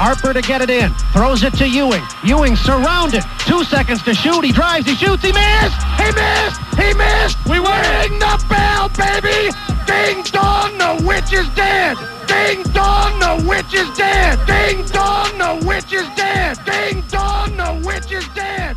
Harper 0.00 0.32
to 0.32 0.42
get 0.42 0.60
it 0.60 0.70
in. 0.70 0.90
Throws 1.12 1.42
it 1.42 1.54
to 1.54 1.66
Ewing. 1.68 2.02
Ewing 2.24 2.56
surrounded. 2.56 3.22
Two 3.50 3.64
seconds 3.64 4.02
to 4.02 4.14
shoot. 4.14 4.44
He 4.44 4.52
drives. 4.52 4.86
He 4.86 4.94
shoots. 4.94 5.22
He 5.24 5.32
missed. 5.32 5.80
He 6.02 6.08
missed. 6.22 6.60
He 6.82 6.88
missed. 6.94 7.38
We 7.50 7.58
ring 7.58 8.18
the 8.18 8.34
bell, 8.50 8.88
baby. 9.04 9.50
Ding 9.86 10.22
dong, 10.36 10.76
the 10.78 10.92
witch 11.06 11.32
is 11.32 11.48
dead. 11.54 11.96
Ding 12.26 12.62
dong, 12.74 13.12
the 13.24 13.32
witch 13.48 13.72
is 13.72 13.88
dead. 13.96 14.34
Ding 14.46 14.84
dong, 14.96 15.30
the 15.38 15.66
witch 15.66 15.92
is 15.92 16.08
dead. 16.16 16.52
Ding 16.70 17.02
dong, 17.08 17.56
the 17.56 17.70
witch 17.86 18.12
is 18.12 18.26
dead. 18.34 18.74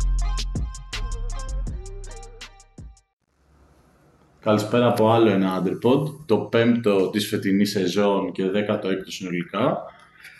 Καλησπέρα 4.40 4.86
από 4.86 5.10
άλλο 5.10 5.30
ένα 5.30 5.62
Underpod, 5.62 6.24
το 6.26 6.36
πέμπτο 6.36 7.10
της 7.10 7.28
φετινής 7.28 7.70
σεζόν 7.70 8.32
και 8.32 8.50
δέκατο 8.50 8.88
έκτο 8.88 9.10
συνολικά. 9.10 9.76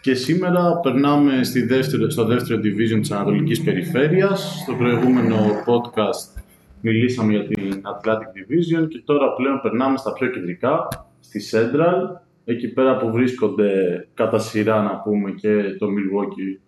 Και 0.06 0.14
σήμερα 0.14 0.80
περνάμε 0.80 1.44
στη 1.44 1.66
δεύτερο, 1.66 2.10
στο 2.10 2.26
δεύτερο 2.26 2.60
division 2.60 3.00
της 3.00 3.12
Ανατολικής 3.12 3.62
Περιφέρειας. 3.62 4.60
Στο 4.62 4.74
προηγούμενο 4.74 5.36
podcast 5.66 6.42
μιλήσαμε 6.82 7.32
για 7.32 7.46
την 7.46 7.82
Atlantic 7.82 8.38
Division 8.38 8.88
και 8.88 9.02
τώρα 9.06 9.34
πλέον 9.34 9.62
περνάμε 9.62 9.98
στα 9.98 10.14
πιο 10.14 10.28
κεντρικά, 10.28 10.88
στη 11.20 11.42
Central, 11.52 12.22
εκεί 12.46 12.68
πέρα 12.68 12.98
που 12.98 13.12
βρίσκονται 13.12 14.08
κατά 14.14 14.40
σειρά 14.40 14.82
να 14.82 15.00
πούμε 15.00 15.32
και 15.32 15.64
το 15.80 15.88
Milwaukee, 15.88 16.60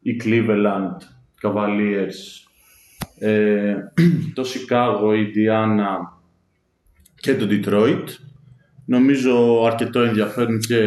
η 0.00 0.20
Cleveland 0.24 0.96
Cavaliers, 1.42 2.46
ε, 3.18 3.74
το 4.34 4.42
Chicago, 4.42 5.16
η 5.16 5.32
Indiana 5.32 6.18
και 7.14 7.34
το 7.34 7.46
Detroit. 7.50 8.04
Νομίζω 8.84 9.64
αρκετό 9.66 10.00
ενδιαφέρον 10.00 10.58
και 10.58 10.78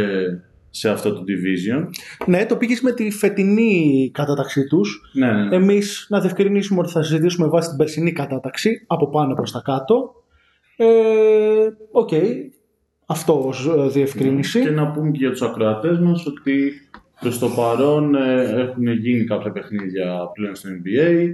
σε 0.78 0.89
αυτό 0.89 1.14
το 1.14 1.23
division. 1.28 1.88
Ναι, 2.25 2.45
το 2.45 2.56
πήγαμε 2.57 2.81
με 2.81 2.92
τη 2.92 3.11
φετινή 3.11 4.09
κατάταξή 4.14 4.67
τους. 4.67 5.02
Ναι, 5.14 5.31
ναι, 5.31 5.44
ναι. 5.45 5.56
Εμείς 5.56 6.06
να 6.09 6.20
διευκρινίσουμε 6.20 6.80
ότι 6.80 6.92
θα 6.92 7.03
συζητήσουμε 7.03 7.47
βάσει 7.47 7.67
την 7.67 7.78
περσινή 7.78 8.11
κατάταξη 8.11 8.83
από 8.88 9.09
πάνω 9.09 9.33
προς 9.33 9.52
τα 9.52 9.61
κάτω. 9.66 10.14
Ε, 10.78 10.86
Οκ. 11.92 12.09
Αυτό 13.05 13.48
ως 13.48 13.67
ε, 13.78 13.88
διευκρίνηση. 13.88 14.61
Και 14.61 14.70
να 14.70 14.92
πούμε 14.92 15.11
και 15.11 15.17
για 15.17 15.30
τους 15.31 15.42
ακροατές 15.42 16.00
μας 16.00 16.25
ότι 16.25 16.72
προς 17.20 17.39
το 17.39 17.50
παρόν 17.50 18.16
ε, 18.16 18.42
έχουν 18.61 18.88
γίνει 18.88 19.23
κάποια 19.23 19.52
παιχνίδια 19.52 20.31
πλέον 20.33 20.55
στο 20.55 20.70
NBA 20.70 21.33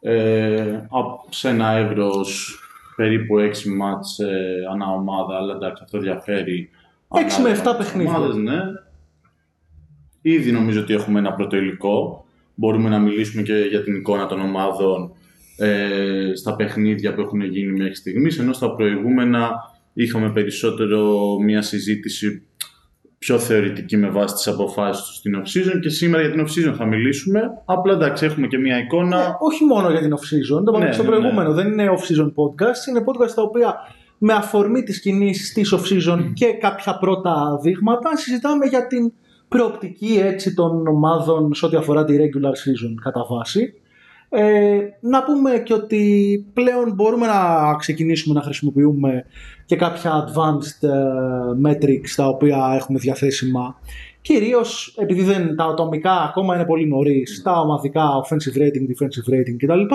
ε, 0.00 0.80
απ- 0.90 1.32
σε 1.32 1.48
ένα 1.48 1.70
εύρος 1.70 2.58
περίπου 2.96 3.34
6 3.38 3.68
μάτς 3.76 4.18
ε, 4.18 4.54
ανά 4.72 4.86
ομάδα, 4.86 5.36
αλλά 5.36 5.54
εντάξει 5.54 5.82
αυτό 5.84 5.98
διαφέρει. 5.98 6.70
Έξι 7.20 7.40
με 7.42 7.48
ανάλογα 7.48 7.50
εφτά 7.50 7.76
τις 7.76 7.86
παιχνίδια. 7.86 8.16
ομάδες, 8.16 8.36
ναι. 8.36 8.58
Ήδη 10.22 10.52
νομίζω 10.52 10.80
ότι 10.80 10.94
έχουμε 10.94 11.18
ένα 11.18 11.32
πρώτο 11.32 11.56
υλικό. 11.56 12.24
Μπορούμε 12.54 12.88
να 12.88 12.98
μιλήσουμε 12.98 13.42
και 13.42 13.54
για 13.54 13.82
την 13.82 13.94
εικόνα 13.94 14.26
των 14.26 14.40
ομάδων 14.40 15.12
ε, 15.56 16.30
στα 16.34 16.56
παιχνίδια 16.56 17.14
που 17.14 17.20
έχουν 17.20 17.40
γίνει 17.40 17.72
μέχρι 17.72 17.94
στιγμής, 17.94 18.38
ενώ 18.38 18.52
στα 18.52 18.74
προηγούμενα 18.74 19.50
είχαμε 19.92 20.30
περισσότερο 20.30 21.18
μια 21.40 21.62
συζήτηση 21.62 22.42
πιο 23.18 23.38
θεωρητική 23.38 23.96
με 23.96 24.08
βάση 24.08 24.34
τις 24.34 24.46
αποφάσεις 24.46 25.04
τους 25.04 25.16
στην 25.16 25.42
off-season 25.42 25.78
και 25.80 25.88
σήμερα 25.88 26.22
για 26.22 26.30
την 26.30 26.44
off-season 26.46 26.74
θα 26.76 26.86
μιλήσουμε. 26.86 27.40
Απλά 27.64 27.92
εντάξει, 27.92 28.24
έχουμε 28.24 28.46
και 28.46 28.58
μια 28.58 28.78
εικόνα. 28.78 29.20
Ε, 29.20 29.36
όχι 29.40 29.64
μόνο 29.64 29.90
για 29.90 30.00
την 30.00 30.14
off-season, 30.14 30.64
το 30.64 30.70
είπαμε 30.70 30.78
Ναι, 30.78 30.86
και 30.86 30.92
στο 30.92 31.02
ναι, 31.02 31.08
προηγούμενο. 31.08 31.52
Δεν 31.52 31.66
είναι 31.72 31.88
off-season 31.90 32.26
podcast, 32.26 32.88
είναι 32.88 33.04
podcast 33.06 33.30
τα 33.34 33.42
οποία 33.42 33.74
με 34.26 34.32
αφορμή 34.32 34.82
τις 34.82 35.00
κινήσεις 35.00 35.52
της 35.52 35.74
off-season 35.74 36.30
και 36.34 36.46
κάποια 36.46 36.98
πρώτα 36.98 37.58
δείγματα 37.62 38.16
συζητάμε 38.16 38.66
για 38.66 38.86
την 38.86 39.12
προοπτική 39.48 40.18
έτσι, 40.22 40.54
των 40.54 40.86
ομάδων 40.86 41.54
σε 41.54 41.66
ό,τι 41.66 41.76
αφορά 41.76 42.04
τη 42.04 42.16
regular 42.16 42.50
season 42.50 42.94
κατά 43.02 43.26
βάση. 43.30 43.74
Ε, 44.28 44.78
να 45.00 45.22
πούμε 45.22 45.58
και 45.58 45.72
ότι 45.72 46.46
πλέον 46.52 46.92
μπορούμε 46.94 47.26
να 47.26 47.74
ξεκινήσουμε 47.78 48.34
να 48.34 48.42
χρησιμοποιούμε 48.42 49.24
και 49.66 49.76
κάποια 49.76 50.24
advanced 50.24 50.88
ε, 50.88 51.68
metrics 51.68 52.10
τα 52.16 52.28
οποία 52.28 52.72
έχουμε 52.74 52.98
διαθέσιμα 52.98 53.76
κυρίως 54.20 54.96
επειδή 54.98 55.22
δεν, 55.22 55.56
τα 55.56 55.64
ατομικά 55.64 56.12
ακόμα 56.12 56.54
είναι 56.54 56.64
πολύ 56.64 56.86
νωρίς, 56.86 57.42
τα 57.42 57.60
ομαδικά 57.60 58.08
offensive 58.22 58.58
rating, 58.58 58.86
defensive 58.90 59.34
rating 59.34 59.56
κτλ. 59.58 59.94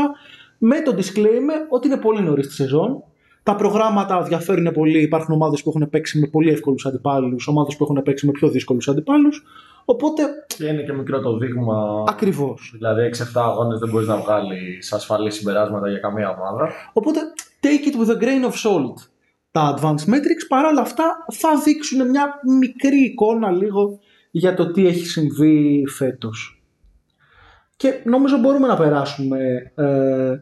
Με 0.58 0.82
το 0.82 0.96
disclaimer 0.98 1.60
ότι 1.70 1.88
είναι 1.88 1.98
πολύ 1.98 2.22
νωρίς 2.22 2.48
τη 2.48 2.54
σεζόν. 2.54 3.04
Τα 3.44 3.56
προγράμματα 3.56 4.22
διαφέρουν 4.22 4.72
πολύ. 4.74 5.02
Υπάρχουν 5.02 5.34
ομάδες 5.34 5.64
που 5.64 5.70
έχουν 5.70 5.90
παίξει 5.90 6.20
με 6.20 6.28
πολύ 6.28 6.52
εύκολους 6.52 6.86
αντιπάλους, 6.86 7.48
ομάδες 7.48 7.76
που 7.76 7.84
έχουν 7.84 8.02
παίξει 8.04 8.26
με 8.26 8.32
πιο 8.32 8.50
δύσκολους 8.50 8.88
αντιπάλους. 8.88 9.44
Οπότε, 9.86 10.24
Και 10.58 10.66
είναι 10.66 10.82
και 10.82 10.94
μικρό 10.94 11.20
το 11.20 11.38
δείγμα. 11.38 12.04
ακριβώς. 12.08 12.72
Δηλαδή 12.74 13.02
6-7 13.04 13.42
αγώνες 13.44 13.80
δεν 13.80 13.90
μπορείς 13.90 14.08
να 14.08 14.18
βγάλεις 14.18 14.94
ασφαλή 14.94 15.32
συμπεράσματα 15.32 15.90
για 15.90 16.00
καμία 16.00 16.30
ομάδα. 16.30 16.70
Οπότε, 16.94 17.20
take 17.62 17.88
it 17.88 17.96
with 18.02 18.16
a 18.16 18.20
grain 18.20 18.46
of 18.50 18.54
salt. 18.54 19.08
Τα 19.52 19.74
advanced 19.78 20.10
metrics 20.10 20.46
παρόλα 20.48 20.82
αυτά 20.82 21.26
θα 21.32 21.50
δείξουν 21.64 22.10
μια 22.10 22.26
μικρή 22.60 23.04
εικόνα 23.04 23.52
λίγο 23.52 24.00
για 24.32 24.54
το 24.54 24.72
τι 24.72 24.88
έχει 24.88 25.06
συμβεί 25.06 25.84
φέτος. 25.88 26.62
Και 27.76 27.94
νομίζω 28.04 28.38
μπορούμε 28.38 28.68
να 28.68 28.76
περάσουμε 28.76 29.38
ε, 29.76 30.40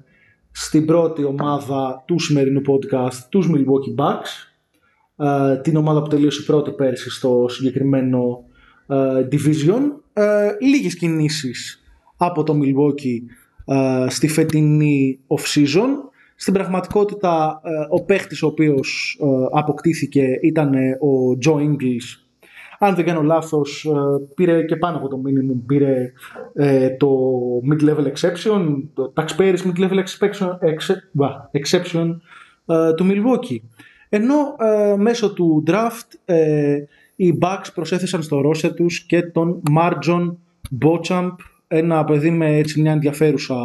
στην 0.59 0.85
πρώτη 0.85 1.23
ομάδα 1.23 2.03
του 2.07 2.19
σημερινού 2.19 2.62
podcast, 2.68 3.28
τους 3.29 3.50
Milwaukee 3.53 4.03
Bucks. 4.03 4.29
Ε, 5.28 5.57
την 5.57 5.75
ομάδα 5.75 6.01
που 6.01 6.07
τελείωσε 6.07 6.44
πρώτη 6.44 6.72
πέρσι 6.72 7.09
στο 7.09 7.45
συγκεκριμένο 7.50 8.44
ε, 8.88 9.28
division. 9.31 9.81
Ε, 10.13 10.50
λίγες 10.62 10.95
κινήσεις 10.95 11.84
από 12.18 12.44
το 12.44 12.59
Milwaukee 12.62 13.19
ε, 13.66 14.09
στη 14.09 14.28
φετινή 14.28 15.19
off-season. 15.28 15.90
Στην 16.35 16.53
πραγματικότητα 16.53 17.62
ε, 17.63 17.69
ο 17.89 18.03
παίχτης 18.03 18.44
ο 18.44 18.47
οποίος 18.47 19.19
ε, 19.22 19.57
αποκτήθηκε 19.59 20.39
ήταν 20.41 20.74
ε, 20.74 20.89
ο 20.91 21.38
Joe 21.45 21.59
Ingles. 21.59 22.26
Αν 22.79 22.95
δεν 22.95 23.05
κάνω 23.05 23.21
λάθος 23.21 23.85
ε, 23.85 23.91
πήρε 24.35 24.63
και 24.63 24.75
πάνω 24.75 24.97
από 24.97 25.07
το 25.07 25.21
minimum, 25.25 25.61
πήρε 25.65 26.11
ε, 26.53 26.89
το 26.89 27.09
mid-level 27.71 28.05
exception, 28.05 28.83
το 28.93 29.13
taxpayers 29.15 29.57
mid-level 29.57 30.03
exception, 30.03 30.47
exce- 30.47 31.09
μπα, 31.11 31.27
exception 31.51 32.15
ε, 32.65 32.93
του 32.93 33.05
Milwaukee. 33.09 33.59
Ενώ 34.09 34.35
ε, 34.59 34.95
μέσω 34.97 35.33
του 35.33 35.63
draft 35.67 36.15
ε, 36.25 36.77
οι 37.15 37.38
Bucks 37.41 37.67
προσέθεσαν 37.73 38.21
στο 38.21 38.41
roster 38.45 38.75
τους 38.75 39.05
και 39.05 39.21
τον 39.21 39.61
Marjon 39.77 40.35
Beauchamp, 40.81 41.35
ένα 41.67 42.03
παιδί 42.03 42.29
με 42.31 42.57
έτσι 42.57 42.81
μια 42.81 42.91
ενδιαφέρουσα 42.91 43.55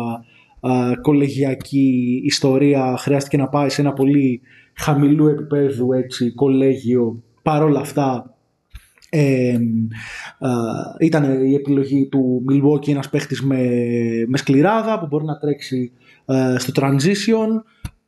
α, 0.61 0.71
κολεγιακή 1.03 2.21
ιστορία. 2.25 2.97
Χρειάστηκε 2.99 3.37
να 3.37 3.49
πάει 3.49 3.69
σε 3.69 3.81
ένα 3.81 3.93
πολύ 3.93 4.41
χαμηλού 4.75 5.29
επίπεδου 5.29 5.93
έτσι, 5.93 6.35
κολέγιο. 6.35 7.23
Παρ' 7.43 7.63
όλα 7.63 7.81
αυτά 7.81 8.32
ε, 9.15 9.59
α, 10.39 10.51
ήταν 11.01 11.47
η 11.47 11.55
επιλογή 11.55 12.09
του 12.09 12.45
Milwaukee 12.51 12.89
ένας 12.89 13.09
παίχτης 13.09 13.43
με, 13.43 13.69
με 14.27 14.37
σκληράδα 14.37 14.99
που 14.99 15.07
μπορεί 15.07 15.25
να 15.25 15.39
τρέξει 15.39 15.93
ε, 16.25 16.55
στο 16.59 16.73
transition 16.77 17.49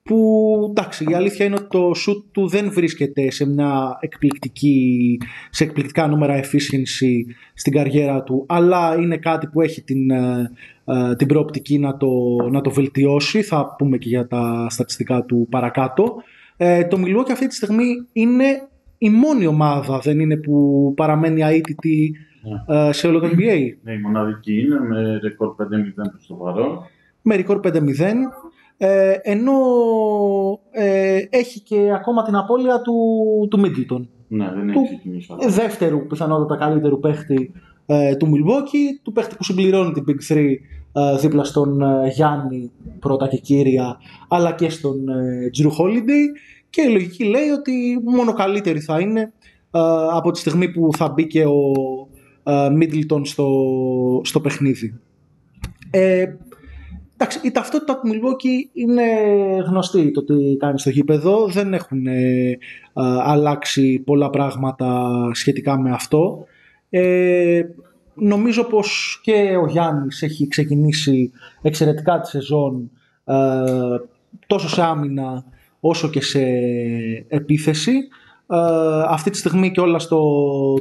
που 0.02 0.66
εντάξει 0.70 1.04
η 1.08 1.14
αλήθεια 1.14 1.46
είναι 1.46 1.54
ότι 1.54 1.66
το 1.68 1.90
shoot 1.90 2.22
του 2.32 2.48
δεν 2.48 2.72
βρίσκεται 2.72 3.30
σε 3.30 3.46
μια 3.46 3.98
εκπληκτική 4.00 5.18
σε 5.50 5.64
εκπληκτικά 5.64 6.06
νούμερα 6.06 6.40
efficiency 6.40 7.32
στην 7.54 7.72
καριέρα 7.72 8.22
του 8.22 8.46
αλλά 8.48 8.96
είναι 8.98 9.16
κάτι 9.16 9.46
που 9.46 9.60
έχει 9.60 9.82
την, 9.82 10.10
ε, 10.10 10.50
ε, 10.84 11.16
την 11.16 11.26
προοπτική 11.26 11.78
να 11.78 11.96
το, 11.96 12.08
να 12.50 12.60
το 12.60 12.70
βελτιώσει. 12.70 13.42
Θα 13.42 13.74
πούμε 13.78 13.98
και 13.98 14.08
για 14.08 14.26
τα 14.26 14.66
στατιστικά 14.70 15.24
του 15.24 15.46
παρακάτω. 15.50 16.14
Ε, 16.56 16.84
το 16.84 16.98
Milwaukee 17.00 17.30
αυτή 17.32 17.46
τη 17.46 17.54
στιγμή 17.54 18.06
είναι 18.12 18.68
η 19.06 19.10
μόνη 19.10 19.46
ομάδα 19.46 19.98
δεν 19.98 20.20
είναι 20.20 20.36
που 20.36 20.92
παραμένει 20.96 21.40
αίτητη 21.42 22.14
ε, 22.66 22.92
σε 22.92 23.06
όλο 23.06 23.20
το 23.20 23.26
NBA 23.26 23.58
Ναι, 23.82 23.92
η 23.92 23.98
μοναδική 24.02 24.58
είναι 24.60 24.80
με 24.80 25.18
ρεκόρ 25.22 25.48
5-0 25.48 25.54
προς 25.94 26.26
το 26.26 26.34
παρόν. 26.34 26.78
με 27.22 27.36
ρεκόρ 27.36 27.60
5-0 27.64 27.70
ε, 28.76 29.12
ενώ 29.22 29.52
ε, 30.70 31.18
έχει 31.30 31.60
και 31.60 31.90
ακόμα 31.94 32.22
την 32.22 32.34
απώλεια 32.36 32.80
του, 32.80 32.94
του 33.50 33.60
Middleton. 33.60 34.06
Ναι, 34.28 34.44
δεν 34.54 34.66
Του- 34.72 34.78
έχει 34.80 34.84
ξεκινήσει 34.84 35.28
ακόμα. 35.32 35.50
δεύτερου 35.50 36.06
πιθανότατα 36.06 36.56
καλύτερου 36.64 37.00
παίχτη 37.00 37.52
ε, 37.86 38.16
του 38.16 38.26
Milwaukee, 38.26 38.98
του 39.02 39.12
παίχτη 39.12 39.36
που 39.36 39.44
συμπληρώνει 39.44 39.92
την 39.92 40.04
Big 40.08 40.32
3 40.32 40.36
ε, 40.92 41.16
δίπλα 41.20 41.44
στον 41.44 41.80
ε, 41.82 42.08
Γιάννη 42.14 42.70
πρώτα 42.98 43.28
και 43.28 43.36
κύρια, 43.36 43.96
αλλά 44.28 44.52
και 44.52 44.68
στον 44.70 45.08
ε, 45.08 45.50
Drew 45.58 45.66
Holiday 45.84 46.24
και 46.74 46.82
η 46.82 46.92
λογική 46.92 47.24
λέει 47.24 47.48
ότι 47.48 48.00
μόνο 48.04 48.32
καλύτερη 48.32 48.80
θα 48.80 49.00
είναι 49.00 49.20
ε, 49.70 49.80
από 50.12 50.30
τη 50.30 50.38
στιγμή 50.38 50.68
που 50.68 50.88
θα 50.96 51.08
μπει 51.08 51.26
και 51.26 51.44
ο 51.44 51.62
ε, 52.42 52.68
Middleton 52.80 53.20
στο, 53.22 53.48
στο 54.24 54.40
παιχνίδι. 54.40 55.00
Ε, 55.90 56.24
εντάξει, 57.14 57.40
η 57.42 57.50
ταυτότητα 57.50 58.00
του 58.00 58.08
Milwaukee 58.08 58.70
είναι 58.72 59.02
γνωστή 59.66 60.10
το 60.10 60.24
τι 60.24 60.56
κάνει 60.56 60.78
στο 60.78 60.90
γήπεδο. 60.90 61.46
Δεν 61.46 61.74
έχουν 61.74 62.06
ε, 62.06 62.50
α, 62.92 63.02
αλλάξει 63.24 64.02
πολλά 64.06 64.30
πράγματα 64.30 65.10
σχετικά 65.32 65.78
με 65.80 65.90
αυτό. 65.90 66.46
Ε, 66.90 67.62
νομίζω 68.14 68.64
πως 68.64 69.20
και 69.22 69.56
ο 69.62 69.66
Γιάννης 69.66 70.22
έχει 70.22 70.48
ξεκινήσει 70.48 71.30
εξαιρετικά 71.62 72.20
τη 72.20 72.28
σεζόν 72.28 72.90
ε, 73.24 73.34
τόσο 74.46 74.68
σε 74.68 74.82
άμυνα 74.82 75.44
όσο 75.86 76.08
και 76.08 76.22
σε 76.22 76.40
επίθεση. 77.28 77.92
Ε, 78.50 78.56
αυτή 79.08 79.30
τη 79.30 79.36
στιγμή 79.36 79.70
και 79.70 79.80
όλα 79.80 79.98
στο 79.98 80.20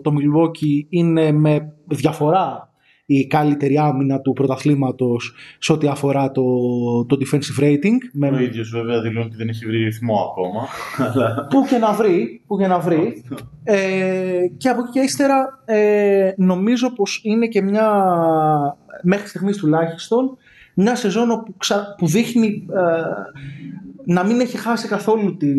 το 0.01 0.11
Milwaukee 0.13 0.85
είναι 0.89 1.31
με 1.31 1.73
διαφορά 1.88 2.67
η 3.05 3.27
καλύτερη 3.27 3.77
άμυνα 3.77 4.21
του 4.21 4.33
πρωταθλήματος 4.33 5.33
σε 5.59 5.73
ό,τι 5.73 5.88
αφορά 5.88 6.31
το, 6.31 6.44
το 7.05 7.17
defensive 7.19 7.63
rating. 7.63 7.97
Με... 8.13 8.29
Ο 8.29 8.39
ίδιος 8.39 8.69
βέβαια 8.69 9.01
δηλώνει 9.01 9.25
ότι 9.25 9.35
δεν 9.35 9.47
έχει 9.50 9.65
βρει 9.65 9.83
ρυθμό 9.83 10.15
ακόμα. 10.31 10.61
αλλά- 11.11 11.47
Πού 11.50 11.65
και 11.69 11.77
να 11.77 11.94
βρει, 11.94 12.41
που 12.47 12.57
και 12.57 12.67
να 12.67 12.79
βρει. 12.79 13.23
Ε, 13.63 14.39
και 14.57 14.69
από 14.69 14.81
εκεί 14.81 14.91
και 14.91 15.00
ύστερα 15.00 15.61
ε, 15.65 16.31
νομίζω 16.38 16.94
πως 16.94 17.19
είναι 17.23 17.47
και 17.47 17.61
μια, 17.61 17.91
μέχρι 19.03 19.27
στιγμής 19.27 19.57
τουλάχιστον, 19.57 20.38
μια 20.75 20.95
σεζόν 20.95 21.31
όπου 21.31 21.53
ξα- 21.57 21.95
που 21.97 22.07
δείχνει 22.07 22.65
ε, 22.69 22.81
να 24.05 24.23
μην 24.23 24.39
έχει 24.39 24.57
χάσει 24.57 24.88
καθόλου 24.88 25.38
τη, 25.38 25.53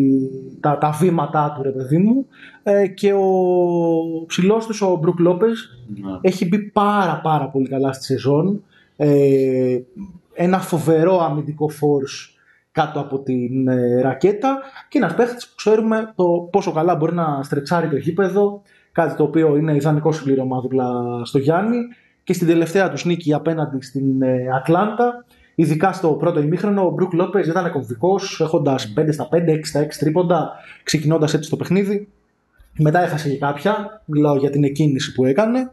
τα, 0.59 0.77
τα 0.77 0.91
βήματά 0.91 1.53
του, 1.55 1.63
ρε 1.63 1.69
παιδί 1.69 1.97
μου. 1.97 2.25
Ε, 2.63 2.87
και 2.87 3.13
ο 3.13 4.25
ψηλός 4.27 4.65
τους, 4.65 4.81
ο 4.81 4.95
Μπρουκ 5.01 5.19
Λόπεζ, 5.19 5.59
Ναι. 5.87 6.17
έχει 6.21 6.47
μπει 6.47 6.57
πάρα 6.59 7.19
πάρα 7.23 7.49
πολύ 7.49 7.67
καλά 7.67 7.93
στη 7.93 8.03
σεζόν. 8.03 8.63
Ε, 8.95 9.79
ένα 10.33 10.59
φοβερό 10.59 11.19
αμυντικό 11.21 11.69
force 11.69 12.33
κάτω 12.71 12.99
από 12.99 13.19
την 13.19 13.67
ε, 13.67 14.01
ρακέτα 14.01 14.59
και 14.89 14.97
ένας 14.97 15.13
παίχτης 15.15 15.47
που 15.47 15.53
ξέρουμε 15.55 16.13
το 16.15 16.47
πόσο 16.51 16.71
καλά 16.71 16.95
μπορεί 16.95 17.13
να 17.13 17.43
στρετσάρει 17.43 17.87
το 17.89 17.95
γήπεδο 17.97 18.61
κάτι 18.91 19.15
το 19.15 19.23
οποίο 19.23 19.55
είναι 19.57 19.75
ιδανικό 19.75 20.11
συμπλήρωμα 20.11 20.61
δίπλα 20.61 20.85
στο 21.23 21.37
Γιάννη 21.37 21.77
και 22.23 22.33
στην 22.33 22.47
τελευταία 22.47 22.89
του 22.89 23.07
νίκη 23.07 23.33
απέναντι 23.33 23.81
στην 23.81 24.21
ε, 24.21 24.37
Ατλάντα 24.55 25.25
ειδικά 25.55 25.93
στο 25.93 26.09
πρώτο 26.09 26.41
ημίχρονο 26.41 26.85
ο 26.85 26.89
Μπρουκ 26.89 27.13
Λόπεζ 27.13 27.47
ήταν 27.47 27.71
κομβικός 27.71 28.41
έχοντας 28.41 28.93
5 28.97 29.07
στα 29.11 29.27
5, 29.31 29.35
6 29.35 29.59
στα 29.63 29.85
6 29.85 29.87
τρίποντα 29.99 30.51
ξεκινώντας 30.83 31.33
έτσι 31.33 31.49
το 31.49 31.55
παιχνίδι 31.55 32.07
μετά 32.77 33.03
έχασε 33.03 33.29
και 33.29 33.37
κάποια, 33.37 34.01
μιλάω 34.05 34.35
για 34.35 34.49
την 34.49 34.63
εκκίνηση 34.63 35.13
που 35.13 35.25
έκανε. 35.25 35.71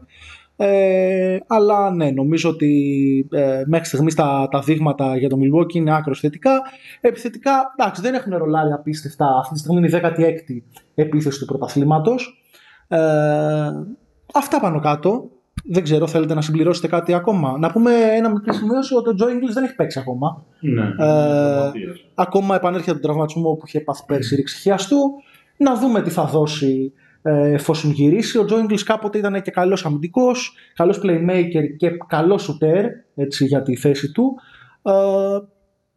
Ε, 0.55 1.37
αλλά 1.47 1.91
ναι, 1.91 2.11
νομίζω 2.11 2.49
ότι 2.49 3.27
ε, 3.31 3.63
μέχρι 3.65 3.85
στιγμής 3.85 4.15
τα, 4.15 4.47
τα 4.51 4.59
δείγματα 4.59 5.17
για 5.17 5.29
το 5.29 5.37
Milwaukee 5.41 5.73
είναι 5.73 5.95
άκρος 5.95 6.19
θετικά. 6.19 6.61
Επιθετικά, 7.01 7.73
εντάξει, 7.77 8.01
δεν 8.01 8.13
έχουν 8.13 8.37
ρολάρει 8.37 8.71
απίστευτα. 8.71 9.37
Αυτή 9.39 9.53
τη 9.53 9.59
στιγμή 9.59 9.87
είναι 9.87 9.97
η 9.97 10.01
16η 10.03 10.81
επίθεση 10.95 11.39
του 11.39 11.45
πρωταθλήματος. 11.45 12.43
Ε, 12.87 12.99
αυτά 14.33 14.59
πάνω 14.61 14.79
κάτω. 14.79 15.29
Δεν 15.65 15.83
ξέρω, 15.83 16.07
θέλετε 16.07 16.33
να 16.33 16.41
συμπληρώσετε 16.41 16.87
κάτι 16.87 17.13
ακόμα. 17.13 17.57
Να 17.57 17.71
πούμε 17.71 17.91
ένα 18.15 18.29
μικρό 18.29 18.53
σημείωση 18.53 18.95
ότι 18.95 19.09
ο 19.09 19.13
Τζο 19.13 19.25
Ingles 19.25 19.53
δεν 19.53 19.63
έχει 19.63 19.75
παίξει 19.75 19.99
ακόμα. 19.99 20.45
Ναι, 20.59 20.81
Ε, 20.81 20.93
τραυματίας. 20.95 22.05
Ακόμα 22.15 22.55
επανέρχεται 22.55 22.91
από 22.91 22.99
τον 22.99 23.09
τραυματισμό 23.09 23.53
που 23.53 23.63
είχε 23.67 23.79
πάθει 23.79 24.03
πέρσι 24.07 24.35
ρήξη 24.35 24.61
χιαστού. 24.61 24.97
Να 25.57 25.75
δούμε 25.75 26.01
τι 26.01 26.09
θα 26.09 26.25
δώσει 26.25 26.93
ε, 27.21 27.51
εφόσον 27.51 27.91
γυρίσει. 27.91 28.37
Ο 28.37 28.45
Τζο 28.45 28.57
Ingles 28.63 28.81
κάποτε 28.85 29.17
ήταν 29.17 29.41
και 29.41 29.51
καλός 29.51 29.85
αμυντικός, 29.85 30.55
καλός 30.75 31.01
playmaker 31.03 31.75
και 31.77 31.89
καλός 32.07 32.49
shooter 32.49 32.83
έτσι, 33.15 33.45
για 33.45 33.61
τη 33.61 33.75
θέση 33.75 34.11
του. 34.11 34.35
Ε, 34.81 34.93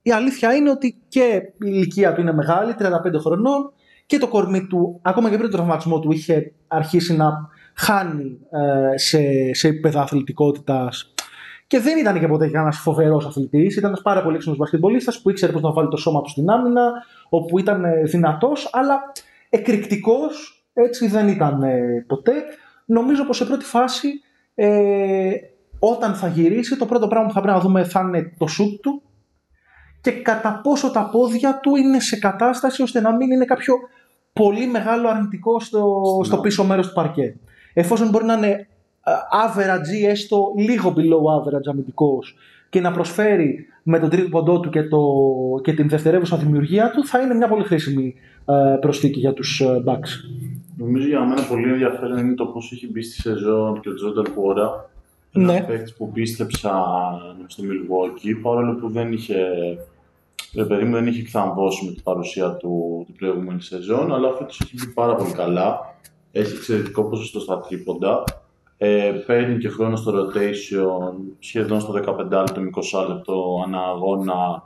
η 0.02 0.12
αλήθεια 0.12 0.54
είναι 0.54 0.70
ότι 0.70 1.02
και 1.08 1.42
η 1.52 1.54
ηλικία 1.58 2.12
του 2.14 2.20
είναι 2.20 2.32
μεγάλη, 2.32 2.74
35 2.78 2.84
χρονών, 3.20 3.72
και 4.06 4.18
το 4.18 4.28
κορμί 4.28 4.66
του, 4.66 4.98
ακόμα 5.02 5.30
και 5.30 5.36
πριν 5.36 5.50
τον 5.50 5.58
τραυματισμό 5.58 6.00
του, 6.00 6.12
είχε 6.12 6.52
αρχίσει 6.66 7.16
να 7.16 7.48
χάνει 7.76 8.38
ε, 8.50 8.98
σε, 8.98 9.20
σε 9.54 9.68
επίπεδα 9.68 10.00
αθλητικότητας 10.00 11.14
και 11.66 11.80
δεν 11.80 11.98
ήταν 11.98 12.18
και 12.18 12.26
ποτέ 12.26 12.48
κανένας 12.48 12.78
φοβερός 12.78 13.26
αθλητής. 13.26 13.76
Ήταν 13.76 13.90
ένας 13.90 14.02
πάρα 14.02 14.22
πολύ 14.22 14.34
έξυπνος 14.34 14.58
μπασκετμπολίστας 14.58 15.22
που 15.22 15.30
ήξερε 15.30 15.52
πώς 15.52 15.62
να 15.62 15.72
βάλει 15.72 15.88
το 15.88 15.96
σώμα 15.96 16.20
του 16.20 16.30
στην 16.30 16.50
άμυνα, 16.50 16.92
όπου 17.28 17.58
ήταν 17.58 17.84
δυνατός, 18.04 18.68
αλλά 18.72 19.00
εκρηκτικός 19.48 20.64
έτσι 20.72 21.08
δεν 21.08 21.28
ήταν 21.28 21.62
ε, 21.62 22.04
ποτέ. 22.06 22.32
Νομίζω 22.86 23.24
πως 23.24 23.36
σε 23.36 23.44
πρώτη 23.44 23.64
φάση, 23.64 24.08
ε, 24.54 25.30
όταν 25.78 26.14
θα 26.14 26.28
γυρίσει, 26.28 26.76
το 26.76 26.86
πρώτο 26.86 27.08
πράγμα 27.08 27.26
που 27.26 27.32
θα 27.32 27.40
πρέπει 27.40 27.56
να 27.56 27.62
δούμε 27.62 27.84
θα 27.84 28.00
είναι 28.00 28.34
το 28.38 28.46
σουτ 28.46 28.80
του 28.80 29.02
και 30.00 30.10
κατά 30.12 30.60
πόσο 30.62 30.90
τα 30.90 31.08
πόδια 31.12 31.60
του 31.60 31.76
είναι 31.76 32.00
σε 32.00 32.16
κατάσταση 32.16 32.82
ώστε 32.82 33.00
να 33.00 33.16
μην 33.16 33.30
είναι 33.30 33.44
κάποιο 33.44 33.74
πολύ 34.32 34.66
μεγάλο 34.66 35.08
αρνητικό 35.08 35.60
στο, 35.60 36.02
στο 36.24 36.38
πίσω 36.38 36.64
μέρος 36.64 36.88
του 36.88 36.94
παρκέ. 36.94 37.36
Εφόσον 37.78 38.08
μπορεί 38.08 38.24
να 38.24 38.34
είναι 38.34 38.68
ε, 39.04 39.12
average 39.46 40.00
ή 40.00 40.06
έστω 40.06 40.52
λίγο 40.56 40.94
below 40.96 41.40
average 41.40 41.68
αμυντικός 41.70 42.34
και 42.68 42.80
να 42.80 42.92
προσφέρει 42.92 43.66
με 43.82 43.98
τον 43.98 44.10
τρίτο 44.10 44.28
ποντό 44.28 44.60
του 44.60 44.70
και, 44.70 44.82
το, 44.82 45.00
και 45.62 45.72
την 45.72 45.88
δευτερεύουσα 45.88 46.36
δημιουργία 46.36 46.90
του 46.90 47.06
θα 47.06 47.20
είναι 47.20 47.34
μια 47.34 47.48
πολύ 47.48 47.64
χρήσιμη 47.64 48.14
ε, 48.46 48.76
προσθήκη 48.80 49.18
για 49.18 49.32
τους 49.32 49.60
ε, 49.60 49.82
Bucks. 49.86 50.08
Νομίζω 50.76 51.06
για 51.06 51.24
μένα 51.24 51.42
πολύ 51.42 51.70
ενδιαφέρον 51.70 52.18
είναι 52.18 52.34
το 52.34 52.46
πώς 52.46 52.72
έχει 52.72 52.90
μπει 52.90 53.02
στη 53.02 53.20
σεζόν 53.20 53.80
και 53.80 53.88
ο 53.88 53.94
Τζόνταν 53.94 54.34
Πόρα. 54.34 54.90
Ναι. 55.32 55.52
Ένα 55.52 55.66
παίκτη 55.66 55.92
που 55.96 56.12
πίστεψα 56.12 56.72
στο 57.46 57.62
Milwaukee 57.62 58.40
παρόλο 58.42 58.74
που 58.74 58.88
δεν 58.88 59.12
είχε. 59.12 59.36
Ρε 60.54 60.64
παιδί 60.64 60.84
μου 60.84 60.92
δεν 60.92 61.06
είχε 61.06 61.20
εκθαμβώσει 61.20 61.84
με 61.84 61.92
την 61.92 62.02
παρουσία 62.02 62.50
του 62.50 63.02
την 63.06 63.14
προηγούμενη 63.14 63.62
σεζόν, 63.62 64.14
αλλά 64.14 64.32
φέτος 64.32 64.60
έχει 64.60 64.74
μπει 64.74 64.92
πάρα 64.92 65.14
πολύ 65.14 65.32
καλά. 65.32 65.94
Έχει 66.38 66.56
εξαιρετικό 66.56 67.04
ποσοστό 67.04 67.40
στα 67.40 67.60
τρίποντα. 67.60 68.24
Ε, 68.78 69.12
παίρνει 69.26 69.58
και 69.58 69.68
χρόνο 69.68 69.96
στο 69.96 70.12
rotation 70.12 71.12
σχεδόν 71.38 71.80
στο 71.80 71.92
15 71.92 72.30
λεπτό, 72.30 72.60
20 73.00 73.08
λεπτό 73.08 73.62
ανά 73.66 73.78
αγώνα, 73.78 74.62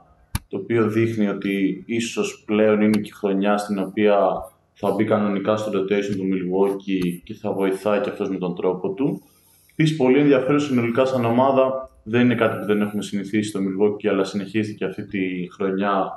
το 0.48 0.56
οποίο 0.56 0.88
δείχνει 0.88 1.28
ότι 1.28 1.82
ίσως 1.86 2.42
πλέον 2.46 2.80
είναι 2.80 2.98
και 2.98 3.08
η 3.08 3.12
χρονιά 3.12 3.56
στην 3.56 3.78
οποία 3.78 4.18
θα 4.72 4.90
μπει 4.90 5.04
κανονικά 5.04 5.56
στο 5.56 5.70
rotation 5.70 6.16
του 6.16 6.28
Milwaukee 6.32 7.20
και 7.24 7.34
θα 7.34 7.52
βοηθάει 7.52 8.00
και 8.00 8.10
αυτός 8.10 8.28
με 8.28 8.36
τον 8.38 8.54
τρόπο 8.54 8.88
του. 8.92 9.22
Επίσης, 9.72 9.96
πολύ 9.96 10.18
ενδιαφέρον 10.18 10.60
συνολικά 10.60 11.04
σαν 11.04 11.24
ομάδα. 11.24 11.90
Δεν 12.02 12.20
είναι 12.20 12.34
κάτι 12.34 12.58
που 12.58 12.66
δεν 12.66 12.80
έχουμε 12.80 13.02
συνηθίσει 13.02 13.48
στο 13.48 13.60
Milwaukee, 13.60 14.06
αλλά 14.06 14.24
συνεχίστηκε 14.24 14.84
αυτή 14.84 15.04
τη 15.04 15.48
χρονιά 15.52 16.10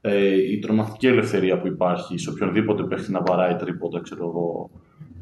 ε, 0.00 0.52
η 0.52 0.58
τρομακτική 0.58 1.06
ελευθερία 1.06 1.60
που 1.60 1.66
υπάρχει 1.66 2.18
σε 2.18 2.30
οποιονδήποτε 2.30 2.82
παίχτη 2.82 3.12
να 3.12 3.22
βαράει 3.26 3.56
τρίποτα, 3.56 4.00
ξέρω 4.00 4.26
εγώ. 4.26 4.70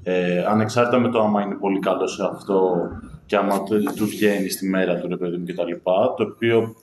Ε, 0.03 0.45
ανεξάρτητα 0.45 0.99
με 0.99 1.09
το 1.09 1.21
άμα 1.21 1.43
είναι 1.43 1.55
πολύ 1.55 1.79
καλός 1.79 2.15
σε 2.15 2.23
αυτό 2.33 2.89
και 3.27 3.37
άμα 3.37 3.63
του 3.63 3.83
τους 3.97 4.11
βγαίνει 4.11 4.49
στη 4.49 4.69
μέρα 4.69 4.97
του, 4.97 5.09
ρε 5.09 5.17
παιδί 5.17 5.37
μου 5.37 5.45
κτλ. 5.45 5.73
Το 6.17 6.23
οποίο 6.23 6.75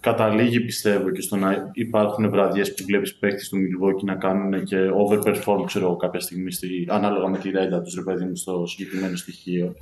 καταλήγει 0.00 0.60
πιστεύω 0.60 1.10
και 1.10 1.20
στο 1.20 1.36
να 1.36 1.70
υπάρχουν 1.72 2.30
βραδιές 2.30 2.74
που 2.74 2.84
βλέπεις 2.84 3.14
παίκτες 3.14 3.48
του 3.48 3.56
Milwaukee 3.56 4.04
να 4.04 4.14
κάνουν 4.14 4.64
και 4.64 4.76
overperform 4.76 5.64
ξέρω 5.66 5.84
εγώ 5.84 5.96
κάποια 5.96 6.20
στιγμή 6.20 6.52
στη, 6.52 6.86
ανάλογα 6.88 7.28
με 7.28 7.38
τη 7.38 7.50
ρέντα 7.50 7.80
τους 7.82 7.94
ρε 7.94 8.02
παιδί 8.02 8.24
μου 8.24 8.36
στο 8.36 8.66
συγκεκριμένο 8.66 9.16
στοιχείο. 9.16 9.74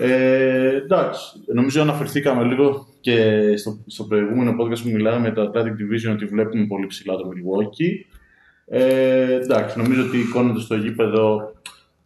Ε, 0.00 0.76
εντάξει, 0.76 1.42
νομίζω 1.54 1.82
αναφερθήκαμε 1.82 2.44
λίγο 2.44 2.86
και 3.00 3.42
στο, 3.56 3.78
στο 3.86 4.04
προηγούμενο 4.04 4.50
podcast 4.50 4.78
που 4.82 4.90
μιλάμε 4.90 5.18
με 5.28 5.34
το 5.34 5.50
Atlantic 5.50 5.56
Division 5.56 6.12
ότι 6.12 6.24
βλέπουμε 6.24 6.66
πολύ 6.66 6.86
ψηλά 6.86 7.16
το 7.16 7.28
Milwaukee. 7.28 8.12
Ε, 8.66 9.34
εντάξει, 9.34 9.78
νομίζω 9.78 10.02
ότι 10.02 10.16
η 10.16 10.20
εικόνα 10.20 10.52
του 10.52 10.60
στο 10.60 10.74
γήπεδο 10.74 11.52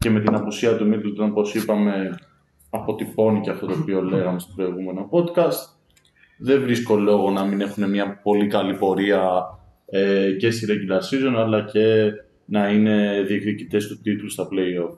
και 0.07 0.13
με 0.13 0.21
την 0.21 0.35
απουσία 0.35 0.77
του 0.77 0.91
Middleton, 0.93 1.29
όπως 1.31 1.55
είπαμε, 1.55 2.19
αποτυπώνει 2.71 3.41
και 3.41 3.51
αυτό 3.51 3.67
το 3.67 3.75
οποίο 3.81 4.03
λέγαμε 4.03 4.39
στο 4.39 4.53
προηγούμενο 4.57 5.09
podcast. 5.11 5.77
Δεν 6.39 6.61
βρίσκω 6.63 6.97
λόγο 6.97 7.31
να 7.31 7.45
μην 7.45 7.61
έχουν 7.61 7.91
μια 7.91 8.21
πολύ 8.23 8.47
καλή 8.47 8.75
πορεία 8.75 9.31
ε, 9.87 10.31
και 10.39 10.51
στη 10.51 10.67
regular 10.69 10.99
season, 10.99 11.35
αλλά 11.37 11.65
και 11.65 12.13
να 12.45 12.69
είναι 12.69 13.25
διεκδικητές 13.27 13.87
του 13.87 14.01
τίτλου 14.01 14.31
στα 14.31 14.49
play-off. 14.53 14.97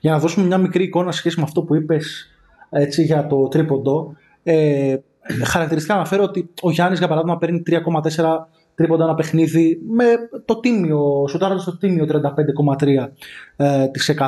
Για 0.00 0.12
να 0.12 0.18
δώσουμε 0.18 0.46
μια 0.46 0.58
μικρή 0.58 0.84
εικόνα 0.84 1.12
σε 1.12 1.18
σχέση 1.18 1.38
με 1.38 1.44
αυτό 1.44 1.62
που 1.62 1.74
είπες 1.74 2.30
έτσι, 2.70 3.02
για 3.02 3.26
το 3.26 3.48
τρίποντο, 3.48 4.16
ε, 4.42 4.96
χαρακτηριστικά 5.44 5.94
αναφέρω 5.94 6.22
ότι 6.22 6.50
ο 6.62 6.70
Γιάννης 6.70 6.98
για 6.98 7.08
παράδειγμα 7.08 7.38
παίρνει 7.38 7.62
3,4 7.66 8.48
τρίποντα 8.74 9.04
ένα 9.04 9.14
παιχνίδι 9.14 9.80
με 9.88 10.04
το 10.44 10.60
τίμιο, 10.60 11.24
σουτάροντας 11.28 11.64
το 11.64 11.76
τίμιο 11.76 12.06
35,3%. 12.06 13.12
Ε, 13.56 13.88
της 13.88 14.08
100. 14.08 14.26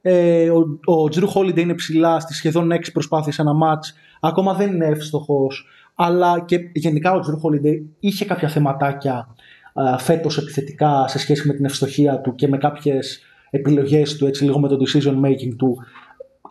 ε, 0.00 0.50
ο, 0.50 0.78
ο 0.84 1.08
Τζρου 1.08 1.28
Χόλιντεϊ 1.28 1.60
είναι 1.60 1.74
ψηλά 1.74 2.20
στις 2.20 2.36
σχεδόν 2.36 2.72
6 2.72 2.78
προσπάθειες 2.92 3.38
ένα 3.38 3.52
ματς. 3.52 3.94
Ακόμα 4.20 4.54
δεν 4.54 4.74
είναι 4.74 4.86
εύστοχος. 4.86 5.66
Αλλά 5.94 6.40
και 6.40 6.58
γενικά 6.72 7.12
ο 7.12 7.20
Τζρου 7.20 7.38
Χόλιντεϊ 7.38 7.82
είχε 8.00 8.24
κάποια 8.24 8.48
θεματάκια 8.48 9.28
ε, 9.74 9.98
φέτος 9.98 10.38
επιθετικά 10.38 11.08
σε 11.08 11.18
σχέση 11.18 11.46
με 11.46 11.54
την 11.54 11.64
ευστοχία 11.64 12.20
του 12.20 12.34
και 12.34 12.48
με 12.48 12.58
κάποιες 12.58 13.22
επιλογές 13.50 14.16
του, 14.16 14.26
έτσι 14.26 14.44
λίγο 14.44 14.58
με 14.58 14.68
το 14.68 14.76
decision 14.80 15.14
making 15.24 15.54
του. 15.56 15.76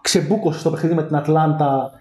Ξεμπούκωσε 0.02 0.60
στο 0.60 0.70
παιχνίδι 0.70 0.96
με 0.96 1.04
την 1.04 1.16
Ατλάντα 1.16 1.92
ε, 1.92 2.00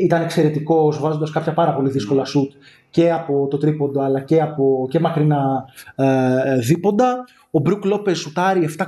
ήταν 0.00 0.22
εξαιρετικός 0.22 1.00
βάζοντας 1.00 1.30
κάποια 1.30 1.52
πάρα 1.52 1.74
πολύ 1.74 1.90
δύσκολα 1.90 2.24
σουτ 2.24 2.52
και 2.92 3.12
από 3.12 3.46
το 3.50 3.56
τρίποντο 3.56 4.00
αλλά 4.00 4.20
και, 4.20 4.40
από, 4.40 4.86
και 4.90 5.00
μακρινά 5.00 5.64
ε, 5.94 6.56
δίποντα. 6.58 7.24
Ο 7.50 7.60
Μπρουκ 7.60 7.84
Λόπες 7.84 8.18
σουτάρει 8.18 8.68
7,4 8.78 8.86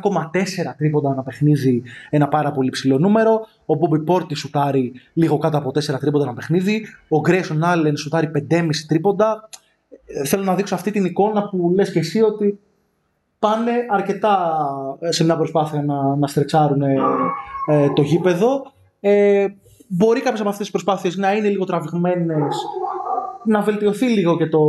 τρίποντα 0.77 1.11
ένα 1.11 1.23
παιχνίδι, 1.23 1.83
ένα 2.11 2.29
πάρα 2.29 2.53
πολύ 2.53 2.71
ψηλό 2.71 2.99
νούμερο. 2.99 3.47
Ο 3.67 3.75
Μπόμπι 3.75 3.99
Πόρτη 3.99 4.35
σουτάρει 4.35 4.93
λίγο 5.13 5.39
κάτω 5.39 5.59
από 5.59 5.69
4 5.69 5.99
τρίποντα 6.01 6.25
ένα 6.25 6.35
παιχνίδι. 6.35 6.87
Ο 7.09 7.21
Γκρέσον 7.21 7.65
Άλεν 7.65 7.97
σουτάρει 7.97 8.31
5,5 8.51 8.69
τρίποντα. 8.89 9.49
Ε, 10.07 10.25
θέλω 10.25 10.43
να 10.43 10.55
δείξω 10.55 10.75
αυτή 10.75 10.91
την 10.91 11.05
εικόνα 11.05 11.49
που 11.49 11.73
λες 11.75 11.93
και 11.93 11.99
εσύ 11.99 12.21
ότι 12.21 12.59
πάνε 13.39 13.73
αρκετά 13.91 14.67
σε 15.09 15.25
μια 15.25 15.37
προσπάθεια 15.37 15.83
να, 15.83 16.17
να 16.17 16.27
στρετσάρουν 16.27 16.83
ε, 16.83 16.97
ε, 17.71 17.93
το 17.95 18.03
γήπεδο. 18.03 18.73
Ε, 19.01 19.47
μπορεί 19.97 20.21
κάποιες 20.21 20.41
από 20.41 20.49
αυτές 20.49 20.71
τις 20.71 20.71
προσπάθειες 20.71 21.17
να 21.17 21.33
είναι 21.33 21.49
λίγο 21.49 21.65
τραβηγμένες, 21.65 22.57
να 23.45 23.61
βελτιωθεί 23.61 24.07
λίγο 24.07 24.37
και 24.37 24.47
το, 24.47 24.61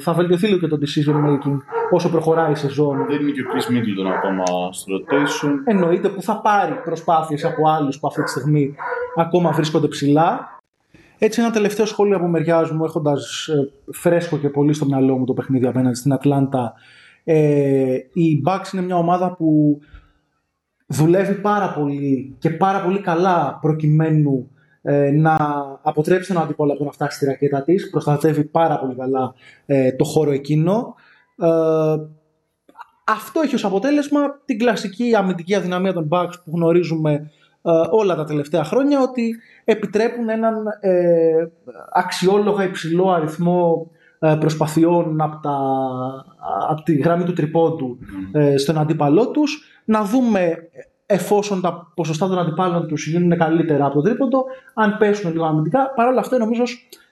θα 0.00 0.12
βελτιωθεί 0.12 0.46
λίγο 0.46 0.58
και 0.58 0.66
το 0.66 0.78
decision 0.80 1.14
making 1.14 1.56
όσο 1.90 2.10
προχωράει 2.10 2.52
η 2.52 2.54
σεζόν. 2.54 3.06
Δεν 3.06 3.20
είναι 3.20 3.30
και 3.30 3.40
ο 3.40 3.44
Chris 3.52 3.72
Middleton 3.72 4.10
ακόμα 4.16 4.72
στο 4.72 4.94
rotation. 4.94 5.50
Εννοείται 5.64 6.08
που 6.08 6.22
θα 6.22 6.40
πάρει 6.40 6.72
προσπάθειες 6.84 7.44
από 7.44 7.68
άλλους 7.68 7.98
που 7.98 8.06
αυτή 8.06 8.22
τη 8.22 8.30
στιγμή 8.30 8.74
ακόμα 9.16 9.50
βρίσκονται 9.50 9.88
ψηλά. 9.88 10.58
Έτσι 11.18 11.40
ένα 11.40 11.50
τελευταίο 11.50 11.86
σχόλιο 11.86 12.16
από 12.16 12.26
μεριά 12.26 12.68
μου 12.72 12.84
έχοντας 12.84 13.46
ε, 13.46 13.72
φρέσκο 13.92 14.36
και 14.36 14.48
πολύ 14.48 14.72
στο 14.72 14.84
μυαλό 14.84 15.18
μου 15.18 15.24
το 15.24 15.32
παιχνίδι 15.32 15.66
απέναντι 15.66 15.96
στην 15.96 16.12
Ατλάντα. 16.12 16.72
Ε, 17.24 17.94
οι 18.12 18.42
Bucks 18.46 18.72
είναι 18.72 18.82
μια 18.82 18.96
ομάδα 18.96 19.34
που 19.36 19.78
δουλεύει 20.86 21.34
πάρα 21.34 21.72
πολύ 21.72 22.36
και 22.38 22.50
πάρα 22.50 22.82
πολύ 22.82 23.00
καλά 23.00 23.58
προκειμένου 23.60 24.48
ε, 24.86 25.10
να 25.10 25.36
αποτρέψει 25.82 26.32
τον 26.32 26.42
αντίπολο 26.42 26.72
από 26.72 26.84
να 26.84 26.90
φτάσει 26.90 27.16
στη 27.16 27.26
ρακέτα 27.26 27.62
της. 27.62 27.90
Προστατεύει 27.90 28.44
πάρα 28.44 28.78
πολύ 28.78 28.94
καλά 28.94 29.34
ε, 29.66 29.92
το 29.92 30.04
χώρο 30.04 30.30
εκείνο. 30.30 30.94
Ε, 31.38 31.46
αυτό 33.04 33.40
έχει 33.40 33.54
ως 33.54 33.64
αποτέλεσμα 33.64 34.20
την 34.44 34.58
κλασική 34.58 35.14
αμυντική 35.14 35.54
αδυναμία 35.54 35.92
των 35.92 36.08
Bucks 36.10 36.32
που 36.44 36.50
γνωρίζουμε 36.54 37.30
όλα 37.90 38.14
τα 38.16 38.24
τελευταία 38.24 38.64
χρόνια 38.64 39.00
ότι 39.00 39.36
επιτρέπουν 39.64 40.28
έναν 40.28 40.64
αξιόλογα 41.92 42.64
υψηλό 42.64 43.10
αριθμό 43.10 43.90
προσπαθειών 44.18 45.20
από, 45.20 45.40
τα, 45.42 45.58
από 46.68 46.82
τη 46.82 46.94
γραμμή 46.94 47.24
του 47.24 47.32
τρυπώντου 47.32 47.98
στον 48.56 48.78
αντίπαλό 48.78 49.30
τους 49.30 49.62
να 49.84 50.04
δούμε 50.04 50.56
εφόσον 51.06 51.60
τα 51.60 51.92
ποσοστά 51.94 52.28
των 52.28 52.38
αντιπάλων 52.38 52.86
τους 52.88 53.06
γίνουν 53.06 53.38
καλύτερα 53.38 53.84
από 53.84 53.94
το 53.94 54.00
τρίποντο, 54.00 54.44
αν 54.74 54.96
πέσουν 54.98 55.32
λίγο 55.32 55.44
αμυντικά. 55.44 55.92
Παρ' 55.96 56.08
όλα 56.08 56.20
αυτά, 56.20 56.38
νομίζω 56.38 56.62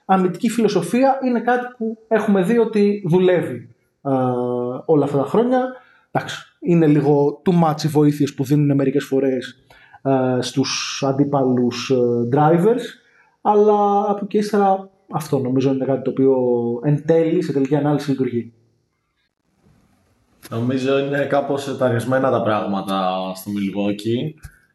αμυντική 0.05 0.49
φιλοσοφία 0.49 1.19
είναι 1.25 1.41
κάτι 1.41 1.67
που 1.77 1.99
έχουμε 2.09 2.43
δει 2.43 2.59
ότι 2.59 3.03
δουλεύει 3.07 3.69
ε, 4.03 4.11
όλα 4.85 5.05
αυτά 5.05 5.19
τα 5.19 5.25
χρόνια. 5.25 5.61
Εντάξει, 6.11 6.57
είναι 6.61 6.87
λίγο 6.87 7.43
too 7.45 7.69
much 7.69 7.83
οι 7.83 7.89
βοήθειες 7.89 8.35
που 8.35 8.45
δίνουν 8.45 8.77
μερικές 8.77 9.05
φορές 9.05 9.65
ε, 10.03 10.39
στους 10.41 11.03
αντίπαλου 11.07 11.69
ε, 11.91 12.37
drivers. 12.37 12.83
Αλλά 13.41 14.05
από 14.09 14.21
εκεί 14.23 14.39
ύστερα 14.39 14.91
αυτό 15.13 15.39
νομίζω 15.39 15.73
είναι 15.73 15.85
κάτι 15.85 16.03
το 16.03 16.11
οποίο 16.11 16.37
εν 16.83 17.07
τέλει 17.07 17.43
σε 17.43 17.53
τελική 17.53 17.77
ανάλυση 17.77 18.11
λειτουργεί. 18.11 18.53
Νομίζω 20.51 20.99
είναι 20.99 21.25
κάπως 21.25 21.69
εταρισμένα 21.69 22.31
τα 22.31 22.43
πράγματα 22.43 23.33
στο 23.35 23.51
Μιλγόκι. 23.51 24.35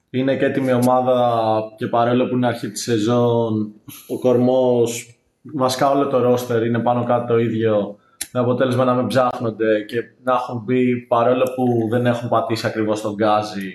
Είναι 0.09 0.37
και 0.37 0.45
έτοιμη 0.45 0.73
ομάδα 0.73 1.59
και 1.77 1.87
παρόλο 1.87 2.27
που 2.27 2.35
είναι 2.35 2.47
αρχή 2.47 2.69
της 2.71 2.83
σεζόν, 2.83 3.71
ο 4.07 4.19
κορμός, 4.19 5.19
βασικά 5.41 5.91
όλο 5.91 6.07
το 6.07 6.19
ρόστερ 6.19 6.65
είναι 6.65 6.79
πάνω 6.79 7.03
κάτω 7.03 7.33
το 7.33 7.39
ίδιο. 7.39 7.97
Με 8.31 8.39
αποτέλεσμα 8.39 8.83
να 8.83 8.93
μην 8.93 9.07
ψάχνονται 9.07 9.81
και 9.81 9.97
να 10.23 10.33
έχουν 10.33 10.61
μπει 10.65 10.95
παρόλο 10.95 11.43
που 11.55 11.87
δεν 11.89 12.05
έχουν 12.05 12.29
πατήσει 12.29 12.67
ακριβώς 12.67 13.01
τον 13.01 13.13
γκάζι 13.13 13.73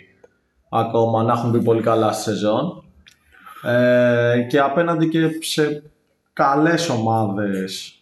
ακόμα, 0.69 1.23
να 1.23 1.33
έχουν 1.33 1.51
μπει 1.51 1.63
πολύ 1.63 1.83
καλά 1.83 2.13
στη 2.13 2.23
σεζόν. 2.23 2.85
Ε, 3.65 4.47
και 4.49 4.61
απέναντι 4.61 5.09
και 5.09 5.29
σε 5.41 5.83
καλές 6.33 6.89
ομάδες 6.89 8.02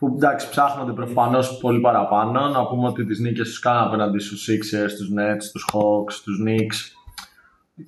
που 0.00 0.12
εντάξει 0.16 0.50
ψάχνονται 0.50 0.92
προφανώς 0.92 1.58
πολύ 1.58 1.80
παραπάνω. 1.80 2.48
Να 2.48 2.66
πούμε 2.66 2.88
ότι 2.88 3.04
τις 3.04 3.18
νίκες 3.18 3.48
τους 3.48 3.58
κάνουν 3.58 3.82
απέναντι 3.82 4.18
στους 4.18 4.48
Sixers, 4.50 4.90
τους 4.98 5.10
Nets, 5.18 5.44
τους 5.52 5.68
Hawks, 5.72 6.12
τους 6.24 6.42
Knicks 6.46 7.00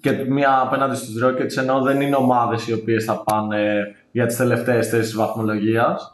και 0.01 0.13
μία 0.13 0.61
απέναντι 0.61 0.97
στους 0.97 1.25
Rockets 1.25 1.57
ενώ 1.57 1.81
δεν 1.81 2.01
είναι 2.01 2.17
ομάδες 2.17 2.69
οι 2.69 2.73
οποίες 2.73 3.05
θα 3.05 3.23
πάνε 3.23 3.95
για 4.13 4.27
τις 4.27 4.37
τελευταίες 4.37 4.89
θέσεις 4.89 5.15
βαθμολογίας. 5.15 6.13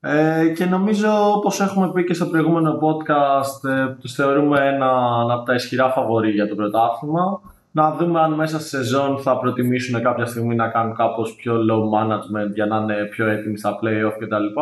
Ε, 0.00 0.48
και 0.48 0.64
νομίζω 0.64 1.32
όπως 1.34 1.60
έχουμε 1.60 1.92
πει 1.92 2.04
και 2.04 2.14
στο 2.14 2.26
προηγούμενο 2.26 2.78
podcast 2.82 3.68
ε, 3.68 3.86
τους 4.00 4.14
θεωρούμε 4.14 4.68
ένα 4.68 4.90
από 5.32 5.44
τα 5.44 5.54
ισχυρά 5.54 5.90
φαβορή 5.90 6.30
για 6.30 6.48
το 6.48 6.54
πρωτάθλημα 6.54 7.40
να 7.76 7.92
δούμε 7.92 8.20
αν 8.20 8.32
μέσα 8.32 8.60
στη 8.60 8.68
σεζόν 8.68 9.18
θα 9.18 9.38
προτιμήσουν 9.38 10.02
κάποια 10.02 10.26
στιγμή 10.26 10.54
να 10.54 10.68
κάνουν 10.68 10.94
κάπως 10.94 11.34
πιο 11.34 11.54
low 11.54 11.98
management 11.98 12.54
για 12.54 12.66
να 12.66 12.76
είναι 12.76 13.04
πιο 13.04 13.26
έτοιμοι 13.26 13.58
στα 13.58 13.78
playoff 13.82 14.12
κτλ. 14.18 14.60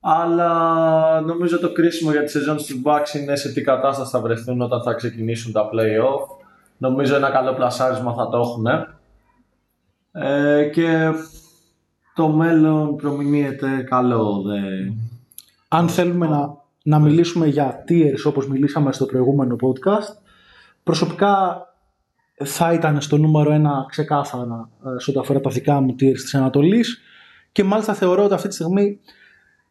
Αλλά 0.00 1.20
νομίζω 1.20 1.58
το 1.58 1.72
κρίσιμο 1.72 2.10
για 2.10 2.22
τη 2.24 2.30
σεζόν 2.30 2.58
στους 2.58 2.80
Bucks 2.84 3.20
είναι 3.20 3.36
σε 3.36 3.52
τι 3.52 3.62
κατάσταση 3.62 4.10
θα 4.10 4.20
βρεθούν 4.20 4.60
όταν 4.60 4.82
θα 4.82 4.92
ξεκινήσουν 4.94 5.52
τα 5.52 5.68
play-off. 5.72 6.44
Νομίζω 6.76 7.14
ένα 7.16 7.30
καλό 7.30 7.54
πλασάρισμα 7.54 8.14
θα 8.14 8.28
το 8.28 8.38
έχουν. 8.38 8.66
Ε, 10.12 10.64
και 10.64 11.10
το 12.14 12.28
μέλλον 12.28 12.96
προμηνύεται 12.96 13.86
καλό. 13.88 14.42
Δε... 14.42 14.58
Αν 15.68 15.88
θέλουμε 15.88 16.26
να, 16.26 16.56
να 16.82 16.98
μιλήσουμε 16.98 17.46
για 17.46 17.84
tiers 17.88 18.22
όπως 18.24 18.48
μιλήσαμε 18.48 18.92
στο 18.92 19.06
προηγούμενο 19.06 19.56
podcast, 19.60 20.16
προσωπικά 20.82 21.68
θα 22.34 22.72
ήταν 22.72 23.00
στο 23.00 23.16
νούμερο 23.16 23.52
ένα 23.52 23.86
ξεκάθαρα 23.88 24.70
ε, 24.84 25.00
σε 25.00 25.10
ό,τι 25.10 25.18
αφορά 25.18 25.40
τα 25.40 25.50
δικά 25.50 25.80
μου 25.80 25.94
tiers 26.00 26.20
της 26.22 26.34
Ανατολής 26.34 27.00
και 27.52 27.64
μάλιστα 27.64 27.94
θεωρώ 27.94 28.24
ότι 28.24 28.34
αυτή 28.34 28.48
τη 28.48 28.54
στιγμή 28.54 29.00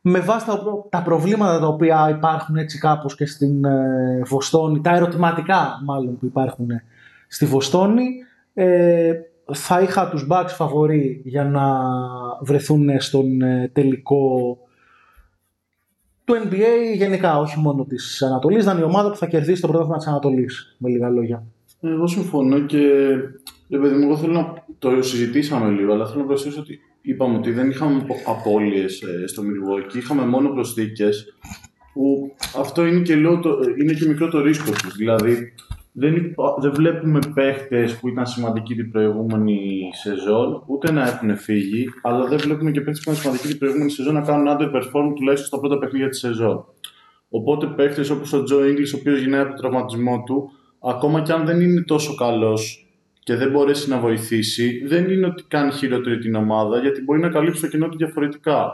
με 0.05 0.19
βάση 0.19 0.45
τα, 0.89 1.01
προβλήματα 1.01 1.59
τα 1.59 1.67
οποία 1.67 2.09
υπάρχουν 2.09 2.55
έτσι 2.55 2.77
κάπως 2.77 3.15
και 3.15 3.25
στην 3.25 3.65
ε, 3.65 4.21
Βοστόνη, 4.25 4.81
τα 4.81 4.95
ερωτηματικά 4.95 5.81
μάλλον 5.85 6.17
που 6.17 6.25
υπάρχουν 6.25 6.67
στη 7.27 7.45
Βοστόνη, 7.45 8.07
ε, 8.53 9.13
θα 9.53 9.81
είχα 9.81 10.09
τους 10.09 10.27
Bucks 10.31 10.47
φαβορεί 10.47 11.21
για 11.25 11.43
να 11.43 11.81
βρεθούν 12.41 13.01
στον 13.01 13.41
ε, 13.41 13.69
τελικό 13.73 14.57
του 16.23 16.33
NBA 16.33 16.95
γενικά, 16.95 17.39
όχι 17.39 17.59
μόνο 17.59 17.85
της 17.85 18.21
Ανατολής, 18.21 18.63
ήταν 18.63 18.79
η 18.79 18.83
ομάδα 18.83 19.09
που 19.09 19.17
θα 19.17 19.27
κερδίσει 19.27 19.61
το 19.61 19.67
πρωτάθλημα 19.67 19.97
της 19.97 20.07
Ανατολής, 20.07 20.75
με 20.77 20.89
λίγα 20.89 21.09
λόγια. 21.09 21.43
Εγώ 21.85 22.07
συμφωνώ 22.07 22.59
και 22.59 22.79
παιδί 23.69 23.95
μου, 23.95 24.03
εγώ 24.03 24.17
θέλω 24.17 24.33
να 24.33 24.65
το 24.79 25.01
συζητήσαμε 25.01 25.69
λίγο, 25.69 25.93
αλλά 25.93 26.07
θέλω 26.07 26.19
να 26.19 26.27
προσθέσω 26.27 26.59
ότι 26.59 26.79
είπαμε 27.01 27.37
ότι 27.37 27.51
δεν 27.51 27.69
είχαμε 27.69 28.05
απώλειες 28.25 29.01
ε, 29.01 29.27
στο 29.27 29.43
Milwaukee, 29.43 29.95
είχαμε 29.95 30.25
μόνο 30.25 30.49
προσθήκες 30.49 31.37
που 31.93 32.35
αυτό 32.57 32.85
είναι 32.85 33.01
και, 33.01 33.21
το, 33.41 33.59
είναι 33.81 33.93
και 33.93 34.07
μικρό 34.07 34.29
το 34.29 34.41
ρίσκο 34.41 34.71
τους. 34.71 34.95
Δηλαδή, 34.95 35.53
δεν, 35.91 36.35
δεν 36.61 36.73
βλέπουμε 36.73 37.19
παίχτες 37.33 37.99
που 37.99 38.07
ήταν 38.07 38.25
σημαντικοί 38.25 38.75
την 38.75 38.91
προηγούμενη 38.91 39.89
σεζόν, 39.93 40.63
ούτε 40.65 40.91
να 40.91 41.07
έχουν 41.07 41.37
φύγει, 41.37 41.85
αλλά 42.01 42.27
δεν 42.27 42.37
βλέπουμε 42.37 42.71
και 42.71 42.81
παίχτες 42.81 43.03
που 43.03 43.09
ήταν 43.11 43.21
σημαντικοί 43.21 43.47
την 43.47 43.57
προηγούμενη 43.57 43.89
σεζόν 43.91 44.13
να 44.13 44.21
κάνουν 44.21 44.47
underperform 44.47 45.13
τουλάχιστον 45.15 45.47
στα 45.47 45.59
πρώτα 45.59 45.77
παιχνίδια 45.77 46.09
της 46.09 46.19
σεζόν. 46.19 46.65
Οπότε 47.29 47.65
παίχτες 47.65 48.09
όπως 48.09 48.33
ο 48.33 48.43
Τζο 48.43 48.57
English, 48.57 48.93
ο 48.95 48.97
οποίος 48.99 49.19
γυρνάει 49.19 49.41
από 49.41 49.49
τον 49.49 49.57
τραυματισμό 49.57 50.23
του, 50.25 50.51
ακόμα 50.83 51.21
και 51.21 51.31
αν 51.31 51.45
δεν 51.45 51.61
είναι 51.61 51.81
τόσο 51.81 52.15
καλός 52.15 52.87
και 53.19 53.35
δεν 53.35 53.51
μπορέσει 53.51 53.89
να 53.89 53.99
βοηθήσει, 53.99 54.83
δεν 54.87 55.09
είναι 55.09 55.25
ότι 55.25 55.43
κάνει 55.47 55.71
χειρότερη 55.71 56.17
την 56.17 56.35
ομάδα, 56.35 56.77
γιατί 56.77 57.01
μπορεί 57.01 57.19
να 57.19 57.29
καλύψει 57.29 57.61
το 57.61 57.67
κοινό 57.67 57.89
του 57.89 57.97
διαφορετικά. 57.97 58.71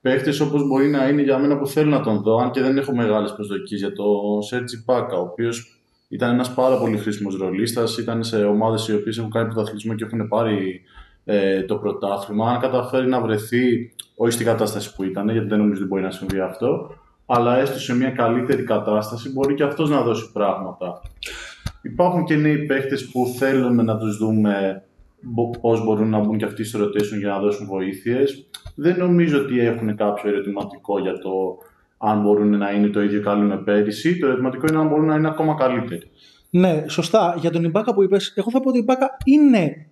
Παίχτες 0.00 0.40
όπως 0.40 0.66
μπορεί 0.66 0.88
να 0.88 1.08
είναι 1.08 1.22
για 1.22 1.38
μένα 1.38 1.58
που 1.58 1.66
θέλω 1.66 1.90
να 1.90 2.00
τον 2.00 2.22
δω, 2.22 2.36
αν 2.36 2.50
και 2.50 2.60
δεν 2.60 2.78
έχω 2.78 2.94
μεγάλες 2.94 3.34
προσδοκίες 3.34 3.80
για 3.80 3.92
τον 3.92 4.42
Σέρτζι 4.42 4.84
Πάκα, 4.84 5.16
ο 5.16 5.20
οποίος 5.20 5.80
ήταν 6.08 6.32
ένας 6.32 6.54
πάρα 6.54 6.78
πολύ 6.78 6.96
χρήσιμος 6.96 7.36
ρολίστας, 7.36 7.98
ήταν 7.98 8.24
σε 8.24 8.44
ομάδες 8.44 8.88
οι 8.88 8.94
οποίες 8.94 9.18
έχουν 9.18 9.30
κάνει 9.30 9.48
πρωταθλητισμό 9.48 9.94
και 9.94 10.04
έχουν 10.04 10.28
πάρει 10.28 10.82
ε, 11.24 11.62
το 11.62 11.76
πρωτάθλημα. 11.76 12.50
Αν 12.50 12.60
καταφέρει 12.60 13.06
να 13.06 13.20
βρεθεί, 13.20 13.94
όχι 14.16 14.32
στην 14.32 14.46
κατάσταση 14.46 14.94
που 14.94 15.04
ήταν, 15.04 15.28
γιατί 15.28 15.48
δεν 15.48 15.58
νομίζω 15.58 15.80
ότι 15.80 15.88
μπορεί 15.88 16.02
να 16.02 16.10
συμβεί 16.10 16.40
αυτό, 16.40 16.94
αλλά 17.26 17.58
έστω 17.58 17.78
σε 17.78 17.94
μια 17.94 18.10
καλύτερη 18.10 18.62
κατάσταση, 18.62 19.32
μπορεί 19.32 19.54
και 19.54 19.62
αυτός 19.62 19.90
να 19.90 20.02
δώσει 20.02 20.32
πράγματα. 20.32 21.00
Υπάρχουν 21.82 22.24
και 22.24 22.36
νέοι 22.36 22.66
παίχτε 22.66 22.96
που 23.12 23.26
θέλουμε 23.38 23.82
να 23.82 23.98
τους 23.98 24.16
δούμε 24.16 24.82
πώς 25.60 25.84
μπορούν 25.84 26.08
να 26.08 26.18
μπουν 26.18 26.38
και 26.38 26.44
αυτοί 26.44 26.64
στο 26.64 26.78
rotation 26.84 27.18
για 27.18 27.28
να 27.28 27.38
δώσουν 27.38 27.66
βοήθειες. 27.66 28.48
Δεν 28.74 28.96
νομίζω 28.98 29.38
ότι 29.38 29.60
έχουν 29.60 29.96
κάποιο 29.96 30.30
ερωτηματικό 30.30 30.98
για 30.98 31.18
το 31.18 31.58
αν 31.98 32.20
μπορούν 32.20 32.58
να 32.58 32.70
είναι 32.70 32.88
το 32.88 33.02
ίδιο 33.02 33.22
καλή 33.22 33.44
με 33.44 33.56
πέρυσι. 33.56 34.18
Το 34.18 34.26
ερωτηματικό 34.26 34.66
είναι 34.68 34.78
αν 34.78 34.88
μπορούν 34.88 35.06
να 35.06 35.14
είναι 35.14 35.28
ακόμα 35.28 35.54
καλύτεροι. 35.54 36.10
Ναι, 36.50 36.84
σωστά. 36.88 37.34
Για 37.40 37.50
τον 37.50 37.64
Ιμπάκα 37.64 37.94
που 37.94 38.02
είπες, 38.02 38.32
εγώ 38.36 38.50
θα 38.50 38.60
πω 38.60 38.68
ότι 38.68 38.78
η 38.78 38.80
Ιμπάκα 38.82 39.16
είναι 39.24 39.86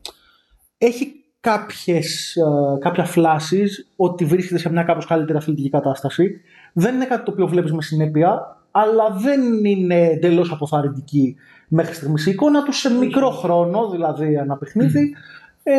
έχει 0.79 1.07
κάποιες, 1.41 2.37
ε, 2.37 2.79
κάποια 2.79 3.05
φλάσεις 3.05 3.93
ότι 3.97 4.25
βρίσκεται 4.25 4.61
σε 4.61 4.71
μια 4.71 4.83
κάπως 4.83 5.07
καλύτερη 5.07 5.39
αθλητική 5.39 5.71
κατάσταση. 5.71 6.41
Δεν 6.73 6.95
είναι 6.95 7.05
κάτι 7.05 7.25
το 7.25 7.31
οποίο 7.31 7.47
βλέπεις 7.47 7.73
με 7.73 7.83
συνέπεια, 7.83 8.57
αλλά 8.71 9.11
δεν 9.11 9.65
είναι 9.65 10.07
εντελώς 10.07 10.53
αποθαρρυντική 10.53 11.37
μέχρι 11.69 11.95
στιγμής 11.95 12.27
η 12.27 12.31
εικόνα 12.31 12.63
τους 12.63 12.79
σε 12.79 12.95
μικρό 12.95 13.31
χρόνο, 13.31 13.91
δηλαδή 13.91 14.35
ένα 14.35 14.57
παιχνίδι. 14.57 15.15
Ε, 15.63 15.73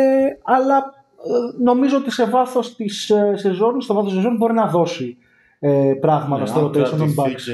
αλλά 0.43 0.75
ε, 0.77 1.63
νομίζω 1.63 1.97
ότι 1.97 2.11
σε 2.11 2.25
βάθος 2.25 2.75
της 2.75 3.09
ε, 3.09 3.33
σεζόν, 3.35 3.81
στο 3.81 3.93
βάθος 3.93 4.13
σεζόν 4.13 4.35
μπορεί 4.35 4.53
να 4.53 4.67
δώσει 4.67 5.17
ε, 5.59 5.93
πράγματα 6.01 6.41
Ναι, 6.41 6.47
στο 6.47 6.59
αν 6.59 6.65
rotation 6.65 6.71
των 6.71 6.83
κρατηθεί 6.97 7.15
Bucks. 7.17 7.41
και 7.45 7.53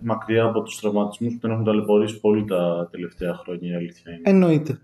μακριά 0.00 0.44
από 0.44 0.62
τους 0.62 0.80
τραυματισμούς 0.80 1.32
που 1.32 1.38
τον 1.40 1.50
έχουν 1.50 1.64
ταλαιπωρήσει 1.64 2.20
πολύ 2.20 2.44
τα 2.44 2.88
τελευταία 2.90 3.34
χρόνια, 3.34 3.72
η 3.72 3.74
αλήθεια 3.74 4.12
είναι. 4.12 4.20
Εννοείται. 4.22 4.78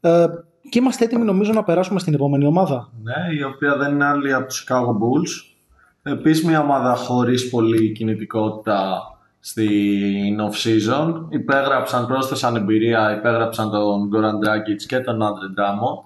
Ε, 0.00 0.26
και 0.70 0.78
είμαστε 0.78 1.04
έτοιμοι 1.04 1.24
νομίζω 1.24 1.52
να 1.52 1.64
περάσουμε 1.64 1.98
στην 1.98 2.14
επόμενη 2.14 2.46
ομάδα. 2.46 2.92
Ναι, 3.02 3.34
η 3.38 3.42
οποία 3.42 3.76
δεν 3.76 3.92
είναι 3.92 4.04
άλλη 4.04 4.32
από 4.32 4.46
τους 4.46 4.66
Chicago 4.68 4.88
Bulls. 4.88 5.54
Επίσης 6.02 6.44
μια 6.44 6.60
ομάδα 6.60 6.94
χωρίς 6.94 7.50
πολλή 7.50 7.92
κινητικότητα 7.92 9.02
στην 9.46 10.40
off-season. 10.40 11.26
Υπέγραψαν, 11.28 12.06
πρόσθεσαν 12.06 12.56
εμπειρία, 12.56 13.16
υπέγραψαν 13.16 13.70
τον 13.70 14.10
Goran 14.12 14.46
Dragic 14.46 14.82
και 14.86 15.00
τον 15.00 15.20
Andre 15.22 15.60
Drummond. 15.60 16.04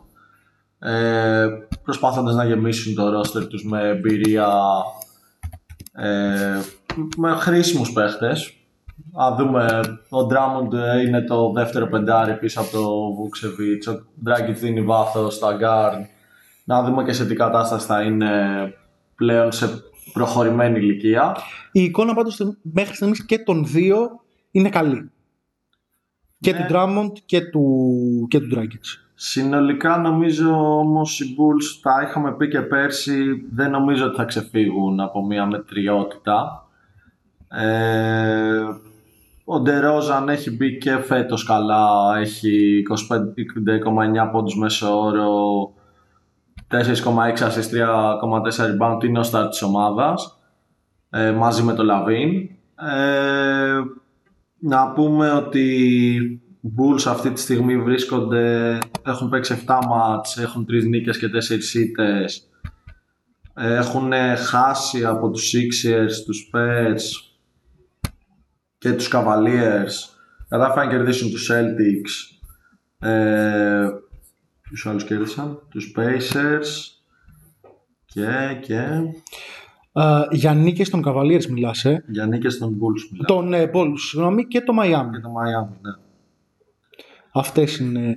Ε, 0.88 1.46
προσπάθοντας 1.82 2.34
να 2.34 2.44
γεμίσουν 2.44 2.94
το 2.94 3.18
roster 3.18 3.48
τους 3.48 3.64
με 3.64 3.88
εμπειρία 3.88 4.52
ε, 5.92 6.60
με 7.16 7.30
χρήσιμους 7.30 7.92
παίχτες. 7.92 8.52
Αν 9.16 9.36
δούμε, 9.36 9.80
ο 10.08 10.18
Drummond 10.18 10.72
ε, 10.72 11.00
είναι 11.00 11.22
το 11.22 11.52
δεύτερο 11.52 11.88
πεντάρι 11.88 12.38
πίσω 12.38 12.60
από 12.60 12.70
το 12.70 12.86
Vucevic, 13.18 13.94
ο 13.94 14.06
Dragic 14.26 14.54
δίνει 14.54 14.82
βάθος 14.82 15.34
στα 15.34 15.58
guard. 15.60 16.06
Να 16.64 16.82
δούμε 16.82 17.04
και 17.04 17.12
σε 17.12 17.26
τι 17.26 17.34
κατάσταση 17.34 17.86
θα 17.86 18.02
είναι 18.02 18.32
πλέον 19.16 19.52
σε 19.52 19.82
προχωρημένη 20.12 20.78
ηλικία. 20.78 21.36
Η 21.72 21.82
εικόνα 21.82 22.14
πάντως 22.14 22.40
μέχρι 22.62 22.94
στιγμής 22.94 23.24
και 23.26 23.38
των 23.38 23.66
δύο 23.66 24.20
είναι 24.50 24.68
καλή. 24.68 25.10
Και 26.40 26.52
Ναι. 26.52 26.66
του 26.66 26.74
Drummond 26.74 27.12
και 27.26 27.40
του, 27.40 28.26
και 28.30 28.40
του 28.40 28.48
Dragic. 28.54 29.00
Συνολικά 29.14 29.96
νομίζω 29.98 30.78
όμως 30.78 31.20
οι 31.20 31.36
Bulls 31.38 31.78
τα 31.82 32.02
είχαμε 32.08 32.32
πει 32.32 32.48
και 32.48 32.60
πέρσι 32.60 33.46
δεν 33.52 33.70
νομίζω 33.70 34.06
ότι 34.06 34.16
θα 34.16 34.24
ξεφύγουν 34.24 35.00
από 35.00 35.26
μια 35.26 35.46
μετριότητα. 35.46 36.66
Ε, 37.48 38.62
ο 39.44 39.60
Ντερόζαν 39.60 40.28
έχει 40.28 40.50
μπει 40.50 40.78
και 40.78 40.96
φέτος 40.96 41.44
καλά, 41.44 42.16
έχει 42.18 42.82
25,9 42.82 44.28
πόντους 44.32 44.56
μέσο 44.56 45.00
όρο, 45.00 45.72
4,6 46.70 47.42
assist, 47.42 47.70
3,4 47.70 48.66
rebound, 48.66 49.04
είναι 49.04 49.18
ο 49.18 49.24
start 49.32 49.46
της 49.50 49.62
ομάδας, 49.62 50.38
ε, 51.10 51.30
μαζί 51.30 51.62
με 51.62 51.74
το 51.74 51.82
Λαβίν. 51.82 52.48
Ε, 52.74 53.80
να 54.58 54.92
πούμε 54.92 55.30
ότι 55.30 55.60
οι 56.60 56.70
Bulls 56.78 57.02
αυτή 57.06 57.30
τη 57.30 57.40
στιγμή 57.40 57.82
βρίσκονται, 57.82 58.78
έχουν 59.04 59.28
παίξει 59.28 59.64
7 59.66 59.78
μάτς, 59.88 60.36
έχουν 60.38 60.66
3 60.68 60.88
νίκες 60.88 61.18
και 61.18 61.28
4 61.28 61.74
ήττες. 61.74 62.48
Έχουν 63.54 64.12
χάσει 64.36 65.04
από 65.04 65.30
τους 65.30 65.54
Sixers, 65.54 66.24
τους 66.26 66.50
Spurs 66.52 67.32
και 68.78 68.92
τους 68.92 69.10
Cavaliers. 69.12 69.92
Κατάφεραν 70.48 70.86
να 70.86 70.92
κερδίσουν 70.92 71.30
τους 71.30 71.50
Celtics. 71.50 72.38
Ε, 73.08 73.88
τους 74.68 74.86
άλλους 74.86 75.04
κέρδισαν, 75.04 75.62
τους 75.70 75.94
Pacers 75.96 76.66
και, 78.04 78.58
και 78.60 78.78
Ε, 79.92 80.22
για 80.30 80.54
νίκες 80.54 80.90
των 80.90 81.02
Cavaliers 81.06 81.46
μιλάς, 81.46 81.84
ε. 81.84 82.04
για 82.08 82.26
νίκες 82.26 82.58
των 82.58 82.74
Bulls 82.74 83.08
μιλάω. 83.10 83.26
Τον 83.26 83.52
ε, 83.52 83.70
Bulls, 83.74 83.94
συγγνώμη, 83.96 84.46
και 84.46 84.60
το 84.60 84.72
Miami. 84.80 85.10
Και 85.12 85.20
το 85.20 85.32
Miami, 85.38 85.76
ναι. 85.80 85.90
Αυτές 87.32 87.76
είναι 87.76 88.14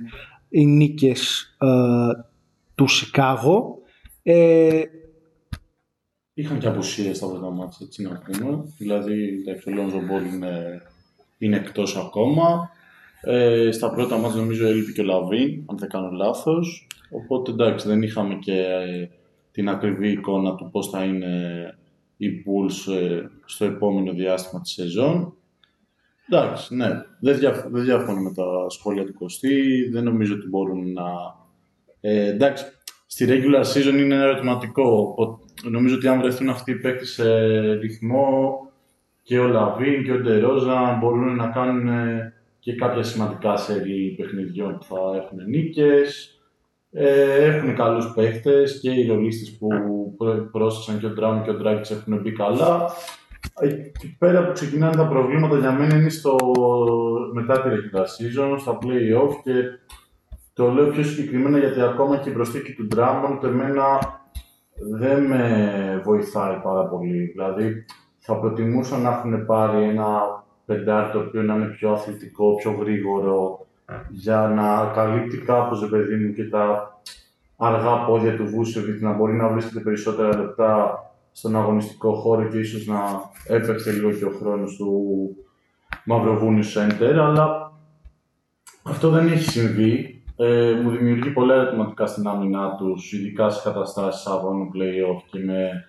οι 0.48 0.66
νίκες 0.66 1.54
ε, 1.58 1.66
του 2.74 2.86
Σικάγο. 2.86 3.78
Ε, 4.22 4.82
Είχαν 6.34 6.58
και 6.58 6.66
απουσίες 6.66 7.16
στα 7.16 7.28
πρώτα 7.28 7.50
μάτια, 7.50 7.86
έτσι 7.86 8.02
να 8.02 8.22
πούμε. 8.22 8.64
Δηλαδή, 8.78 9.28
εντάξει, 9.40 9.70
ο 9.70 9.72
Lonzo 9.76 9.96
Ball 9.96 10.34
είναι, 10.34 10.82
είναι 11.38 11.56
εκτός 11.56 11.96
ακόμα. 11.96 12.70
Ε, 13.24 13.70
στα 13.70 13.90
πρώτα 13.90 14.16
μάτια 14.16 14.40
νομίζω 14.40 14.66
έλειπε 14.66 14.92
και 14.92 15.00
ο 15.00 15.04
Λαβίν, 15.04 15.64
αν 15.66 15.78
δεν 15.78 15.88
κάνω 15.88 16.10
λάθος. 16.10 16.86
Οπότε 17.10 17.50
εντάξει, 17.50 17.88
δεν 17.88 18.02
είχαμε 18.02 18.34
και 18.34 18.58
ε, 18.60 19.08
την 19.50 19.68
ακριβή 19.68 20.10
εικόνα 20.10 20.54
του 20.54 20.68
πώς 20.72 20.90
θα 20.90 21.04
είναι 21.04 21.34
οι 22.16 22.26
Bulls 22.28 22.92
ε, 22.92 23.22
στο 23.44 23.64
επόμενο 23.64 24.12
διάστημα 24.12 24.60
της 24.60 24.72
σεζόν. 24.72 25.34
Εντάξει, 26.28 26.74
ναι, 26.76 26.88
δεν, 27.20 27.38
διαφ- 27.38 27.68
δεν 27.68 27.84
διαφωνώ 27.84 28.20
με 28.20 28.32
τα 28.32 28.68
σχόλια 28.68 29.04
του 29.04 29.14
Κωστή. 29.14 29.88
Δεν 29.92 30.04
νομίζω 30.04 30.34
ότι 30.34 30.48
μπορούν 30.48 30.92
να... 30.92 31.04
Ε, 32.00 32.28
εντάξει, 32.28 32.64
στη 33.06 33.26
regular 33.28 33.64
season 33.64 33.94
είναι 33.98 34.14
ένα 34.14 34.24
ερωτηματικό. 34.24 34.98
οπότε 34.98 35.44
Νομίζω 35.70 35.94
ότι 35.94 36.08
αν 36.08 36.20
βρεθούν 36.20 36.48
αυτοί 36.48 36.70
οι 36.70 36.78
παίκτες 36.80 37.10
σε 37.10 37.24
ρυθμό 37.72 38.58
και 39.22 39.38
ο 39.38 39.46
Λαβίν 39.46 40.04
και 40.04 40.12
ο 40.12 40.18
Ντερόζα 40.18 40.98
μπορούν 41.00 41.36
να 41.36 41.46
κάνουν 41.48 41.88
ε, 41.88 42.32
και 42.62 42.74
κάποια 42.74 43.02
σημαντικά 43.02 43.56
σερί 43.56 44.14
παιχνιδιών 44.16 44.78
που 44.78 44.84
θα 44.84 45.16
έχουν 45.16 45.38
νίκες. 45.48 46.36
Ε, 46.90 47.44
έχουν 47.44 47.74
καλούς 47.74 48.12
παίχτες 48.14 48.80
και 48.80 48.90
οι 48.90 49.06
ρολίστες 49.06 49.56
που 49.58 49.68
πρό- 50.16 50.50
πρόσθεσαν 50.50 51.00
και 51.00 51.06
ο 51.06 51.10
Ντράμ 51.10 51.42
και 51.42 51.50
ο 51.50 51.54
Ντράγκης 51.54 51.90
έχουν 51.90 52.20
μπει 52.20 52.32
καλά. 52.32 52.90
Εκεί 53.60 54.16
πέρα 54.18 54.46
που 54.46 54.52
ξεκινάνε 54.52 54.96
τα 54.96 55.08
προβλήματα 55.08 55.58
για 55.58 55.72
μένα 55.72 55.94
είναι 55.94 56.08
στο, 56.08 56.36
μετά 57.32 57.62
τη 57.62 57.68
regular 57.68 58.00
season, 58.00 58.56
στα 58.58 58.78
play-off 58.82 59.34
και 59.44 59.52
το 60.52 60.70
λέω 60.70 60.86
πιο 60.86 61.02
συγκεκριμένα 61.02 61.58
γιατί 61.58 61.80
ακόμα 61.80 62.16
και 62.16 62.28
η 62.28 62.32
προσθήκη 62.32 62.72
του 62.72 62.88
Drummond 62.96 63.44
εμένα 63.44 63.84
δεν 64.98 65.24
με 65.24 66.00
βοηθάει 66.04 66.56
πάρα 66.62 66.84
πολύ. 66.84 67.24
Δηλαδή 67.24 67.84
θα 68.18 68.36
προτιμούσα 68.36 68.98
να 68.98 69.08
έχουν 69.08 69.46
πάρει 69.46 69.84
ένα 69.84 70.41
πεντάρι 70.66 71.12
το 71.12 71.18
οποίο 71.18 71.42
να 71.42 71.54
είναι 71.54 71.66
πιο 71.66 71.92
αθλητικό, 71.92 72.54
πιο 72.54 72.70
γρήγορο 72.70 73.66
για 74.10 74.52
να 74.56 74.92
καλύπτει 74.94 75.38
κάπως, 75.38 75.80
ρε 75.80 75.86
παιδί 75.86 76.16
μου, 76.16 76.32
και 76.32 76.44
τα 76.44 76.92
αργά 77.56 78.04
πόδια 78.04 78.36
του 78.36 78.46
Βούσεβιτ 78.46 79.02
να 79.02 79.12
μπορεί 79.12 79.32
να 79.32 79.48
βρίσκεται 79.48 79.80
περισσότερα 79.80 80.36
λεπτά 80.36 81.00
στον 81.32 81.56
αγωνιστικό 81.56 82.12
χώρο 82.12 82.48
και 82.48 82.58
ίσως 82.58 82.86
να 82.86 83.00
έπαιξε 83.46 83.92
λίγο 83.92 84.12
και 84.12 84.24
ο 84.24 84.30
χρόνος 84.30 84.76
του 84.76 84.90
Μαυροβούνιου 86.04 86.62
Σέντερ, 86.62 87.20
αλλά 87.20 87.72
αυτό 88.82 89.10
δεν 89.10 89.26
έχει 89.26 89.50
συμβεί. 89.50 90.16
Ε, 90.36 90.72
μου 90.82 90.90
δημιουργεί 90.90 91.30
πολλά 91.30 91.54
ερωτηματικά 91.54 92.06
στην 92.06 92.26
άμυνά 92.26 92.74
τους, 92.74 93.12
ειδικά 93.12 93.50
σε 93.50 93.62
καταστάσεις 93.62 94.26
αγώνου 94.26 94.70
playoff 94.74 95.22
και 95.30 95.38
με 95.38 95.84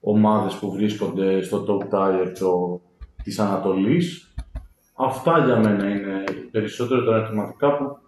ομάδες 0.00 0.54
που 0.54 0.72
βρίσκονται 0.72 1.42
στο 1.42 1.64
top 1.68 1.94
tier 1.94 2.32
το, 2.38 2.80
της 3.28 3.38
Ανατολής. 3.38 4.34
Αυτά 4.94 5.44
για 5.44 5.56
μένα 5.56 5.90
είναι 5.90 6.24
περισσότερο 6.50 7.04
τα 7.04 7.16
ερωτηματικά 7.16 7.76
που 7.76 7.98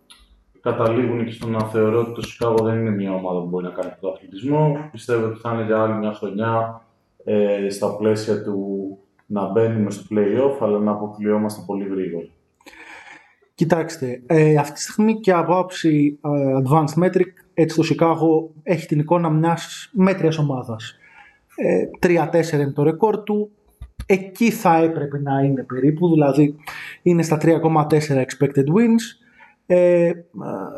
καταλήγουν 0.61 1.25
και 1.25 1.31
στο 1.31 1.49
να 1.49 1.65
θεωρώ 1.65 2.01
ότι 2.01 2.13
το 2.13 2.23
Chicago 2.27 2.63
δεν 2.63 2.79
είναι 2.79 2.91
μια 2.91 3.13
ομάδα 3.13 3.41
που 3.41 3.47
μπορεί 3.47 3.65
να 3.65 3.71
κάνει 3.71 3.93
πρωταθλητισμό. 4.01 4.89
Πιστεύω 4.93 5.27
ότι 5.27 5.41
θα 5.41 5.53
είναι 5.53 5.65
για 5.65 5.83
άλλη 5.83 5.95
μια 5.95 6.13
χρονιά 6.13 6.83
ε, 7.25 7.71
στα 7.71 7.97
πλαίσια 7.97 8.43
του 8.43 8.99
να 9.27 9.47
μπαίνουμε 9.51 9.91
στο 9.91 10.05
playoff, 10.11 10.57
αλλά 10.61 10.79
να 10.79 10.91
αποκλειόμαστε 10.91 11.63
πολύ 11.67 11.85
γρήγορα. 11.85 12.27
Κοιτάξτε, 13.55 14.23
ε, 14.27 14.57
αυτή 14.57 14.73
τη 14.73 14.81
στιγμή 14.81 15.21
και 15.21 15.33
από 15.33 15.59
άψη 15.59 16.19
ε, 16.25 16.63
Advanced 16.63 17.05
Metric, 17.05 17.33
έτσι 17.55 17.77
το 17.77 17.83
Chicago 17.91 18.55
έχει 18.63 18.87
την 18.87 18.99
εικόνα 18.99 19.31
μιας 19.31 19.91
μέτριας 19.93 20.39
ομάδας. 20.39 20.95
Ε, 21.55 21.85
3-4 22.01 22.53
είναι 22.53 22.73
το 22.73 22.83
ρεκόρ 22.83 23.23
του, 23.23 23.51
εκεί 24.13 24.51
θα 24.51 24.77
έπρεπε 24.77 25.19
να 25.19 25.41
είναι 25.41 25.63
περίπου, 25.63 26.11
δηλαδή 26.11 26.57
είναι 27.03 27.23
στα 27.23 27.39
3,4 27.43 27.55
expected 27.99 28.67
wins. 28.77 29.03
Ε, 29.67 30.11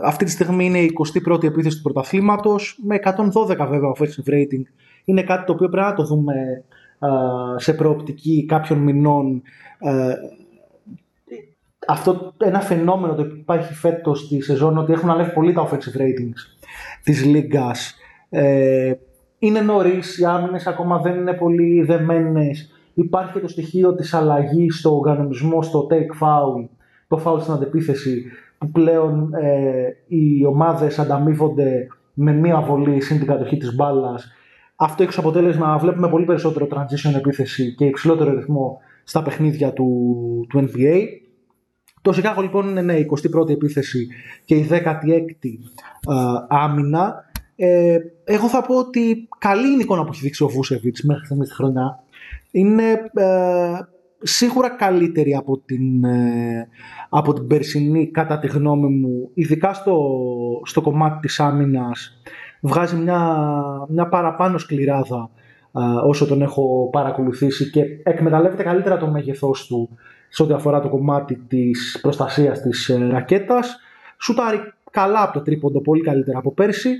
αυτή 0.05 0.25
τη 0.25 0.31
στιγμή 0.31 0.64
είναι 0.64 0.79
η 0.79 0.90
21η 1.29 1.45
επίθεση 1.45 1.77
του 1.77 1.83
πρωταθλήματος, 1.83 2.79
με 2.83 2.99
112 3.03 3.66
βέβαια 3.68 3.92
offensive 3.97 4.31
rating. 4.33 4.62
Είναι 5.05 5.23
κάτι 5.23 5.45
το 5.45 5.53
οποίο 5.53 5.68
πρέπει 5.68 5.87
να 5.87 5.95
το 5.95 6.05
δούμε 6.05 6.64
ε, 6.99 7.09
σε 7.57 7.75
προοπτική 7.75 8.47
κάποιων 8.47 8.79
μηνών 8.79 9.42
ε, 9.79 10.14
αυτό 11.87 12.35
ένα 12.38 12.61
φαινόμενο 12.61 13.14
το 13.14 13.23
υπάρχει 13.23 13.75
φέτος 13.75 14.21
στη 14.21 14.42
σεζόν 14.42 14.79
ότι 14.79 14.92
έχουν 14.92 15.11
ανέβει 15.11 15.33
πολύ 15.33 15.53
τα 15.53 15.68
offensive 15.68 16.01
ratings 16.01 16.62
της 17.03 17.25
λίγκας. 17.25 17.95
Ε, 18.29 18.92
είναι 19.38 19.61
νωρίς, 19.61 20.18
οι 20.18 20.25
άμυνες 20.25 20.66
ακόμα 20.66 20.99
δεν 20.99 21.14
είναι 21.14 21.33
πολύ 21.33 21.83
δεμένες. 21.83 22.73
Υπάρχει 22.94 23.33
και 23.33 23.40
το 23.40 23.48
στοιχείο 23.48 23.94
της 23.94 24.14
αλλαγής 24.14 24.78
στο 24.78 25.00
κανονισμό, 25.00 25.62
στο 25.62 25.87
take 25.90 26.22
foul, 26.22 26.68
το 27.09 27.16
φάουλ 27.16 27.40
στην 27.40 27.52
αντεπίθεση 27.52 28.24
που 28.59 28.70
πλέον 28.70 29.35
ε, 29.35 29.96
οι 30.07 30.46
ομάδες 30.46 30.98
ανταμείβονται 30.98 31.87
με 32.14 32.33
μία 32.33 32.61
βολή 32.61 33.00
συν 33.00 33.18
την 33.18 33.26
κατοχή 33.26 33.57
της 33.57 33.74
μπάλας. 33.74 34.33
Αυτό 34.76 35.02
έχει 35.02 35.12
ως 35.12 35.18
αποτέλεσμα 35.18 35.66
να 35.66 35.78
βλέπουμε 35.78 36.09
πολύ 36.09 36.24
περισσότερο 36.24 36.68
transition 36.70 37.14
επίθεση 37.16 37.74
και 37.74 37.85
υψηλότερο 37.85 38.35
ρυθμό 38.35 38.78
στα 39.05 39.22
παιχνίδια 39.22 39.72
του, 39.72 39.87
του 40.48 40.59
NBA. 40.61 41.05
Το 42.02 42.12
Σικάγο 42.12 42.42
λοιπόν 42.42 42.68
είναι 42.68 42.83
ναι, 42.83 42.94
η 42.94 43.07
21η 43.37 43.50
επίθεση 43.50 44.09
και 44.44 44.55
η 44.55 44.68
16η 44.70 45.52
άμυνα. 46.48 47.14
Ε, 47.57 47.98
εγώ 48.24 48.48
θα 48.48 48.62
πω 48.62 48.78
ότι 48.78 49.28
καλή 49.38 49.66
είναι 49.66 49.76
η 49.76 49.81
εικόνα 49.83 50.05
που 50.05 50.11
έχει 50.12 50.22
δείξει 50.22 50.44
ο 50.44 50.48
Βούσεβιτς 50.48 51.02
μέχρι 51.02 51.24
στιγμής 51.24 51.48
της 51.48 51.57
χρονιά. 51.57 52.02
Είναι 52.53 52.91
ε, 53.15 53.79
σίγουρα 54.19 54.71
καλύτερη 54.71 55.35
από 55.35 55.59
την, 55.59 56.05
ε, 56.05 56.69
από 57.09 57.33
την 57.33 57.47
περσινή 57.47 58.11
κατά 58.11 58.38
τη 58.38 58.47
γνώμη 58.47 58.88
μου, 58.88 59.31
ειδικά 59.35 59.73
στο, 59.73 59.97
στο 60.65 60.81
κομμάτι 60.81 61.19
της 61.21 61.41
άμυνας. 61.41 62.23
Βγάζει 62.61 62.97
μια, 62.97 63.47
μια 63.88 64.09
παραπάνω 64.09 64.59
σκληράδα 64.59 65.31
όσο 66.07 66.27
τον 66.27 66.43
έχω 66.43 66.88
παρακολουθήσει 66.93 67.71
και 67.71 67.83
εκμεταλλεύεται 68.03 68.62
καλύτερα 68.62 68.97
το 68.97 69.07
μέγεθός 69.07 69.67
του 69.67 69.88
σε 70.29 70.43
ό,τι 70.43 70.53
αφορά 70.53 70.81
το 70.81 70.88
κομμάτι 70.88 71.37
της 71.37 71.99
προστασίας 72.03 72.61
της 72.61 72.88
ε, 72.88 73.09
ρακέτας. 73.11 73.79
Σουτάρει 74.19 74.59
καλά 74.91 75.23
από 75.23 75.33
το 75.33 75.43
τρίποντο, 75.43 75.81
πολύ 75.81 76.03
καλύτερα 76.03 76.38
από 76.38 76.53
πέρσι. 76.53 76.91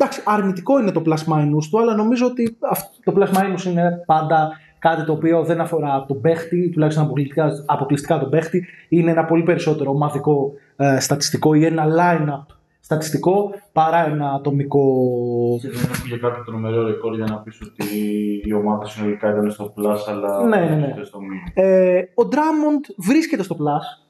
Ε, 0.00 0.04
εντάξει, 0.04 0.22
αρνητικό 0.24 0.80
είναι 0.80 0.92
το 0.92 1.02
plus 1.06 1.32
minus 1.32 1.64
του, 1.70 1.80
αλλά 1.80 1.94
νομίζω 1.94 2.26
ότι 2.26 2.58
το 3.04 3.14
plus 3.16 3.28
minus 3.36 3.64
είναι 3.64 4.02
πάντα 4.06 4.50
κάτι 4.78 5.04
το 5.04 5.12
οποίο 5.12 5.44
δεν 5.44 5.60
αφορά 5.60 6.04
τον 6.08 6.20
παίχτη, 6.20 6.70
τουλάχιστον 6.70 7.04
αποκλειστικά, 7.04 7.50
αποκλειστικά 7.66 8.18
τον 8.18 8.30
παίχτη, 8.30 8.66
είναι 8.88 9.10
ένα 9.10 9.24
πολύ 9.24 9.42
περισσότερο 9.42 9.90
ομαδικό 9.90 10.52
ε, 10.76 11.00
στατιστικό 11.00 11.54
ή 11.54 11.64
ένα 11.64 11.84
line-up 11.86 12.54
στατιστικό 12.80 13.50
παρά 13.72 14.06
ένα 14.06 14.30
ατομικό. 14.30 14.84
Και 15.60 15.68
δεν 15.68 15.90
έχουμε 15.92 16.16
κάποιο 16.16 16.44
τρομερό 16.44 16.86
ρεκόρ 16.86 17.14
για 17.14 17.24
να 17.24 17.36
πεις 17.36 17.60
ότι 17.60 17.86
η 18.44 18.52
ομάδα 18.52 18.86
συνολικά 18.86 19.30
ήταν 19.30 19.50
στο 19.50 19.74
plus, 19.76 19.98
αλλά 20.08 20.44
ναι, 20.46 20.56
ναι, 20.56 20.94
ναι. 20.96 21.04
στο 21.04 21.20
μήνυμα. 21.20 21.42
Ε, 21.54 21.98
ο 22.14 22.28
Drummond 22.30 22.94
βρίσκεται 22.96 23.42
στο 23.42 23.56
plus. 23.58 24.09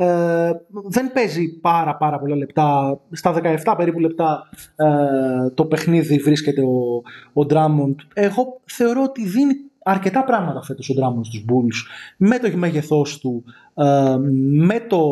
Ε, 0.00 0.50
δεν 0.88 1.12
παίζει 1.12 1.58
πάρα 1.60 1.96
πάρα 1.96 2.18
πολλά 2.18 2.36
λεπτά. 2.36 3.00
Στα 3.10 3.40
17 3.64 3.74
περίπου 3.76 3.98
λεπτά 3.98 4.48
ε, 4.76 5.50
το 5.50 5.64
παιχνίδι 5.64 6.18
βρίσκεται 6.18 6.62
ο, 6.62 7.02
ο 7.42 7.46
Drummond. 7.50 7.94
Εγώ 8.14 8.60
θεωρώ 8.64 9.02
ότι 9.02 9.28
δίνει 9.28 9.54
αρκετά 9.82 10.24
πράγματα 10.24 10.62
φέτος 10.62 10.88
ο 10.90 10.94
Drummond 10.98 11.24
στους 11.24 11.44
Bulls 11.48 11.90
με 12.16 12.38
το 12.38 12.56
μέγεθός 12.56 13.18
του, 13.18 13.44
ε, 13.74 14.16
με, 14.50 14.80
το, 14.88 15.02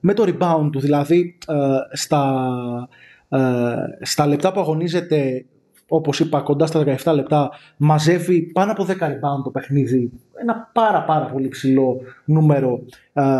με 0.00 0.14
το 0.14 0.24
rebound 0.26 0.68
του, 0.72 0.80
δηλαδή 0.80 1.38
ε, 1.46 1.96
στα, 1.96 2.88
ε, 3.28 3.74
στα 4.00 4.26
λεπτά 4.26 4.52
που 4.52 4.60
αγωνίζεται 4.60 5.44
όπως 5.92 6.20
είπα 6.20 6.40
κοντά 6.40 6.66
στα 6.66 6.84
17 7.04 7.14
λεπτά 7.14 7.50
μαζεύει 7.76 8.40
πάνω 8.40 8.72
από 8.72 8.86
10 8.88 8.90
rebound 8.90 9.42
το 9.44 9.50
παιχνίδι 9.50 10.10
ένα 10.40 10.70
πάρα 10.72 11.04
πάρα 11.04 11.24
πολύ 11.24 11.48
ψηλό 11.48 12.00
νούμερο 12.24 12.80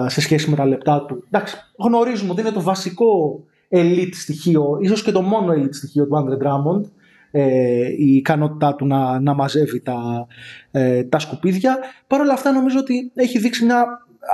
σε 0.07 0.21
σχέση 0.21 0.51
με 0.51 0.57
τα 0.57 0.67
λεπτά 0.67 1.05
του 1.05 1.25
εντάξει 1.27 1.57
γνωρίζουμε 1.79 2.31
ότι 2.31 2.41
είναι 2.41 2.51
το 2.51 2.63
βασικό 2.63 3.41
elite 3.71 4.13
στοιχείο 4.13 4.79
ίσως 4.81 5.03
και 5.03 5.13
το 5.13 5.23
μόνο 5.23 5.53
elite 5.53 5.75
στοιχείο 5.75 6.07
του 6.07 6.27
Andre 6.27 6.47
Drummond 6.47 6.83
ε, 7.31 7.89
η 7.99 8.15
ικανότητά 8.15 8.75
του 8.75 8.87
να, 8.87 9.21
να 9.21 9.35
μαζεύει 9.35 9.81
τα, 9.81 10.27
ε, 10.71 11.05
τα 11.05 11.19
σκουπίδια. 11.19 11.79
Παρ' 12.07 12.21
όλα 12.21 12.33
αυτά 12.33 12.53
νομίζω 12.53 12.79
ότι 12.79 13.11
έχει 13.15 13.39
δείξει 13.39 13.65
μια 13.65 13.85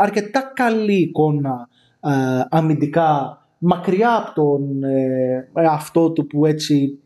αρκετά 0.00 0.52
καλή 0.54 1.00
εικόνα 1.00 1.68
ε, 2.00 2.10
αμυντικά 2.48 3.40
μακριά 3.58 4.16
από 4.16 4.34
τον 4.34 4.82
ε, 4.84 5.48
αυτό 5.70 6.10
του 6.10 6.26
που 6.26 6.46
έτσι 6.46 6.98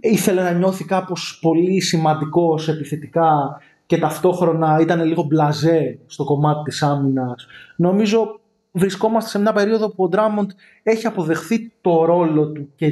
ήθελε 0.00 0.42
να 0.42 0.50
νιώθει 0.50 0.84
κάπως 0.84 1.38
πολύ 1.42 1.80
σημαντικός 1.80 2.68
επιθετικά 2.68 3.60
και 3.86 3.98
ταυτόχρονα 3.98 4.78
ήταν 4.80 5.04
λίγο 5.04 5.22
μπλαζέ 5.22 5.98
στο 6.06 6.24
κομμάτι 6.24 6.62
της 6.62 6.82
άμυνας. 6.82 7.46
Νομίζω 7.76 8.40
βρισκόμαστε 8.72 9.30
σε 9.30 9.38
μια 9.38 9.52
περίοδο 9.52 9.88
που 9.88 10.04
ο 10.04 10.08
Ντράμοντ 10.08 10.50
έχει 10.82 11.06
αποδεχθεί 11.06 11.72
το 11.80 12.04
ρόλο 12.04 12.52
του 12.52 12.72
και 12.76 12.90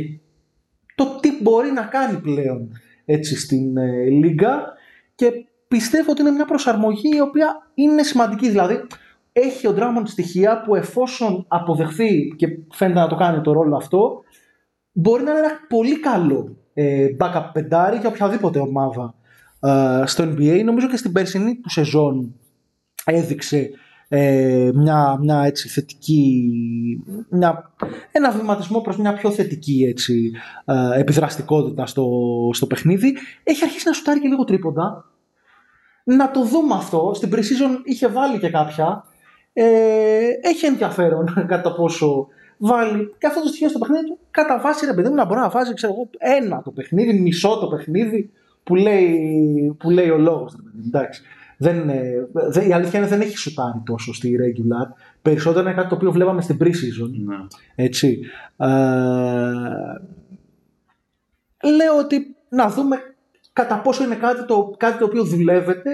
το 0.94 1.18
τι 1.20 1.42
μπορεί 1.42 1.70
να 1.70 1.82
κάνει 1.82 2.18
πλέον 2.18 2.68
έτσι 3.04 3.36
στην 3.36 3.76
ε, 3.76 4.04
Λίγκα 4.04 4.72
και 5.14 5.32
πιστεύω 5.68 6.10
ότι 6.10 6.20
είναι 6.20 6.30
μια 6.30 6.44
προσαρμογή 6.44 7.16
η 7.16 7.20
οποία 7.20 7.70
είναι 7.74 8.02
σημαντική. 8.02 8.48
Δηλαδή 8.48 8.86
έχει 9.32 9.66
ο 9.66 9.74
Drummond 9.76 10.02
στοιχεία 10.04 10.62
που 10.62 10.74
εφόσον 10.74 11.44
αποδεχθεί 11.48 12.34
και 12.36 12.46
φαίνεται 12.72 13.00
να 13.00 13.08
το 13.08 13.14
κάνει 13.14 13.40
το 13.40 13.52
ρόλο 13.52 13.76
αυτό 13.76 14.22
μπορεί 14.92 15.22
να 15.22 15.30
είναι 15.30 15.38
ένα 15.40 15.58
πολύ 15.68 16.00
καλό 16.00 16.56
ε, 16.74 17.06
backup 17.18 17.50
πεντάρι 17.52 17.96
για 17.96 18.08
οποιαδήποτε 18.08 18.58
ομάδα 18.58 19.14
ε, 19.60 20.02
στο 20.06 20.24
NBA. 20.24 20.62
Νομίζω 20.64 20.88
και 20.88 20.96
στην 20.96 21.12
περσινή 21.12 21.60
του 21.60 21.70
σεζόν 21.70 22.34
έδειξε 23.04 23.70
ε, 24.14 24.70
μια, 24.74 25.18
μια 25.20 25.42
έτσι 25.42 25.68
θετική, 25.68 26.50
μια, 27.28 27.72
ένα 28.12 28.30
βηματισμό 28.30 28.80
προς 28.80 28.96
μια 28.96 29.12
πιο 29.12 29.30
θετική 29.30 29.84
έτσι, 29.88 30.32
ε, 30.64 31.00
επιδραστικότητα 31.00 31.86
στο, 31.86 32.06
στο 32.52 32.66
παιχνίδι. 32.66 33.16
Έχει 33.42 33.64
αρχίσει 33.64 33.88
να 33.88 33.92
σουτάρει 33.92 34.20
και 34.20 34.28
λίγο 34.28 34.44
τρίποντα. 34.44 35.04
Να 36.04 36.30
το 36.30 36.44
δούμε 36.44 36.74
αυτό. 36.74 37.12
Στην 37.14 37.30
pre 37.34 37.40
είχε 37.84 38.08
βάλει 38.08 38.38
και 38.38 38.50
κάποια. 38.50 39.04
Ε, 39.52 40.28
έχει 40.42 40.66
ενδιαφέρον 40.66 41.34
κατά 41.52 41.74
πόσο 41.74 42.26
βάλει 42.66 43.14
και 43.18 43.26
αυτό 43.26 43.40
το 43.40 43.48
στοιχείο 43.48 43.68
στο 43.68 43.78
παιχνίδι 43.78 44.06
του. 44.06 44.18
Κατά 44.30 44.60
βάση, 44.60 44.86
ρε 44.86 44.94
παιδί 44.94 45.08
μου, 45.08 45.14
να 45.14 45.24
μπορεί 45.24 45.40
να 45.40 45.48
βάζει 45.48 45.74
ξέρω 45.74 45.92
εγώ, 45.92 46.10
ένα 46.38 46.62
το 46.62 46.70
παιχνίδι, 46.70 47.20
μισό 47.20 47.58
το 47.58 47.66
παιχνίδι 47.66 48.30
που 48.64 48.74
λέει, 48.74 49.76
που 49.78 49.90
λέει 49.90 50.10
ο 50.10 50.18
λόγος. 50.18 50.56
Εντάξει. 50.86 51.22
Δεν, 51.56 51.90
δεν, 52.32 52.68
η 52.68 52.72
αλήθεια 52.72 52.98
είναι 52.98 53.08
δεν 53.08 53.20
έχει 53.20 53.36
σουτάρει 53.36 53.82
τόσο 53.84 54.14
στη 54.14 54.36
regular. 54.40 54.94
Περισσότερο 55.22 55.66
είναι 55.66 55.74
κάτι 55.74 55.88
το 55.88 55.94
οποίο 55.94 56.12
βλέπαμε 56.12 56.42
στην 56.42 56.56
pre-season. 56.60 57.10
Ναι. 57.24 57.36
Έτσι. 57.74 58.20
Ε, 58.56 58.68
λέω 61.68 61.98
ότι 61.98 62.36
να 62.48 62.68
δούμε 62.68 62.96
κατά 63.52 63.80
πόσο 63.80 64.04
είναι 64.04 64.14
κάτι 64.14 64.44
το, 64.44 64.74
κάτι 64.76 64.98
το 64.98 65.04
οποίο 65.04 65.24
δουλεύεται 65.24 65.90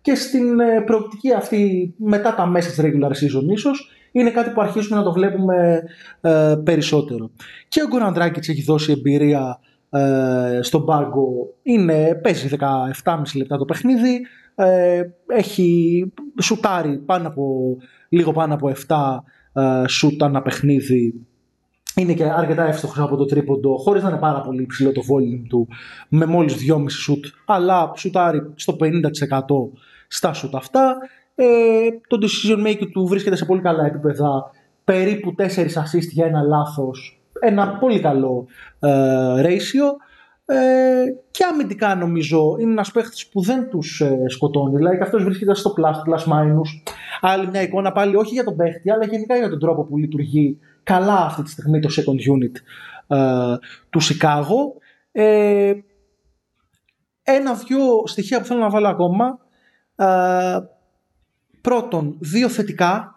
και 0.00 0.14
στην 0.14 0.60
ε, 0.60 0.80
προοπτική 0.80 1.32
αυτή 1.32 1.94
μετά 1.96 2.34
τα 2.34 2.46
μέσα 2.46 2.68
της 2.68 2.80
regular 2.82 3.10
season 3.10 3.50
ίσως 3.50 3.90
είναι 4.12 4.30
κάτι 4.30 4.50
που 4.50 4.60
αρχίζουμε 4.60 4.96
να 4.96 5.02
το 5.02 5.12
βλέπουμε 5.12 5.82
ε, 6.20 6.54
περισσότερο. 6.64 7.30
Και 7.68 7.82
ο 7.82 7.88
Γκοραντράκητς 7.88 8.48
έχει 8.48 8.62
δώσει 8.62 8.92
εμπειρία 8.92 9.58
ε, 9.90 10.58
στον 10.62 10.84
πάγκο. 10.84 11.54
Είναι, 11.62 12.20
παίζει 12.22 12.48
17,5 13.04 13.22
λεπτά 13.34 13.56
το 13.56 13.64
παιχνίδι, 13.64 14.20
ε, 14.54 15.02
έχει 15.26 16.12
σουτάρει 16.40 16.98
πάνω 16.98 17.28
από, 17.28 17.76
λίγο 18.08 18.32
πάνω 18.32 18.54
από 18.54 18.72
7 18.86 18.96
ε, 19.52 19.88
σούτ 19.88 20.22
ανά 20.22 20.42
παιχνίδι 20.42 21.26
είναι 21.96 22.12
και 22.12 22.24
αρκετά 22.24 22.66
εύστοχος 22.66 22.98
από 22.98 23.16
το 23.16 23.24
τρίποντο, 23.24 23.76
χωρίς 23.76 24.02
να 24.02 24.08
είναι 24.08 24.18
πάρα 24.18 24.40
πολύ 24.40 24.62
υψηλό 24.62 24.92
το 24.92 25.00
volume 25.00 25.46
του, 25.48 25.68
με 26.08 26.26
μόλις 26.26 26.56
2,5 26.70 26.84
σουτ, 26.88 27.24
αλλά 27.46 27.92
σουτάρει 27.96 28.52
στο 28.54 28.76
50% 28.80 28.88
στα 30.08 30.32
σουτ 30.32 30.54
αυτά. 30.54 30.96
Ε, 31.34 31.88
το 32.06 32.18
decision 32.20 32.66
making 32.66 32.90
του 32.92 33.06
βρίσκεται 33.06 33.36
σε 33.36 33.44
πολύ 33.44 33.60
καλά 33.60 33.86
επίπεδα, 33.86 34.50
περίπου 34.84 35.34
4 35.38 35.42
assist 35.42 36.08
για 36.10 36.26
ένα 36.26 36.42
λάθος. 36.42 37.22
Ένα 37.40 37.78
πολύ 37.78 38.00
καλό 38.00 38.46
ε, 38.80 38.88
ratio. 39.36 40.10
Ε, 40.44 41.04
και 41.30 41.44
αμυντικά 41.52 41.94
νομίζω 41.94 42.56
είναι 42.58 42.70
ένας 42.70 42.90
παίχτης 42.90 43.28
που 43.28 43.42
δεν 43.42 43.68
τους 43.68 44.00
ε, 44.00 44.24
σκοτώνει. 44.26 44.76
Δηλαδή 44.76 44.96
και 44.96 45.02
αυτός 45.02 45.24
βρίσκεται 45.24 45.54
στο 45.54 45.74
plus, 45.76 45.82
plus 46.10 46.32
minus. 46.32 46.92
Άλλη 47.20 47.46
μια 47.46 47.62
εικόνα 47.62 47.92
πάλι 47.92 48.16
όχι 48.16 48.34
για 48.34 48.44
τον 48.44 48.56
παίχτη, 48.56 48.90
αλλά 48.90 49.04
γενικά 49.04 49.36
για 49.36 49.48
τον 49.48 49.58
τρόπο 49.58 49.84
που 49.84 49.96
λειτουργεί 49.96 50.58
καλά 50.82 51.24
αυτή 51.24 51.42
τη 51.42 51.50
στιγμή 51.50 51.80
το 51.80 51.88
second 51.96 52.34
unit 52.34 52.60
ε, 53.16 53.56
του 53.90 54.00
Σικάγο. 54.00 54.74
Ε, 55.12 55.72
Ένα-δυο 57.22 58.06
στοιχεία 58.06 58.40
που 58.40 58.46
θέλω 58.46 58.60
να 58.60 58.70
βάλω 58.70 58.88
ακόμα. 58.88 59.38
Ε, 59.96 60.58
πρώτον, 61.62 62.16
δύο 62.18 62.48
θετικά. 62.48 63.16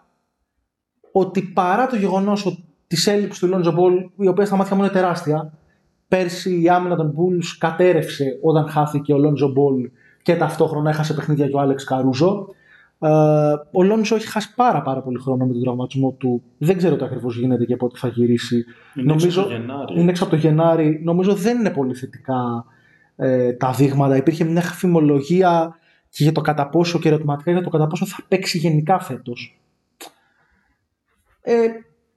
Ότι 1.12 1.42
παρά 1.42 1.86
το 1.86 1.96
γεγονός 1.96 2.46
ότι 2.46 2.64
της 2.86 3.06
έλλειψης 3.06 3.38
του 3.40 3.50
Lonzo 3.52 3.68
Ball, 3.68 4.10
η 4.16 4.28
οποία 4.28 4.46
στα 4.46 4.56
μάτια 4.56 4.76
μου 4.76 4.82
είναι 4.82 4.92
τεράστια, 4.92 5.52
Πέρσι 6.08 6.62
η 6.62 6.68
άμυνα 6.68 6.96
των 6.96 7.14
Bulls 7.16 7.44
κατέρευσε 7.58 8.38
όταν 8.42 8.68
χάθηκε 8.68 9.12
ο 9.12 9.16
Lonzo 9.16 9.46
Ball 9.46 9.90
και 10.22 10.36
ταυτόχρονα 10.36 10.90
έχασε 10.90 11.14
παιχνίδια 11.14 11.46
και 11.48 11.56
ο 11.56 11.60
Άλεξ 11.60 11.84
Καρούζο. 11.84 12.46
Ε, 12.98 13.08
ο 13.72 13.82
Λόνζο 13.82 14.14
έχει 14.14 14.26
χάσει 14.26 14.54
πάρα, 14.54 14.82
πάρα 14.82 15.02
πολύ 15.02 15.18
χρόνο 15.18 15.44
με 15.44 15.52
τον 15.52 15.62
τραυματισμό 15.62 16.10
του. 16.18 16.42
Δεν 16.58 16.76
ξέρω 16.76 16.96
τι 16.96 17.04
ακριβώς 17.04 17.36
γίνεται 17.36 17.64
και 17.64 17.76
πότε 17.76 17.98
θα 17.98 18.08
γυρίσει. 18.08 18.64
Είναι 18.94 19.06
Νομίζω, 19.06 19.40
έξω 19.40 19.40
από 19.40 19.48
το 19.48 19.56
Γενάρη. 19.56 20.00
Είναι 20.00 20.10
έξω 20.10 20.24
από 20.24 20.32
το 20.32 20.38
Γενάρη. 20.38 21.00
Νομίζω 21.04 21.34
δεν 21.34 21.58
είναι 21.58 21.70
πολύ 21.70 21.94
θετικά 21.94 22.64
ε, 23.16 23.52
τα 23.52 23.70
δείγματα. 23.70 24.16
Υπήρχε 24.16 24.44
μια 24.44 24.60
φημολογία 24.60 25.76
και 26.16 26.22
για 26.22 26.32
το 26.32 26.40
κατά 26.40 26.68
πόσο 26.68 26.98
και 26.98 27.08
ερωτηματικά 27.08 27.50
για 27.50 27.62
το 27.62 27.70
κατά 27.70 27.86
πόσο 27.86 28.06
θα 28.06 28.16
παίξει 28.28 28.58
γενικά 28.58 28.98
φέτος. 28.98 29.60
Ε, 31.42 31.66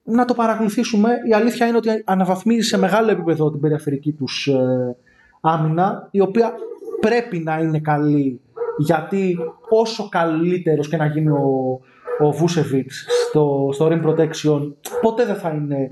να 0.03 0.25
το 0.25 0.33
παρακολουθήσουμε. 0.33 1.09
Η 1.29 1.33
αλήθεια 1.33 1.67
είναι 1.67 1.77
ότι 1.77 1.89
αναβαθμίζει 2.05 2.67
σε 2.67 2.77
μεγάλο 2.77 3.11
επίπεδο 3.11 3.51
την 3.51 3.59
περιφερική 3.59 4.11
τους 4.11 4.47
ε, 4.47 4.95
άμυνα, 5.41 6.07
η 6.11 6.19
οποία 6.19 6.53
πρέπει 6.99 7.39
να 7.39 7.59
είναι 7.59 7.79
καλή, 7.79 8.41
γιατί 8.77 9.37
όσο 9.69 10.09
καλύτερος 10.09 10.89
και 10.89 10.97
να 10.97 11.05
γίνει 11.05 11.29
ο, 11.29 11.79
ο 12.19 12.31
Βούσεβιτς 12.31 13.05
στο, 13.29 13.69
στο 13.73 13.87
rim 13.91 14.05
protection, 14.05 14.73
ποτέ 15.01 15.25
δεν 15.25 15.35
θα 15.35 15.49
είναι 15.49 15.91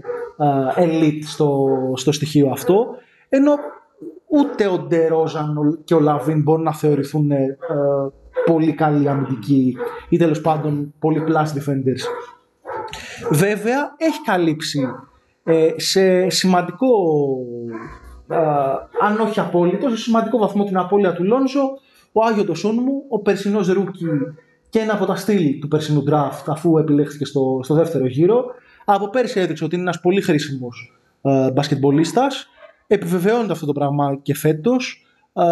ε, 0.75 0.83
elite 0.85 1.23
στο, 1.23 1.67
στο 1.95 2.11
στοιχείο 2.11 2.49
αυτό, 2.49 2.87
ενώ 3.29 3.53
ούτε 4.27 4.67
ο 4.67 4.77
Ντερόζαν 4.77 5.79
και 5.83 5.93
ο 5.93 5.99
Λαβίν 5.99 6.41
μπορούν 6.41 6.63
να 6.63 6.73
θεωρηθούν 6.73 7.31
ε, 7.31 7.57
πολύ 8.45 8.73
καλοί 8.73 9.09
αμυντικοί 9.09 9.77
ή 10.09 10.17
τέλος 10.17 10.41
πάντων 10.41 10.93
πολύ 10.99 11.23
plus 11.27 11.33
defenders. 11.33 12.03
Βέβαια 13.31 13.95
έχει 13.97 14.21
καλύψει 14.25 14.87
ε, 15.43 15.69
σε 15.75 16.29
σημαντικό, 16.29 16.87
ε, 18.27 18.37
αν 19.01 19.19
όχι 19.19 19.39
απόλυτο, 19.39 19.89
σε 19.89 19.97
σημαντικό 19.97 20.37
βαθμό 20.37 20.63
την 20.63 20.77
απώλεια 20.77 21.13
του 21.13 21.23
Λόνζο, 21.23 21.61
ο 22.11 22.23
Άγιο 22.23 22.45
Ντοσούνμου, 22.45 23.03
ο 23.09 23.19
περσινός 23.19 23.67
rookie 23.67 24.05
και 24.69 24.79
ένα 24.79 24.93
από 24.93 25.05
τα 25.05 25.15
steal 25.15 25.59
του 25.59 25.67
περσινού 25.67 26.03
draft 26.11 26.43
αφού 26.47 26.77
επιλέχθηκε 26.77 27.25
στο, 27.25 27.59
στο 27.63 27.73
δεύτερο 27.73 28.05
γύρο. 28.05 28.45
Από 28.85 29.09
πέρσι 29.09 29.39
έδειξε 29.39 29.63
ότι 29.63 29.75
είναι 29.75 29.83
ένας 29.83 29.99
πολύ 29.99 30.21
χρήσιμος 30.21 30.99
ε, 31.21 31.51
μπασκετμπολίστας 31.51 32.49
Επιβεβαιώνεται 32.87 33.51
αυτό 33.51 33.65
το 33.65 33.73
πράγμα 33.73 34.19
και 34.21 34.35
φέτος. 34.35 35.05
Ε, 35.33 35.43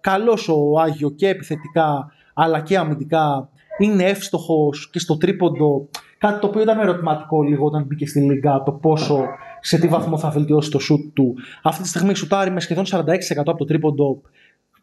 καλός 0.00 0.48
ο 0.48 0.80
Άγιο 0.80 1.10
και 1.10 1.28
επιθετικά 1.28 2.12
αλλά 2.34 2.60
και 2.60 2.78
αμυντικά. 2.78 3.48
Είναι 3.78 4.04
εύστοχος 4.04 4.90
και 4.90 4.98
στο 4.98 5.16
τρίποντο. 5.16 5.88
Κάτι 6.18 6.40
το 6.40 6.46
οποίο 6.46 6.62
ήταν 6.62 6.78
ερωτηματικό 6.78 7.42
λίγο 7.42 7.66
όταν 7.66 7.84
μπήκε 7.84 8.06
στη 8.06 8.20
Λίγκα 8.20 8.62
το 8.62 8.72
πόσο 8.72 9.24
σε 9.60 9.78
τι 9.78 9.88
βαθμό 9.88 10.18
θα 10.18 10.30
βελτιώσει 10.30 10.70
το 10.70 10.78
σουτ 10.78 11.14
του. 11.14 11.34
Αυτή 11.62 11.82
τη 11.82 11.88
στιγμή 11.88 12.14
σουτάρει 12.14 12.50
με 12.50 12.60
σχεδόν 12.60 12.84
46% 12.90 13.04
από 13.36 13.56
το 13.56 13.64
τρίποντο 13.64 14.20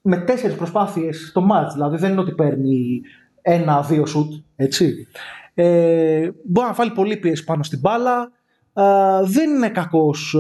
με 0.02 0.18
τέσσερις 0.18 0.56
προσπάθειες 0.56 1.32
το 1.34 1.42
μάτς. 1.42 1.74
Δηλαδή 1.74 1.98
δεν 1.98 2.12
είναι 2.12 2.22
ότι 2.22 2.32
παίρνει 2.32 3.02
ένα-δύο 3.42 4.06
σουτ. 4.06 4.34
Έτσι. 4.56 5.08
Ε, 5.54 6.30
μπορεί 6.44 6.68
να 6.68 6.74
βάλει 6.74 6.92
πολύ 6.92 7.18
πίεση 7.18 7.44
πάνω 7.44 7.64
στην 7.64 7.80
μπάλα. 7.80 8.32
Ε, 8.74 8.84
δεν 9.26 9.50
είναι 9.50 9.70
κακός 9.70 10.34
ε, 10.34 10.40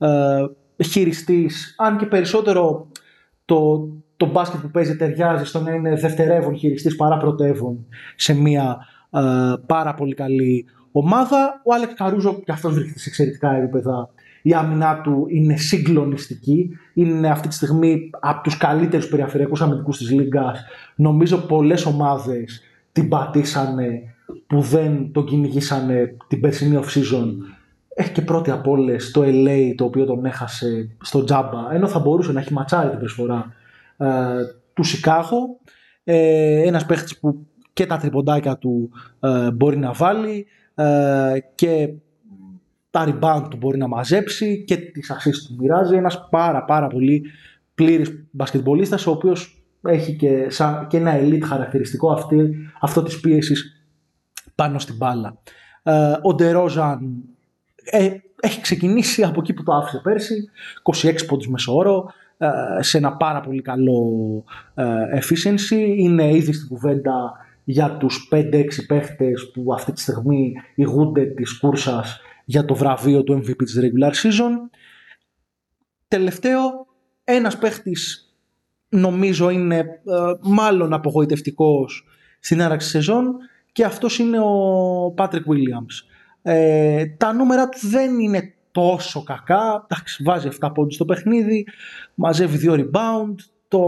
ε, 0.00 0.84
χειριστής, 0.84 1.74
αν 1.78 1.98
και 1.98 2.06
περισσότερο 2.06 2.88
το, 3.44 3.88
το 4.16 4.26
μπάσκετ 4.26 4.60
που 4.60 4.70
παίζει 4.70 4.96
ταιριάζει 4.96 5.44
στο 5.44 5.60
να 5.60 5.72
είναι 5.72 5.94
δευτερεύον 5.94 6.56
χειριστής 6.56 6.96
παρά 6.96 7.16
πρωτεύον 7.16 7.86
σε 8.16 8.34
μια 8.34 8.76
ε, 9.10 9.20
πάρα 9.66 9.94
πολύ 9.94 10.14
καλή 10.14 10.66
ομάδα. 10.92 11.60
Ο 11.64 11.74
Άλεξ 11.74 11.94
Καρούζο 11.94 12.40
και 12.44 12.52
αυτός 12.52 12.74
βρίσκεται 12.74 12.98
σε 12.98 13.08
εξαιρετικά 13.08 13.54
επίπεδα. 13.56 14.08
Η 14.42 14.54
άμυνά 14.54 15.00
του 15.00 15.26
είναι 15.28 15.56
συγκλονιστική. 15.56 16.70
Είναι 16.94 17.30
αυτή 17.30 17.48
τη 17.48 17.54
στιγμή 17.54 18.10
από 18.20 18.42
τους 18.42 18.56
καλύτερους 18.56 19.08
περιφερειακούς 19.08 19.62
αμυντικούς 19.62 19.98
της 19.98 20.10
Λίγκας. 20.10 20.64
Νομίζω 20.94 21.36
πολλές 21.36 21.86
ομάδες 21.86 22.60
την 22.92 23.08
πατήσανε 23.08 24.02
που 24.46 24.60
δεν 24.60 25.12
τον 25.12 25.24
κυνηγήσανε 25.24 26.16
την 26.28 26.40
περσινή 26.40 26.80
off-season 26.82 27.26
έχει 28.00 28.12
και 28.12 28.22
πρώτη 28.22 28.50
από 28.50 28.70
όλες 28.70 29.10
το 29.10 29.22
LA 29.24 29.72
το 29.76 29.84
οποίο 29.84 30.04
τον 30.04 30.24
έχασε 30.24 30.96
στο 31.02 31.24
τζάμπα, 31.24 31.72
ενώ 31.72 31.88
θα 31.88 31.98
μπορούσε 31.98 32.32
να 32.32 32.40
έχει 32.40 32.52
ματσάρει 32.52 32.90
την 32.90 32.98
προσφορά 32.98 33.52
ε, 33.96 34.06
του 34.74 34.82
Σικάγο. 34.82 35.58
Ε, 36.04 36.62
ένας 36.66 36.86
παίχτης 36.86 37.18
που 37.18 37.46
και 37.72 37.86
τα 37.86 37.96
τριποντάκια 37.96 38.58
του 38.58 38.90
ε, 39.20 39.50
μπορεί 39.50 39.76
να 39.76 39.92
βάλει 39.92 40.46
ε, 40.74 41.38
και 41.54 41.92
τα 42.90 43.06
rebound 43.08 43.46
του 43.50 43.56
μπορεί 43.56 43.78
να 43.78 43.88
μαζέψει 43.88 44.64
και 44.64 44.76
τις 44.76 45.12
assist 45.12 45.48
του 45.48 45.56
μοιράζει. 45.58 45.96
Ένας 45.96 46.28
πάρα 46.30 46.64
πάρα 46.64 46.86
πολύ 46.86 47.24
πλήρης 47.74 48.26
μπασκετμπολίστας 48.30 49.06
ο 49.06 49.10
οποίος 49.10 49.64
έχει 49.82 50.16
και, 50.16 50.50
σαν, 50.50 50.86
και 50.86 50.96
ένα 50.96 51.18
elite 51.20 51.44
χαρακτηριστικό 51.44 52.12
αυτή, 52.12 52.50
αυτό 52.80 53.02
της 53.02 53.20
πίεσης 53.20 53.84
πάνω 54.54 54.78
στην 54.78 54.96
μπάλα. 54.96 55.38
Ε, 55.82 56.12
ο 56.22 56.34
Ντερόζαν 56.34 57.24
ε, 57.90 58.10
έχει 58.40 58.60
ξεκινήσει 58.60 59.22
από 59.22 59.40
εκεί 59.40 59.52
που 59.52 59.62
το 59.62 59.72
άφησε 59.72 60.00
πέρσι, 60.02 60.50
26 60.82 61.14
πόντους 61.26 61.48
μεσόωρο, 61.48 62.12
ε, 62.38 62.48
σε 62.82 62.98
ένα 62.98 63.16
πάρα 63.16 63.40
πολύ 63.40 63.62
καλό 63.62 64.04
ε, 64.74 64.84
efficiency. 65.18 65.94
Είναι 65.96 66.34
ήδη 66.36 66.52
στην 66.52 66.68
κουβέντα 66.68 67.32
για 67.64 67.96
τους 67.96 68.28
5-6 68.32 68.64
παίχτες 68.86 69.50
που 69.50 69.72
αυτή 69.72 69.92
τη 69.92 70.00
στιγμή 70.00 70.52
ηγούνται 70.74 71.24
της 71.24 71.58
κούρσας 71.58 72.20
για 72.44 72.64
το 72.64 72.74
βραβείο 72.74 73.22
του 73.22 73.38
MVP 73.38 73.56
της 73.56 73.78
regular 73.80 74.12
season. 74.12 74.52
Τελευταίο, 76.08 76.86
ένας 77.24 77.58
παίχτης 77.58 78.34
νομίζω 78.88 79.50
είναι 79.50 79.76
ε, 79.76 79.88
μάλλον 80.40 80.92
απογοητευτικός 80.92 82.04
στην 82.40 82.62
άραξη 82.62 82.88
σεζόν 82.88 83.36
και 83.72 83.84
αυτός 83.84 84.18
είναι 84.18 84.38
ο 84.38 85.14
Patrick 85.16 85.44
Williams. 85.46 86.09
Ε, 86.42 87.06
τα 87.06 87.32
νούμερα 87.32 87.68
του 87.68 87.78
δεν 87.88 88.18
είναι 88.18 88.54
τόσο 88.70 89.22
κακά. 89.22 89.84
Εντάξει, 89.84 90.22
βάζει 90.22 90.48
7 90.60 90.70
πόντους 90.74 90.94
στο 90.94 91.04
παιχνίδι, 91.04 91.66
μαζεύει 92.14 92.70
2 92.70 92.74
rebound. 92.74 93.34
Το 93.68 93.80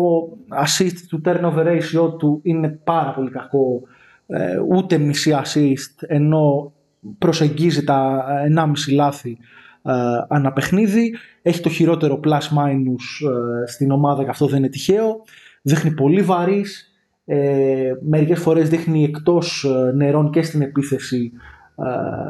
assist 0.65 0.97
του 1.09 1.21
turnover 1.25 1.67
ratio 1.67 2.19
του 2.19 2.41
είναι 2.43 2.69
πάρα 2.69 3.13
πολύ 3.13 3.31
κακό. 3.31 3.83
Ε, 4.27 4.59
ούτε 4.69 4.99
μισή 4.99 5.37
assist, 5.45 6.07
ενώ 6.07 6.73
προσεγγίζει 7.19 7.85
τα 7.85 8.25
1,5 8.57 8.95
λάθη 8.95 9.39
ε, 9.83 9.93
ανά 10.29 10.53
παιχνίδι. 10.53 11.15
Έχει 11.43 11.61
το 11.61 11.69
χειρότερο 11.69 12.21
plus 12.25 12.31
minus 12.31 13.29
ε, 13.29 13.67
στην 13.67 13.91
ομάδα 13.91 14.25
και 14.25 14.31
αυτό 14.31 14.47
δεν 14.47 14.59
είναι 14.59 14.69
τυχαίο. 14.69 15.25
Δείχνει 15.63 15.91
πολύ 15.95 16.23
βαρύς. 16.23 16.93
Ε, 17.25 17.93
μερικές 18.01 18.39
φορές 18.39 18.69
δείχνει 18.69 19.05
εκτός 19.05 19.65
ε, 19.65 19.93
νερών 19.93 20.31
και 20.31 20.43
στην 20.43 20.63
επίθεση 20.63 21.33
ε, 21.35 21.62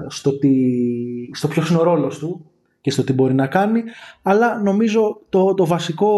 στο, 0.07 0.39
τι, 0.39 0.55
στο 1.33 1.49
ποιος 1.49 1.71
είναι 1.71 1.79
ο 1.79 1.83
ρόλος 1.83 2.19
του 2.19 2.51
και 2.81 2.91
στο 2.91 3.05
τι 3.05 3.13
μπορεί 3.13 3.35
να 3.35 3.47
κάνει 3.47 3.83
αλλά 4.23 4.63
νομίζω 4.63 5.21
το, 5.29 5.55
το 5.55 5.67
βασικό 5.67 6.11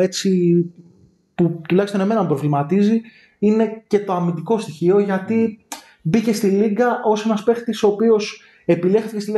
έτσι 0.00 0.30
που 1.34 1.60
τουλάχιστον 1.68 2.00
εμένα 2.00 2.20
με 2.22 2.26
προβληματίζει 2.26 3.00
είναι 3.38 3.84
και 3.86 3.98
το 3.98 4.12
αμυντικό 4.12 4.58
στοιχείο 4.58 4.98
γιατί 4.98 5.66
μπήκε 6.02 6.32
στη 6.32 6.46
Λίγκα 6.46 7.00
ως 7.04 7.24
ένας 7.24 7.42
παίχτης 7.42 7.82
ο 7.82 7.88
οποίος 7.88 8.42
επιλέχθηκε 8.64 9.20
στη, 9.20 9.32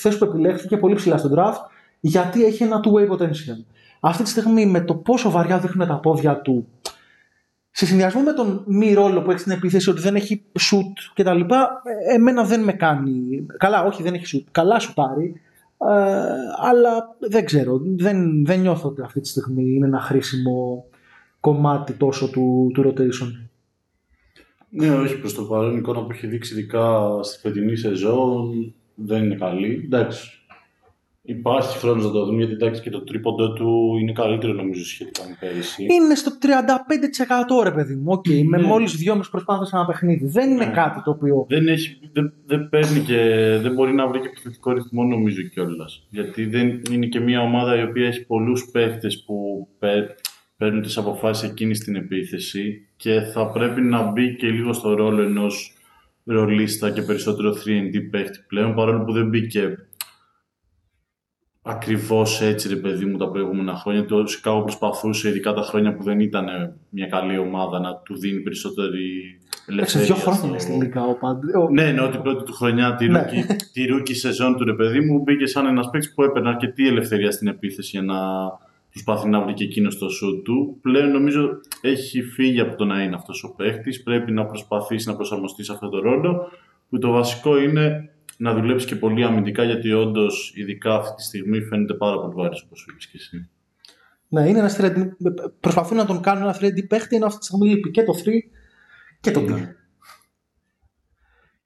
θέση 0.00 0.18
που 0.18 0.24
επιλέχθηκε 0.24 0.76
πολύ 0.76 0.94
ψηλά 0.94 1.16
στον 1.16 1.32
draft 1.36 1.60
γιατί 2.00 2.44
έχει 2.44 2.62
ένα 2.62 2.80
two-way 2.84 3.12
potential. 3.12 3.64
Αυτή 4.00 4.22
τη 4.22 4.28
στιγμή 4.28 4.66
με 4.66 4.80
το 4.80 4.94
πόσο 4.94 5.30
βαριά 5.30 5.58
δείχνουν 5.58 5.88
τα 5.88 6.00
πόδια 6.00 6.40
του 6.40 6.68
σε 7.76 7.86
συνδυασμό 7.86 8.20
με 8.20 8.32
τον 8.32 8.64
μη 8.66 8.92
ρόλο 8.92 9.22
που 9.22 9.30
έχει 9.30 9.40
στην 9.40 9.52
επίθεση 9.52 9.90
ότι 9.90 10.00
δεν 10.00 10.14
έχει 10.14 10.42
σουτ 10.58 10.98
κτλ. 11.14 11.40
Ε, 11.40 12.14
εμένα 12.14 12.44
δεν 12.44 12.62
με 12.62 12.72
κάνει. 12.72 13.46
Καλά, 13.58 13.84
όχι, 13.84 14.02
δεν 14.02 14.14
έχει 14.14 14.26
σουτ. 14.26 14.46
Καλά 14.50 14.78
σου 14.78 14.94
πάρει. 14.94 15.40
Ε, 15.78 15.96
αλλά 16.68 17.16
δεν 17.18 17.44
ξέρω. 17.44 17.80
Δεν, 17.96 18.44
δεν 18.44 18.60
νιώθω 18.60 18.88
ότι 18.88 19.02
αυτή 19.02 19.20
τη 19.20 19.28
στιγμή 19.28 19.74
είναι 19.74 19.86
ένα 19.86 20.00
χρήσιμο 20.00 20.84
κομμάτι 21.40 21.92
τόσο 21.92 22.30
του, 22.30 22.70
του 22.74 22.82
rotation. 22.86 23.48
Ναι, 24.68 24.90
όχι 24.90 25.18
προς 25.18 25.34
το 25.34 25.42
παρόν. 25.42 25.74
Η 25.74 25.76
εικόνα 25.78 26.02
που 26.02 26.12
έχει 26.12 26.26
δείξει 26.26 26.52
ειδικά 26.52 27.18
στη 27.22 27.38
φετινή 27.38 27.76
σεζόν 27.76 28.74
δεν 28.94 29.24
είναι 29.24 29.34
καλή. 29.34 29.82
Εντάξει, 29.84 30.43
Υπάρχει 31.26 31.78
χρόνο 31.78 32.02
να 32.02 32.10
το 32.10 32.24
δούμε 32.24 32.36
γιατί 32.38 32.52
εντάξει 32.52 32.82
και 32.82 32.90
το 32.90 33.04
τρίποντο 33.04 33.52
του 33.52 33.96
είναι 34.00 34.12
καλύτερο 34.12 34.52
νομίζω 34.52 34.84
σχετικά 34.84 35.22
με 35.28 35.36
πέρυσι. 35.40 35.82
Είναι 35.82 36.14
στο 36.14 36.32
35% 37.60 37.62
ρε 37.62 37.70
παιδί 37.70 37.94
μου. 37.94 38.12
Okay, 38.14 38.44
ναι. 38.48 38.58
Με 38.58 38.62
μόλι 38.62 38.86
δυόμιση 38.86 39.30
προσπάθειε 39.30 39.66
ένα 39.72 39.86
παιχνίδι. 39.86 40.26
Δεν 40.26 40.50
είναι 40.50 40.64
ναι. 40.64 40.72
κάτι 40.72 41.02
το 41.02 41.10
οποίο. 41.10 41.46
Δεν, 41.48 41.68
έχει, 41.68 41.98
δεν, 42.12 42.32
δεν 42.46 42.68
παίρνει 42.68 43.00
και 43.00 43.18
δεν 43.62 43.72
μπορεί 43.72 43.92
να 43.92 44.06
βρει 44.06 44.20
και 44.20 44.26
επιθετικό 44.26 44.72
ρυθμό 44.72 45.04
νομίζω 45.04 45.42
κιόλας. 45.42 46.06
Γιατί 46.08 46.46
δεν 46.46 46.82
είναι 46.90 47.06
και 47.06 47.20
μια 47.20 47.40
ομάδα 47.40 47.78
η 47.78 47.82
οποία 47.82 48.06
έχει 48.06 48.26
πολλούς 48.26 48.68
παίχτες 48.72 49.24
που 49.26 49.68
παίρνουν 50.56 50.82
τις 50.82 50.96
αποφάσεις 50.96 51.50
εκείνοι 51.50 51.78
στην 51.78 51.96
επίθεση 51.96 52.88
και 52.96 53.20
θα 53.20 53.50
πρέπει 53.50 53.80
να 53.80 54.02
μπει 54.02 54.36
και 54.36 54.46
λίγο 54.46 54.72
στο 54.72 54.94
ρόλο 54.94 55.22
ενός 55.22 55.74
ρολίστα 56.24 56.90
και 56.90 57.02
περισσότερο 57.02 57.50
3&D 57.50 58.10
παίχτη 58.10 58.38
πλέον 58.48 58.74
παρόλο 58.74 59.04
που 59.04 59.12
δεν 59.12 59.28
μπήκε 59.28 59.76
Ακριβώς 61.66 62.40
έτσι, 62.40 62.68
ρε 62.68 62.76
παιδί 62.76 63.04
μου, 63.04 63.16
τα 63.16 63.28
προηγούμενα 63.28 63.74
χρόνια. 63.74 64.04
Το 64.04 64.26
Σικάγο 64.26 64.62
προσπαθούσε, 64.62 65.28
ειδικά 65.28 65.52
τα 65.52 65.62
χρόνια 65.62 65.94
που 65.94 66.02
δεν 66.02 66.20
ήταν 66.20 66.46
μια 66.88 67.06
καλή 67.06 67.38
ομάδα, 67.38 67.80
να 67.80 67.94
του 67.94 68.18
δίνει 68.18 68.40
περισσότερη 68.40 69.38
ελευθερία. 69.66 70.06
δύο 70.06 70.14
χρόνια 70.14 70.48
είναι 70.48 70.58
στη 70.58 70.72
Λίγκα 70.72 71.02
ο 71.02 71.68
Ναι, 71.70 71.92
ναι, 71.92 72.08
την 72.10 72.22
πρώτη 72.22 72.44
του 72.44 72.52
χρονιά, 72.52 72.94
τη, 72.94 73.06
rookie, 73.06 73.36
ναι. 73.36 73.46
τη 73.72 73.86
rookie 73.86 74.14
σεζόν 74.14 74.56
του, 74.56 74.64
ρε 74.64 74.74
παιδί 74.74 75.00
μου, 75.00 75.18
μπήκε 75.22 75.46
σαν 75.46 75.66
ένας 75.66 75.90
παίκτης 75.90 76.14
που 76.14 76.22
έπαιρνε 76.22 76.48
αρκετή 76.48 76.86
ελευθερία 76.86 77.30
στην 77.30 77.48
επίθεση 77.48 77.90
για 77.90 78.02
να, 78.02 78.16
προσπαθεί 78.90 79.28
να 79.28 79.40
βρει 79.40 79.52
και 79.52 79.64
εκείνος 79.64 79.98
το 79.98 80.08
σου 80.08 80.42
του. 80.44 80.78
Πλέον 80.82 81.10
νομίζω 81.10 81.60
έχει 81.80 82.22
φύγει 82.22 82.60
από 82.60 82.76
το 82.76 82.84
να 82.84 83.02
είναι 83.02 83.14
αυτός 83.14 83.44
ο 83.44 83.54
παίχτη. 83.56 84.00
Πρέπει 84.04 84.32
να 84.32 84.46
προσπαθήσει 84.46 85.08
να 85.08 85.16
προσαρμοστεί 85.16 85.64
σε 85.64 85.72
αυτόν 85.72 85.90
τον 85.90 86.00
ρόλο. 86.00 86.50
Που 86.88 86.98
το 86.98 87.10
βασικό 87.10 87.60
είναι 87.60 88.13
να 88.36 88.54
δουλέψει 88.54 88.86
και 88.86 88.96
πολύ 88.96 89.24
αμυντικά, 89.24 89.64
γιατί 89.64 89.92
όντως, 89.92 90.52
ειδικά 90.56 90.94
αυτή 90.94 91.14
τη 91.14 91.22
στιγμή, 91.22 91.60
φαίνεται 91.60 91.94
πάρα 91.94 92.20
πολύ 92.20 92.34
βάρη 92.34 92.56
όπω 92.64 92.74
είπε 92.88 92.98
και 92.98 93.08
εσύ. 93.12 93.48
Ναι, 94.28 94.48
είναι 94.48 94.58
ένας 94.58 94.76
3D, 94.80 95.08
προσπαθούν 95.60 95.96
να 95.96 96.04
τον 96.04 96.20
κάνουν 96.20 96.42
ένα 96.42 96.56
3D 96.60 96.86
παίχτη, 96.88 97.16
ενώ 97.16 97.26
αυτή 97.26 97.38
τη 97.38 97.44
στιγμή 97.44 97.68
λείπει 97.68 97.90
και 97.90 98.02
το 98.02 98.14
3 98.24 98.30
και 99.20 99.30
το 99.30 99.40
2. 99.40 99.48
Ναι. 99.48 99.74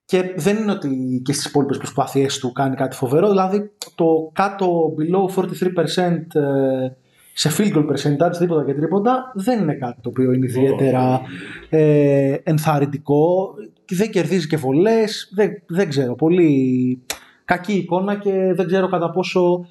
Και 0.05 0.33
δεν 0.37 0.57
είναι 0.57 0.73
ότι 0.73 1.23
και 1.25 1.33
στις 1.33 1.45
υπόλοιπες 1.45 1.77
προσπάθειές 1.79 2.39
του 2.39 2.53
κάνει 2.53 2.77
κάτι 2.77 2.97
φοβερό, 2.97 3.29
δηλαδή 3.29 3.71
το 3.95 4.31
κάτω 4.33 4.95
below 4.99 5.43
43% 5.43 6.41
ε, 6.41 6.89
σε 7.33 7.51
field 7.57 7.75
goal 7.75 7.87
percentage, 7.87 8.37
τίποτα 8.39 8.65
και 8.65 8.75
τρίποτα, 8.75 9.33
δεν 9.35 9.61
είναι 9.61 9.75
κάτι 9.75 10.01
το 10.01 10.09
οποίο 10.09 10.33
είναι 10.33 10.47
ιδιαίτερα 10.47 11.21
ε, 11.69 12.37
ενθαρρυντικό 12.43 13.55
και 13.55 13.78
δεν 13.95 14.11
κερδίζεις 14.11 14.47
και 14.47 14.57
βολές, 14.57 15.31
δεν, 15.35 15.51
δεν 15.67 15.89
ξέρω, 15.89 16.15
πολύ 16.15 17.03
κακή 17.45 17.73
εικόνα 17.73 18.15
και 18.15 18.53
δεν 18.55 18.67
ξέρω 18.67 18.89
κατά 18.89 19.11
πόσο 19.11 19.67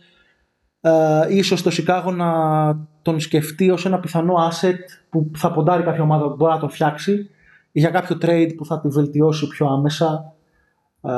ε, 0.81 1.25
ίσως 1.29 1.61
το 1.61 1.69
Σικάγο 1.69 2.11
να 2.11 2.29
τον 3.01 3.19
σκεφτεί 3.19 3.69
ως 3.69 3.85
ένα 3.85 3.99
πιθανό 3.99 4.33
asset 4.51 4.77
που 5.09 5.31
θα 5.35 5.51
ποντάρει 5.51 5.83
κάποια 5.83 6.03
ομάδα 6.03 6.29
που 6.29 6.35
μπορεί 6.35 6.53
να 6.53 6.59
τον 6.59 6.69
φτιάξει 6.69 7.29
για 7.71 7.89
κάποιο 7.89 8.17
trade 8.21 8.51
που 8.57 8.65
θα 8.65 8.79
τη 8.79 8.87
βελτιώσει 8.87 9.47
πιο 9.47 9.67
άμεσα. 9.67 10.33
Ε, 11.01 11.09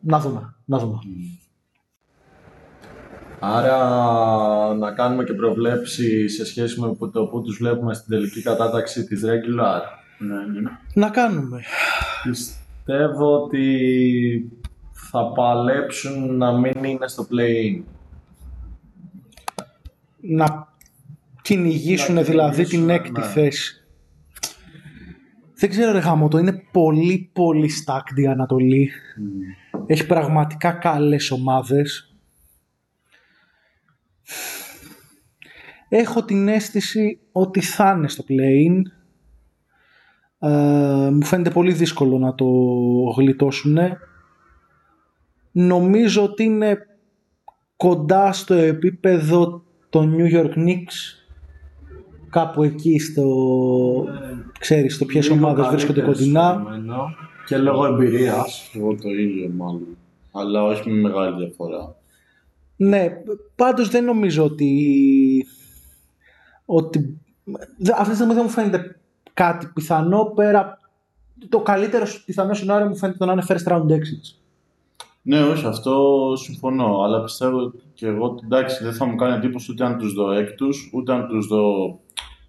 να 0.00 0.20
δούμε. 0.20 0.54
Να 0.64 0.78
δούμε. 0.78 0.98
Άρα 3.40 4.74
να 4.74 4.92
κάνουμε 4.92 5.24
και 5.24 5.32
προβλέψεις 5.32 6.34
σε 6.34 6.44
σχέση 6.44 6.80
με 6.80 6.94
που- 6.94 7.10
το 7.10 7.26
που 7.26 7.42
τους 7.42 7.56
βλέπουμε 7.56 7.94
στην 7.94 8.08
τελική 8.14 8.42
κατάταξη 8.42 9.04
της 9.04 9.22
regular. 9.24 9.80
Ναι, 10.22 10.60
ναι. 10.60 10.70
Να 10.94 11.10
κάνουμε. 11.10 11.62
Πιστεύω 12.22 13.42
ότι 13.42 14.52
θα 14.92 15.32
παλέψουν 15.32 16.36
να 16.36 16.58
μην 16.58 16.84
είναι 16.84 17.08
στο 17.08 17.26
play-in. 17.30 17.82
Να 20.20 20.68
κυνηγήσουν 21.42 22.14
Να 22.14 22.22
δηλαδή 22.22 22.64
την 22.64 22.70
κυνηγήσουν, 22.70 22.90
έκτη 22.90 23.20
ναι. 23.20 23.26
θέση. 23.26 23.76
Δεν 25.54 25.70
ξέρω 25.70 25.92
ρε 25.92 25.98
γάμο, 25.98 26.28
είναι 26.38 26.62
πολύ 26.72 27.30
πολύ 27.32 27.70
stacked 27.84 28.18
η 28.18 28.26
Ανατολή. 28.26 28.90
Έχει 29.86 30.06
πραγματικά 30.06 30.72
καλές 30.72 31.30
ομάδες. 31.30 32.14
Έχω 35.88 36.24
την 36.24 36.48
αίσθηση 36.48 37.18
ότι 37.32 37.60
θα 37.60 37.94
είναι 37.96 38.08
στο 38.08 38.24
play-in. 38.28 39.01
Ε, 40.44 41.10
μου 41.12 41.24
φαίνεται 41.24 41.50
πολύ 41.50 41.72
δύσκολο 41.72 42.18
να 42.18 42.34
το 42.34 42.44
γλιτώσουν. 43.16 43.78
Νομίζω 45.52 46.22
ότι 46.22 46.42
είναι 46.42 46.78
κοντά 47.76 48.32
στο 48.32 48.54
επίπεδο 48.54 49.62
των 49.88 50.16
New 50.18 50.32
York 50.34 50.54
Knicks. 50.54 51.18
Κάπου 52.30 52.62
εκεί 52.62 52.98
στο... 52.98 53.26
Ξέρεις, 54.58 54.94
στο 54.94 55.04
ποιες 55.04 55.28
Λίγο 55.30 55.44
ομάδες 55.46 55.66
βρίσκονται 55.66 56.00
καλύτερες 56.00 56.26
κοντινά. 56.32 56.62
περιμένω 56.62 57.04
Και 57.46 57.56
λόγω 57.56 57.86
εμπειρίας. 57.86 58.70
Εγώ 58.74 58.94
το 58.94 59.08
ίδιο 59.08 59.50
μάλλον. 59.56 59.86
Αλλά 60.32 60.64
όχι 60.64 60.90
με 60.90 61.00
μεγάλη 61.08 61.36
διαφορά. 61.44 61.94
Ναι, 62.76 63.08
πάντως 63.56 63.88
δεν 63.88 64.04
νομίζω 64.04 64.44
ότι, 64.44 65.46
ότι 66.64 67.20
δε- 67.76 67.92
αυτή 67.92 68.08
τη 68.08 68.14
στιγμή 68.14 68.34
δεν 68.34 68.42
μου 68.46 68.50
φαίνεται 68.50 68.96
κάτι 69.34 69.66
πιθανό 69.74 70.24
πέρα 70.24 70.78
το 71.48 71.60
καλύτερο 71.60 72.06
πιθανό 72.26 72.54
σενάριο 72.54 72.86
μου 72.86 72.96
φαίνεται 72.96 73.18
το 73.18 73.26
να 73.26 73.32
είναι 73.32 73.44
first 73.48 73.72
round 73.72 73.86
exits. 73.86 74.36
Ναι, 75.22 75.42
όχι, 75.42 75.66
αυτό 75.66 76.22
συμφωνώ. 76.36 77.02
Αλλά 77.02 77.22
πιστεύω 77.22 77.72
και 77.94 78.06
εγώ 78.06 78.24
ότι 78.24 78.42
εντάξει, 78.44 78.84
δεν 78.84 78.92
θα 78.92 79.04
μου 79.04 79.16
κάνει 79.16 79.34
εντύπωση 79.34 79.72
ούτε 79.72 79.84
αν 79.84 79.98
τους 79.98 80.12
δω 80.12 80.30
έκτους, 80.30 80.90
ούτε 80.94 81.12
αν 81.12 81.28
τους 81.28 81.46
δω 81.46 81.98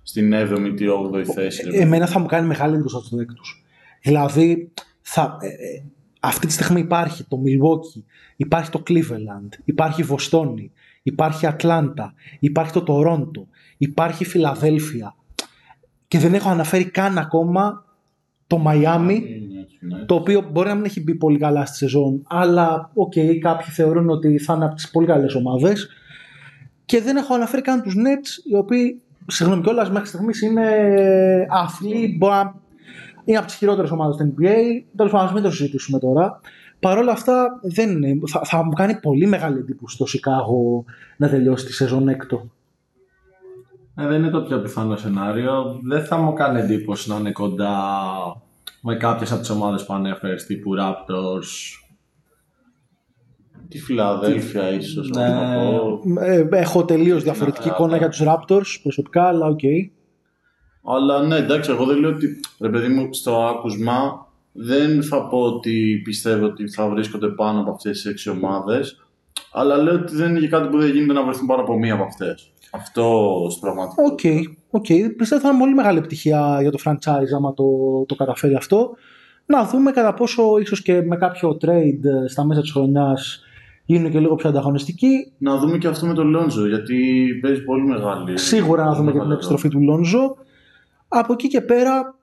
στην 0.03 0.33
7η 0.33 0.81
ή 0.81 0.85
8η 1.13 1.23
θέση. 1.23 1.69
ρε. 1.69 1.77
Εμένα 1.77 2.07
θα 2.07 2.19
μου 2.19 2.25
κάνει 2.25 2.47
μεγάλη 2.47 2.73
εντύπωση 2.73 2.95
αυτό 2.97 3.15
το 3.15 3.21
έκτος. 3.21 3.63
Δηλαδή, 4.01 4.71
θα, 5.01 5.37
ε, 5.39 5.47
ε, 5.47 5.83
αυτή 6.19 6.47
τη 6.47 6.53
στιγμή 6.53 6.79
υπάρχει 6.79 7.23
το 7.23 7.37
Milwaukee, 7.45 8.01
υπάρχει 8.35 8.69
το 8.69 8.83
Cleveland, 8.87 9.49
υπάρχει 9.65 10.01
η 10.01 10.03
Βοστόνη, 10.03 10.71
υπάρχει 11.03 11.45
η 11.45 11.47
Ατλάντα, 11.47 12.13
υπάρχει 12.39 12.71
το 12.71 12.81
Τορόντο, 12.81 13.47
υπάρχει 13.77 14.23
η 14.23 14.25
Φιλαδέλφια 14.25 15.15
και 16.13 16.19
δεν 16.19 16.33
έχω 16.33 16.49
αναφέρει 16.49 16.85
καν 16.85 17.17
ακόμα 17.17 17.85
το 18.47 18.57
Μαϊάμι 18.57 19.13
Είναι 19.13 19.59
έτσι, 19.61 19.77
ναι. 19.81 20.05
το 20.05 20.15
οποίο 20.15 20.49
μπορεί 20.51 20.67
να 20.67 20.75
μην 20.75 20.85
έχει 20.85 21.01
μπει 21.01 21.15
πολύ 21.15 21.37
καλά 21.37 21.65
στη 21.65 21.77
σεζόν, 21.77 22.21
αλλά 22.27 22.89
οκ, 22.93 23.13
κάποιοι 23.41 23.67
θεωρούν 23.71 24.09
ότι 24.09 24.39
θα 24.39 24.53
είναι 24.53 24.65
από 24.65 24.75
τις 24.75 24.89
πολύ 24.91 25.07
καλές 25.07 25.35
ομάδες. 25.35 25.89
Και 26.85 27.01
δεν 27.01 27.15
έχω 27.15 27.33
αναφέρει 27.33 27.61
καν 27.61 27.81
τους 27.81 27.95
Nets, 27.97 28.51
οι 28.51 28.55
οποίοι, 28.55 29.01
συγγνώμη 29.27 29.61
κιόλας, 29.61 29.91
μέχρι 29.91 30.07
στιγμής 30.07 30.41
είναι 30.41 30.67
αθλοί, 31.49 32.15
μπορεί 32.17 32.33
να 32.33 32.53
είναι 33.23 33.37
από 33.37 33.47
τις 33.47 33.55
χειρότερες 33.55 33.91
ομάδες 33.91 34.15
του 34.15 34.33
NBA, 34.37 34.83
τέλος 34.95 35.11
πάντων, 35.11 35.27
ας 35.27 35.33
μην 35.33 35.43
το 35.43 35.51
συζητήσουμε 35.51 35.99
τώρα. 35.99 36.39
Παρ' 36.79 36.97
όλα 36.97 37.11
αυτά, 37.11 37.59
δεν 37.61 37.89
είναι, 37.89 38.19
θα, 38.27 38.41
θα 38.43 38.63
μου 38.63 38.73
κάνει 38.73 38.99
πολύ 38.99 39.27
μεγάλη 39.27 39.57
εντύπωση 39.57 39.97
το 39.97 40.05
Σικάγο 40.05 40.85
να 41.17 41.29
τελειώσει 41.29 41.65
τη 41.65 41.73
σεζόν 41.73 42.07
έκτο. 42.07 42.49
Ε, 43.95 44.07
δεν 44.07 44.19
είναι 44.19 44.29
το 44.29 44.41
πιο 44.41 44.61
πιθανό 44.61 44.95
σενάριο. 44.95 45.79
Δεν 45.83 46.05
θα 46.05 46.17
μου 46.17 46.33
κάνει 46.33 46.59
εντύπωση 46.59 47.09
να 47.09 47.15
είναι 47.15 47.31
κοντά 47.31 47.77
με 48.81 48.95
κάποιες 48.95 49.31
από 49.31 49.39
τις 49.39 49.49
ομάδες 49.49 49.85
που 49.85 49.93
ανέφερες, 49.93 50.45
τύπου 50.45 50.71
Raptors. 50.79 51.79
Τη 53.67 53.79
Φιλαδέλφια, 53.79 54.69
ίσως. 54.69 55.09
Ναι. 55.09 55.27
να 55.27 55.55
πω. 55.55 56.01
Ε, 56.19 56.47
έχω 56.51 56.85
τελείως 56.85 57.23
διαφορετική 57.23 57.67
Ναι, 57.67 57.73
εικόνα 57.73 57.91
ναι. 57.91 57.97
για 57.97 58.09
τους 58.09 58.21
Raptors 58.25 58.79
προσωπικά, 58.83 59.23
αλλά 59.23 59.45
οκ. 59.45 59.59
Αλλά 60.83 61.23
ναι, 61.23 61.35
εντάξει, 61.35 61.71
εγώ 61.71 61.85
δεν 61.85 61.99
λέω 61.99 62.09
ότι 62.09 62.39
ρε 62.59 62.69
παιδί 62.69 62.93
μου 62.93 63.13
στο 63.13 63.45
άκουσμα 63.45 64.27
δεν 64.51 65.03
θα 65.03 65.27
πω 65.27 65.37
ότι 65.37 66.01
πιστεύω 66.03 66.45
ότι 66.45 66.69
θα 66.69 66.89
βρίσκονται 66.89 67.27
πάνω 67.27 67.59
από 67.59 67.71
αυτές 67.71 68.01
τις 68.01 68.11
έξι 68.11 68.29
ομάδες. 68.29 69.02
Αλλά 69.51 69.77
λέω 69.77 69.93
ότι 69.93 70.15
δεν 70.15 70.29
είναι 70.29 70.39
και 70.39 70.47
κάτι 70.47 70.67
που 70.67 70.77
δεν 70.77 70.89
γίνεται 70.89 71.13
να 71.13 71.23
βρεθούν 71.23 71.47
πάνω 71.47 71.61
από 71.61 71.77
μία 71.77 71.93
από 71.93 72.03
αυτές. 72.03 72.51
Αυτό 72.71 73.33
στην 73.49 73.61
πραγματικότητα. 73.61 74.29
Οκ, 74.29 74.45
οκ. 74.69 75.15
Πιστεύω 75.17 75.41
θα 75.41 75.49
είναι 75.49 75.59
πολύ 75.59 75.73
μεγάλη 75.73 75.97
επιτυχία 75.97 76.57
για 76.61 76.71
το 76.71 76.79
franchise 76.85 77.35
άμα 77.35 77.53
το, 77.53 77.65
το 78.07 78.15
καταφέρει 78.15 78.55
αυτό. 78.55 78.91
Να 79.45 79.65
δούμε 79.65 79.91
κατά 79.91 80.13
πόσο 80.13 80.57
ίσως 80.57 80.81
και 80.81 81.01
με 81.01 81.15
κάποιο 81.15 81.57
trade 81.61 82.03
ε, 82.03 82.27
στα 82.27 82.45
μέσα 82.45 82.61
της 82.61 82.71
χρονιάς 82.71 83.43
γίνουν 83.85 84.11
και 84.11 84.19
λίγο 84.19 84.35
πιο 84.35 84.49
ανταγωνιστικοί. 84.49 85.33
Να 85.37 85.57
δούμε 85.57 85.77
και 85.77 85.87
αυτό 85.87 86.05
με 86.05 86.13
τον 86.13 86.27
Λόνζο, 86.27 86.67
γιατί 86.67 87.27
παίζει 87.41 87.63
πολύ 87.63 87.83
μεγάλη. 87.83 88.37
Σίγουρα 88.37 88.83
να 88.83 88.93
δούμε 88.93 89.05
και 89.05 89.11
την 89.11 89.17
μεγάλο 89.17 89.33
επιστροφή 89.33 89.67
του 89.67 89.81
Λόνζο. 89.81 90.35
Από 91.07 91.33
εκεί 91.33 91.47
και 91.47 91.61
πέρα, 91.61 92.15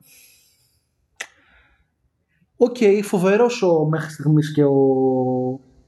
οκ, 2.56 2.76
φοβερός 3.02 3.62
ο 3.62 3.84
μέχρι 3.84 4.10
στιγμής 4.10 4.52
και 4.52 4.64
ο 4.64 4.74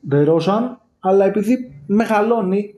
Ντερόζαν, 0.09 0.81
αλλά 1.05 1.25
επειδή 1.25 1.83
μεγαλώνει 1.87 2.75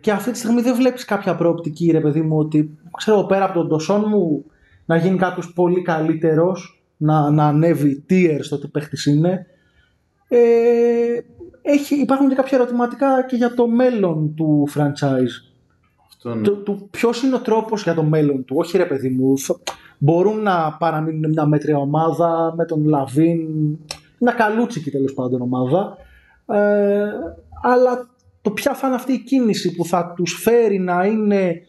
και 0.00 0.10
αυτή 0.12 0.30
τη 0.30 0.38
στιγμή 0.38 0.60
δεν 0.60 0.74
βλέπεις 0.76 1.04
κάποια 1.04 1.34
προοπτική, 1.36 1.90
ρε 1.90 2.00
παιδί 2.00 2.20
μου, 2.22 2.38
ότι 2.38 2.78
ξέρω 2.96 3.24
πέρα 3.24 3.44
από 3.44 3.54
τον 3.54 3.68
Ντοσούνμου 3.68 4.44
να 4.84 4.96
γίνει 4.96 5.18
κάποιος 5.18 5.52
πολύ 5.52 5.82
καλύτερος, 5.82 6.82
να, 6.96 7.30
να 7.30 7.44
ανέβει 7.46 8.04
tier 8.10 8.38
στο 8.40 8.58
τι 8.58 8.68
παίχτης 8.68 9.06
είναι. 9.06 9.46
Ε, 10.28 10.38
έχει, 11.62 11.94
υπάρχουν 12.00 12.28
και 12.28 12.34
κάποια 12.34 12.58
ερωτηματικά 12.58 13.24
και 13.28 13.36
για 13.36 13.54
το 13.54 13.66
μέλλον 13.68 14.34
του 14.34 14.68
franchise 14.74 15.54
Αυτό 16.08 16.34
ναι. 16.34 16.42
του, 16.42 16.62
του 16.62 16.88
ποιος 16.90 17.22
είναι 17.22 17.34
ο 17.34 17.38
τρόπος 17.40 17.82
για 17.82 17.94
το 17.94 18.02
μέλλον 18.02 18.44
του; 18.44 18.56
Όχι, 18.58 18.76
ρε 18.76 18.84
παιδί 18.86 19.08
μου. 19.08 19.38
θα- 19.38 19.58
μπορούν 19.98 20.42
να 20.42 20.76
παραμείνουν 20.78 21.30
μια 21.30 21.46
μέτρια 21.46 21.76
ομάδα 21.78 22.54
με 22.56 22.64
τον 22.64 22.84
Λαβίν. 22.88 23.38
Μια 24.18 24.32
καλούτσικη 24.32 24.90
τέλος 24.90 25.14
πάντων 25.14 25.40
ομάδα. 25.40 25.96
Ε, 26.46 27.08
αλλά 27.62 28.08
το 28.42 28.50
ποια 28.50 28.74
θα 28.74 28.86
είναι 28.86 28.96
αυτή 28.96 29.12
η 29.12 29.22
κίνηση 29.22 29.74
που 29.74 29.84
θα 29.84 30.12
τους 30.16 30.32
φέρει 30.42 30.78
να 30.78 31.04
είναι 31.04 31.62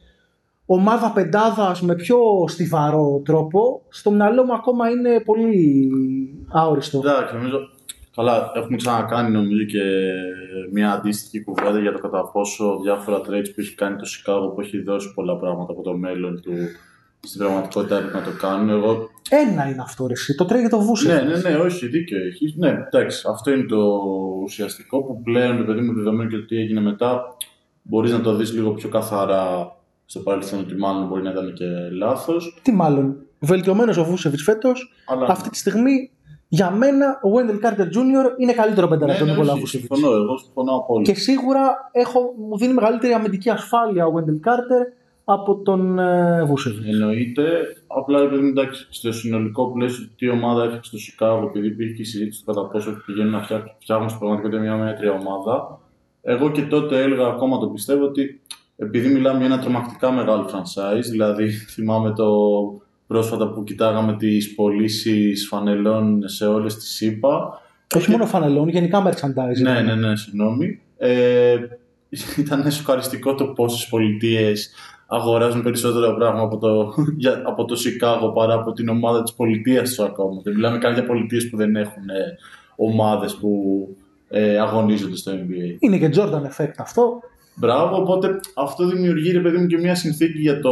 ομάδα 0.65 1.11
πεντάδας 1.11 1.81
με 1.81 1.95
πιο 1.95 2.19
στιβαρό 2.47 3.21
τρόπο 3.25 3.81
στο 3.89 4.11
μυαλό 4.11 4.43
μου 4.43 4.53
ακόμα 4.53 4.89
είναι 4.89 5.19
πολύ 5.19 5.89
αόριστο. 6.51 6.97
Εντάξει, 6.97 7.35
νομίζω. 7.35 7.57
Καλά, 8.15 8.51
έχουμε 8.55 8.77
ξανακάνει 8.77 9.31
νομίζω 9.31 9.63
και 9.63 9.83
μια 10.71 10.91
αντίστοιχη 10.91 11.43
κουβέντα 11.43 11.79
για 11.79 11.91
το 11.91 11.99
κατά 11.99 12.29
πόσο 12.31 12.79
διάφορα 12.83 13.17
trades 13.17 13.49
που 13.55 13.61
έχει 13.61 13.75
κάνει 13.75 13.95
το 13.95 14.05
Chicago 14.05 14.53
που 14.55 14.61
έχει 14.61 14.81
δώσει 14.81 15.13
πολλά 15.13 15.37
πράγματα 15.37 15.71
από 15.71 15.81
το 15.81 15.97
μέλλον 15.97 16.41
του 16.41 16.51
στην 17.27 17.39
πραγματικότητα 17.39 17.97
έπρεπε 17.97 18.17
να 18.17 18.23
το 18.23 18.31
κάνουν. 18.31 18.69
Εγώ. 18.69 19.09
Ένα 19.29 19.69
είναι 19.69 19.81
αυτό 19.81 20.07
ρε 20.07 20.13
εσύ, 20.13 20.35
το 20.35 20.45
τρέχει 20.45 20.67
το 20.67 20.79
βούσε. 20.79 21.13
Ναι, 21.13 21.35
ναι, 21.35 21.49
ναι, 21.49 21.55
όχι, 21.55 21.87
δίκιο 21.87 22.17
έχει. 22.17 22.55
Ναι, 22.57 22.69
εντάξει, 22.69 23.27
αυτό 23.29 23.51
είναι 23.51 23.65
το 23.65 23.77
ουσιαστικό 24.43 25.03
που 25.03 25.21
πλέον, 25.21 25.65
παιδί 25.65 25.81
μου, 25.81 25.93
δεδομένου 25.93 26.29
και 26.29 26.35
το 26.35 26.45
τι 26.45 26.57
έγινε 26.57 26.81
μετά, 26.81 27.37
μπορείς 27.81 28.11
να 28.11 28.21
το 28.21 28.35
δεις 28.35 28.53
λίγο 28.53 28.71
πιο 28.71 28.89
καθαρά 28.89 29.75
στο 30.05 30.19
παρελθόν 30.19 30.59
ότι 30.59 30.75
μάλλον 30.75 31.07
μπορεί 31.07 31.21
να 31.21 31.29
ήταν 31.29 31.53
και 31.53 31.65
λάθος. 31.97 32.59
Τι 32.61 32.71
μάλλον. 32.71 33.15
Βελτιωμένος 33.39 33.97
ο 33.97 34.03
Βούσεβιτς 34.03 34.43
φέτος. 34.43 34.93
Αλλά... 35.07 35.25
Αυτή 35.29 35.49
τη 35.49 35.57
στιγμή 35.57 36.11
για 36.47 36.71
μένα 36.71 37.19
ο 37.23 37.29
Wendell 37.35 37.65
Carter 37.65 37.85
Jr. 37.85 38.39
είναι 38.39 38.53
καλύτερο 38.53 38.87
πενταρά 38.87 39.11
από 39.11 39.19
τον 39.19 39.29
Νικόλα 39.29 39.51
όχι, 39.51 39.59
Βούσεβιτς. 39.59 39.89
συμφωνώ, 39.89 40.15
εγώ 40.15 40.37
συμφωνώ 40.37 40.75
απόλυτα. 40.75 41.11
Και 41.11 41.19
σίγουρα 41.19 41.89
έχω, 41.91 42.33
μου 42.49 42.57
δίνει 42.57 42.73
μεγαλύτερη 42.73 43.13
αμυντική 43.13 43.49
ασφάλεια 43.49 44.05
ο 44.05 44.13
Wendell 44.15 44.49
Carter 44.49 44.83
από 45.29 45.55
τον 45.55 45.99
ε, 45.99 46.43
Βούσεβιτς. 46.45 46.87
Εννοείται. 46.87 47.43
Απλά 47.87 48.19
επειδή 48.21 48.47
εντάξει, 48.47 48.87
στο 48.89 49.11
συνολικό 49.11 49.71
πλαίσιο 49.71 50.07
τι 50.15 50.29
ομάδα 50.29 50.63
έφτιαξε 50.63 50.89
στο 50.89 50.97
Σικάγο, 50.99 51.47
επειδή 51.47 51.67
υπήρχε 51.67 51.93
και 51.93 52.01
η 52.01 52.05
συζήτηση 52.05 52.39
του 52.39 52.53
κατά 52.53 52.67
πόσο 52.67 53.01
πηγαίνουν 53.05 53.31
να 53.31 53.43
φτιάξουν, 53.43 53.71
φτιάχνουν 53.79 54.07
στην 54.07 54.19
πραγματικότητα 54.19 54.61
μια 54.61 54.75
μέτρια 54.75 55.11
ομάδα. 55.11 55.79
Εγώ 56.21 56.51
και 56.51 56.61
τότε 56.61 57.01
έλεγα 57.01 57.27
ακόμα 57.27 57.59
το 57.59 57.67
πιστεύω 57.67 58.05
ότι 58.05 58.41
επειδή 58.75 59.07
μιλάμε 59.07 59.37
για 59.37 59.45
ένα 59.45 59.59
τρομακτικά 59.59 60.11
μεγάλο 60.11 60.49
franchise, 60.51 61.09
δηλαδή 61.09 61.49
θυμάμαι 61.73 62.13
το 62.13 62.27
πρόσφατα 63.07 63.49
που 63.49 63.63
κοιτάγαμε 63.63 64.15
τις 64.15 64.55
πωλήσεις 64.55 65.47
φανελών 65.47 66.27
σε 66.27 66.47
όλες 66.47 66.75
τις 66.75 66.95
ΣΥΠΑ. 66.95 67.61
Όχι 67.95 68.11
μόνο 68.11 68.25
φανελών, 68.25 68.67
γενικά 68.67 69.03
merchandise. 69.07 69.61
Ναι, 69.61 69.81
ναι, 69.81 69.95
ναι, 69.95 70.15
συγγνώμη. 70.15 70.81
Ε, 70.97 71.57
ήταν 72.43 72.71
σοκαριστικό 72.71 73.35
το 73.35 73.45
πόσες 73.45 73.87
πολιτείες 73.87 74.71
αγοράζουν 75.07 75.63
περισσότερα 75.63 76.15
πράγματα 76.15 76.43
από 76.45 76.57
το, 76.57 76.93
για, 77.17 77.41
από 77.45 77.65
το 77.65 77.75
Σικάγο 77.75 78.31
παρά 78.31 78.53
από 78.53 78.71
την 78.71 78.89
ομάδα 78.89 79.23
της 79.23 79.33
πολιτείας 79.33 79.89
τους 79.89 79.99
ακόμα. 79.99 80.41
Δεν 80.43 80.53
μιλάμε 80.53 80.77
καν 80.77 80.93
για 80.93 81.05
πολιτείες 81.05 81.49
που 81.49 81.57
δεν 81.57 81.75
έχουν 81.75 82.09
ε, 82.09 82.37
ομάδες 82.75 83.35
που 83.35 83.51
ε, 84.29 84.59
αγωνίζονται 84.59 85.15
στο 85.15 85.31
NBA. 85.31 85.75
Είναι 85.79 85.97
και 85.97 86.09
Jordan 86.15 86.41
effect 86.61 86.73
αυτό. 86.77 87.19
Μπράβο, 87.55 87.95
οπότε 88.01 88.39
αυτό 88.55 88.87
δημιουργεί 88.87 89.31
ρε 89.31 89.39
παιδί 89.39 89.57
μου 89.57 89.65
και 89.67 89.77
μια 89.77 89.95
συνθήκη 89.95 90.39
για 90.39 90.59
το 90.59 90.71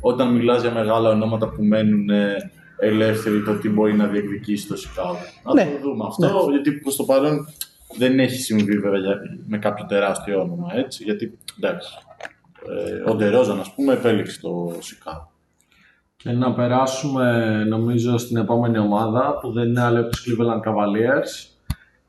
όταν 0.00 0.32
μιλάς 0.34 0.60
για 0.62 0.70
μεγάλα 0.72 1.10
ονόματα 1.10 1.48
που 1.48 1.62
μένουν 1.64 2.10
ε, 2.10 2.36
ελεύθεροι 2.78 3.42
το 3.42 3.54
τι 3.54 3.68
μπορεί 3.68 3.94
να 3.94 4.06
διεκδικήσει 4.06 4.66
το 4.68 4.76
Σικάγο. 4.76 5.16
Να 5.44 5.52
Ναι. 5.54 5.62
το 5.82 5.88
δούμε 5.88 6.04
αυτό, 6.08 6.46
γιατί 6.50 6.72
προς 6.72 6.96
το 6.96 7.04
παρόν 7.04 7.46
δεν 7.98 8.18
έχει 8.18 8.36
συμβεί 8.36 8.78
βέβαια 8.78 8.98
για- 9.00 9.18
με 9.46 9.58
κάποιο 9.58 9.84
τεράστιο 9.88 10.40
όνομα, 10.40 10.66
έτσι, 10.76 11.04
γιατί 11.04 11.38
εντάξει, 11.60 11.88
ε, 12.68 13.10
ο 13.10 13.14
Ντερόζαν 13.14 13.60
ας 13.60 13.74
πούμε 13.74 13.92
επέλεξε 13.92 14.40
το 14.40 14.72
Σικάγο. 14.78 15.30
Και 16.16 16.30
να 16.32 16.52
περάσουμε 16.52 17.64
νομίζω 17.68 18.18
στην 18.18 18.36
επόμενη 18.36 18.78
ομάδα 18.78 19.38
που 19.40 19.52
δεν 19.52 19.68
είναι 19.68 19.80
άλλη 19.82 19.98
από 19.98 20.08
τους 20.08 20.26
Cleveland 20.28 20.68
Cavaliers 20.68 21.48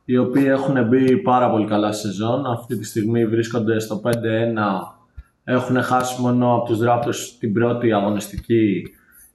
οι 0.06 0.18
οποίοι 0.18 0.46
έχουν 0.48 0.88
μπει 0.88 1.18
πάρα 1.18 1.50
πολύ 1.50 1.66
καλά 1.66 1.92
στη 1.92 2.08
σεζόν. 2.08 2.46
Αυτή 2.46 2.78
τη 2.78 2.86
στιγμή 2.86 3.26
βρίσκονται 3.26 3.80
στο 3.80 4.02
5-1. 4.04 4.10
Έχουν 5.44 5.82
χάσει 5.82 6.22
μόνο 6.22 6.56
από 6.56 6.66
τους 6.66 6.80
Raptors 6.82 7.36
την 7.40 7.54
πρώτη 7.54 7.94
αγωνιστική 7.94 8.84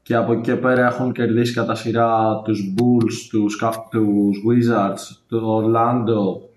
και 0.03 0.15
από 0.15 0.33
εκεί 0.33 0.43
και 0.43 0.57
πέρα 0.57 0.87
έχουν 0.87 1.13
κερδίσει 1.13 1.55
κατά 1.55 1.75
σειρά 1.75 2.41
τους 2.45 2.75
Bulls, 2.79 3.29
τους, 3.31 3.63
Ca- 3.65 3.85
τους 3.91 4.39
Wizards, 4.49 5.17
το 5.29 5.63
Orlando, 5.63 6.49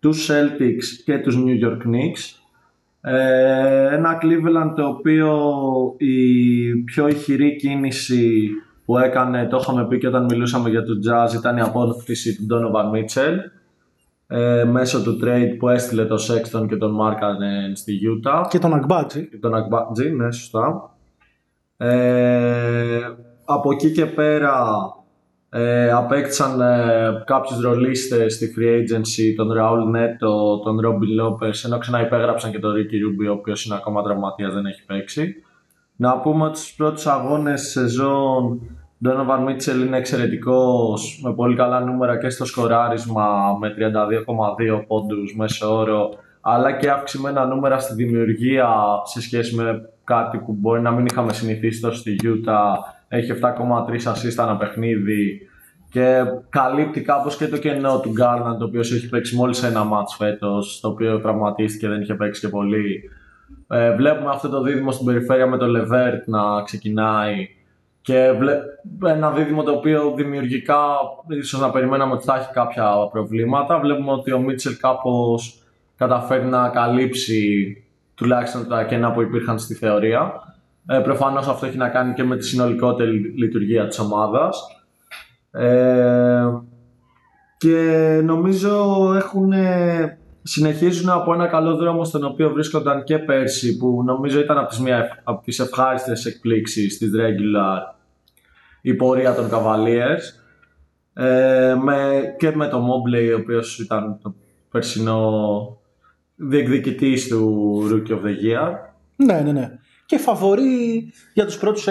τους 0.00 0.30
Celtics 0.30 0.84
και 1.04 1.18
τους 1.18 1.36
New 1.36 1.64
York 1.66 1.78
Knicks. 1.78 2.45
Ε, 3.08 3.94
ένα 3.94 4.18
Cleveland 4.22 4.72
το 4.76 4.86
οποίο 4.86 5.38
η 5.96 6.76
πιο 6.76 7.08
ηχηρή 7.08 7.56
κίνηση 7.56 8.48
που 8.84 8.98
έκανε, 8.98 9.46
το 9.46 9.58
είχαμε 9.60 9.86
πει 9.86 9.98
και 9.98 10.06
όταν 10.06 10.24
μιλούσαμε 10.24 10.70
για 10.70 10.82
το 10.82 10.92
Jazz, 10.92 11.34
ήταν 11.34 11.56
η 11.56 11.60
απόκτηση 11.60 12.36
του 12.36 12.46
Donovan 12.50 12.96
Mitchell 12.96 13.36
ε, 14.26 14.64
μέσω 14.64 15.02
του 15.02 15.18
trade 15.22 15.56
που 15.58 15.68
έστειλε 15.68 16.04
το 16.04 16.14
Sexton 16.14 16.66
και 16.68 16.76
τον 16.76 16.98
Markkanen 17.00 17.72
στη 17.74 17.98
Utah 18.02 18.46
Και 18.48 18.58
τον 18.58 18.74
Αγμπάτζη. 18.74 19.28
και 19.28 19.36
τον 19.36 19.52
Akbatji, 19.54 20.16
ναι, 20.16 20.32
σωστά. 20.32 20.96
Ε, 21.76 23.00
από 23.44 23.72
εκεί 23.72 23.92
και 23.92 24.06
πέρα 24.06 24.62
ε, 25.50 25.90
απέκτησαν 25.90 26.60
ε, 26.60 27.22
κάποιους 27.26 27.60
ρολίστες 27.60 28.34
στη 28.34 28.54
free 28.56 28.74
agency, 28.78 29.34
τον 29.36 29.48
Raul 29.58 29.96
Neto, 29.96 30.62
τον 30.64 30.78
Robin 30.84 31.22
Lopez, 31.22 31.64
ενώ 31.64 31.78
ξανά 31.78 32.00
υπέγραψαν 32.00 32.50
και 32.50 32.58
τον 32.58 32.72
Ricky 32.74 33.26
Rubio, 33.26 33.28
ο 33.28 33.32
οποίος 33.32 33.64
είναι 33.64 33.74
ακόμα 33.74 34.02
τραυματίας, 34.02 34.54
δεν 34.54 34.66
έχει 34.66 34.84
παίξει. 34.84 35.34
Να 35.96 36.18
πούμε 36.18 36.44
ότι 36.44 36.58
στους 36.58 36.74
πρώτους 36.74 37.06
αγώνες 37.06 37.70
σεζόν 37.70 38.60
Donovan 39.04 39.48
Mitchell 39.48 39.86
είναι 39.86 39.96
εξαιρετικός, 39.96 41.20
με 41.22 41.34
πολύ 41.34 41.56
καλά 41.56 41.80
νούμερα 41.80 42.18
και 42.18 42.30
στο 42.30 42.44
σκοράρισμα 42.44 43.56
με 43.60 43.74
32,2 43.78 44.84
πόντους 44.86 45.36
μέσω 45.36 45.76
όρο, 45.76 46.10
αλλά 46.40 46.72
και 46.72 46.90
αυξημένα 46.90 47.46
νούμερα 47.46 47.78
στη 47.78 47.94
δημιουργία 47.94 48.68
σε 49.04 49.20
σχέση 49.20 49.54
με 49.54 49.90
κάτι 50.04 50.38
που 50.38 50.52
μπορεί 50.52 50.80
να 50.80 50.90
μην 50.90 51.06
είχαμε 51.06 51.32
συνηθίσει 51.32 51.80
τόσο 51.80 51.98
στη 51.98 52.16
Utah. 52.22 52.74
Έχει 53.08 53.32
7,3 53.42 54.12
assist 54.12 54.44
ένα 54.44 54.56
παιχνίδι 54.56 55.48
και 55.90 56.24
καλύπτει 56.48 57.00
κάπως 57.00 57.36
και 57.36 57.48
το 57.48 57.56
κενό 57.56 58.00
του 58.00 58.12
Garland, 58.20 58.58
ο 58.60 58.64
οποίος 58.64 58.92
έχει 58.92 59.08
παίξει 59.08 59.36
μόλις 59.36 59.62
ένα 59.62 59.84
μάτς 59.84 60.16
φέτος, 60.16 60.80
το 60.80 60.88
οποίο 60.88 61.20
τραυματίστηκε, 61.20 61.88
δεν 61.88 62.00
είχε 62.00 62.14
παίξει 62.14 62.40
και 62.40 62.48
πολύ. 62.48 63.10
Ε, 63.68 63.94
βλέπουμε 63.94 64.30
αυτό 64.30 64.48
το 64.48 64.62
δίδυμο 64.62 64.90
στην 64.92 65.06
περιφέρεια 65.06 65.46
με 65.46 65.56
το 65.56 65.66
Levert 65.66 66.22
να 66.26 66.62
ξεκινάει 66.62 67.48
και 68.00 68.32
βλέ... 68.38 68.58
ένα 69.04 69.30
δίδυμο 69.30 69.62
το 69.62 69.72
οποίο 69.72 70.12
δημιουργικά 70.16 70.76
ίσως 71.28 71.60
να 71.60 71.70
περιμέναμε 71.70 72.12
ότι 72.12 72.24
θα 72.24 72.36
έχει 72.36 72.52
κάποια 72.52 72.92
προβλήματα. 73.12 73.78
Βλέπουμε 73.78 74.12
ότι 74.12 74.32
ο 74.32 74.38
Μίτσελ 74.38 74.76
κάπως 74.76 75.62
καταφέρει 75.96 76.44
να 76.44 76.68
καλύψει 76.68 77.76
τουλάχιστον 78.14 78.68
τα 78.68 78.84
κενά 78.84 79.12
που 79.12 79.22
υπήρχαν 79.22 79.58
στη 79.58 79.74
θεωρία. 79.74 80.32
Ε, 80.86 80.98
προφανώς 80.98 81.48
αυτό 81.48 81.66
έχει 81.66 81.76
να 81.76 81.88
κάνει 81.88 82.14
και 82.14 82.24
με 82.24 82.36
τη 82.36 82.44
συνολικότερη 82.44 83.18
λειτουργία 83.18 83.86
της 83.86 83.98
ομάδας. 83.98 84.66
Ε, 85.50 86.46
και 87.58 88.20
νομίζω 88.24 89.12
έχουν, 89.16 89.52
ε, 89.52 90.18
συνεχίζουν 90.42 91.08
από 91.08 91.34
ένα 91.34 91.46
καλό 91.46 91.76
δρόμο 91.76 92.04
στον 92.04 92.24
οποίο 92.24 92.50
βρίσκονταν 92.50 93.04
και 93.04 93.18
πέρσι 93.18 93.76
που 93.76 94.02
νομίζω 94.04 94.40
ήταν 94.40 94.58
από 94.58 94.68
τις, 94.68 94.78
μια, 94.78 95.20
από 95.24 95.42
τις 95.42 95.58
ευχάριστες 95.58 96.24
εκπλήξεις 96.24 96.98
της 96.98 97.10
regular 97.14 97.96
η 98.80 98.94
πορεία 98.94 99.34
των 99.34 99.48
Cavaliers 99.52 100.22
ε, 101.14 101.74
με, 101.82 102.22
και 102.38 102.56
με 102.56 102.68
το 102.68 102.78
Mobley 102.78 103.32
ο 103.36 103.40
οποίος 103.40 103.78
ήταν 103.78 104.18
το 104.22 104.34
περσινό 104.70 105.78
διεκδικητής 106.36 107.28
του 107.28 107.80
Rookie 107.90 108.12
of 108.12 108.20
the 108.20 108.34
Year 108.44 108.72
Ναι, 109.16 109.40
ναι, 109.40 109.52
ναι. 109.52 109.78
Και 110.06 110.18
φαβορεί 110.18 111.12
για 111.34 111.46
τους 111.46 111.58
πρώτους 111.58 111.86
6-7 111.88 111.90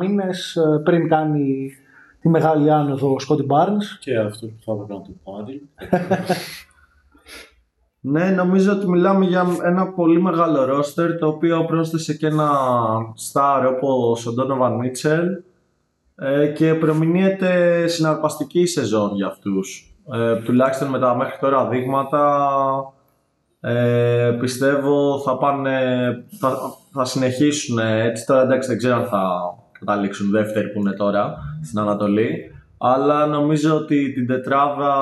μήνες 0.00 0.56
ε, 0.56 0.80
πριν 0.84 1.08
κάνει 1.08 1.70
τη 2.20 2.28
μεγάλη 2.28 2.70
άνοδο 2.70 3.12
ο 3.12 3.18
Σκότι 3.18 3.46
Barnes. 3.48 3.98
Και 4.00 4.18
αυτό 4.18 4.46
που 4.46 4.62
θα 4.64 4.72
έπρεπε 4.72 4.92
να 4.92 5.00
το 5.00 5.10
πάρει. 5.24 5.62
Ναι, 8.08 8.30
νομίζω 8.30 8.72
ότι 8.72 8.88
μιλάμε 8.88 9.24
για 9.24 9.46
ένα 9.64 9.92
πολύ 9.92 10.22
μεγάλο 10.22 10.64
ρόστερ 10.64 11.18
το 11.18 11.26
οποίο 11.26 11.64
πρόσθεσε 11.64 12.14
και 12.14 12.26
ένα 12.26 12.50
star 13.32 13.72
όπως 13.76 14.26
ο 14.26 14.34
Donovan 14.38 14.72
Mitchell 14.72 15.26
ε, 16.14 16.46
και 16.46 16.74
προμηνύεται 16.74 17.86
συναρπαστική 17.86 18.66
σεζόν 18.66 19.14
για 19.14 19.26
αυτούς. 19.26 19.96
Ε, 20.12 20.36
τουλάχιστον 20.36 20.88
με 20.88 20.98
τα 20.98 21.16
μέχρι 21.16 21.38
τώρα 21.40 21.68
δείγματα 21.68 22.48
ε, 23.68 24.36
πιστεύω 24.40 25.20
θα, 25.24 25.36
πάνε, 25.36 25.78
θα, 26.38 26.58
θα 26.92 27.04
συνεχίσουν 27.04 27.78
έτσι. 27.78 28.26
Τώρα 28.26 28.42
εντάξει 28.42 28.68
δεν 28.68 28.78
ξέρω 28.78 28.96
αν 28.96 29.06
θα 29.06 29.28
καταλήξουν 29.78 30.30
δεύτερη 30.30 30.68
που 30.68 30.80
είναι 30.80 30.92
τώρα 30.92 31.38
στην 31.62 31.78
Ανατολή 31.78 32.50
αλλά 32.78 33.26
νομίζω 33.26 33.74
ότι 33.74 34.12
την 34.12 34.26
τετράδα 34.26 34.94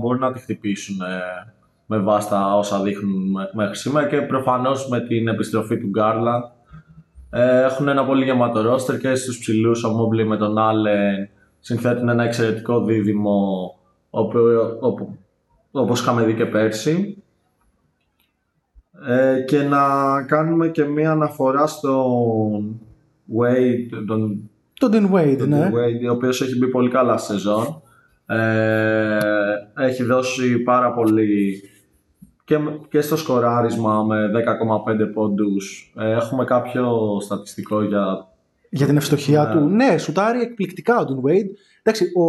μπορεί 0.00 0.18
να 0.18 0.32
τη 0.32 0.38
χτυπήσουν 0.38 1.00
ε, 1.00 1.52
με 1.86 1.98
βάση 1.98 2.28
τα 2.28 2.56
όσα 2.56 2.82
δείχνουν 2.82 3.30
μέ- 3.30 3.54
μέχρι 3.54 3.76
σήμερα 3.76 4.08
και 4.08 4.20
προφανώς 4.20 4.88
με 4.88 5.00
την 5.00 5.28
επιστροφή 5.28 5.78
του 5.78 5.90
Garland 5.98 6.50
ε, 7.30 7.62
έχουν 7.62 7.88
ένα 7.88 8.04
πολύ 8.04 8.24
γεμάτο 8.24 8.62
ρόστερ 8.62 8.98
και 8.98 9.14
στους 9.14 9.38
ψηλούς 9.38 9.84
ο 9.84 9.88
Mobley 9.88 10.24
με 10.24 10.36
τον 10.36 10.56
Allen 10.58 11.28
συνθέτουν 11.60 12.08
ένα 12.08 12.24
εξαιρετικό 12.24 12.84
δίδυμο 12.84 13.74
όπου, 14.10 14.38
όπου, 14.80 15.18
όπως 15.70 16.00
είχαμε 16.00 16.22
δει 16.22 16.34
και 16.34 16.46
πέρσι 16.46 17.22
ε, 19.06 19.40
και 19.40 19.62
να 19.62 19.82
κάνουμε 20.22 20.68
και 20.68 20.84
μία 20.84 21.10
αναφορά 21.10 21.66
στον 21.66 22.80
Wade, 23.38 24.04
τον 24.06 24.50
Το 24.80 24.88
Dean 24.92 25.14
Wade, 25.14 25.36
τον 25.38 25.48
ναι. 25.48 25.70
Wade, 25.70 26.08
ο 26.08 26.12
οποίος 26.12 26.42
έχει 26.42 26.56
μπει 26.56 26.66
πολύ 26.66 26.90
καλά 26.90 27.16
στη 27.16 27.32
σεζόν. 27.32 27.82
Ε, 28.26 29.18
έχει 29.76 30.02
δώσει 30.02 30.58
πάρα 30.58 30.92
πολύ 30.92 31.62
και, 32.44 32.58
και 32.88 33.00
στο 33.00 33.16
σκοράρισμα 33.16 34.02
με 34.02 34.30
10,5 34.34 35.12
πόντους. 35.14 35.92
Ε, 35.96 36.10
έχουμε 36.10 36.44
κάποιο 36.44 37.18
στατιστικό 37.20 37.82
για... 37.82 38.28
Για 38.70 38.86
την 38.86 38.96
ευστοχία 38.96 39.44
Ναι. 39.44 39.52
του. 39.52 39.68
Ναι, 39.68 39.98
σουτάρει 39.98 40.40
εκπληκτικά 40.40 40.98
ο 40.98 41.04
Dean 41.08 41.28
Wade. 41.28 41.48
Εντάξει, 41.82 42.04
ο, 42.16 42.24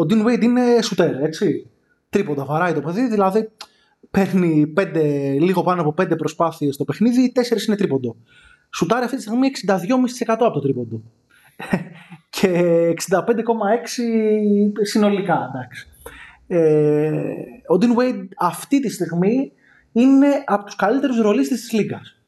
ο 0.00 0.06
Dean 0.08 0.26
Wade 0.26 0.42
είναι 0.42 0.82
σουτέρ, 0.82 1.22
έτσι. 1.22 1.70
Τρίποντα 2.08 2.44
βαράει 2.44 2.72
το 2.72 2.80
παιδί, 2.80 3.08
δηλαδή 3.08 3.48
παίρνει 4.14 4.66
πέντε, 4.66 5.02
λίγο 5.40 5.62
πάνω 5.62 5.80
από 5.80 5.92
πέντε 5.92 6.16
προσπάθειες 6.16 6.74
στο 6.74 6.84
παιχνίδι, 6.84 7.32
τέσσερις 7.32 7.66
είναι 7.66 7.76
τρίποντο. 7.76 8.16
Σουτάρει 8.74 9.04
αυτή 9.04 9.16
τη 9.16 9.22
στιγμή 9.22 9.48
62,5% 9.66 9.76
από 10.26 10.50
το 10.50 10.60
τρίποντο. 10.60 11.02
και 12.40 12.48
65,6% 13.10 13.22
συνολικά, 14.82 15.50
εντάξει. 15.52 15.88
Ε, 16.46 17.10
ο 17.66 17.78
Dean 17.80 17.98
Wade 18.00 18.28
αυτή 18.38 18.80
τη 18.80 18.90
στιγμή 18.90 19.52
είναι 19.92 20.28
από 20.44 20.64
τους 20.64 20.76
καλύτερους 20.76 21.20
ρολίστες 21.20 21.60
της 21.60 21.72
Λίγκας. 21.72 22.18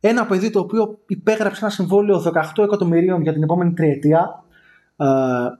Ένα 0.00 0.26
παιδί 0.26 0.50
το 0.50 0.58
οποίο 0.58 0.98
υπέγραψε 1.06 1.58
ένα 1.64 1.70
συμβόλαιο 1.70 2.22
18 2.56 2.64
εκατομμυρίων 2.64 3.22
για 3.22 3.32
την 3.32 3.42
επόμενη 3.42 3.72
τριετία, 3.72 4.44
6 4.96 5.04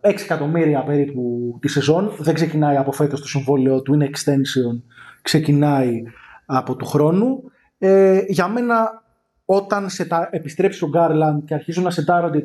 ε, 0.00 0.22
εκατομμύρια 0.22 0.82
περίπου 0.82 1.56
τη 1.60 1.68
σεζόν. 1.68 2.12
Δεν 2.18 2.34
ξεκινάει 2.34 2.76
από 2.76 2.92
φέτος 2.92 3.20
το 3.20 3.28
συμβόλαιο 3.28 3.82
του, 3.82 3.94
είναι 3.94 4.10
extension, 4.12 4.82
ξεκινάει 5.28 6.02
από 6.46 6.76
του 6.76 6.86
χρόνου. 6.86 7.42
Ε, 7.78 8.20
για 8.28 8.48
μένα 8.48 9.02
όταν 9.44 9.88
σε 9.88 10.04
τα, 10.04 10.28
επιστρέψει 10.32 10.84
ο 10.84 10.88
Γκάρλαντ 10.88 11.44
και 11.44 11.54
αρχίζουν 11.54 11.84
να 11.84 11.90
σετάρονται 11.90 12.44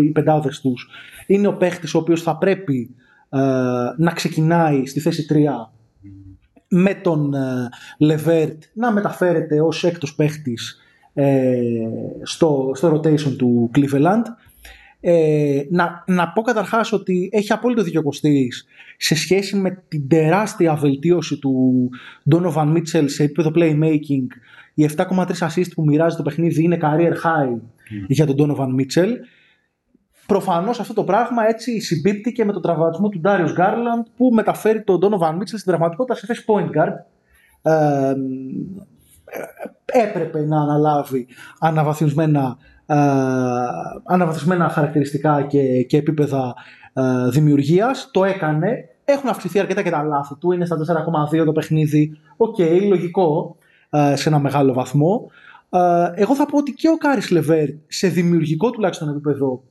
οι 0.00 0.10
πεντάδες 0.10 0.60
τους, 0.60 0.88
είναι 1.26 1.46
ο 1.46 1.56
παίχτης 1.56 1.94
ο 1.94 1.98
οποίος 1.98 2.22
θα 2.22 2.36
πρέπει 2.36 2.94
ε, 3.28 3.38
να 3.96 4.10
ξεκινάει 4.14 4.86
στη 4.86 5.00
θέση 5.00 5.26
3 5.30 5.36
με 6.68 6.94
τον 6.94 7.34
ε, 7.34 7.68
Λεβέρτ 7.98 8.62
να 8.72 8.92
μεταφέρεται 8.92 9.60
ως 9.60 9.84
έκτος 9.84 10.14
παίχτης 10.14 10.80
ε, 11.14 11.60
στο, 12.22 12.70
στο 12.74 12.94
rotation 12.94 13.36
του 13.36 13.70
Cleveland. 13.74 14.22
Ε, 15.08 15.66
να, 15.70 16.04
να 16.06 16.28
πω 16.28 16.42
καταρχάς 16.42 16.92
ότι 16.92 17.28
έχει 17.32 17.52
απόλυτο 17.52 17.82
δίκιο 17.82 18.02
σε 18.96 19.14
σχέση 19.14 19.56
με 19.56 19.84
την 19.88 20.08
τεράστια 20.08 20.74
βελτίωση 20.74 21.38
του 21.38 21.88
Donovan 22.30 22.76
Mitchell 22.76 23.04
σε 23.04 23.22
επίπεδο 23.22 23.50
playmaking. 23.54 24.26
Οι 24.74 24.90
7,3 24.96 25.06
assist 25.26 25.70
που 25.74 25.84
μοιράζει 25.84 26.16
το 26.16 26.22
παιχνίδι 26.22 26.62
είναι 26.62 26.78
career 26.80 27.12
high 27.12 27.60
για 28.06 28.26
τον 28.26 28.36
Donovan 28.38 28.80
Mitchell. 28.80 29.10
Προφανώς 30.26 30.80
αυτό 30.80 30.94
το 30.94 31.04
πράγμα 31.04 31.48
έτσι 31.48 31.80
συμπίπτει 31.80 32.32
και 32.32 32.44
με 32.44 32.52
τον 32.52 32.62
τραυματισμό 32.62 33.08
του 33.08 33.20
Darius 33.24 33.54
Garland 33.58 34.06
που 34.16 34.30
μεταφέρει 34.34 34.82
τον 34.82 34.98
Donovan 35.02 35.34
Mitchell 35.34 35.46
στην 35.46 35.64
πραγματικότητα 35.64 36.14
σε 36.14 36.26
θέση 36.26 36.44
point 36.46 36.70
guard. 36.78 36.94
Ε, 37.62 38.14
έπρεπε 39.86 40.46
να 40.46 40.60
αναλάβει 40.60 41.26
αναβαθμισμένα, 41.58 42.56
ε, 42.60 42.75
αναβαθμισμένα 44.04 44.68
χαρακτηριστικά 44.68 45.42
και, 45.42 45.82
και 45.82 45.96
επίπεδα 45.96 46.54
ε, 46.92 47.28
δημιουργίας. 47.30 48.08
Το 48.12 48.24
έκανε. 48.24 48.88
Έχουν 49.04 49.28
αυξηθεί 49.28 49.58
αρκετά 49.58 49.82
και 49.82 49.90
τα 49.90 50.02
λάθη 50.02 50.34
του. 50.34 50.52
Είναι 50.52 50.64
στα 50.64 50.76
4,2 51.38 51.44
το 51.44 51.52
παιχνίδι. 51.52 52.18
Οκ, 52.36 52.56
okay, 52.58 52.86
λογικό 52.88 53.56
ε, 53.90 54.16
σε 54.16 54.28
ένα 54.28 54.38
μεγάλο 54.38 54.72
βαθμό. 54.72 55.30
Ε, 55.70 56.10
εγώ 56.14 56.34
θα 56.34 56.46
πω 56.46 56.58
ότι 56.58 56.72
και 56.72 56.88
ο 56.88 56.96
Κάρις 56.96 57.30
Λεβέρ 57.30 57.68
σε 57.86 58.08
δημιουργικό 58.08 58.70
τουλάχιστον 58.70 59.08
επίπεδο 59.08 59.62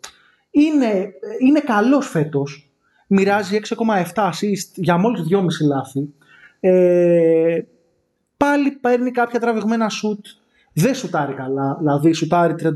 είναι, 0.52 1.14
είναι 1.40 1.60
καλός 1.60 2.10
φέτος. 2.10 2.70
Μοιράζει 3.08 3.60
6,7 4.14 4.30
assist 4.30 4.72
για 4.76 4.98
μόλις 4.98 5.22
2,5 5.32 5.42
λάθη. 5.68 6.14
Ε, 6.60 7.62
πάλι 8.38 8.72
παίρνει 8.72 9.12
κάποια 9.12 9.40
τραβηγμένα 9.40 9.90
σουτ. 9.90 10.26
Δεν 10.76 10.96
σουτάρει 10.96 11.34
καλά. 11.34 11.76
Δηλαδή 11.80 12.14
σουτάρει 12.14 12.56
33,3% 12.60 12.74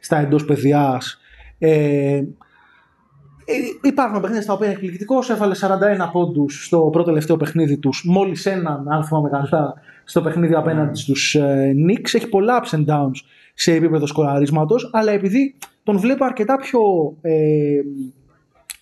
στα 0.00 0.16
εντός 0.16 0.44
παιδιάς. 0.44 1.20
Ε, 1.58 2.22
υπάρχουν 3.82 4.20
παιχνίδια 4.20 4.42
στα 4.42 4.52
οποία 4.52 4.66
είναι 4.66 4.74
εκπληκτικό. 4.74 5.18
Έβαλε 5.30 5.54
41 5.60 6.10
πόντους 6.12 6.64
στο 6.66 6.88
πρώτο 6.92 7.08
τελευταίο 7.08 7.36
παιχνίδι 7.36 7.78
τους. 7.78 8.04
Μόλις 8.06 8.46
έναν, 8.46 8.88
αν 8.88 9.04
θυμάμαι 9.04 9.28
καλά, 9.28 9.74
στο 10.04 10.22
παιχνίδι 10.22 10.54
απέναντι 10.54 10.98
στους 10.98 11.34
ε, 11.34 11.72
Knicks. 11.76 12.14
Έχει 12.14 12.28
πολλά 12.28 12.62
ups 12.62 12.76
and 12.76 12.84
downs 12.86 13.20
σε 13.54 13.72
επίπεδο 13.72 14.06
σκοραρίσματος. 14.06 14.90
Αλλά 14.92 15.12
επειδή 15.12 15.54
τον 15.82 15.98
βλέπω 15.98 16.24
αρκετά 16.24 16.56
πιο 16.56 16.80
ε, 17.20 17.80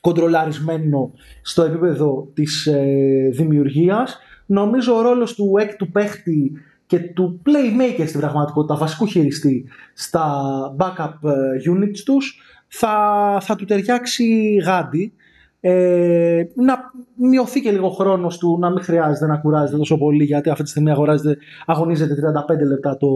κοντρολαρισμένο 0.01 1.13
στο 1.43 1.63
επίπεδο 1.63 2.29
της 2.35 2.67
ε, 2.67 3.31
δημιουργίας. 3.33 4.19
Νομίζω 4.47 4.97
ο 4.97 5.01
ρόλος 5.01 5.35
του 5.35 5.55
έκτου 5.59 5.91
παίχτη 5.91 6.53
και 6.91 6.99
του 6.99 7.43
playmaker 7.47 8.05
στην 8.07 8.21
πραγματικότητα, 8.21 8.77
βασικού 8.77 9.07
χειριστή 9.07 9.65
στα 9.95 10.25
backup 10.79 11.31
ε, 11.31 11.71
units 11.71 11.99
τους, 12.05 12.41
θα, 12.69 13.39
θα 13.41 13.57
του 13.57 13.65
ταιριάξει 13.65 14.55
γάντι. 14.65 15.13
Ε, 15.61 16.43
να 16.55 16.79
μειωθεί 17.15 17.61
και 17.61 17.71
λίγο 17.71 17.89
χρόνος 17.89 18.39
του 18.39 18.59
να 18.61 18.71
μην 18.71 18.83
χρειάζεται 18.83 19.27
να 19.27 19.37
κουράζεται 19.37 19.77
τόσο 19.77 19.99
πολύ 19.99 20.25
γιατί 20.25 20.51
αυτή 20.51 20.63
τη 20.63 20.69
στιγμή 20.69 20.93
αγωνίζεται 21.67 22.15
35 22.59 22.67
λεπτά 22.67 22.97
το, 22.97 23.09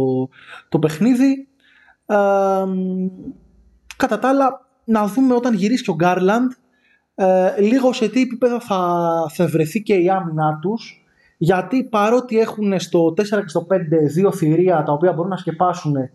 το 0.69 0.79
παιχνίδι. 0.79 1.49
Ε, 2.07 2.17
Κατά 3.97 4.19
τα 4.19 4.29
άλλα, 4.29 4.67
να 4.85 5.07
δούμε 5.07 5.35
όταν 5.35 5.55
γυρίσει 5.55 5.85
και 5.85 5.91
ο 5.91 5.95
Γκάρλαντ 5.95 6.51
ε, 7.15 7.61
λίγο 7.61 7.93
σε 7.93 8.09
τι 8.09 8.21
επίπεδο 8.21 8.61
θα, 8.61 9.11
θα 9.33 9.47
βρεθεί 9.47 9.83
και 9.83 9.95
η 9.95 10.11
άμυνά 10.11 10.59
τους. 10.63 11.04
Γιατί 11.37 11.85
παρότι 11.85 12.39
έχουν 12.39 12.81
στο 12.81 13.07
4 13.07 13.15
και 13.15 13.49
στο 13.49 13.67
5 13.71 13.77
δύο 14.15 14.33
θηρία 14.33 14.83
τα 14.83 14.93
οποία 14.93 15.13
μπορούν 15.13 15.31
να 15.31 15.37
σκεπάσουν 15.37 15.97
ε, 15.97 16.11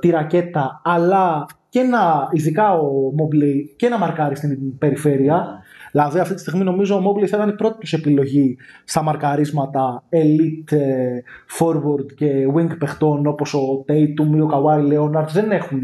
τη 0.00 0.10
ρακέτα, 0.10 0.80
αλλά 0.84 1.46
και 1.68 1.82
να, 1.82 2.28
ειδικά 2.30 2.72
ο 2.72 3.12
Μόμπλεϊ, 3.16 3.74
και 3.76 3.88
να 3.88 3.98
μαρκάρει 3.98 4.36
στην 4.36 4.78
περιφέρεια. 4.78 5.62
Δηλαδή, 5.92 6.18
αυτή 6.18 6.34
τη 6.34 6.40
στιγμή 6.40 6.64
νομίζω 6.64 6.96
ο 6.96 7.00
Μόμπλεϊ 7.00 7.28
θα 7.28 7.36
ήταν 7.36 7.48
η 7.48 7.54
πρώτη 7.54 7.78
τους 7.78 7.92
επιλογή 7.92 8.56
στα 8.84 9.02
μαρκαρίσματα 9.02 10.02
elite 10.10 10.72
ε, 10.72 11.18
forward 11.58 12.12
και 12.16 12.46
wing 12.56 12.78
παιχτών 12.78 13.26
όπως 13.26 13.54
ο 13.54 13.84
Tatum 13.88 14.36
ή 14.36 14.40
ο 14.40 14.50
Kawhi 14.52 14.92
Leonard. 14.92 15.26
Δεν 15.32 15.50
έχουν 15.50 15.80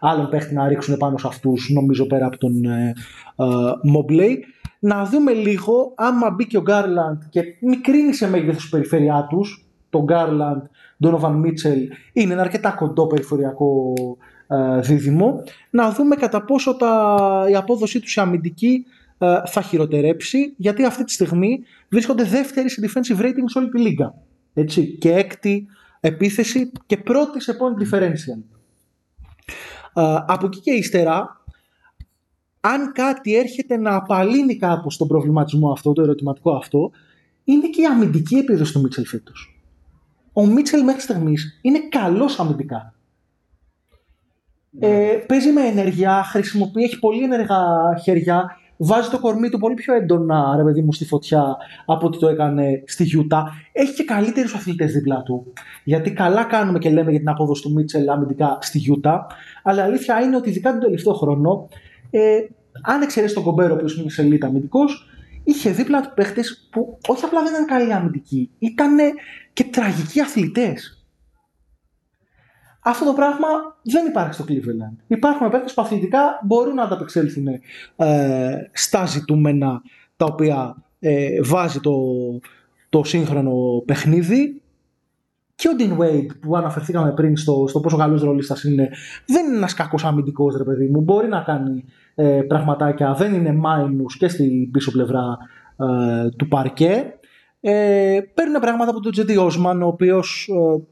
άλλον 0.00 0.28
παίχτη 0.28 0.54
να 0.54 0.68
ρίξουν 0.68 0.96
πάνω 0.96 1.18
σε 1.18 1.26
αυτούς, 1.26 1.70
νομίζω 1.70 2.06
πέρα 2.06 2.26
από 2.26 2.38
τον 2.38 2.64
ε, 2.64 2.92
ε, 3.36 3.44
Να 4.84 5.04
δούμε 5.04 5.32
λίγο 5.32 5.92
άμα 5.96 6.30
μπει 6.30 6.46
και 6.46 6.56
ο 6.56 6.60
Γκάρλαντ 6.60 7.22
και 7.30 7.42
μικρύνει 7.60 8.12
σε 8.12 8.28
μέγεθος 8.28 8.68
περιφερειά 8.68 9.26
τους. 9.30 9.66
Το 9.90 10.02
Γκάρλαντ, 10.02 10.64
Donovan 11.04 11.42
Mitchell 11.42 11.80
είναι 12.12 12.32
ένα 12.32 12.42
αρκετά 12.42 12.70
κοντό 12.70 13.06
περιφερειακό 13.06 13.92
ε, 14.46 14.80
δίδυμο. 14.80 15.42
Να 15.70 15.90
δούμε 15.90 16.16
κατά 16.16 16.44
πόσο 16.44 16.76
τα, 16.76 17.46
η 17.50 17.54
απόδοσή 17.54 18.00
του 18.00 18.08
σε 18.10 18.20
αμυντική 18.20 18.84
ε, 19.18 19.40
θα 19.46 19.60
χειροτερέψει, 19.60 20.54
γιατί 20.56 20.84
αυτή 20.84 21.04
τη 21.04 21.12
στιγμή 21.12 21.60
βρίσκονται 21.88 22.24
δεύτεροι 22.24 22.70
σε 22.70 22.80
defensive 22.84 23.20
rating 23.20 23.44
σε 23.44 23.58
όλη 23.58 23.68
τη 23.68 23.80
λίγα. 23.80 24.14
Έτσι, 24.54 24.86
και 24.86 25.12
έκτη 25.12 25.66
επίθεση 26.00 26.72
και 26.86 26.96
πρώτη 26.96 27.40
σε 27.40 27.56
point 27.60 27.82
differential 27.82 28.42
από 30.26 30.46
εκεί 30.46 30.60
και 30.60 30.70
ύστερα, 30.70 31.43
αν 32.66 32.92
κάτι 32.92 33.36
έρχεται 33.36 33.76
να 33.76 33.94
απαλύνει 33.94 34.56
κάπως 34.56 34.96
τον 34.96 35.08
προβληματισμό 35.08 35.70
αυτό, 35.70 35.92
το 35.92 36.02
ερωτηματικό 36.02 36.52
αυτό, 36.52 36.90
είναι 37.44 37.68
και 37.68 37.82
η 37.82 37.84
αμυντική 37.84 38.34
επίδοση 38.34 38.72
του 38.72 38.80
Μίτσελ 38.80 39.06
φέτος. 39.06 39.60
Ο 40.32 40.46
Μίτσελ 40.46 40.84
μέχρι 40.84 41.00
στιγμής 41.00 41.58
είναι 41.62 41.78
καλός 41.88 42.38
αμυντικά. 42.38 42.94
Ε, 44.78 45.24
παίζει 45.26 45.52
με 45.52 45.60
ενεργειά, 45.60 46.22
χρησιμοποιεί, 46.22 46.82
έχει 46.82 46.98
πολύ 46.98 47.22
ενεργά 47.22 47.62
χέρια, 48.02 48.58
βάζει 48.76 49.10
το 49.10 49.18
κορμί 49.18 49.48
του 49.48 49.58
πολύ 49.58 49.74
πιο 49.74 49.94
έντονα, 49.94 50.56
ρε 50.56 50.62
παιδί 50.62 50.82
μου, 50.82 50.92
στη 50.92 51.04
φωτιά 51.04 51.56
από 51.86 52.06
ό,τι 52.06 52.18
το 52.18 52.28
έκανε 52.28 52.82
στη 52.86 53.04
Γιούτα. 53.04 53.52
Έχει 53.72 53.94
και 53.94 54.04
καλύτερους 54.04 54.54
αθλητές 54.54 54.92
δίπλα 54.92 55.22
του. 55.22 55.52
Γιατί 55.84 56.12
καλά 56.12 56.44
κάνουμε 56.44 56.78
και 56.78 56.90
λέμε 56.90 57.10
για 57.10 57.18
την 57.18 57.28
απόδοση 57.28 57.62
του 57.62 57.72
Μίτσελ 57.72 58.08
αμυντικά 58.08 58.58
στη 58.60 58.78
Γιούτα. 58.78 59.26
Αλλά 59.62 59.82
η 59.82 59.84
αλήθεια 59.84 60.20
είναι 60.20 60.36
ότι 60.36 60.48
ειδικά 60.48 60.70
τον 60.70 60.80
τελευταίο 60.80 61.12
χρόνο, 61.12 61.68
ε, 62.16 62.46
αν 62.82 63.02
εξαιρέσεις 63.02 63.34
τον 63.34 63.42
Κομπέρο 63.42 63.76
που 63.76 63.84
είναι 63.98 64.10
σε 64.10 64.22
λίτα 64.22 64.46
αμυντικός, 64.46 65.08
είχε 65.44 65.70
δίπλα 65.70 66.00
του 66.00 66.12
παίχτες 66.14 66.68
που 66.70 66.98
όχι 67.06 67.24
απλά 67.24 67.42
δεν 67.42 67.52
ήταν 67.52 67.66
καλοί 67.66 67.92
αμυντικοί, 67.92 68.50
ήταν 68.58 68.96
και 69.52 69.64
τραγικοί 69.64 70.20
αθλητές. 70.20 71.06
Αυτό 72.80 73.04
το 73.04 73.12
πράγμα 73.12 73.48
δεν 73.82 74.06
υπάρχει 74.06 74.34
στο 74.34 74.44
Cleveland. 74.48 74.96
Υπάρχουν 75.06 75.50
παίκτε 75.50 75.72
που 75.74 75.82
αθλητικά 75.82 76.40
μπορούν 76.44 76.74
να 76.74 76.82
ανταπεξέλθουν 76.82 77.46
ε, 77.96 78.56
στα 78.72 79.06
ζητούμενα 79.06 79.82
τα 80.16 80.24
οποία 80.24 80.76
ε, 80.98 81.42
βάζει 81.42 81.80
το, 81.80 81.94
το 82.88 83.04
σύγχρονο 83.04 83.82
παιχνίδι. 83.86 84.62
Και 85.54 85.68
ο 85.68 85.72
Dean 85.78 85.98
Wade 85.98 86.36
που 86.40 86.56
αναφερθήκαμε 86.56 87.12
πριν 87.12 87.36
στο, 87.36 87.64
στο 87.68 87.80
πόσο 87.80 87.96
καλός 87.96 88.22
ρολίστα 88.22 88.56
είναι, 88.64 88.90
δεν 89.26 89.46
είναι 89.46 89.56
ένας 89.56 89.74
κακός 89.74 90.04
αμυντικός 90.04 90.56
ρε 90.56 90.64
παιδί 90.64 90.86
μου. 90.86 91.00
Μπορεί 91.00 91.28
να 91.28 91.40
κάνει 91.40 91.84
ε, 92.14 92.40
πραγματάκια, 92.48 93.14
δεν 93.14 93.34
είναι 93.34 93.52
μάινου 93.52 94.04
και 94.18 94.28
στην 94.28 94.70
πίσω 94.70 94.90
πλευρά 94.90 95.38
ε, 95.76 96.28
του 96.28 96.48
παρκέ. 96.48 97.14
Ε, 97.66 98.20
παίρνουν 98.34 98.60
πράγματα 98.60 98.90
από 98.90 99.00
τον 99.00 99.12
Τζέντι 99.12 99.36
Όσμαν, 99.36 99.82
ο 99.82 99.86
οποίος 99.86 100.48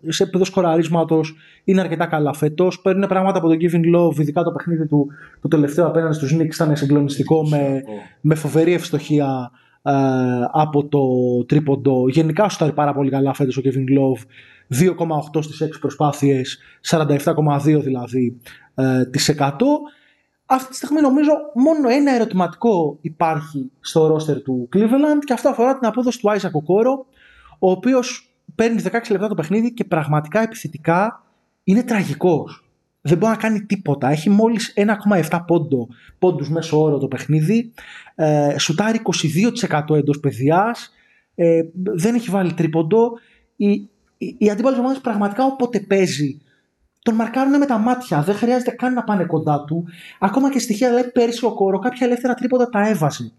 ε, 0.07 0.13
σε 0.13 0.23
επίπεδο 0.23 0.45
σκοραρίσματος 0.45 1.35
είναι 1.65 1.81
αρκετά 1.81 2.07
καλά 2.07 2.33
φέτος. 2.33 2.81
Παίρνουν 2.81 3.09
πράγματα 3.09 3.39
από 3.39 3.49
τον 3.49 3.57
Giving 3.61 3.97
Love, 3.97 4.19
ειδικά 4.19 4.43
το 4.43 4.53
παιχνίδι 4.53 4.87
του 4.87 5.07
το 5.41 5.49
τελευταίο 5.49 5.87
απέναντι 5.87 6.15
στους 6.15 6.33
Νίξ 6.33 6.57
ήταν 6.57 6.77
συγκλονιστικό 6.77 7.49
με, 7.49 7.83
με 8.21 8.35
φοβερή 8.35 8.73
ευστοχία 8.73 9.51
ε, 9.83 9.93
από 10.53 10.89
το 10.89 11.05
τρίποντο. 11.45 12.09
Γενικά 12.09 12.49
σου 12.49 12.73
πάρα 12.75 12.95
πολύ 12.95 13.11
καλά 13.11 13.35
φέτος 13.35 13.57
ο 13.57 13.61
Kevin 13.65 13.99
Love. 13.99 14.21
2,8 15.35 15.43
στις 15.43 15.63
6 15.63 15.69
προσπάθειες, 15.81 16.59
47,2 16.91 17.81
δηλαδή 17.83 18.41
ε, 18.75 19.05
τις 19.05 19.35
100. 19.39 19.51
Αυτή 20.55 20.69
τη 20.69 20.77
στιγμή 20.77 21.01
νομίζω 21.01 21.33
μόνο 21.55 21.89
ένα 21.89 22.15
ερωτηματικό 22.15 22.99
υπάρχει 23.01 23.71
στο 23.81 24.07
ρόστερ 24.07 24.43
του 24.43 24.69
Cleveland 24.77 25.25
και 25.25 25.33
αυτό 25.33 25.49
αφορά 25.49 25.79
την 25.79 25.89
απόδοση 25.89 26.21
του 26.21 26.29
Isaac 26.29 26.35
Okoro, 26.35 27.05
ο 27.59 27.71
οποίος 27.71 28.35
παίρνει 28.55 28.83
16 28.85 28.91
λεπτά 29.11 29.29
το 29.29 29.35
παιχνίδι 29.35 29.73
και 29.73 29.85
πραγματικά 29.85 30.43
επιθετικά 30.43 31.25
είναι 31.65 31.83
τραγικός. 31.83 32.65
Δεν 33.01 33.19
μπορεί 33.19 33.33
να 33.33 33.39
κάνει 33.39 33.63
τίποτα. 33.63 34.09
Έχει 34.09 34.31
μόλις 34.31 34.75
1,7 35.31 35.45
πόντο, 35.47 35.89
πόντους 36.19 36.51
μέσω 36.51 36.83
όρο 36.83 36.99
το 36.99 37.09
παιχνίδι. 37.09 37.73
Ε, 38.15 38.59
σουτάρει 38.59 39.01
22% 39.91 39.97
εντός 39.97 40.21
παιδιάς. 40.21 40.91
Ε, 41.35 41.63
δεν 41.75 42.15
έχει 42.15 42.31
βάλει 42.31 42.53
τρίποντο. 42.53 43.13
Οι, 43.57 43.71
οι, 44.19 44.37
οι 44.39 44.51
αντίπαλες 44.51 44.79
ομάδες 44.79 45.01
πραγματικά 45.01 45.45
όποτε 45.45 45.81
παίζει 45.81 46.42
τον 47.03 47.15
μαρκάρουν 47.15 47.59
με 47.59 47.67
τα 47.67 47.79
μάτια. 47.79 48.23
Δεν 48.23 48.35
χρειάζεται 48.35 48.71
καν 48.71 48.93
να 48.93 49.05
πάνε 49.05 49.25
κοντά 49.25 49.65
του. 49.65 49.85
Ακόμα 50.19 50.51
και 50.51 50.59
στοιχεία 50.59 50.91
λέει 50.91 51.11
πέρσι 51.13 51.45
ο 51.45 51.55
κόρο, 51.55 51.79
κάποια 51.79 52.07
ελεύθερα 52.07 52.35
τρίποντα 52.35 52.69
τα 52.69 52.89
έβαζε. 52.89 53.33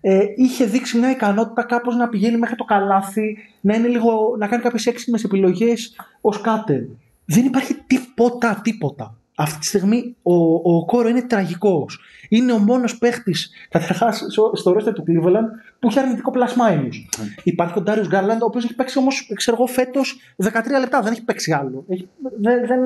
Ε, 0.00 0.24
είχε 0.36 0.64
δείξει 0.64 0.98
μια 0.98 1.10
ικανότητα 1.10 1.62
κάπως 1.62 1.96
να 1.96 2.08
πηγαίνει 2.08 2.36
μέχρι 2.36 2.56
το 2.56 2.64
καλάθι, 2.64 3.36
να, 3.60 3.74
είναι 3.74 3.88
λίγο, 3.88 4.36
να 4.38 4.46
κάνει 4.46 4.62
κάποιες 4.62 4.86
έξυπνες 4.86 5.24
επιλογές 5.24 5.96
ως 6.20 6.40
κάτερ. 6.40 6.80
Δεν 7.24 7.44
υπάρχει 7.44 7.74
τίποτα, 7.86 8.60
τίποτα. 8.62 9.14
Αυτή 9.34 9.58
τη 9.58 9.66
στιγμή 9.66 10.16
ο, 10.22 10.34
ο 10.54 10.84
Κόρο 10.84 11.08
είναι 11.08 11.22
τραγικός. 11.22 12.00
Είναι 12.30 12.52
ο 12.52 12.58
μόνος 12.58 12.98
παίχτης 12.98 13.50
καταρχά 13.68 14.12
στο 14.52 14.72
ρόστερ 14.72 14.92
του 14.92 15.04
Cleveland 15.06 15.48
που 15.78 15.88
έχει 15.88 15.98
αρνητικό 15.98 16.30
πλασμάινου. 16.30 16.88
Mm. 16.88 17.40
Υπάρχει 17.42 17.78
ο 17.78 17.82
Ντάριο 17.82 18.06
Γκάρλαντ, 18.06 18.42
ο 18.42 18.44
οποίος 18.44 18.64
έχει 18.64 18.74
παίξει 18.74 18.98
όμως, 18.98 19.30
ξέρω 19.34 19.56
εγώ, 19.56 19.66
φέτος 19.66 20.20
13 20.42 20.50
λεπτά. 20.80 21.00
Δεν 21.02 21.12
έχει 21.12 21.24
παίξει 21.24 21.52
άλλο. 21.52 21.84
Έχει, 21.88 22.08
δεν, 22.40 22.66
δεν... 22.66 22.80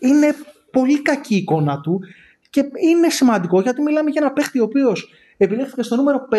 Είναι 0.00 0.34
πολύ 0.70 1.02
κακή 1.02 1.34
η 1.34 1.38
εικόνα 1.38 1.80
του 1.80 2.00
και 2.50 2.64
είναι 2.90 3.08
σημαντικό 3.08 3.60
γιατί 3.60 3.82
μιλάμε 3.82 4.10
για 4.10 4.22
ένα 4.24 4.32
παίχτη 4.32 4.60
ο 4.60 4.64
οποίος 4.64 5.12
επιλέχθηκε 5.36 5.82
στο 5.82 5.96
νούμερο 5.96 6.28
5 6.32 6.36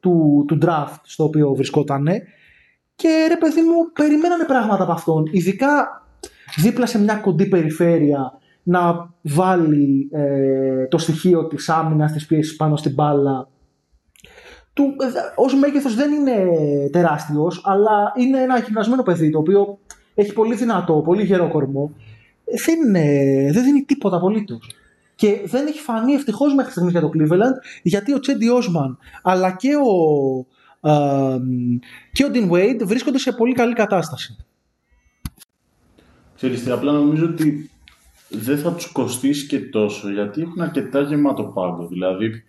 του, 0.00 0.44
του 0.48 0.58
draft 0.62 1.00
στο 1.02 1.24
οποίο 1.24 1.54
βρισκόταν 1.54 2.08
και 3.02 3.26
ρε 3.28 3.36
παιδί 3.36 3.60
μου, 3.60 3.92
περιμένανε 3.92 4.44
πράγματα 4.44 4.82
από 4.82 4.92
αυτόν. 4.92 5.28
Ειδικά 5.30 6.02
δίπλα 6.56 6.86
σε 6.86 6.98
μια 7.00 7.14
κοντή 7.14 7.46
περιφέρεια 7.46 8.38
να 8.68 9.14
βάλει 9.22 10.08
ε, 10.12 10.86
το 10.86 10.98
στοιχείο 10.98 11.46
της 11.46 11.68
άμυνας, 11.68 12.12
της 12.12 12.26
πίεσης 12.26 12.56
πάνω 12.56 12.76
στην 12.76 12.94
μπάλα. 12.94 13.48
Του, 14.72 14.82
ε, 14.82 15.06
ως 15.34 15.54
μέγεθος 15.54 15.94
δεν 15.94 16.12
είναι 16.12 16.46
τεράστιος, 16.92 17.62
αλλά 17.64 18.12
είναι 18.16 18.42
ένα 18.42 18.58
γυμνασμένο 18.58 19.02
παιδί 19.02 19.30
το 19.30 19.38
οποίο 19.38 19.78
έχει 20.14 20.32
πολύ 20.32 20.54
δυνατό, 20.54 21.02
πολύ 21.04 21.22
γερό 21.22 21.48
κορμό. 21.48 21.92
Δεν, 22.66 22.92
δεν 23.52 23.64
δίνει 23.64 23.82
τίποτα 23.82 24.16
απολύτως. 24.16 24.70
Και 25.14 25.40
δεν 25.44 25.66
έχει 25.66 25.80
φανεί 25.80 26.12
ευτυχώς 26.12 26.54
μέχρι 26.54 26.70
στιγμής 26.70 26.92
για 26.92 27.00
το 27.00 27.10
Cleveland, 27.14 27.80
γιατί 27.82 28.14
ο 28.14 28.20
Τσέντι 28.20 28.48
Όσμαν 28.48 28.98
αλλά 29.22 29.56
και 29.56 29.76
ο, 29.76 30.46
και 32.12 32.24
ο 32.24 32.30
Dean 32.32 32.50
Wade 32.50 32.80
βρίσκονται 32.84 33.18
σε 33.18 33.32
πολύ 33.32 33.54
καλή 33.54 33.74
κατάσταση. 33.74 34.36
Ξέρετε, 36.36 36.72
απλά 36.72 36.92
νομίζω 36.92 37.24
ότι 37.24 37.70
δεν 38.28 38.58
θα 38.58 38.72
τους 38.72 38.86
κοστίσει 38.92 39.46
και 39.46 39.58
τόσο, 39.58 40.10
γιατί 40.10 40.40
έχουν 40.40 40.60
αρκετά 40.60 41.00
γεμάτο 41.00 41.42
πάγκο. 41.44 41.86
Δηλαδή, 41.86 42.44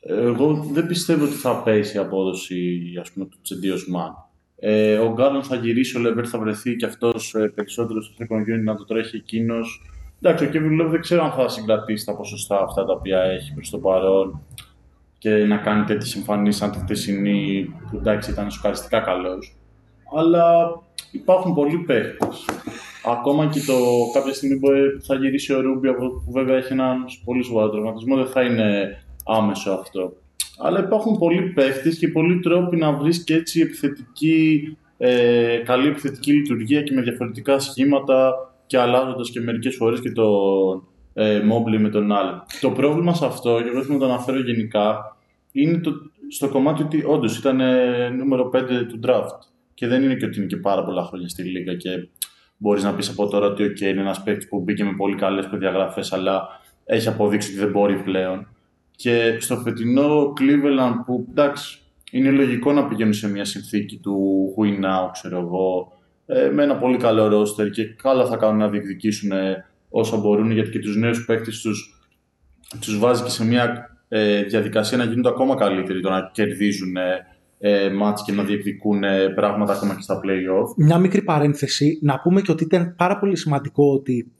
εγώ 0.00 0.68
δεν 0.72 0.86
πιστεύω 0.86 1.24
ότι 1.24 1.34
θα 1.34 1.62
πέσει 1.62 1.96
η 1.96 2.00
απόδοση 2.00 2.80
ας 3.00 3.10
πούμε, 3.10 3.26
του 3.26 3.38
Τσεντίος 3.42 3.88
Μαν. 3.88 4.14
Ε, 4.60 4.98
ο 4.98 5.12
Γκάρλον 5.12 5.42
θα 5.42 5.56
γυρίσει, 5.56 5.96
ο 5.96 6.00
Λεβέρ 6.00 6.28
θα 6.28 6.38
βρεθεί 6.38 6.76
και 6.76 6.86
αυτός 6.86 7.34
ε, 7.34 7.52
περισσότερο 7.54 8.02
στο 8.02 8.14
second 8.18 8.40
unit 8.40 8.62
να 8.64 8.76
το 8.76 8.84
τρέχει 8.84 9.16
εκείνος. 9.16 9.82
Εντάξει, 10.22 10.44
ο 10.44 10.50
Kevin 10.52 10.82
Love 10.82 10.90
δεν 10.90 11.00
ξέρω 11.00 11.24
αν 11.24 11.32
θα 11.32 11.48
συγκρατήσει 11.48 12.04
τα 12.04 12.16
ποσοστά 12.16 12.62
αυτά 12.62 12.84
τα 12.84 12.92
οποία 12.92 13.20
έχει 13.20 13.54
προς 13.54 13.70
το 13.70 13.78
παρόν 13.78 14.40
και 15.18 15.30
να 15.30 15.56
κάνει 15.56 15.84
τέτοιες 15.84 16.14
εμφανίσεις 16.16 16.60
σαν 16.60 16.70
τη 16.70 16.78
χτεσινή 16.78 17.72
που 17.90 17.96
εντάξει 17.96 18.30
ήταν 18.30 18.50
σοκαριστικά 18.50 19.00
καλός. 19.00 19.56
Αλλά 20.16 20.68
υπάρχουν 21.10 21.54
πολλοί 21.54 21.78
παίχτε. 21.78 22.28
Ακόμα 23.04 23.46
και 23.46 23.60
το 23.60 23.74
κάποια 24.12 24.32
στιγμή 24.32 24.58
που 24.58 24.68
θα 25.06 25.14
γυρίσει 25.14 25.54
ο 25.54 25.60
Ρούμπι, 25.60 25.94
που 25.94 26.32
βέβαια 26.32 26.56
έχει 26.56 26.72
έναν 26.72 27.04
πολύ 27.24 27.42
σοβαρό 27.44 27.70
τραυματισμό, 27.70 28.16
δεν 28.16 28.26
θα 28.26 28.42
είναι 28.42 28.98
άμεσο 29.24 29.70
αυτό. 29.70 30.12
Αλλά 30.58 30.78
υπάρχουν 30.78 31.18
πολλοί 31.18 31.42
παίχτες 31.42 31.98
και 31.98 32.08
πολλοί 32.08 32.40
τρόποι 32.40 32.76
να 32.76 32.92
βρεις 32.92 33.24
και 33.24 33.34
έτσι 33.34 33.60
επιθετική, 33.60 34.62
ε, 34.98 35.56
καλή 35.64 35.88
επιθετική 35.88 36.32
λειτουργία 36.32 36.82
και 36.82 36.94
με 36.94 37.02
διαφορετικά 37.02 37.58
σχήματα 37.58 38.32
και 38.66 38.78
αλλάζοντας 38.78 39.30
και 39.30 39.40
μερικές 39.40 39.76
φορές 39.76 40.00
και 40.00 40.12
το 40.12 40.28
ε, 41.14 41.42
με 41.78 41.88
τον 41.88 42.12
άλλο. 42.12 42.46
Το 42.60 42.70
πρόβλημα 42.70 43.14
σε 43.14 43.26
αυτό, 43.26 43.60
και 43.62 43.68
εγώ 43.68 43.82
θέλω 43.82 43.92
να 43.92 43.98
το 43.98 44.12
αναφέρω 44.12 44.40
γενικά, 44.40 45.16
είναι 45.52 45.78
το, 45.78 45.92
στο 46.28 46.48
κομμάτι 46.48 46.82
ότι 46.82 47.04
όντως 47.06 47.38
ήταν 47.38 47.60
ε, 47.60 48.08
νούμερο 48.08 48.50
5 48.54 48.60
του 48.88 49.00
draft. 49.06 49.38
Και 49.74 49.86
δεν 49.86 50.02
είναι 50.02 50.14
και 50.14 50.24
ότι 50.24 50.38
είναι 50.38 50.46
και 50.46 50.56
πάρα 50.56 50.84
πολλά 50.84 51.04
χρόνια 51.04 51.28
στη 51.28 51.42
Λίγα 51.42 51.74
και 51.74 52.08
μπορείς 52.58 52.82
να 52.82 52.94
πεις 52.94 53.08
από 53.08 53.28
τώρα 53.28 53.46
ότι 53.46 53.64
okay, 53.64 53.80
είναι 53.80 54.00
ένας 54.00 54.22
παίκτης 54.22 54.48
που 54.48 54.60
μπήκε 54.60 54.84
με 54.84 54.92
πολύ 54.96 55.14
καλές 55.14 55.46
προδιαγραφές, 55.46 56.12
αλλά 56.12 56.48
έχει 56.84 57.08
αποδείξει 57.08 57.50
ότι 57.50 57.58
δεν 57.58 57.70
μπορεί 57.70 58.02
πλέον. 58.02 58.48
Και 58.96 59.36
στο 59.40 59.56
φετινό 59.56 60.32
Cleveland 60.40 61.04
που 61.06 61.26
εντάξει, 61.30 61.78
είναι 62.10 62.30
λογικό 62.30 62.72
να 62.72 62.86
πηγαίνουν 62.88 63.12
σε 63.12 63.30
μια 63.30 63.44
συνθήκη 63.44 63.96
του 63.96 64.54
win 64.58 64.84
now, 64.84 65.10
ξέρω 65.12 65.38
εγώ, 65.38 65.92
ε, 66.26 66.50
με 66.50 66.62
ένα 66.62 66.76
πολύ 66.76 66.96
καλό 66.96 67.28
ρόστερ 67.28 67.70
και 67.70 67.84
καλά 67.84 68.26
θα 68.26 68.36
κάνουν 68.36 68.58
να 68.58 68.68
διεκδικήσουν 68.68 69.30
όσα 69.90 70.16
μπορούν 70.16 70.50
γιατί 70.50 70.70
και 70.70 70.78
τους 70.78 70.96
νέους 70.96 71.24
παίκτες 71.24 71.60
τους 71.60 71.98
τους 72.80 72.98
βάζει 72.98 73.22
και 73.22 73.30
σε 73.30 73.44
μια 73.44 73.90
ε, 74.08 74.42
διαδικασία 74.42 74.96
να 74.96 75.04
γίνονται 75.04 75.28
ακόμα 75.28 75.54
καλύτεροι, 75.54 76.00
το 76.00 76.10
να 76.10 76.30
κερδίζουν 76.32 76.96
ε, 76.96 77.26
ε 77.58 77.90
μάτς 77.90 78.22
και 78.22 78.32
να 78.32 78.42
διεκδικούν 78.42 79.02
ε, 79.04 79.28
πράγματα 79.28 79.72
ακόμα 79.72 79.94
και 79.94 80.02
στα 80.02 80.20
play-off. 80.24 80.74
Μια 80.76 80.98
μικρή 80.98 81.22
παρένθεση, 81.22 81.98
να 82.02 82.20
πούμε 82.20 82.40
και 82.40 82.52
ότι 82.52 82.64
ήταν 82.64 82.94
πάρα 82.96 83.18
πολύ 83.18 83.36
σημαντικό 83.36 83.92
ότι 83.92 84.32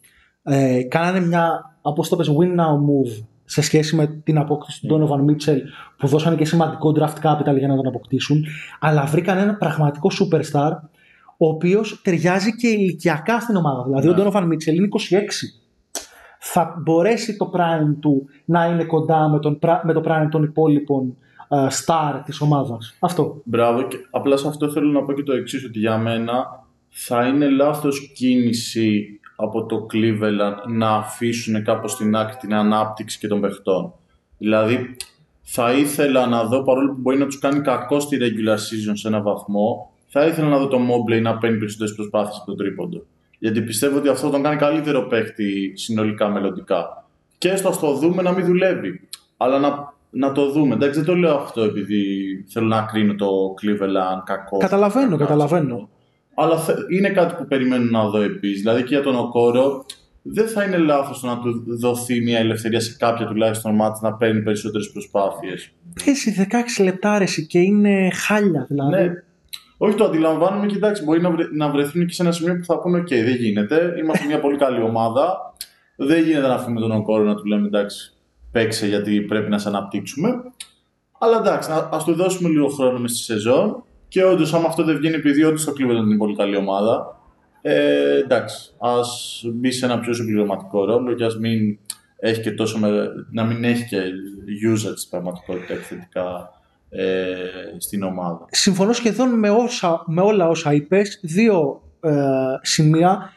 ε, 0.42 0.82
κάνανε 0.82 1.26
μια, 1.26 1.76
όπως 1.82 2.08
το 2.08 2.16
πες, 2.16 2.28
win 2.28 2.60
now 2.60 2.72
move 2.72 3.24
σε 3.44 3.62
σχέση 3.62 3.96
με 3.96 4.06
την 4.06 4.38
απόκτηση 4.38 4.86
του 4.86 5.08
Donovan 5.08 5.30
Mitchell 5.30 5.58
που 5.96 6.06
δώσανε 6.06 6.36
και 6.36 6.44
σημαντικό 6.44 6.94
draft 6.98 7.26
capital 7.26 7.58
για 7.58 7.68
να 7.68 7.76
τον 7.76 7.86
αποκτήσουν 7.86 8.44
αλλά 8.80 9.04
βρήκαν 9.04 9.38
ένα 9.38 9.54
πραγματικό 9.54 10.10
superstar 10.20 10.70
ο 11.36 11.48
οποίος 11.48 12.00
ταιριάζει 12.02 12.56
και 12.56 12.68
ηλικιακά 12.68 13.40
στην 13.40 13.56
ομάδα. 13.56 13.82
Δηλαδή 13.82 14.08
ο 14.08 14.12
ναι. 14.12 14.22
Donovan 14.22 14.42
Mitchell 14.42 14.74
είναι 14.74 14.88
26 15.10 15.20
θα 16.38 16.74
μπορέσει 16.82 17.36
το 17.36 17.50
prime 17.54 17.96
του 18.00 18.26
να 18.44 18.66
είναι 18.66 18.84
κοντά 18.84 19.28
με, 19.28 19.38
τον, 19.38 19.58
με 19.82 19.92
το 19.92 20.02
prime 20.04 20.28
των 20.30 20.42
υπόλοιπων 20.42 21.16
uh, 21.16 21.28
star 21.50 22.20
της 22.24 22.40
ομάδας. 22.40 22.94
Αυτό. 22.98 23.40
Μπράβο. 23.44 23.82
Και 23.82 23.96
απλά 24.10 24.36
σε 24.36 24.48
αυτό 24.48 24.70
θέλω 24.70 24.90
να 24.90 25.02
πω 25.02 25.12
και 25.12 25.22
το 25.22 25.32
εξής 25.32 25.64
ότι 25.64 25.78
για 25.78 25.98
μένα 25.98 26.64
θα 26.88 27.26
είναι 27.26 27.48
λάθος 27.48 28.12
κίνηση 28.14 29.20
από 29.36 29.66
το 29.66 29.86
Cleveland 29.92 30.68
να 30.68 30.90
αφήσουν 30.90 31.64
κάπως 31.64 31.92
στην 31.92 32.16
άκρη 32.16 32.36
την 32.36 32.54
ανάπτυξη 32.54 33.18
και 33.18 33.28
των 33.28 33.40
παιχτών. 33.40 33.92
Δηλαδή, 34.38 34.96
θα 35.42 35.72
ήθελα 35.72 36.26
να 36.26 36.44
δω, 36.44 36.62
παρόλο 36.62 36.92
που 36.92 37.00
μπορεί 37.00 37.18
να 37.18 37.26
τους 37.26 37.38
κάνει 37.38 37.60
κακό 37.60 38.00
στη 38.00 38.18
regular 38.20 38.54
season 38.54 38.92
σε 38.92 39.08
έναν 39.08 39.22
βαθμό, 39.22 39.92
θα 40.08 40.26
ήθελα 40.26 40.48
να 40.48 40.58
δω 40.58 40.68
το 40.68 40.78
Mobley 40.78 41.22
να 41.22 41.38
παίρνει 41.38 41.58
περισσότερες 41.58 41.94
προσπάθειες 41.94 42.36
από 42.36 42.46
τον 42.46 42.56
τρίποντο. 42.56 43.04
Γιατί 43.38 43.62
πιστεύω 43.62 43.98
ότι 43.98 44.08
αυτό 44.08 44.30
τον 44.30 44.42
κάνει 44.42 44.56
καλύτερο 44.56 45.06
παίχτη 45.06 45.72
συνολικά 45.76 46.28
μελλοντικά. 46.28 47.04
Και 47.38 47.48
έστω 47.48 47.78
το 47.80 47.92
δούμε 47.92 48.22
να 48.22 48.32
μην 48.32 48.46
δουλεύει. 48.46 49.08
Αλλά 49.36 49.58
να, 49.58 49.94
να 50.10 50.32
το 50.32 50.50
δούμε. 50.50 50.74
Εντάξει, 50.74 50.98
δεν 50.98 51.08
το 51.08 51.14
λέω 51.14 51.34
αυτό 51.34 51.62
επειδή 51.62 52.04
θέλω 52.48 52.66
να 52.66 52.82
κρίνω 52.82 53.14
το 53.14 53.26
Cleveland 53.62 54.22
κακό. 54.24 54.58
Καταλαβαίνω, 54.58 55.16
καταλαβαίνω. 55.16 55.88
Αλλά 56.34 56.56
είναι 56.88 57.08
κάτι 57.08 57.34
που 57.34 57.46
περιμένω 57.46 57.90
να 57.90 58.08
δω 58.08 58.20
επίσης. 58.20 58.60
Δηλαδή 58.60 58.82
και 58.82 58.94
για 58.94 59.02
τον 59.02 59.16
Οκόρο, 59.16 59.84
δεν 60.22 60.48
θα 60.48 60.64
είναι 60.64 60.76
λάθος 60.76 61.22
να 61.22 61.38
του 61.38 61.64
δοθεί 61.66 62.20
μια 62.20 62.38
ελευθερία 62.38 62.80
σε 62.80 62.96
κάποια 62.98 63.26
τουλάχιστον 63.26 63.74
μάτια 63.74 64.10
να 64.10 64.16
παίρνει 64.16 64.42
περισσότερες 64.42 64.90
προσπάθειες. 64.92 65.70
Πέσει 66.04 66.48
16 66.78 66.84
λεπτά 66.84 67.24
και 67.46 67.58
είναι 67.58 68.10
χάλια 68.10 68.66
δηλαδή. 68.68 68.90
Ναι, 68.90 69.12
όχι, 69.78 69.94
το 69.94 70.04
αντιλαμβάνομαι 70.04 70.66
και 70.66 70.76
εντάξει, 70.76 71.04
μπορεί 71.04 71.20
να, 71.20 71.30
βρε, 71.30 71.44
να 71.52 71.70
βρεθούν 71.70 72.06
και 72.06 72.12
σε 72.12 72.22
ένα 72.22 72.32
σημείο 72.32 72.56
που 72.56 72.64
θα 72.64 72.78
πούνε: 72.80 72.98
OK, 72.98 73.08
δεν 73.08 73.34
γίνεται. 73.34 73.94
Είμαστε 73.98 74.26
μια 74.26 74.40
πολύ 74.40 74.56
καλή 74.56 74.82
ομάδα. 74.82 75.54
Δεν 75.96 76.24
γίνεται 76.24 76.46
να 76.46 76.54
αφήνουμε 76.54 76.80
τον 76.80 76.92
Οκόρο 76.92 77.24
να 77.24 77.34
του 77.34 77.44
λέμε: 77.44 77.66
Εντάξει, 77.66 78.17
παίξε 78.52 78.86
γιατί 78.86 79.20
πρέπει 79.20 79.50
να 79.50 79.58
σε 79.58 79.68
αναπτύξουμε. 79.68 80.28
Αλλά 81.18 81.38
εντάξει, 81.38 81.70
ας 81.90 82.04
του 82.04 82.14
δώσουμε 82.14 82.48
λίγο 82.48 82.68
χρόνο 82.68 82.98
μες 82.98 83.10
στη 83.10 83.22
σεζόν. 83.22 83.82
Και 84.08 84.24
όντως, 84.24 84.54
άμα 84.54 84.66
αυτό 84.66 84.84
δεν 84.84 84.96
βγαίνει, 84.96 85.14
επειδή 85.14 85.44
όντως 85.44 85.64
το 85.64 85.72
Cleveland 85.72 86.06
είναι 86.06 86.16
πολύ 86.16 86.36
καλή 86.36 86.56
ομάδα, 86.56 87.20
ε, 87.62 88.18
εντάξει, 88.18 88.70
ας 88.78 89.42
μπει 89.54 89.70
σε 89.70 89.84
ένα 89.84 89.98
πιο 89.98 90.12
συμπληρωματικό 90.12 90.84
ρόλο 90.84 91.14
και 91.14 91.24
ας 91.24 91.38
μην 91.38 91.78
έχει 92.16 92.40
και 92.40 92.50
τόσο 92.52 92.78
με, 92.78 93.08
να 93.30 93.44
μην 93.44 93.64
έχει 93.64 93.84
και 93.88 93.98
usage 94.70 94.96
στην 94.96 95.10
πραγματικότητα 95.10 95.72
επιθετικά 95.72 96.52
ε, 96.88 97.34
στην 97.76 98.02
ομάδα. 98.02 98.46
Συμφωνώ 98.50 98.92
σχεδόν 98.92 99.38
με, 99.38 99.50
όσα, 99.50 100.04
με 100.06 100.20
όλα 100.20 100.48
όσα 100.48 100.72
είπες. 100.72 101.20
Δύο 101.22 101.82
ε, 102.00 102.14
σημεία. 102.62 103.32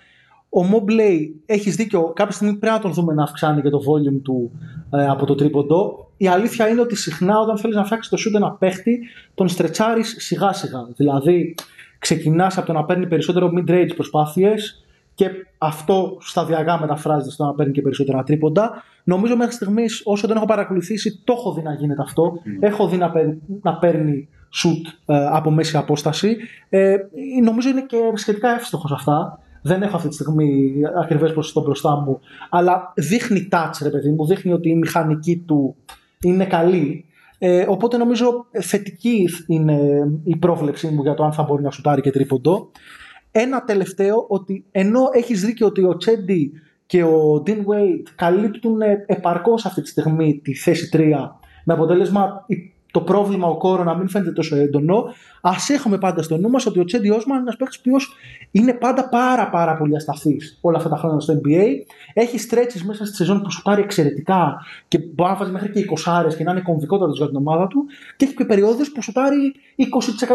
Ο 0.50 0.62
Mobley, 0.72 1.30
έχεις 1.46 1.76
δίκιο, 1.76 2.12
κάποια 2.16 2.34
στιγμή 2.34 2.56
πρέπει 2.56 2.76
να 2.76 2.82
τον 2.82 2.94
δούμε 2.94 3.14
να 3.14 3.24
αυξάνει 3.24 3.62
και 3.62 3.70
το 3.70 3.78
volume 3.78 4.22
του 4.24 4.52
ε, 4.92 5.08
από 5.08 5.26
το 5.26 5.36
τρίποντο. 5.36 6.12
Η 6.18 6.28
αλήθεια 6.28 6.68
είναι 6.68 6.82
ότι 6.82 6.96
συχνά 6.96 7.40
όταν 7.40 7.58
θέλεις 7.58 7.76
να 7.76 7.86
φτιάξεις 7.86 8.12
το 8.12 8.18
shoot 8.20 8.36
ένα 8.36 8.52
παίχτη, 8.52 9.00
τον 9.34 9.48
στρετσάρεις 9.48 10.16
σιγά 10.20 10.54
σιγά. 10.54 10.88
Δηλαδή, 10.96 11.56
ξεκινάς 12.00 12.58
από 12.58 12.68
το 12.68 12.74
να 12.74 12.84
παίρνει 12.84 13.08
περισσότερο 13.08 13.52
mid-range 13.58 13.92
προσπάθειες 13.96 14.86
και 15.14 15.30
αυτό 15.58 16.18
σταδιακά 16.20 16.80
μεταφράζεται 16.80 17.32
στο 17.32 17.46
να 17.46 17.54
παίρνει 17.54 17.72
και 17.72 17.82
περισσότερα 17.82 18.24
τρίποντα. 18.24 18.84
Νομίζω 19.04 19.36
μέχρι 19.36 19.54
στιγμής, 19.54 20.02
όσο 20.06 20.28
δεν 20.28 20.36
έχω 20.36 20.46
παρακολουθήσει, 20.46 21.22
το 21.24 21.34
έχω 21.38 21.54
δει 21.54 21.62
να 21.62 21.74
γίνεται 21.74 22.02
αυτό. 22.02 22.34
Έχω 22.60 22.88
δει 22.88 22.98
να, 22.98 23.12
παίρνει, 23.12 23.42
να 23.62 23.78
παίρνει 23.78 24.28
shoot 24.64 24.94
ε, 25.06 25.26
από 25.32 25.52
μέση 25.52 25.78
απόσταση. 25.78 26.38
Ε, 26.70 26.96
νομίζω 27.44 27.70
είναι 27.70 27.86
και 27.86 27.98
σχετικά 28.14 28.50
εύστοχος 28.50 28.90
σε 28.90 28.96
αυτά. 28.98 29.40
Δεν 29.62 29.82
έχω 29.82 29.96
αυτή 29.96 30.08
τη 30.08 30.14
στιγμή 30.14 30.74
ακριβές 31.02 31.34
ποσοστό 31.34 31.62
μπροστά 31.62 31.96
μου. 31.96 32.20
Αλλά 32.50 32.94
δείχνει 32.96 33.48
touch, 33.52 33.72
ρε 33.82 33.90
παιδί 33.90 34.10
μου. 34.10 34.26
Δείχνει 34.26 34.54
ότι 34.54 34.70
η 34.70 34.76
μηχανική 34.76 35.38
του 35.38 35.76
είναι 36.22 36.46
καλή. 36.46 37.06
Ε, 37.38 37.66
οπότε 37.68 37.98
νομίζω 37.98 38.46
θετική 38.52 39.30
είναι 39.48 39.80
η 40.24 40.36
πρόβλεψή 40.36 40.88
μου 40.88 41.02
για 41.02 41.14
το 41.14 41.24
αν 41.24 41.34
θα 41.34 41.44
μπορεί 41.44 41.64
να 41.64 41.72
σουτάρει 41.72 42.02
και 42.02 42.12
τρίποντο. 42.12 42.72
Ένα 43.32 43.64
τελευταίο, 43.64 44.26
ότι 44.30 44.66
ενώ 44.72 45.00
έχεις 45.12 45.46
δίκιο 45.46 45.68
ότι 45.68 45.84
ο 45.84 45.98
Τσέντι 45.98 46.52
και 46.86 47.04
ο 47.04 47.44
Dean 47.46 47.58
Wade 47.58 48.10
καλύπτουν 48.16 48.82
επαρκώς 49.06 49.66
αυτή 49.66 49.82
τη 49.82 49.90
στιγμή 49.90 50.40
τη 50.44 50.54
θέση 50.54 50.90
3 50.94 51.14
με 51.64 51.74
αποτέλεσμα 51.74 52.46
το 52.92 53.02
πρόβλημα 53.02 53.48
ο 53.48 53.58
κόρος 53.58 53.86
να 53.86 53.96
μην 53.96 54.10
φαίνεται 54.10 54.32
τόσο 54.32 54.56
έντονο, 54.56 55.04
ας 55.42 55.70
έχουμε 55.70 55.98
πάντα 55.98 56.22
στο 56.22 56.38
νου 56.38 56.50
μας 56.50 56.66
ότι 56.66 56.80
ο 56.80 56.84
Τσέντι 56.84 57.10
Όσμαν 57.10 57.38
είναι 57.38 57.42
ένας 57.42 57.56
παίκτης 57.56 57.80
που 57.80 57.90
είναι 58.52 58.74
πάντα 58.74 59.10
πάρα, 59.10 59.50
πάρα 59.50 59.78
πολύ 59.78 59.96
ασταθής 59.96 60.58
όλα 60.62 60.78
αυτά 60.78 60.90
τα 60.90 60.98
χρόνια 60.98 61.20
στο 61.20 61.42
NBA. 61.44 61.66
Έχει 62.14 62.40
στρέψει 62.40 62.86
μέσα 62.86 63.06
στη 63.06 63.16
σεζόν 63.16 63.42
που 63.42 63.52
σου 63.52 63.62
πάρει 63.62 63.82
εξαιρετικά 63.82 64.62
και 64.88 65.00
μπορεί 65.00 65.32
να 65.32 65.36
βάζει 65.38 65.52
μέχρι 65.52 65.72
και 65.72 65.86
20 66.06 66.36
και 66.38 66.44
να 66.44 66.52
είναι 66.52 66.62
κομβικότατος 66.62 67.18
για 67.18 67.28
την 67.28 67.36
ομάδα 67.36 67.68
του, 67.68 67.86
και 68.16 68.26
έχει 68.26 68.36
και 68.36 68.46
περιόδους 68.46 68.92
που 68.92 69.02
σου 69.02 69.12
πάρει 69.12 69.54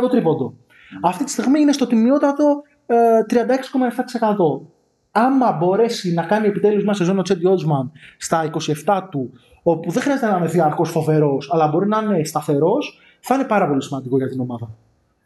20% 0.06 0.10
τρίποντο. 0.10 0.54
Αυτή 1.02 1.24
τη 1.24 1.30
στιγμή 1.30 1.60
είναι 1.60 1.72
στο 1.72 1.86
τιμιότατο 1.86 2.62
36,7%. 2.86 4.66
Άμα 5.10 5.52
μπορέσει 5.52 6.12
να 6.12 6.22
κάνει 6.22 6.46
επιτέλους 6.46 6.84
μια 6.84 6.92
σεζόν 6.92 7.18
ο 7.18 7.22
Τσέντι 7.22 7.46
Ότσμαν 7.46 7.92
στα 8.18 8.50
27 8.84 9.02
του, 9.10 9.32
όπου 9.68 9.90
δεν 9.90 10.02
χρειάζεται 10.02 10.30
να 10.30 10.36
είναι 10.36 10.46
διαρκώς 10.46 10.84
φοβερός, 10.84 11.52
αλλά 11.52 11.68
μπορεί 11.68 11.88
να 11.88 11.98
είναι 11.98 12.24
σταθερός, 12.24 12.98
θα 13.20 13.34
είναι 13.34 13.44
πάρα 13.44 13.68
πολύ 13.68 13.82
σημαντικό 13.82 14.16
για 14.16 14.28
την 14.28 14.40
ομάδα. 14.40 14.70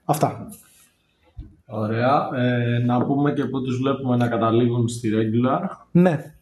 Αυτά. 0.05 0.49
Ωραία. 1.67 2.29
Ε, 2.35 2.79
να 2.79 3.05
πούμε 3.05 3.33
και 3.33 3.45
πού 3.45 3.63
τους 3.63 3.79
βλέπουμε 3.79 4.17
να 4.17 4.29
καταλήγουν 4.29 4.89
στη 4.89 5.11
regular. 5.13 5.61
Ναι. 5.91 6.35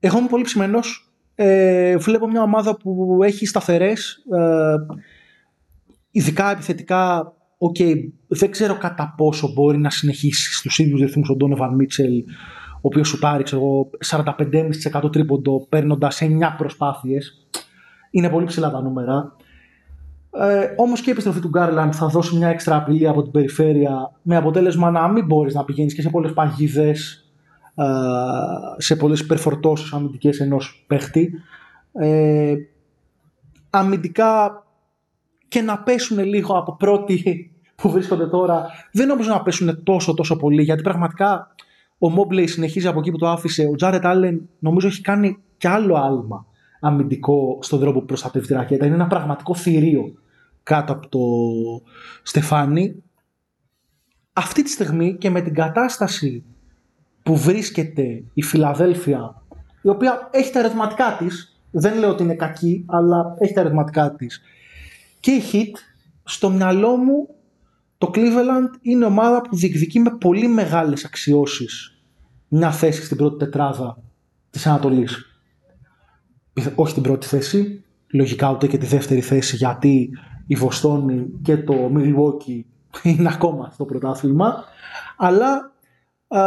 Εγώ 0.00 0.18
είμαι 0.18 0.28
πολύ 0.28 0.44
ψημένος. 0.44 1.12
Ε, 1.34 1.96
βλέπω 1.96 2.28
μια 2.28 2.42
ομάδα 2.42 2.76
που 2.76 3.18
έχει 3.22 3.46
σταθερές. 3.46 4.24
Ε, 4.32 4.74
ειδικά 6.10 6.50
επιθετικά 6.50 7.32
οκ, 7.58 7.76
okay, 7.78 7.94
δεν 8.26 8.50
ξέρω 8.50 8.78
κατά 8.78 9.14
πόσο 9.16 9.52
μπορεί 9.52 9.78
να 9.78 9.90
συνεχίσει 9.90 10.54
στους 10.54 10.78
ίδιους 10.78 11.00
ρυθμούς 11.00 11.28
ο 11.28 11.34
Ντόνοβαν 11.34 11.74
Μίτσελ, 11.74 12.24
ο 12.78 12.88
οποίος 12.88 13.08
σου 13.08 13.18
πάρει 13.18 13.42
ξέρω, 13.42 13.90
45,5% 14.06 15.12
τρίποντο 15.12 15.66
παίρνοντας 15.68 16.20
9 16.22 16.54
προσπάθειες. 16.56 17.48
Είναι 18.10 18.28
πολύ 18.28 18.46
ψηλά 18.46 18.70
τα 18.70 18.82
νούμερα. 18.82 19.36
Ε, 20.30 20.74
Όμως 20.76 21.00
και 21.00 21.08
η 21.08 21.12
επιστροφή 21.12 21.40
του 21.40 21.48
Γκάρλαντ 21.48 21.92
θα 21.94 22.06
δώσει 22.06 22.36
μια 22.36 22.48
έξτρα 22.48 22.76
απειλή 22.76 23.08
από 23.08 23.22
την 23.22 23.32
περιφέρεια 23.32 24.12
με 24.22 24.36
αποτέλεσμα 24.36 24.90
να 24.90 25.08
μην 25.08 25.26
μπορείς 25.26 25.54
να 25.54 25.64
πηγαίνεις 25.64 25.94
και 25.94 26.02
σε 26.02 26.10
πολλές 26.10 26.32
παγίδες, 26.32 27.30
ε, 27.74 27.84
σε 28.76 28.96
πολλές 28.96 29.20
υπερφορτώσεις 29.20 29.92
αμυντικές 29.92 30.40
ενός 30.40 30.84
παίχτη. 30.86 31.32
Ε, 31.92 32.54
αμυντικά 33.70 34.64
και 35.48 35.60
να 35.60 35.78
πέσουν 35.78 36.24
λίγο 36.24 36.58
από 36.58 36.76
πρώτη 36.76 37.50
που 37.74 37.90
βρίσκονται 37.90 38.26
τώρα. 38.26 38.66
Δεν 38.92 39.06
νομίζω 39.06 39.30
να 39.30 39.42
πέσουν 39.42 39.82
τόσο 39.82 40.14
τόσο 40.14 40.36
πολύ 40.36 40.62
γιατί 40.62 40.82
πραγματικά 40.82 41.54
ο 41.98 42.10
Μόμπλεϊ 42.10 42.46
συνεχίζει 42.46 42.86
από 42.86 42.98
εκεί 42.98 43.10
που 43.10 43.18
το 43.18 43.28
άφησε. 43.28 43.68
Ο 43.72 43.74
Τζάρετ 43.74 44.06
Άλεν 44.06 44.48
νομίζω 44.58 44.86
έχει 44.86 45.00
κάνει 45.00 45.38
κι 45.56 45.68
άλλο 45.68 45.94
άλμα 45.94 46.46
αμυντικό 46.80 47.58
στον 47.62 47.80
τρόπο 47.80 47.98
που 47.98 48.06
προστατεύει 48.06 48.46
τη 48.46 48.52
ρακέτα. 48.52 48.86
Είναι 48.86 48.94
ένα 48.94 49.06
πραγματικό 49.06 49.54
θηρίο 49.54 50.14
κάτω 50.62 50.92
από 50.92 51.08
το 51.08 51.18
στεφάνι. 52.22 53.02
Αυτή 54.32 54.62
τη 54.62 54.70
στιγμή 54.70 55.16
και 55.16 55.30
με 55.30 55.40
την 55.40 55.54
κατάσταση 55.54 56.44
που 57.22 57.36
βρίσκεται 57.36 58.24
η 58.34 58.42
Φιλαδέλφια, 58.42 59.42
η 59.82 59.88
οποία 59.88 60.28
έχει 60.30 60.52
τα 60.52 60.58
ερωτηματικά 60.58 61.16
της, 61.18 61.60
δεν 61.70 61.98
λέω 61.98 62.10
ότι 62.10 62.22
είναι 62.22 62.34
κακή, 62.34 62.84
αλλά 62.88 63.34
έχει 63.38 63.52
τα 63.52 63.60
ερωτηματικά 63.60 64.14
της, 64.14 64.40
και 65.20 65.30
η 65.30 65.42
Heat, 65.52 65.78
στο 66.24 66.50
μυαλό 66.50 66.96
μου 66.96 67.28
το 67.98 68.10
Cleveland 68.14 68.78
είναι 68.80 69.04
ομάδα 69.04 69.40
που 69.40 69.56
διεκδικεί 69.56 70.00
με 70.00 70.10
πολύ 70.10 70.48
μεγάλες 70.48 71.04
αξιώσεις 71.04 71.98
μια 72.48 72.70
θέση 72.70 73.04
στην 73.04 73.16
πρώτη 73.16 73.36
τετράδα 73.44 73.98
της 74.50 74.66
Ανατολής. 74.66 75.26
Όχι 76.74 76.94
την 76.94 77.02
πρώτη 77.02 77.26
θέση, 77.26 77.84
λογικά 78.12 78.50
ούτε 78.50 78.66
και 78.66 78.78
τη 78.78 78.86
δεύτερη 78.86 79.20
θέση 79.20 79.56
γιατί 79.56 80.10
η 80.46 80.54
Βοστόνη 80.54 81.26
και 81.42 81.56
το 81.56 81.90
Milwaukee 81.94 82.60
είναι 83.02 83.28
ακόμα 83.28 83.70
στο 83.72 83.84
πρωτάθλημα 83.84 84.64
αλλά 85.16 85.72
α, 86.28 86.42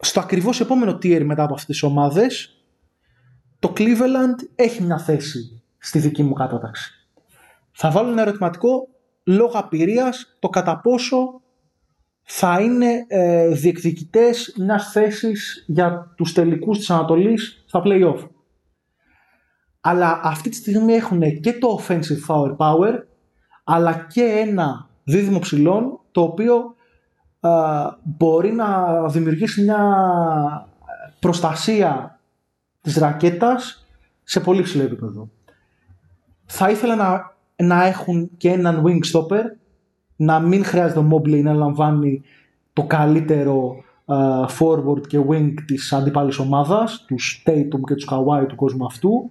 στο 0.00 0.20
ακριβώς 0.20 0.60
επόμενο 0.60 0.92
tier 0.92 1.22
μετά 1.24 1.42
από 1.42 1.54
αυτές 1.54 1.66
τις 1.66 1.82
ομάδες 1.82 2.62
το 3.58 3.72
Cleveland 3.76 4.46
έχει 4.54 4.82
μια 4.82 4.98
θέση 4.98 5.62
στη 5.78 5.98
δική 5.98 6.22
μου 6.22 6.32
κατάταξη 6.32 6.92
θα 7.72 7.90
βάλω 7.90 8.10
ένα 8.10 8.22
ερωτηματικό 8.22 8.88
λόγω 9.28 9.58
απειρίας 9.58 10.36
το 10.38 10.48
κατά 10.48 10.80
πόσο 10.80 11.40
θα 12.22 12.60
είναι 12.60 13.04
ε, 13.08 13.48
διεκδικητές 13.48 14.54
μιας 14.58 14.90
θέσης 14.90 15.64
για 15.66 16.12
τους 16.16 16.32
τελικούς 16.32 16.78
της 16.78 16.90
Ανατολής 16.90 17.64
στα 17.66 17.82
play-off. 17.84 18.28
Αλλά 19.80 20.20
αυτή 20.22 20.48
τη 20.48 20.56
στιγμή 20.56 20.92
έχουν 20.92 21.40
και 21.40 21.52
το 21.52 21.80
offensive 21.80 22.56
power 22.56 22.98
αλλά 23.64 24.06
και 24.08 24.22
ένα 24.22 24.88
δίδυμο 25.04 25.38
ψηλών 25.38 26.00
το 26.12 26.22
οποίο 26.22 26.74
ε, 27.40 27.48
μπορεί 28.02 28.52
να 28.52 29.08
δημιουργήσει 29.08 29.62
μια 29.62 29.82
προστασία 31.20 32.20
της 32.80 32.96
ρακέτας 32.96 33.86
σε 34.22 34.40
πολύ 34.40 34.62
ψηλό 34.62 34.82
επίπεδο. 34.82 35.30
Θα 36.46 36.70
ήθελα 36.70 36.96
να 36.96 37.36
να 37.62 37.86
έχουν 37.86 38.30
και 38.36 38.50
έναν 38.50 38.84
wing 38.86 39.12
stopper, 39.12 39.42
να 40.16 40.40
μην 40.40 40.64
χρειάζεται 40.64 40.98
ο 40.98 41.08
Mobley 41.12 41.42
να 41.42 41.52
λαμβάνει 41.52 42.22
το 42.72 42.82
καλύτερο 42.82 43.74
uh, 44.06 44.46
forward 44.46 45.06
και 45.06 45.18
wing 45.28 45.54
της 45.66 45.92
αντιπάλης 45.92 46.38
ομάδας, 46.38 47.04
τους 47.06 47.42
Tatum 47.46 47.80
και 47.86 47.94
τους 47.94 48.08
Kawhi 48.10 48.44
του 48.48 48.56
κόσμου 48.56 48.84
αυτού, 48.84 49.30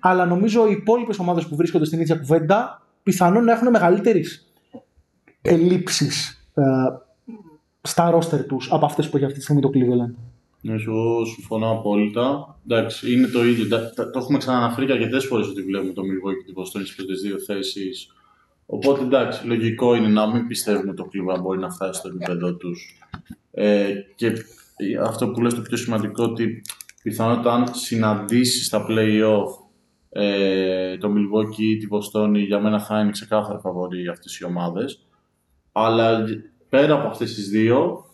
αλλά 0.00 0.24
νομίζω 0.24 0.66
οι 0.68 0.70
υπόλοιπες 0.70 1.18
ομάδες 1.18 1.46
που 1.46 1.56
βρίσκονται 1.56 1.84
στην 1.84 2.00
ίδια 2.00 2.16
κουβέντα 2.16 2.82
πιθανόν 3.02 3.44
να 3.44 3.52
έχουν 3.52 3.70
μεγαλύτερες 3.70 4.52
ελλείψεις 5.42 6.46
uh, 6.54 6.62
στα 7.80 8.10
ρόστερ 8.10 8.46
τους 8.46 8.72
από 8.72 8.84
αυτές 8.84 9.08
που 9.08 9.16
έχει 9.16 9.24
αυτή 9.24 9.38
τη 9.38 9.44
στιγμή 9.44 9.62
το 9.62 9.70
Cleveland. 9.74 10.33
Ναι, 10.64 10.74
εγώ 10.86 11.24
συμφωνώ 11.24 11.70
απόλυτα. 11.70 12.58
Εντάξει, 12.68 13.12
είναι 13.12 13.26
το 13.26 13.44
ίδιο. 13.44 13.68
Το 13.94 14.10
έχουμε 14.14 14.38
ξαναναφέρει 14.38 14.86
και 14.86 14.92
αρκετές 14.92 15.26
φορές 15.26 15.48
ότι 15.48 15.62
βλέπουμε 15.62 15.92
το 15.92 16.02
Milwaukee 16.02 16.36
και 16.38 16.44
την 16.44 16.54
Βοστόνη 16.54 16.84
στις 16.84 16.96
πρώτε 16.96 17.12
δύο 17.12 17.38
θέσεις. 17.38 18.14
Οπότε 18.66 19.02
εντάξει, 19.02 19.46
λογικό 19.46 19.94
είναι 19.94 20.08
να 20.08 20.32
μην 20.32 20.46
πιστεύουμε 20.46 20.90
ότι 20.90 20.96
το 20.96 21.04
κλίμα 21.04 21.40
μπορεί 21.40 21.58
να 21.58 21.70
φτάσει 21.70 21.98
στο 21.98 22.08
επίπεδο 22.08 22.54
τους. 22.54 22.98
Ε, 23.50 23.92
και 24.14 24.32
αυτό 25.02 25.28
που 25.28 25.42
λες 25.42 25.54
το 25.54 25.60
πιο 25.60 25.76
σημαντικό 25.76 26.24
ότι 26.24 26.62
πιθανότατα 27.02 27.52
αν 27.52 27.74
συναντήσεις 27.74 28.66
στα 28.66 28.86
playoff 28.88 29.46
ε, 30.10 30.98
το 30.98 31.08
Milwaukee 31.08 31.58
ή 31.58 31.76
τη 31.76 31.86
Βοστόνη 31.86 32.40
για 32.40 32.60
μένα 32.60 32.80
θα 32.80 33.00
είναι 33.00 33.10
ξεκάθαρα 33.10 33.58
φαβορή 33.58 34.08
αυτές 34.08 34.38
οι 34.38 34.44
ομάδες. 34.44 35.06
Αλλά 35.72 36.24
πέρα 36.68 36.94
από 36.94 37.08
αυτές 37.08 37.34
τις 37.34 37.48
δύο 37.48 38.04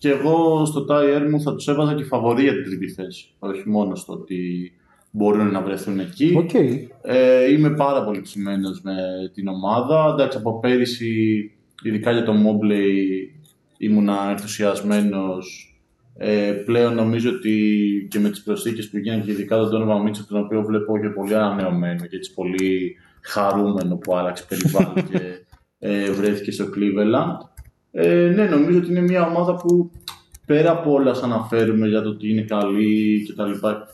και 0.00 0.10
εγώ 0.10 0.64
στο 0.64 0.86
Tire 0.90 1.26
μου 1.30 1.40
θα 1.40 1.54
τους 1.54 1.68
έβαζα 1.68 1.94
και 1.94 2.04
φαβορή 2.04 2.42
για 2.42 2.52
την 2.52 2.64
τρίτη 2.64 2.88
θέση. 2.88 3.34
Όχι 3.38 3.68
μόνο 3.68 3.94
στο 3.94 4.12
ότι 4.12 4.72
μπορούν 5.10 5.50
να 5.50 5.62
βρεθούν 5.62 5.98
εκεί. 5.98 6.46
Okay. 6.48 6.86
Ε, 7.02 7.52
είμαι 7.52 7.70
πάρα 7.70 8.04
πολύ 8.04 8.20
ψημένος 8.20 8.80
με 8.82 8.94
την 9.34 9.48
ομάδα. 9.48 10.10
Εντάξει, 10.12 10.38
από 10.38 10.58
πέρυσι, 10.60 11.50
ειδικά 11.82 12.12
για 12.12 12.22
το 12.22 12.32
Mobley, 12.32 12.94
ήμουνα 13.78 14.30
ενθουσιασμένος. 14.30 15.74
Ε, 16.16 16.52
πλέον 16.64 16.94
νομίζω 16.94 17.30
ότι 17.30 17.54
και 18.10 18.18
με 18.18 18.30
τις 18.30 18.42
προσθήκες 18.42 18.90
που 18.90 18.98
γίνανε 18.98 19.22
και 19.22 19.30
ειδικά 19.30 19.56
τον 19.56 19.70
Donovan 19.70 20.08
Mitchell, 20.08 20.26
τον 20.28 20.44
οποίο 20.44 20.62
βλέπω 20.62 20.98
και 20.98 21.08
πολύ 21.08 21.34
ανανεωμένο 21.34 22.06
και 22.06 22.16
έτσι 22.16 22.34
πολύ 22.34 22.96
χαρούμενο 23.20 23.96
που 23.96 24.16
άλλαξε 24.16 24.44
περιβάλλον 24.48 24.94
και 25.10 25.20
ε, 25.78 26.10
βρέθηκε 26.10 26.50
στο 26.50 26.64
Cleveland. 26.64 27.49
Ε, 27.92 28.32
ναι, 28.34 28.44
νομίζω 28.44 28.78
ότι 28.78 28.90
είναι 28.90 29.00
μια 29.00 29.26
ομάδα 29.26 29.54
που 29.54 29.90
πέρα 30.46 30.70
από 30.70 30.92
όλα 30.92 31.14
σαν 31.14 31.32
αναφέρουμε 31.32 31.88
για 31.88 32.02
το 32.02 32.08
ότι 32.08 32.30
είναι 32.30 32.42
καλή 32.42 33.22
και 33.26 33.32
τα 33.32 33.46
λοιπά, 33.46 33.86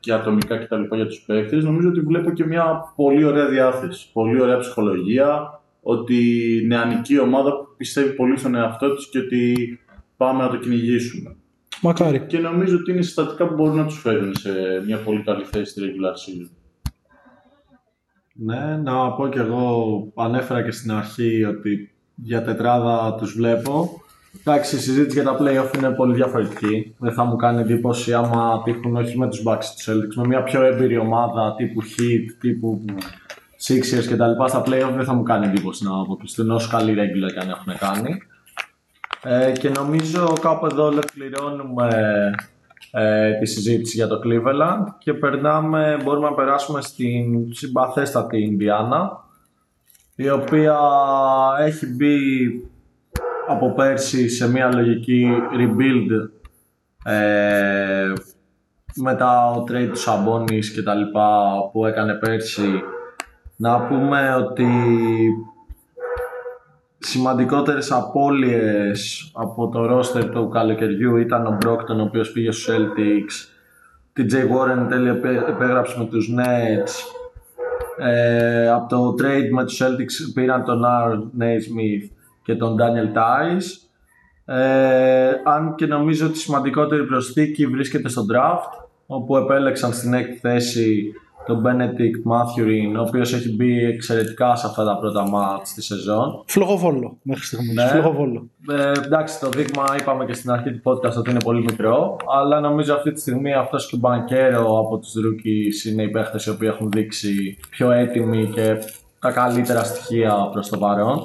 και 0.00 0.12
ατομικά 0.12 0.58
και 0.58 0.66
τα 0.66 0.78
λοιπά 0.78 0.96
για 0.96 1.06
τους 1.06 1.24
παίκτες, 1.26 1.64
νομίζω 1.64 1.88
ότι 1.88 2.00
βλέπω 2.00 2.30
και 2.30 2.44
μια 2.44 2.92
πολύ 2.96 3.24
ωραία 3.24 3.48
διάθεση, 3.48 4.12
πολύ 4.12 4.40
ωραία 4.40 4.58
ψυχολογία, 4.58 5.60
ότι 5.82 6.24
νεανική 6.66 7.18
ομάδα 7.18 7.50
που 7.50 7.74
πιστεύει 7.76 8.12
πολύ 8.12 8.38
στον 8.38 8.54
εαυτό 8.54 8.94
της 8.94 9.08
και 9.08 9.18
ότι 9.18 9.56
πάμε 10.16 10.42
να 10.42 10.48
το 10.48 10.56
κυνηγήσουμε. 10.56 11.36
Μακάρι. 11.82 12.20
Και 12.26 12.38
νομίζω 12.38 12.76
ότι 12.76 12.90
είναι 12.90 13.02
συστατικά 13.02 13.46
που 13.46 13.54
μπορούν 13.54 13.76
να 13.76 13.86
τους 13.86 14.00
φέρουν 14.00 14.36
σε 14.36 14.50
μια 14.86 14.98
πολύ 14.98 15.22
καλή 15.22 15.44
θέση 15.44 15.70
στη 15.70 15.80
regular 15.84 16.12
season. 16.12 16.50
Ναι, 18.34 18.76
να 18.76 19.12
πω 19.12 19.28
κι 19.28 19.38
εγώ, 19.38 20.12
ανέφερα 20.14 20.62
και 20.62 20.70
στην 20.70 20.92
αρχή 20.92 21.44
ότι 21.44 21.94
για 22.14 22.42
τετράδα 22.42 23.14
τους 23.14 23.34
βλέπω. 23.34 24.02
Εντάξει, 24.40 24.76
η 24.76 24.78
συζήτηση 24.78 25.20
για 25.20 25.32
τα 25.32 25.38
playoff 25.40 25.76
είναι 25.76 25.90
πολύ 25.90 26.14
διαφορετική. 26.14 26.94
Δεν 26.98 27.12
θα 27.12 27.24
μου 27.24 27.36
κάνει 27.36 27.60
εντύπωση 27.60 28.14
άμα 28.14 28.62
τύχουν 28.64 28.96
όχι 28.96 29.18
με 29.18 29.28
τους 29.28 29.42
Bucks 29.46 29.64
τους 29.76 29.88
Celtics, 29.88 30.14
με 30.14 30.26
μια 30.26 30.42
πιο 30.42 30.62
έμπειρη 30.62 30.98
ομάδα 30.98 31.54
τύπου 31.56 31.82
Heat, 31.82 32.36
τύπου 32.40 32.84
Sixers 33.66 34.06
και 34.08 34.16
τα 34.16 34.26
λοιπά 34.28 34.48
στα 34.48 34.62
playoff 34.66 34.92
δεν 34.96 35.04
θα 35.04 35.14
μου 35.14 35.22
κάνει 35.22 35.46
εντύπωση 35.46 35.84
να 35.84 36.00
αποκλειστούν 36.00 36.50
όσο 36.50 36.68
καλή 36.70 36.92
regular 36.92 37.32
και 37.32 37.40
αν 37.40 37.48
έχουν 37.48 37.76
κάνει. 37.78 38.22
Ε, 39.22 39.52
και 39.52 39.68
νομίζω 39.68 40.32
κάπου 40.40 40.66
εδώ 40.66 40.84
ολοκληρώνουμε 40.84 41.88
ε, 42.90 43.32
τη 43.32 43.46
συζήτηση 43.46 43.96
για 43.96 44.06
το 44.06 44.20
Cleveland 44.24 44.84
και 44.98 45.14
περνάμε, 45.14 45.96
μπορούμε 46.04 46.28
να 46.28 46.34
περάσουμε 46.34 46.80
στην 46.82 47.54
συμπαθέστατη 47.54 48.42
Ινδιάνα 48.42 49.21
η 50.16 50.30
οποία 50.30 50.78
έχει 51.60 51.86
μπει 51.86 52.18
από 53.48 53.72
πέρσι 53.72 54.28
σε 54.28 54.50
μια 54.50 54.74
λογική 54.74 55.28
rebuild 55.52 56.28
ε, 57.04 58.12
μετά 58.96 59.50
ο 59.50 59.64
trade 59.68 59.88
του 59.88 59.98
Σαμπόνις 59.98 60.72
και 60.72 60.82
τα 60.82 60.94
λοιπά 60.94 61.52
που 61.72 61.86
έκανε 61.86 62.14
πέρσι. 62.14 62.82
Να 63.56 63.80
πούμε 63.80 64.34
ότι 64.34 64.66
σημαντικότερες 66.98 67.92
απώλειες 67.92 69.30
από 69.34 69.68
το 69.68 69.98
roster 69.98 70.30
του 70.30 70.48
καλοκαιριού 70.48 71.16
ήταν 71.16 71.46
ο 71.46 71.58
Brockton 71.64 71.98
ο 71.98 72.02
οποίος 72.02 72.32
πήγε 72.32 72.50
στους 72.50 72.74
Celtics. 72.74 73.48
TJ 74.16 74.34
Warren 74.34 74.86
τέλεια 74.88 75.12
επέγραψε 75.48 75.98
με 75.98 76.04
τους 76.04 76.30
Nets 76.38 77.21
ε, 78.02 78.68
από 78.68 78.88
το 78.88 79.14
trade 79.18 79.48
με 79.50 79.64
τους 79.64 79.82
Celtics 79.82 80.32
πήραν 80.34 80.64
τον 80.64 80.82
R. 80.84 81.12
Naismith 81.40 82.10
και 82.42 82.54
τον 82.54 82.76
Daniel 82.80 83.16
Tice 83.16 83.82
ε, 84.44 85.28
αν 85.44 85.74
και 85.74 85.86
νομίζω 85.86 86.26
ότι 86.26 86.36
η 86.36 86.40
σημαντικότερη 86.40 87.04
προσθήκη 87.04 87.66
βρίσκεται 87.66 88.08
στο 88.08 88.22
draft 88.32 88.84
όπου 89.06 89.36
επέλεξαν 89.36 89.92
στην 89.92 90.14
έκτη 90.14 90.38
θέση 90.38 91.12
τον 91.46 91.62
Benedict 91.66 92.32
Mathurin, 92.32 92.96
ο 92.98 93.00
οποίος 93.00 93.32
έχει 93.32 93.54
μπει 93.54 93.84
εξαιρετικά 93.84 94.56
σε 94.56 94.66
αυτά 94.66 94.84
τα 94.84 94.98
πρώτα 94.98 95.28
μάτς 95.28 95.74
της 95.74 95.84
σεζόν. 95.84 96.42
Φλογοβόλο 96.46 97.16
μέχρι 97.22 97.44
στιγμής. 97.44 97.74
Ναι. 97.74 97.86
Φλογοβόλο. 97.86 98.48
Ε, 98.70 98.90
εντάξει, 99.04 99.40
το 99.40 99.48
δείγμα 99.48 99.84
είπαμε 100.00 100.24
και 100.24 100.34
στην 100.34 100.50
αρχή 100.50 100.72
του 100.72 100.80
podcast 100.84 101.16
ότι 101.16 101.30
είναι 101.30 101.42
πολύ 101.44 101.60
μικρό, 101.60 102.16
αλλά 102.40 102.60
νομίζω 102.60 102.94
αυτή 102.94 103.12
τη 103.12 103.20
στιγμή 103.20 103.52
αυτός 103.52 103.86
και 103.86 103.94
ο 103.94 103.98
Μπανκέρο 103.98 104.78
από 104.78 104.98
τους 104.98 105.12
rookies 105.16 105.90
είναι 105.90 106.02
οι 106.02 106.08
παίχτες 106.08 106.46
οι 106.46 106.50
οποίοι 106.50 106.68
έχουν 106.72 106.90
δείξει 106.90 107.58
πιο 107.70 107.90
έτοιμοι 107.90 108.50
και 108.54 108.76
τα 109.18 109.30
καλύτερα 109.30 109.84
στοιχεία 109.84 110.48
προς 110.52 110.68
το 110.68 110.78
παρόν. 110.78 111.18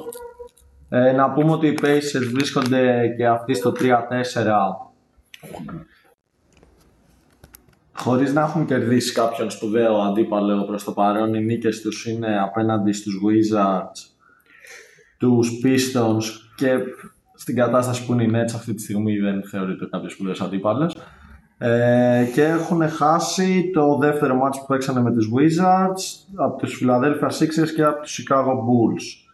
Ε, 0.88 1.12
να 1.12 1.30
πούμε 1.30 1.52
ότι 1.52 1.66
οι 1.66 1.78
Pacers 1.82 2.30
βρίσκονται 2.32 3.14
και 3.16 3.26
αυτοί 3.26 3.54
στο 3.54 3.72
3-4 3.72 3.78
Χωρίς 7.98 8.32
να 8.32 8.40
έχουν 8.40 8.66
κερδίσει 8.66 9.12
κάποιον 9.12 9.50
σπουδαίο 9.50 9.96
αντίπαλο 9.96 10.64
προς 10.64 10.84
το 10.84 10.92
παρόν, 10.92 11.34
οι 11.34 11.44
νίκες 11.44 11.80
τους 11.80 12.06
είναι 12.06 12.40
απέναντι 12.40 12.92
στους 12.92 13.20
Wizards, 13.26 14.10
τους 15.18 15.50
Pistons 15.64 16.22
και 16.56 16.78
στην 17.34 17.56
κατάσταση 17.56 18.06
που 18.06 18.12
είναι 18.12 18.22
οι 18.22 18.30
Nets 18.32 18.52
αυτή 18.54 18.74
τη 18.74 18.82
στιγμή 18.82 19.18
δεν 19.18 19.42
θεωρείται 19.44 19.86
κάποιος 19.90 20.12
σπουδαίος 20.12 20.40
αντίπαλος. 20.40 20.96
Ε, 21.58 22.24
και 22.34 22.44
έχουν 22.44 22.88
χάσει 22.88 23.70
το 23.72 23.96
δεύτερο 23.96 24.34
μάτς 24.34 24.58
που 24.58 24.66
παίξανε 24.66 25.00
με 25.00 25.12
τους 25.12 25.30
Wizards 25.36 26.32
από 26.34 26.58
τους 26.58 26.82
Philadelphia 26.82 27.28
Sixers 27.28 27.70
και 27.74 27.84
από 27.84 28.02
τους 28.02 28.22
Chicago 28.22 28.52
Bulls. 28.52 29.28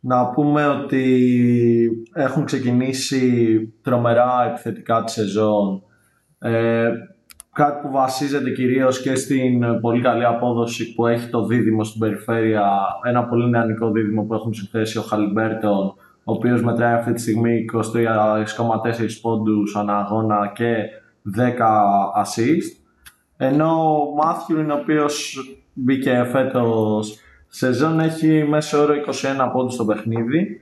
Να 0.00 0.26
πούμε 0.26 0.66
ότι 0.66 1.90
έχουν 2.12 2.44
ξεκινήσει 2.44 3.58
τρομερά 3.82 4.48
επιθετικά 4.50 5.04
τη 5.04 5.10
σεζόν. 5.10 5.82
Ε, 6.38 6.90
κάτι 7.58 7.86
που 7.86 7.92
βασίζεται 7.92 8.50
κυρίως 8.50 9.00
και 9.00 9.14
στην 9.14 9.80
πολύ 9.80 10.02
καλή 10.02 10.24
απόδοση 10.24 10.94
που 10.94 11.06
έχει 11.06 11.28
το 11.28 11.46
δίδυμο 11.46 11.84
στην 11.84 12.00
περιφέρεια, 12.00 12.70
ένα 13.02 13.24
πολύ 13.24 13.50
νεανικό 13.50 13.90
δίδυμο 13.90 14.22
που 14.22 14.34
έχουν 14.34 14.54
συνθέσει 14.54 14.98
ο 14.98 15.02
Χαλιμπέρτον, 15.02 15.86
ο 16.24 16.32
οποίος 16.32 16.62
μετράει 16.62 16.94
αυτή 16.94 17.12
τη 17.12 17.20
στιγμή 17.20 17.64
23,4 17.72 19.20
πόντους 19.20 19.76
ανά 19.76 19.98
αγώνα 19.98 20.52
και 20.54 20.74
10 21.36 21.40
assist. 22.22 22.84
Ενώ 23.36 24.00
ο 24.00 24.14
Μάθιου, 24.14 24.66
ο 24.70 24.74
οποίος 24.74 25.44
μπήκε 25.72 26.24
φέτος 26.30 27.18
σεζόν, 27.48 28.00
έχει 28.00 28.44
μέσο 28.48 28.82
όρο 28.82 28.94
21 28.94 29.50
πόντους 29.52 29.74
στο 29.74 29.84
παιχνίδι, 29.84 30.60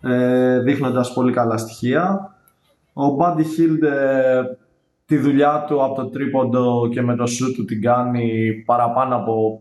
ε, 0.00 0.58
δείχνοντας 0.58 1.12
πολύ 1.12 1.32
καλά 1.32 1.56
στοιχεία. 1.56 2.34
Ο 2.92 3.16
Buddy 3.18 3.40
Hield 3.40 3.82
ε, 3.82 4.42
τη 5.12 5.18
δουλειά 5.18 5.64
του 5.68 5.84
από 5.84 5.94
το 5.94 6.08
τρίποντο 6.08 6.88
και 6.92 7.02
με 7.02 7.16
το 7.16 7.26
σου 7.26 7.54
του 7.54 7.64
την 7.64 7.82
κάνει 7.82 8.52
παραπάνω 8.64 9.16
από 9.16 9.60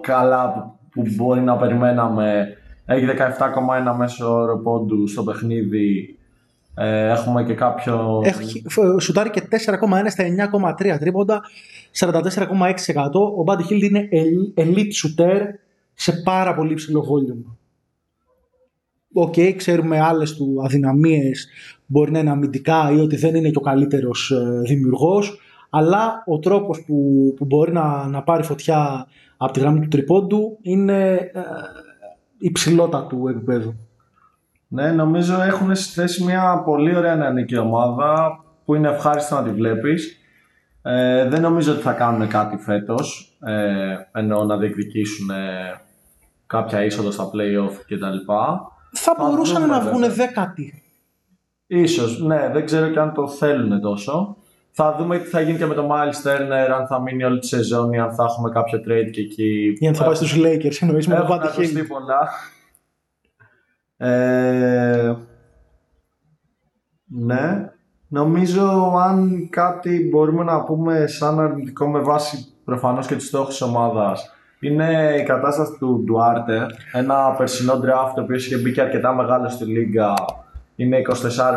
καλά 0.00 0.74
που 0.90 1.02
μπορεί 1.16 1.40
να 1.40 1.56
περιμέναμε. 1.56 2.56
Έχει 2.84 3.06
17,1 3.18 3.96
μέσο 3.96 4.32
όρο 4.32 4.58
πόντου 4.58 5.06
στο 5.06 5.22
παιχνίδι. 5.22 6.18
Ε, 6.74 7.08
έχουμε 7.08 7.44
και 7.44 7.54
κάποιο... 7.54 8.20
Έχει 8.24 8.62
σουτάρει 9.00 9.30
και 9.30 9.42
4,1 9.50 9.56
στα 10.06 10.24
9,3 10.94 10.96
τρίποντα, 10.98 11.40
44,6%. 11.98 12.44
Ο 13.14 13.44
Buddy 13.46 13.72
Hield 13.72 13.82
είναι 13.82 14.08
elite 14.56 14.92
shooter 15.00 15.40
σε 15.94 16.12
πάρα 16.12 16.54
πολύ 16.54 16.74
ψηλό 16.74 17.00
volume. 17.00 17.56
Οκ, 19.12 19.34
okay, 19.36 19.54
ξέρουμε 19.56 20.00
άλλες 20.00 20.36
του 20.36 20.60
αδυναμίες 20.64 21.48
μπορεί 21.86 22.10
να 22.10 22.18
είναι 22.18 22.30
αμυντικά 22.30 22.92
ή 22.92 22.98
ότι 22.98 23.16
δεν 23.16 23.34
είναι 23.34 23.48
και 23.50 23.58
ο 23.58 23.60
καλύτερος 23.60 24.30
ε, 24.30 24.60
δημιουργός, 24.60 25.40
αλλά 25.70 26.22
ο 26.26 26.38
τρόπος 26.38 26.84
που, 26.86 26.94
που 27.36 27.44
μπορεί 27.44 27.72
να, 27.72 28.06
να 28.06 28.22
πάρει 28.22 28.42
φωτιά 28.42 29.06
από 29.36 29.52
τη 29.52 29.60
γραμμή 29.60 29.80
του 29.80 29.88
τριπόντου 29.88 30.58
είναι 30.62 31.14
ε, 31.14 31.40
υψηλοτάτου 32.38 33.28
επίπεδου. 33.28 33.74
Ναι, 34.68 34.92
νομίζω 34.92 35.40
έχουν 35.42 35.76
θέσει 35.76 36.24
μια 36.24 36.62
πολύ 36.64 36.96
ωραία 36.96 37.16
νεανική 37.16 37.56
ομάδα 37.56 38.44
που 38.64 38.74
είναι 38.74 38.88
ευχάριστο 38.88 39.34
να 39.34 39.42
τη 39.42 39.50
βλέπεις. 39.50 40.18
Ε, 40.82 41.28
δεν 41.28 41.40
νομίζω 41.40 41.72
ότι 41.72 41.82
θα 41.82 41.92
κάνουν 41.92 42.28
κάτι 42.28 42.56
φέτος, 42.56 43.38
ε, 43.40 44.18
ενώ 44.20 44.44
να 44.44 44.56
διεκδικήσουν 44.56 45.30
κάποια 46.46 46.84
είσοδο 46.84 47.10
στα 47.10 47.24
play-off 47.24 47.74
κτλ. 47.86 48.32
Θα, 48.92 49.14
θα 49.16 49.24
μπορούσαν 49.24 49.68
να 49.68 49.80
βγουν 49.80 50.14
δέκατοι. 50.14 50.82
Ίσως, 51.66 52.20
ναι, 52.20 52.50
δεν 52.52 52.64
ξέρω 52.64 52.88
και 52.88 52.98
αν 52.98 53.14
το 53.14 53.28
θέλουν 53.28 53.80
τόσο. 53.80 54.36
Θα 54.70 54.96
δούμε 54.98 55.18
τι 55.18 55.28
θα 55.28 55.40
γίνει 55.40 55.58
και 55.58 55.66
με 55.66 55.74
το 55.74 55.88
Miles 55.90 56.28
Turner, 56.28 56.68
αν 56.78 56.86
θα 56.86 57.00
μείνει 57.00 57.24
όλη 57.24 57.38
τη 57.38 57.46
σεζόν 57.46 57.92
ή 57.92 57.98
αν 57.98 58.14
θα 58.14 58.24
έχουμε 58.24 58.50
κάποιο 58.50 58.78
trade 58.78 59.10
και 59.12 59.20
εκεί. 59.20 59.76
Ή 59.78 59.86
αν 59.86 59.94
θα 59.94 60.04
πάει 60.04 60.14
στους 60.14 60.36
Lakers, 60.36 60.76
εννοείς 60.80 61.06
με 61.06 61.14
το 61.14 61.22
Έχουν 61.22 61.40
ακουστεί 61.40 61.84
πολλά. 61.84 62.28
Ε, 63.96 65.14
ναι, 67.04 67.70
νομίζω 68.08 68.94
αν 68.96 69.48
κάτι 69.50 70.08
μπορούμε 70.10 70.44
να 70.44 70.64
πούμε 70.64 71.06
σαν 71.06 71.40
αρνητικό 71.40 71.88
με 71.88 72.00
βάση 72.00 72.54
προφανώς 72.64 73.06
και 73.06 73.14
τους 73.14 73.26
στόχους 73.26 73.48
της 73.48 73.60
ομάδας 73.60 74.34
είναι 74.60 75.16
η 75.20 75.22
κατάσταση 75.22 75.76
του 75.78 76.02
Ντουάρτε, 76.04 76.66
ένα 76.92 77.34
περσινό 77.38 77.72
draft 77.72 78.14
ο 78.16 78.20
οποίος 78.20 78.46
είχε 78.46 78.56
μπει 78.56 78.72
και 78.72 78.80
αρκετά 78.80 79.14
μεγάλο 79.14 79.48
στη 79.48 79.64
λίγα 79.64 80.14
είναι 80.76 80.98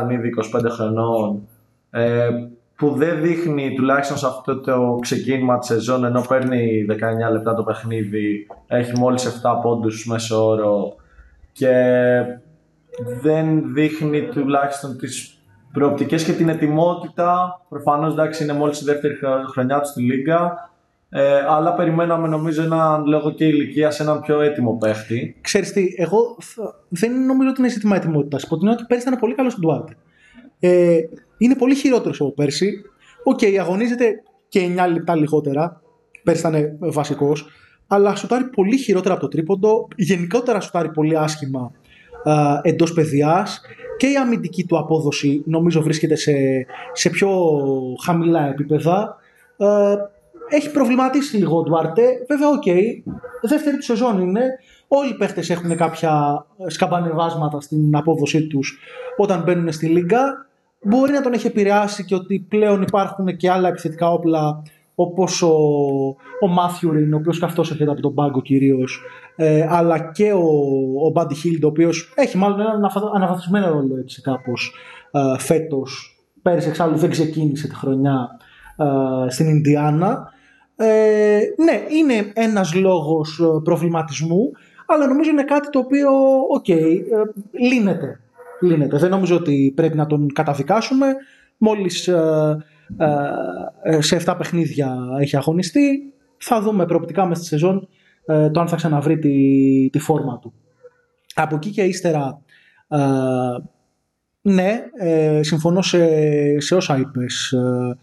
24 0.07 0.11
ήδη 0.11 0.29
25 0.55 0.65
χρονών. 0.69 1.47
Ε, 1.89 2.29
που 2.75 2.91
δεν 2.91 3.21
δείχνει 3.21 3.73
τουλάχιστον 3.75 4.17
σε 4.17 4.27
αυτό 4.27 4.59
το 4.59 4.97
ξεκίνημα 5.01 5.59
της 5.59 5.67
σεζόν 5.67 6.03
ενώ 6.03 6.21
παίρνει 6.27 6.85
19 7.29 7.31
λεπτά 7.31 7.53
το 7.55 7.63
παιχνίδι 7.63 8.47
έχει 8.67 8.99
μόλις 8.99 9.41
7 9.43 9.59
πόντους 9.61 10.05
μέσω 10.07 10.47
όρο. 10.47 10.95
Και 11.51 11.73
δεν 13.21 13.73
δείχνει 13.73 14.21
τουλάχιστον 14.21 14.97
τις 14.97 15.37
προοπτικές 15.73 16.23
και 16.23 16.31
την 16.31 16.49
ετοιμότητα. 16.49 17.61
Προφανώς 17.69 18.13
εντάξει 18.13 18.43
είναι 18.43 18.53
μόλις 18.53 18.81
η 18.81 18.85
δεύτερη 18.85 19.17
χρονιά 19.51 19.79
του 19.79 19.87
στη 19.87 20.01
Λίγκα 20.01 20.71
Ε, 21.15 21.39
αλλά 21.49 21.73
περιμέναμε 21.73 22.27
νομίζω 22.27 22.61
έναν 22.63 23.05
λόγω 23.05 23.31
και 23.31 23.45
ηλικία 23.45 23.91
σε 23.91 24.03
έναν 24.03 24.21
πιο 24.21 24.41
έτοιμο 24.41 24.77
παίχτη. 24.77 25.35
Ξέρεις 25.41 25.71
τι, 25.73 25.93
εγώ 25.97 26.37
θα- 26.39 26.75
δεν 26.89 27.25
νομίζω 27.25 27.49
ότι 27.49 27.59
είναι 27.61 27.69
ζήτημα 27.69 27.95
ετοιμότητα. 27.95 28.37
Υπό 28.45 28.57
την 28.57 28.67
έννοια 28.67 28.73
ότι 28.79 28.85
πέρσι 28.87 29.07
ήταν 29.07 29.19
πολύ 29.19 29.33
καλός 29.35 29.51
στον 29.51 29.63
Ντουάρτε. 29.65 29.93
Ε, 30.59 30.97
είναι 31.37 31.55
πολύ 31.55 31.75
χειρότερος 31.75 32.19
από 32.21 32.31
πέρσι. 32.31 32.81
Οκ, 33.23 33.39
αγωνίζεται 33.59 34.21
και 34.47 34.59
9 34.59 34.87
λεπτά 34.91 35.15
λιγότερα. 35.15 35.81
Πέρσι 36.23 36.47
ήταν 36.47 36.77
βασικός. 36.79 37.45
Αλλά 37.87 38.15
σουτάρει 38.15 38.43
πολύ 38.43 38.77
χειρότερα 38.77 39.13
από 39.13 39.23
το 39.23 39.27
τρίποντο. 39.29 39.87
Γενικότερα 39.95 40.59
σουτάρει 40.59 40.89
πολύ 40.91 41.17
άσχημα 41.17 41.71
εντός 42.61 42.93
πεδιάς. 42.93 43.61
Και 43.97 44.07
η 44.07 44.15
αμυντική 44.15 44.65
του 44.65 44.77
απόδοση 44.77 45.43
νομίζω 45.45 45.81
βρίσκεται 45.81 46.15
σε, 46.15 46.33
σε 46.93 47.09
πιο 47.09 47.29
χαμηλά 48.03 48.47
επίπεδα. 48.47 49.17
Ε, 49.57 49.65
έχει 50.49 50.71
προβληματίσει 50.71 51.37
λίγο 51.37 51.57
ο 51.57 51.63
Ντουάρτε. 51.63 52.03
Βέβαια, 52.27 52.49
οκ. 52.49 52.63
Δεύτερη 53.41 53.77
του 53.77 53.83
σεζόν 53.83 54.19
είναι. 54.19 54.41
Όλοι 54.87 55.09
οι 55.09 55.13
παίχτες 55.13 55.49
έχουν 55.49 55.75
κάποια 55.75 56.45
σκαμπανεβάσματα 56.67 57.61
στην 57.61 57.95
απόδοσή 57.95 58.47
τους 58.47 58.79
όταν 59.17 59.43
μπαίνουν 59.43 59.71
στη 59.71 59.85
Λίγκα. 59.87 60.45
Μπορεί 60.83 61.11
να 61.11 61.21
τον 61.21 61.33
έχει 61.33 61.47
επηρεάσει 61.47 62.05
και 62.05 62.15
ότι 62.15 62.45
πλέον 62.49 62.81
υπάρχουν 62.81 63.37
και 63.37 63.49
άλλα 63.49 63.67
επιθετικά 63.67 64.11
όπλα 64.11 64.61
όπως 64.95 65.41
ο, 65.41 65.55
ο 66.41 66.47
Μάθιουριν, 66.47 67.13
ο 67.13 67.17
οποίος 67.17 67.39
και 67.39 67.45
αυτός 67.45 67.71
έρχεται 67.71 67.91
από 67.91 68.01
τον 68.01 68.13
πάγκο 68.13 68.41
κυρίως, 68.41 69.01
ε, 69.35 69.67
αλλά 69.69 70.11
και 70.11 70.31
ο, 70.33 70.47
ο 71.05 71.09
Μπάντι 71.09 71.35
Χίλντ, 71.35 71.63
ο 71.63 71.67
οποίος 71.67 72.13
έχει 72.15 72.37
μάλλον 72.37 72.59
έναν 72.59 72.75
αναφα- 72.75 73.11
αναβαθμισμένο 73.15 73.71
ρόλο 73.71 73.97
έτσι 73.97 74.21
κάπως 74.21 74.75
ε, 75.11 75.39
φέτος. 75.39 76.17
Πέρυσι 76.41 76.69
εξάλλου 76.69 76.97
δεν 76.97 77.09
ξεκίνησε 77.09 77.67
τη 77.67 77.75
χρονιά 77.75 78.29
ε, 78.77 79.29
στην 79.29 79.47
Ινδιάνα. 79.47 80.31
Ε, 80.75 81.39
ναι, 81.63 81.81
είναι 81.89 82.31
ένας 82.33 82.73
λόγος 82.73 83.39
ε, 83.39 83.61
προβληματισμού, 83.63 84.51
αλλά 84.85 85.07
νομίζω 85.07 85.29
είναι 85.29 85.43
κάτι 85.43 85.69
το 85.69 85.79
οποίο, 85.79 86.09
οκ, 86.49 86.69
ε, 86.69 86.77
λύνεται. 87.51 88.19
λύνεται. 88.61 88.97
Δεν 88.97 89.09
νομίζω 89.09 89.35
ότι 89.35 89.73
πρέπει 89.75 89.97
να 89.97 90.05
τον 90.05 90.33
καταδικάσουμε. 90.33 91.15
Μόλις 91.57 92.07
ε, 92.07 92.57
ε, 93.83 94.01
σε 94.01 94.21
7 94.25 94.35
παιχνίδια 94.37 94.97
έχει 95.19 95.37
αγωνιστεί, 95.37 96.13
θα 96.37 96.61
δούμε 96.61 96.85
προοπτικά 96.85 97.25
μέσα 97.25 97.39
στη 97.39 97.49
σεζόν 97.49 97.87
ε, 98.25 98.49
το 98.49 98.59
αν 98.59 98.67
θα 98.67 98.75
ξαναβρει 98.75 99.19
τη, 99.19 99.89
τη 99.91 99.99
φόρμα 99.99 100.39
του. 100.39 100.53
Από 101.33 101.55
εκεί 101.55 101.69
και 101.69 101.83
ύστερα, 101.83 102.41
ε, 102.87 102.97
ναι, 104.41 104.79
ε, 104.97 105.43
συμφωνώ 105.43 105.81
σε, 105.81 106.07
σε 106.59 106.75
όσα 106.75 106.97
είπες, 106.97 107.51
ε, 107.51 107.97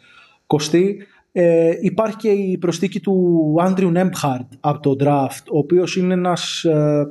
Κωστή. 0.50 1.06
Ε, 1.32 1.70
υπάρχει 1.80 2.16
και 2.16 2.28
η 2.28 2.58
προσθήκη 2.58 3.00
του 3.00 3.54
Άντριου 3.60 3.90
Νέμπχαρτ 3.90 4.52
από 4.60 4.80
το 4.80 5.04
draft, 5.04 5.44
ο 5.52 5.58
οποίος 5.58 5.96
είναι 5.96 6.14
ένας 6.14 6.64
ε, 6.64 7.10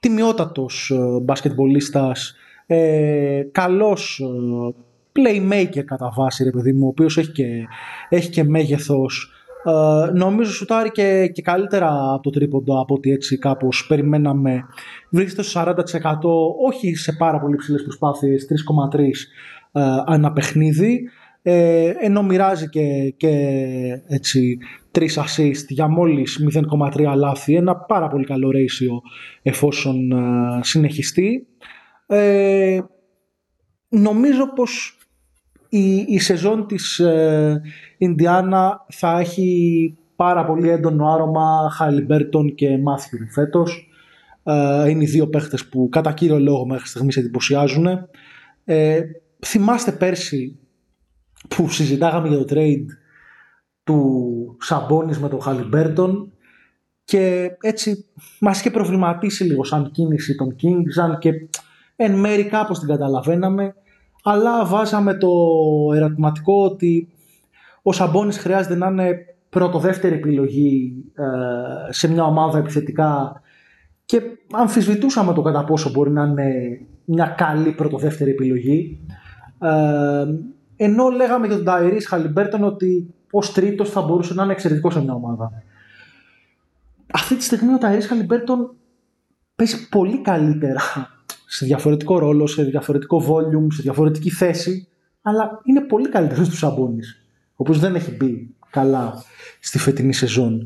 τιμιότατος 0.00 0.90
ε, 0.90 1.20
μπασκετμπολίστας, 1.22 2.34
ε, 2.66 3.42
καλός 3.52 4.20
ε, 4.20 4.74
playmaker 5.12 5.84
κατά 5.84 6.12
βάση, 6.16 6.44
ρε 6.44 6.50
παιδί 6.50 6.72
μου, 6.72 6.86
ο 6.86 6.88
οποίος 6.88 7.18
έχει 7.18 7.32
και, 7.32 7.66
έχει 8.08 8.30
και 8.30 8.44
μέγεθος. 8.44 9.32
Ε, 9.64 10.12
νομίζω 10.12 10.52
σουτάρει 10.52 10.90
και, 10.90 11.30
και 11.34 11.42
καλύτερα 11.42 12.12
από 12.12 12.22
το 12.22 12.30
τρίποντο 12.30 12.80
από 12.80 12.94
ότι 12.94 13.10
έτσι 13.10 13.38
κάπως 13.38 13.86
περιμέναμε. 13.86 14.64
Βρίσκεται 15.10 15.42
στο 15.42 15.60
40% 15.60 15.74
όχι 16.66 16.94
σε 16.94 17.12
πάρα 17.12 17.40
πολύ 17.40 17.56
ψηλές 17.56 17.82
προσπάθειες, 17.82 18.46
3,3 18.92 19.00
ε, 19.72 19.80
ανά 20.06 20.32
παιχνίδι. 20.32 21.10
Ε, 21.42 21.92
ενώ 22.00 22.22
μοιράζει 22.22 22.68
και, 22.68 23.14
και 23.16 23.28
έτσι 24.06 24.58
τρεις 24.90 25.18
assist 25.18 25.64
για 25.68 25.88
μόλις 25.88 26.38
0,3 26.94 27.14
λάθη, 27.16 27.54
ένα 27.54 27.76
πάρα 27.76 28.08
πολύ 28.08 28.24
καλό 28.24 28.50
ratio 28.54 29.08
εφόσον 29.42 30.12
ε, 30.12 30.60
συνεχιστεί. 30.62 31.46
Ε, 32.06 32.80
νομίζω 33.88 34.52
πως 34.52 34.96
η, 35.68 35.96
η 35.96 36.18
σεζόν 36.18 36.66
της 36.66 36.98
ε, 36.98 37.60
Ινδιάνα 37.98 38.86
θα 38.88 39.18
έχει 39.18 39.96
πάρα 40.16 40.44
πολύ 40.44 40.68
έντονο 40.68 41.12
άρωμα 41.12 41.70
Χαλιμπέρτον 41.70 42.54
και 42.54 42.78
Μάθιου 42.78 43.30
φέτος. 43.30 43.88
Ε, 44.42 44.88
είναι 44.88 45.02
οι 45.02 45.06
δύο 45.06 45.28
παίχτες 45.28 45.66
που 45.68 45.88
κατά 45.90 46.12
κύριο 46.12 46.38
λόγο 46.38 46.66
μέχρι 46.66 46.86
στιγμής 46.88 47.16
εντυπωσιάζουν. 47.16 47.86
Ε, 48.64 49.00
θυμάστε 49.46 49.92
πέρσι 49.92 50.58
που 51.48 51.68
συζητάγαμε 51.68 52.28
για 52.28 52.38
το 52.38 52.44
trade 52.48 52.86
του 53.84 54.56
Σαμπόνις 54.60 55.18
με 55.18 55.28
τον 55.28 55.40
Χαλιμπέρτον 55.40 56.32
και 57.04 57.50
έτσι 57.60 58.04
μας 58.40 58.58
είχε 58.58 58.70
προβληματίσει 58.70 59.44
λίγο 59.44 59.64
σαν 59.64 59.90
κίνηση 59.90 60.34
των 60.34 60.56
Kings 60.62 61.02
αν 61.02 61.18
και 61.18 61.32
εν 61.96 62.14
μέρη 62.18 62.44
κάπως 62.44 62.78
την 62.78 62.88
καταλαβαίναμε 62.88 63.74
αλλά 64.22 64.64
βάζαμε 64.64 65.14
το 65.14 65.28
ερωτηματικό 65.94 66.64
ότι 66.64 67.08
ο 67.82 67.92
Σαμπόνις 67.92 68.38
χρειάζεται 68.38 68.74
να 68.74 68.86
είναι 68.86 69.16
πρώτο-δεύτερη 69.48 70.14
επιλογή 70.14 70.94
ε, 71.14 71.92
σε 71.92 72.12
μια 72.12 72.24
ομάδα 72.24 72.58
επιθετικά 72.58 73.40
και 74.04 74.22
αμφισβητούσαμε 74.52 75.32
το 75.32 75.42
κατά 75.42 75.64
πόσο 75.64 75.90
μπορεί 75.90 76.10
να 76.10 76.24
είναι 76.24 76.80
μια 77.04 77.26
καλή 77.26 77.72
πρώτο-δεύτερη 77.72 78.30
επιλογή. 78.30 79.00
Ε, 79.58 80.24
ενώ 80.84 81.08
λέγαμε 81.08 81.46
για 81.46 81.56
τον 81.56 81.64
Ταϊρής 81.64 82.06
Χαλιμπέρτον 82.06 82.64
ότι 82.64 83.14
ως 83.30 83.52
τρίτος 83.52 83.90
θα 83.90 84.02
μπορούσε 84.02 84.34
να 84.34 84.42
είναι 84.42 84.52
εξαιρετικός 84.52 84.92
σε 84.92 85.02
μια 85.02 85.14
ομάδα. 85.14 85.62
Αυτή 87.12 87.36
τη 87.36 87.42
στιγμή 87.42 87.74
ο 87.74 87.78
Ταϊρίς 87.78 88.06
Χαλιμπέρτον 88.06 88.74
παίζει 89.56 89.88
πολύ 89.88 90.20
καλύτερα 90.20 90.80
σε 91.46 91.64
διαφορετικό 91.64 92.18
ρόλο, 92.18 92.46
σε 92.46 92.62
διαφορετικό 92.62 93.22
volume, 93.28 93.66
σε 93.68 93.82
διαφορετική 93.82 94.30
θέση, 94.30 94.88
αλλά 95.22 95.60
είναι 95.64 95.80
πολύ 95.80 96.08
καλύτερος 96.08 96.48
του 96.48 96.56
Σαμπόνις, 96.56 97.26
ο 97.48 97.54
οποίος 97.56 97.78
δεν 97.78 97.94
έχει 97.94 98.10
μπει 98.16 98.54
καλά 98.70 99.24
στη 99.60 99.78
φετινή 99.78 100.12
σεζόν. 100.12 100.62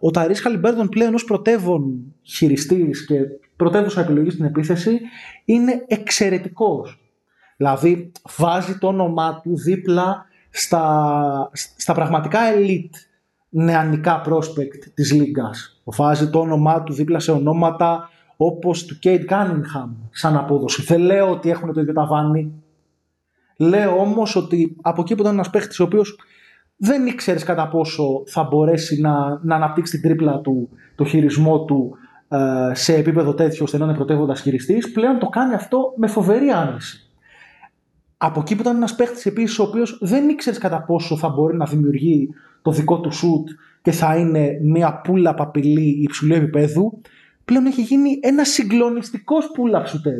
Ο 0.00 0.10
Ταϊρίς 0.10 0.40
Χαλιμπέρτον 0.40 0.88
πλέον 0.88 1.14
ως 1.14 1.24
πρωτεύων 1.24 2.14
χειριστής 2.22 3.06
και 3.06 3.16
πρωτεύουσα 3.56 4.00
επιλογή 4.00 4.32
στην 4.32 4.44
επίθεση 4.44 5.00
είναι 5.44 5.84
εξαιρετικός. 5.86 7.00
Δηλαδή 7.56 8.12
βάζει 8.36 8.78
το 8.78 8.86
όνομά 8.86 9.40
του 9.40 9.56
δίπλα 9.56 10.26
στα, 10.50 11.50
στα 11.52 11.94
πραγματικά 11.94 12.38
elite 12.56 12.94
νεανικά 13.48 14.22
prospect 14.26 14.90
της 14.94 15.12
λίγκας. 15.12 15.80
Βάζει 15.84 16.30
το 16.30 16.38
όνομά 16.38 16.82
του 16.82 16.92
δίπλα 16.92 17.18
σε 17.18 17.32
ονόματα 17.32 18.10
όπως 18.36 18.84
του 18.84 18.98
Kate 19.02 19.24
Cunningham 19.28 19.88
σαν 20.10 20.36
απόδοση. 20.36 20.82
Δεν 20.82 21.00
λέω 21.00 21.30
ότι 21.30 21.50
έχουν 21.50 21.72
το 21.72 21.80
ίδιο 21.80 21.92
ταβάνι. 21.92 22.52
Λέω 23.56 24.00
όμως 24.00 24.36
ότι 24.36 24.76
από 24.82 25.00
εκεί 25.00 25.14
που 25.14 25.20
ήταν 25.20 25.32
ένας 25.32 25.50
παίχτης 25.50 25.80
ο 25.80 25.84
οποίος 25.84 26.18
δεν 26.76 27.06
ήξερες 27.06 27.44
κατά 27.44 27.68
πόσο 27.68 28.22
θα 28.26 28.42
μπορέσει 28.42 29.00
να, 29.00 29.40
να 29.42 29.54
αναπτύξει 29.54 29.92
την 29.92 30.08
τρίπλα 30.08 30.40
του, 30.40 30.68
το 30.94 31.04
χειρισμό 31.04 31.64
του 31.64 31.96
ε, 32.28 32.74
σε 32.74 32.94
επίπεδο 32.94 33.34
τέτοιο 33.34 33.64
ώστε 33.64 33.78
να 33.78 33.84
είναι 33.84 33.94
πρωτεύοντας 33.94 34.40
χειριστής, 34.40 34.92
πλέον 34.92 35.18
το 35.18 35.26
κάνει 35.26 35.54
αυτό 35.54 35.92
με 35.96 36.06
φοβερή 36.06 36.48
άνεση. 36.48 37.05
Από 38.16 38.40
εκεί 38.40 38.54
που 38.54 38.60
ήταν 38.60 38.76
ένας 38.76 38.94
παίχτης 38.94 39.26
επίσης, 39.26 39.58
ο 39.58 39.62
οποίος 39.62 39.98
δεν 40.02 40.28
ήξερες 40.28 40.58
κατά 40.58 40.82
πόσο 40.82 41.16
θα 41.16 41.28
μπορεί 41.28 41.56
να 41.56 41.64
δημιουργεί 41.64 42.28
το 42.62 42.70
δικό 42.70 43.00
του 43.00 43.10
σουτ 43.12 43.48
και 43.82 43.90
θα 43.90 44.16
είναι 44.16 44.58
μια 44.62 45.00
πουλα 45.00 45.34
παπηλή 45.34 46.02
υψηλού 46.02 46.34
επίπεδου, 46.34 47.00
πλέον 47.44 47.66
έχει 47.66 47.82
γίνει 47.82 48.18
ένας 48.22 48.48
συγκλονιστικός 48.48 49.50
πουλα 49.54 49.86
σουτέρ. 49.86 50.18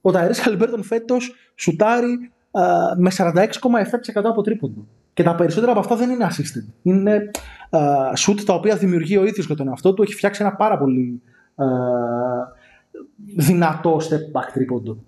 Ο 0.00 0.10
Ταϊρή 0.10 0.34
Χαλιμπέρτον 0.34 0.82
φέτος 0.82 1.34
σουτάρει 1.54 2.30
ε, 2.50 2.60
με 2.96 3.10
46,7% 3.16 3.40
από 4.24 4.42
τρίποντο. 4.42 4.86
Και 5.12 5.22
τα 5.22 5.34
περισσότερα 5.34 5.70
από 5.70 5.80
αυτά 5.80 5.96
δεν 5.96 6.10
είναι 6.10 6.26
assisted. 6.30 6.72
Είναι 6.82 7.30
σουτ 8.14 8.40
τα 8.40 8.54
οποία 8.54 8.76
δημιουργεί 8.76 9.16
ο 9.16 9.24
ίδιος 9.24 9.46
για 9.46 9.56
τον 9.56 9.68
εαυτό 9.68 9.94
του. 9.94 10.02
Έχει 10.02 10.14
φτιάξει 10.14 10.42
ένα 10.42 10.54
πάρα 10.54 10.78
πολύ 10.78 11.22
α, 11.54 11.66
δυνατό 13.36 13.96
step 13.96 14.40
back 14.40 14.50
τρίποντο. 14.52 14.98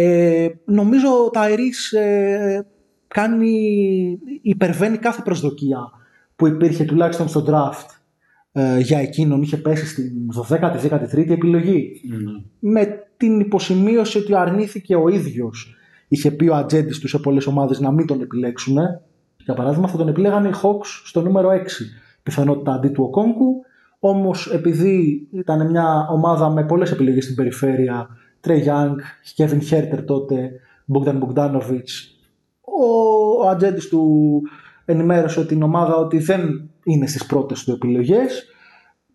Ε, 0.00 0.48
νομίζω 0.64 1.24
ο 1.24 1.30
Ταϊρής 1.30 1.92
ε, 1.92 2.66
κάνει, 3.08 4.18
υπερβαίνει 4.42 4.96
κάθε 4.96 5.22
προσδοκία 5.22 5.78
που 6.36 6.46
υπήρχε 6.46 6.84
τουλάχιστον 6.84 7.28
στο 7.28 7.44
draft 7.48 7.86
ε, 8.52 8.78
για 8.78 8.98
εκείνον. 8.98 9.42
Είχε 9.42 9.56
πέσει 9.56 9.86
στην 9.86 10.12
12η-13η 10.48 11.30
επιλογή. 11.30 12.00
Mm. 12.12 12.44
Με 12.58 13.06
την 13.16 13.40
υποσημείωση 13.40 14.18
ότι 14.18 14.34
αρνήθηκε 14.34 14.96
ο 14.96 15.08
ίδιος 15.08 15.78
είχε 16.08 16.30
πει 16.30 16.48
ο 16.48 16.54
ατζέντης 16.54 16.98
του 16.98 17.08
σε 17.08 17.18
πολλές 17.18 17.46
ομάδες 17.46 17.80
να 17.80 17.92
μην 17.92 18.06
τον 18.06 18.20
επιλέξουν. 18.20 18.76
Για 19.44 19.54
παράδειγμα, 19.54 19.88
θα 19.88 19.96
τον 19.96 20.08
επιλέγανε 20.08 20.48
οι 20.48 20.54
Hawks 20.62 21.02
στο 21.04 21.20
νούμερο 21.20 21.48
6. 21.48 21.54
Πιθανότητα 22.22 22.72
αντί 22.72 22.88
του 22.88 23.04
Οκόνκου. 23.04 23.62
Όμως, 23.98 24.52
επειδή 24.52 25.28
ήταν 25.32 25.70
μια 25.70 26.08
ομάδα 26.10 26.50
με 26.50 26.64
πολλές 26.64 26.92
επιλογές 26.92 27.24
στην 27.24 27.36
περιφέρεια, 27.36 28.08
Trey 28.46 28.64
Young, 28.64 28.94
Kevin 29.36 29.60
Herter 29.70 30.04
τότε, 30.06 30.50
Bogdan 30.92 31.18
Bogdanovic, 31.20 31.88
ο, 32.60 32.84
ο 33.42 33.48
ατζέντης 33.48 33.88
του 33.88 34.42
ενημέρωσε 34.84 35.46
την 35.46 35.62
ομάδα 35.62 35.96
ότι 35.96 36.18
δεν 36.18 36.70
είναι 36.84 37.06
στις 37.06 37.26
πρώτες 37.26 37.64
του 37.64 37.72
επιλογές. 37.72 38.46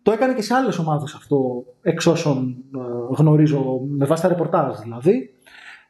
Το 0.02 0.12
έκανε 0.12 0.34
και 0.34 0.42
σε 0.42 0.54
άλλες 0.54 0.78
ομάδες 0.78 1.14
αυτό, 1.14 1.64
εξ 1.82 2.06
όσων 2.06 2.56
ε, 2.74 2.78
γνωρίζω, 3.16 3.80
με 3.88 4.04
βάση 4.06 4.22
τα 4.22 4.28
ρεπορτάζ 4.28 4.78
δηλαδή. 4.78 5.34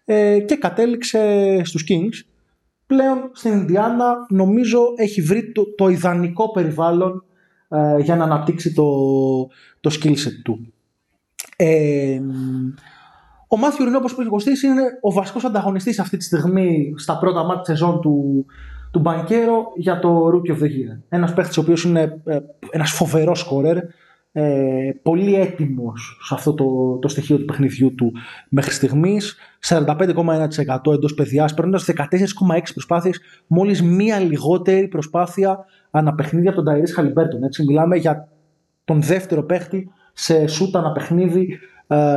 Ε, 0.04 0.38
και 0.38 0.56
κατέληξε 0.56 1.60
στους 1.64 1.84
Kings. 1.88 2.28
Πλέον 2.86 3.30
στην 3.32 3.52
Ινδιάνα 3.52 4.26
νομίζω 4.28 4.80
έχει 4.96 5.22
βρει 5.22 5.52
το, 5.52 5.74
το 5.74 5.88
ιδανικό 5.88 6.50
περιβάλλον 6.50 7.24
ε, 7.68 7.98
για 7.98 8.16
να 8.16 8.24
αναπτύξει 8.24 8.74
το, 8.74 8.90
το 9.80 9.90
skill 10.00 10.12
set 10.12 10.40
του. 10.44 10.72
Ε, 11.56 12.20
ο 13.48 13.56
Μάθιου 13.56 13.84
Ρινό, 13.84 13.98
όπως 13.98 14.12
είπε 14.12 14.22
είναι 14.66 14.82
ο 15.00 15.12
βασικός 15.12 15.44
ανταγωνιστής 15.44 15.98
αυτή 15.98 16.16
τη 16.16 16.24
στιγμή 16.24 16.94
στα 16.96 17.18
πρώτα 17.18 17.44
μάτια 17.44 17.62
της 17.62 17.66
σεζόν 17.68 18.00
του, 18.00 18.46
του 18.90 18.98
Μπανκέρο 18.98 19.72
για 19.76 19.98
το 19.98 20.26
Rookie 20.26 20.50
of 20.50 20.62
the 20.62 20.66
Year. 20.66 20.98
Ένας 21.08 21.32
παίχτης 21.32 21.56
ο 21.56 21.60
οποίος 21.60 21.84
είναι 21.84 22.20
ε, 22.24 22.38
ένας 22.70 22.90
φοβερός 22.90 23.38
σκόρερ, 23.38 23.76
ε, 24.36 24.90
πολύ 25.02 25.34
έτοιμος 25.34 26.18
σε 26.22 26.34
αυτό 26.34 26.54
το, 26.54 26.98
το 27.00 27.08
στοιχείο 27.08 27.38
του 27.38 27.44
παιχνιδιού 27.44 27.94
του 27.94 28.12
μέχρι 28.48 28.72
στιγμής 28.72 29.36
45,1% 29.68 30.92
εντός 30.92 31.14
παιδιάς 31.14 31.54
παίρνοντας 31.54 31.84
14,6 31.84 32.60
προσπάθειες 32.72 33.20
μόλις 33.46 33.82
μία 33.82 34.18
λιγότερη 34.18 34.88
προσπάθεια 34.88 35.64
αναπαιχνίδια 35.90 36.50
από 36.50 36.62
τον 36.62 36.72
Ταϊρής 36.72 36.94
Χαλιμπέρτον 36.94 37.42
έτσι 37.42 37.64
μιλάμε 37.64 37.96
για 37.96 38.28
τον 38.84 39.02
δεύτερο 39.02 39.42
παίχτη 39.42 39.90
σε 40.12 40.46
σούτα 40.46 40.78
αναπαιχνίδι 40.78 41.48
ε, 41.50 41.56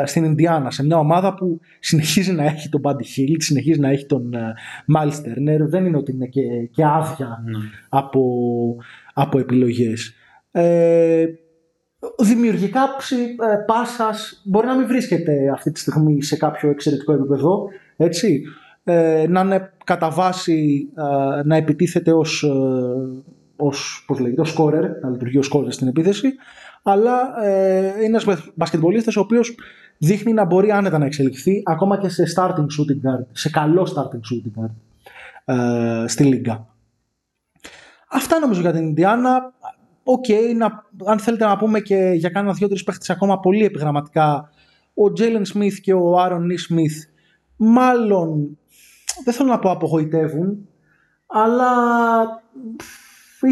στην 0.05 0.24
Ινδιάνα 0.24 0.72
σε 0.72 0.86
μια 0.86 0.97
ομάδα 0.97 1.34
που 1.34 1.59
συνεχίζει 1.80 2.32
να 2.32 2.43
έχει 2.43 2.70
τον 2.70 2.82
Buddy 2.84 3.20
Hill 3.20 3.36
συνεχίζει 3.38 3.80
να 3.80 3.89
έχει 3.89 4.05
τον 4.05 4.34
ε, 4.34 4.53
Miles 4.95 5.07
Turner 5.07 5.59
δεν 5.59 5.86
είναι 5.86 5.97
ότι 5.97 6.11
είναι 6.11 6.26
και, 6.26 6.41
και 6.72 6.86
άδεια 6.86 7.43
ναι. 7.45 7.57
από, 7.89 8.22
από 9.13 9.39
επιλογές 9.39 10.13
ε, 10.51 11.26
δημιουργικά 12.20 12.82
ε, 12.82 13.55
πάσας 13.65 14.41
μπορεί 14.45 14.68
να 14.68 14.76
μην 14.76 14.88
βρίσκεται 14.88 15.49
αυτή 15.53 15.72
τη 15.72 15.80
στιγμή 15.80 16.24
σε 16.24 16.38
κάποιο 16.38 16.70
εξαιρετικό 16.70 17.13
επίπεδο, 17.13 17.68
έτσι. 17.97 18.43
Ε, 18.84 19.26
να 19.30 19.41
είναι 19.41 19.72
κατά 19.84 20.09
βάση 20.09 20.89
ε, 20.97 21.41
να 21.43 21.55
επιτίθεται 21.55 22.13
ως, 22.13 22.43
ε, 22.43 22.49
ως, 23.55 24.03
πώς 24.07 24.20
λέγεται, 24.20 24.41
ως 24.41 24.55
scorer, 24.57 24.84
να 25.01 25.09
λειτουργεί 25.09 25.38
ως 25.38 25.51
scorer 25.53 25.72
στην 25.72 25.88
επίθεση, 25.88 26.36
αλλά 26.89 27.43
ε, 27.43 27.88
είναι 27.88 28.05
ένας 28.05 28.25
μπασκετμπολίστας 28.55 29.15
ο 29.15 29.19
οποίος 29.19 29.55
δείχνει 29.97 30.33
να 30.33 30.45
μπορεί 30.45 30.71
άνετα 30.71 30.97
να 30.97 31.05
εξελιχθεί 31.05 31.61
ακόμα 31.65 31.97
και 31.97 32.09
σε 32.09 32.23
starting 32.35 32.49
shooting 32.49 33.07
guard, 33.07 33.25
σε 33.31 33.49
καλό 33.49 33.88
starting 33.95 34.19
shooting 34.33 34.61
guard 34.61 34.73
ε, 35.45 36.07
στη 36.07 36.23
Λίγκα. 36.23 36.67
Αυτά 38.09 38.39
νομίζω 38.39 38.61
για 38.61 38.71
την 38.71 38.83
Ινδιάνα 38.83 39.53
ok, 40.03 40.26
okay, 40.27 40.69
αν 41.05 41.19
θέλετε 41.19 41.45
να 41.45 41.57
πούμε 41.57 41.79
και 41.79 42.11
για 42.15 42.29
κάνα 42.29 42.53
δύο-τρεις 42.53 42.84
παίχτες 42.83 43.09
ακόμα 43.09 43.39
πολύ 43.39 43.65
επιγραμματικά, 43.65 44.49
ο 44.93 45.11
Τζέιλεν 45.11 45.45
Σμιθ 45.45 45.79
και 45.79 45.93
ο 45.93 46.19
Άρον 46.19 46.45
Νι 46.45 46.57
Σμιθ 46.57 47.05
μάλλον 47.55 48.57
δεν 49.23 49.33
θέλω 49.33 49.49
να 49.49 49.59
πω 49.59 49.71
απογοητεύουν, 49.71 50.67
αλλά 51.27 51.71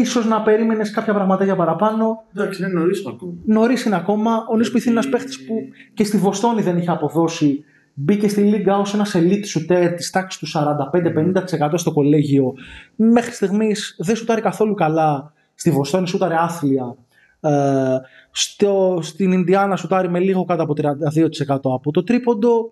ίσως 0.00 0.26
να 0.26 0.42
περίμενες 0.42 0.90
κάποια 0.90 1.14
πραγματάκια 1.14 1.56
παραπάνω. 1.56 2.24
Εντάξει, 2.34 2.62
είναι 2.62 2.72
νωρίς 2.72 3.06
ακόμα. 3.06 3.32
Νωρίς 3.44 3.84
είναι 3.84 3.96
ακόμα. 3.96 4.46
Ο 4.50 4.56
Νι 4.56 4.64
Σμιθ 4.64 4.84
είναι 4.84 4.94
ένας 4.94 5.08
παίχτης 5.08 5.46
που 5.46 5.54
και 5.94 6.04
στη 6.04 6.16
Βοστόνη 6.16 6.62
δεν 6.62 6.76
είχε 6.76 6.90
αποδώσει. 6.90 7.64
Μπήκε 7.94 8.28
στη 8.28 8.40
Λίγκα 8.40 8.78
ω 8.78 8.82
ένας 8.94 9.16
elite 9.16 9.74
shooter 9.74 9.92
της 9.96 10.10
τάξης 10.10 10.40
του 10.40 10.46
45-50% 10.46 11.70
στο 11.74 11.92
κολέγιο. 11.92 12.54
Μέχρι 12.96 13.32
στιγμής 13.32 13.96
δεν 13.98 14.16
σουτάρει 14.16 14.40
καθόλου 14.40 14.74
καλά 14.74 15.34
Στη 15.58 15.70
Βοστόνη 15.70 16.08
σούταρε 16.08 16.34
άθλια. 16.38 16.96
Ε, 17.40 17.96
στο, 18.30 18.98
στην 19.02 19.32
Ινδιάνα 19.32 19.76
σουτάρει 19.76 20.10
με 20.10 20.18
λίγο 20.18 20.44
κάτω 20.44 20.62
από 20.62 20.74
32% 20.76 21.56
από 21.62 21.90
το 21.90 22.02
τρίποντο. 22.02 22.70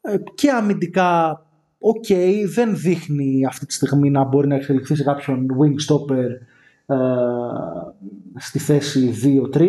Ε, 0.00 0.16
και 0.34 0.50
αμυντικά, 0.50 1.42
οκ, 1.78 2.06
δεν 2.54 2.76
δείχνει 2.76 3.46
αυτή 3.46 3.66
τη 3.66 3.72
στιγμή 3.72 4.10
να 4.10 4.24
μπορεί 4.24 4.48
να 4.48 4.54
εξελιχθεί 4.54 4.94
σε 4.94 5.02
κάποιον 5.02 5.46
wing 5.46 5.92
stopper 5.92 6.28
ε, 6.90 8.40
στη 8.40 8.58
θέση 8.58 9.14
2-3. 9.52 9.68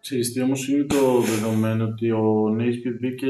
Ξέρεις 0.00 0.40
όμως 0.42 0.68
είναι 0.68 0.84
το 0.84 1.20
δεδομένο 1.20 1.84
ότι 1.84 2.10
ο 2.10 2.48
Νίσμιθ 2.56 2.98
μπήκε 3.00 3.26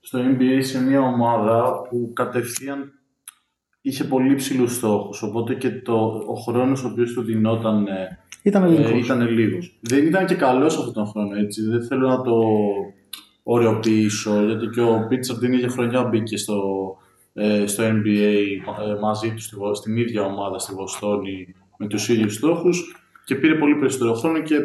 στο 0.00 0.18
NBA 0.18 0.58
σε 0.60 0.82
μια 0.82 1.00
ομάδα 1.00 1.82
που 1.88 2.12
κατευθείαν 2.12 2.92
είχε 3.80 4.04
πολύ 4.04 4.34
ψηλούς 4.34 4.74
στόχους. 4.74 5.22
Οπότε 5.22 5.54
και 5.54 5.70
το, 5.70 5.94
ο 6.26 6.34
χρόνος 6.34 6.84
ο 6.84 6.88
οποίος 6.88 7.12
του 7.12 7.22
δινόταν 7.22 7.86
ε, 7.86 8.18
ήταν 8.42 8.70
λίγος. 9.28 9.66
Ε, 9.66 9.78
Δεν 9.80 10.06
ήταν 10.06 10.26
και 10.26 10.34
καλός 10.34 10.76
αυτόν 10.78 10.92
τον 10.92 11.06
χρόνο 11.06 11.36
έτσι. 11.36 11.62
Δεν 11.62 11.84
θέλω 11.84 12.08
να 12.08 12.22
το 12.22 12.38
ωρεοποιήσω 13.42 14.44
γιατί 14.44 14.66
και 14.66 14.80
ο 14.80 15.06
Πίτσαρ 15.08 15.38
την 15.38 15.52
ίδια 15.52 15.68
χρονιά 15.68 16.04
μπήκε 16.04 16.36
στο, 16.36 16.62
ε, 17.32 17.66
στο 17.66 17.84
NBA 17.84 18.34
ε, 18.86 18.98
μαζί 19.00 19.30
του 19.30 19.40
στη, 19.40 19.56
στην 19.72 19.96
ίδια 19.96 20.22
ομάδα 20.22 20.58
στη 20.58 20.74
Βοστόνη 20.74 21.54
με 21.82 21.88
τους 21.88 22.08
ίδιους 22.08 22.34
στόχους 22.34 22.96
και 23.24 23.34
πήρε 23.34 23.54
πολύ 23.54 23.74
περισσότερο 23.74 24.14
χρόνο 24.14 24.42
και 24.42 24.56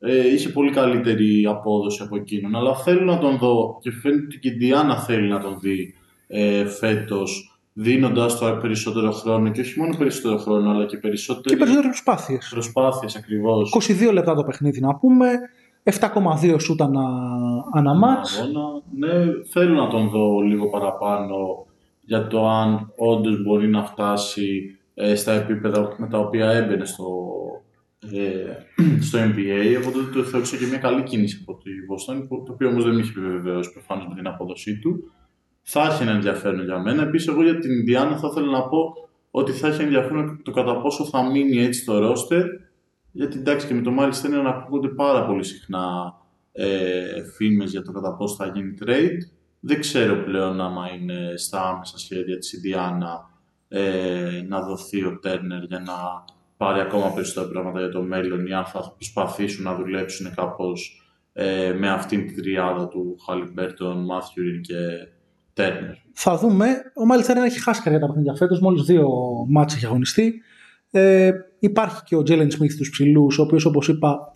ε, 0.00 0.32
είχε 0.32 0.48
πολύ 0.48 0.70
καλύτερη 0.70 1.46
απόδοση 1.46 2.02
από 2.02 2.16
εκείνον. 2.16 2.56
Αλλά 2.56 2.76
θέλω 2.76 3.04
να 3.04 3.18
τον 3.18 3.38
δω 3.38 3.78
και 3.80 3.90
φαίνεται 3.90 4.22
ότι 4.24 4.38
και 4.38 4.48
η 4.48 4.52
Διάννα 4.52 5.00
θέλει 5.00 5.28
να 5.28 5.40
τον 5.40 5.58
δει 5.60 5.94
ε, 6.26 6.66
φέτος 6.66 7.58
δίνοντα 7.72 8.26
το 8.26 8.58
περισσότερο 8.60 9.12
χρόνο 9.12 9.50
και 9.50 9.60
όχι 9.60 9.80
μόνο 9.80 9.96
περισσότερο 9.96 10.38
χρόνο, 10.38 10.70
αλλά 10.70 10.86
και 10.86 10.96
περισσότερε. 10.96 11.48
Και 11.48 11.56
περισσότερες 11.56 12.02
προσπάθειες. 12.02 12.48
Προσπάθειες 12.50 13.16
ακριβώς. 13.16 13.72
22 14.08 14.12
λεπτά 14.12 14.34
το 14.34 14.44
παιχνίδι 14.44 14.80
να 14.80 14.94
πούμε. 14.94 15.26
7,2 15.84 16.56
σούτ 16.60 16.82
ανα, 16.82 17.04
ανα 17.72 17.94
Ναι, 18.98 19.24
θέλω 19.52 19.74
να 19.74 19.88
τον 19.88 20.08
δω 20.08 20.40
λίγο 20.40 20.68
παραπάνω 20.68 21.66
για 22.00 22.26
το 22.26 22.48
αν 22.48 22.92
όντως 22.96 23.42
μπορεί 23.42 23.68
να 23.68 23.84
φτάσει 23.84 24.75
ε, 24.98 25.14
στα 25.14 25.32
επίπεδα 25.32 25.94
με 25.98 26.08
τα 26.08 26.18
οποία 26.18 26.50
έμπαινε 26.50 26.84
στο, 26.84 27.06
ε, 28.12 29.00
στο 29.06 29.18
NBA. 29.18 29.82
Οπότε 29.82 29.98
το 30.14 30.22
θεώρησα 30.22 30.56
και 30.56 30.66
μια 30.66 30.78
καλή 30.78 31.02
κίνηση 31.02 31.38
από 31.40 31.58
τη 31.62 31.70
Βοστόνη, 31.88 32.26
το 32.28 32.52
οποίο 32.52 32.68
όμως 32.68 32.84
δεν 32.84 32.94
με 32.94 33.00
είχε 33.00 33.10
επιβεβαιώσει 33.10 33.72
προφανώς 33.72 34.06
με 34.08 34.14
την 34.14 34.26
απόδοσή 34.26 34.78
του 34.78 35.10
θα 35.68 35.82
έχει 35.82 36.02
ένα 36.02 36.12
ενδιαφέρον 36.12 36.64
για 36.64 36.78
μένα. 36.78 37.02
Επίσης, 37.02 37.28
εγώ 37.28 37.42
για 37.42 37.58
την 37.58 37.70
Ινδιάνα 37.70 38.16
θα 38.16 38.28
ήθελα 38.30 38.50
να 38.50 38.62
πω 38.62 38.92
ότι 39.30 39.52
θα 39.52 39.68
έχει 39.68 39.82
ενδιαφέρον 39.82 40.40
το 40.42 40.50
κατά 40.50 40.80
πόσο 40.80 41.04
θα 41.04 41.30
μείνει 41.30 41.58
έτσι 41.58 41.84
το 41.84 41.98
ρόστερ. 41.98 42.44
Γιατί 43.12 43.38
εντάξει 43.38 43.66
και 43.66 43.74
με 43.74 43.82
το 43.82 43.90
μάλιστα 43.90 44.28
είναι 44.28 44.36
να 44.36 44.48
ακούγονται 44.48 44.88
πάρα 44.88 45.26
πολύ 45.26 45.44
συχνά 45.44 46.14
ε, 46.52 47.22
φήμες 47.36 47.70
για 47.70 47.82
το 47.82 47.92
κατά 47.92 48.14
πόσο 48.14 48.34
θα 48.34 48.46
γίνει 48.54 48.74
trade. 48.84 49.18
Δεν 49.60 49.80
ξέρω 49.80 50.24
πλέον 50.24 50.60
άμα 50.60 50.88
είναι 50.92 51.32
στα 51.36 51.68
άμεσα 51.68 51.98
σχέδια 51.98 52.38
της 52.38 52.52
Ινδιάνα 52.52 53.30
ε, 53.68 54.44
να 54.48 54.60
δοθεί 54.60 55.04
ο 55.04 55.18
Τέρνερ 55.18 55.62
για 55.62 55.78
να 55.78 56.24
πάρει 56.56 56.80
ακόμα 56.80 57.12
περισσότερα 57.12 57.50
πράγματα 57.50 57.78
για 57.78 57.88
το 57.88 58.02
μέλλον 58.02 58.46
ή 58.46 58.52
αν 58.52 58.64
θα 58.64 58.92
προσπαθήσουν 58.94 59.64
να 59.64 59.74
δουλέψουν 59.74 60.34
κάπως 60.34 61.02
ε, 61.32 61.72
με 61.78 61.90
αυτήν 61.90 62.26
την 62.26 62.36
τριάδα 62.36 62.88
του 62.88 63.16
Χαλιμπέρτον, 63.26 64.04
Μάθιουριν 64.04 64.60
και 64.62 64.74
θα 66.12 66.36
δούμε. 66.36 66.66
Ο 66.94 67.06
Μάλιστερ 67.06 67.36
έχει 67.36 67.62
χάσει 67.62 67.82
καρδιά 67.82 68.00
τα 68.00 68.06
παιχνίδια 68.06 68.34
φέτος. 68.34 68.60
Μόλις 68.60 68.82
δύο 68.82 69.08
μάτσε 69.48 69.76
έχει 69.76 69.86
αγωνιστεί. 69.86 70.42
Ε, 70.90 71.30
υπάρχει 71.58 72.02
και 72.04 72.16
ο 72.16 72.22
Τζέλεν 72.22 72.50
Σμιθ 72.50 72.76
του 72.76 72.90
ψηλούς, 72.90 73.38
ο 73.38 73.42
οποίος 73.42 73.64
όπως 73.64 73.88
είπα 73.88 74.32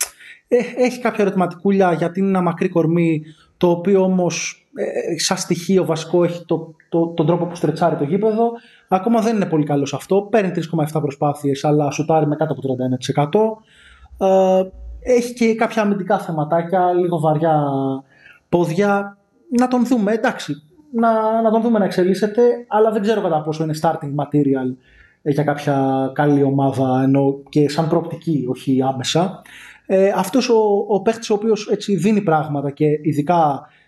ε, 0.48 0.57
έχει 0.77 1.01
κάποια 1.01 1.24
ερωτηματικούλια 1.24 1.93
γιατί 1.93 2.20
είναι 2.20 2.28
ένα 2.28 2.43
μακρύ 2.43 2.69
κορμί, 2.69 3.23
το 3.57 3.70
οποίο 3.70 4.02
όμως 4.02 4.60
ε, 4.60 4.60
σαν 5.17 5.37
στοιχείο 5.37 5.85
βασικό 5.85 6.25
έχει 6.25 6.45
το, 6.45 6.75
το, 6.89 7.07
τον 7.07 7.27
τρόπο 7.27 7.47
που 7.47 7.55
στρετσάρει 7.55 7.97
το 7.97 8.05
γήπεδο. 8.05 8.51
Ακόμα 8.89 9.21
δεν 9.21 9.37
είναι 9.37 9.47
πολύ 9.47 9.65
καλός 9.65 9.89
σε 9.89 9.97
αυτό. 9.97 10.29
Παίρνει 10.31 10.51
3,7 10.93 11.01
προσπάθειες, 11.01 11.65
αλλά 11.65 11.91
σουτάρει 11.91 12.27
με 12.27 12.37
κάτω 12.37 12.53
από 12.53 12.63
31%. 14.19 14.27
Ε, 14.27 14.63
έχει 15.13 15.33
και 15.33 15.55
κάποια 15.55 15.83
αμυντικά 15.83 16.19
θεματάκια, 16.19 16.93
λίγο 16.93 17.19
βαριά 17.19 17.63
πόδια. 18.49 19.19
Να 19.59 19.69
τον 19.69 19.87
δούμε. 19.87 20.13
Εντάξει, 20.13 20.63
να, 20.93 21.43
να 21.43 21.51
τον 21.51 21.63
δούμε 21.63 21.79
να 21.79 21.85
εξελίσσεται, 21.85 22.43
αλλά 22.69 22.91
δεν 22.91 23.03
ξέρω 23.03 23.21
κατά 23.23 23.43
πόσο 23.43 23.63
είναι 23.63 23.75
starting 23.83 24.15
material 24.25 24.77
για 25.23 25.45
κάποια 25.45 26.11
καλή 26.15 26.43
ομάδα 26.43 27.03
ενώ 27.03 27.43
και 27.49 27.69
σαν 27.69 27.89
προοπτική, 27.89 28.47
όχι 28.49 28.83
άμεσα. 28.83 29.43
Ε, 29.87 30.13
αυτός 30.17 30.49
ο, 30.49 30.85
ο 30.89 31.03
παίχτης 31.03 31.31
ο 31.31 31.35
οποίος 31.35 31.69
έτσι 31.69 31.97
δίνει 31.97 32.21
πράγματα 32.21 32.71
και 32.71 32.87
ειδικά 33.03 33.63
ε, 33.63 33.80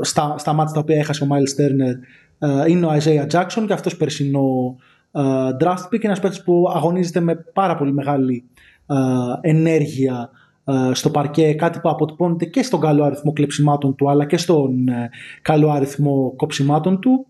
στα, 0.00 0.34
στα 0.38 0.52
μάτια 0.52 0.74
τα 0.74 0.80
οποία 0.80 0.96
έχασε 0.96 1.24
ο 1.24 1.26
Miles 1.30 1.60
Turner 1.60 1.94
ε, 2.38 2.70
είναι 2.70 2.86
ο 2.86 2.90
Isaiah 2.92 3.26
Jackson 3.30 3.64
και 3.66 3.72
αυτός 3.72 3.96
περσινό 3.96 4.76
ε, 5.12 5.20
draft 5.60 5.88
pick, 5.92 6.04
ένας 6.04 6.20
παίχτης 6.20 6.42
που 6.42 6.72
αγωνίζεται 6.74 7.20
με 7.20 7.34
πάρα 7.34 7.76
πολύ 7.76 7.92
μεγάλη 7.92 8.44
ε, 8.86 9.48
ενέργεια 9.48 10.30
ε, 10.64 10.94
στο 10.94 11.10
παρκέ, 11.10 11.54
κάτι 11.54 11.80
που 11.80 11.88
αποτυπώνεται 11.88 12.44
και 12.44 12.62
στον 12.62 12.80
καλό 12.80 13.04
αριθμό 13.04 13.32
κλεψιμάτων 13.32 13.94
του 13.94 14.10
αλλά 14.10 14.24
και 14.24 14.36
στον 14.36 14.88
ε, 14.88 15.10
καλό 15.42 15.70
αριθμό 15.70 16.32
κοψιμάτων 16.36 17.00
του. 17.00 17.26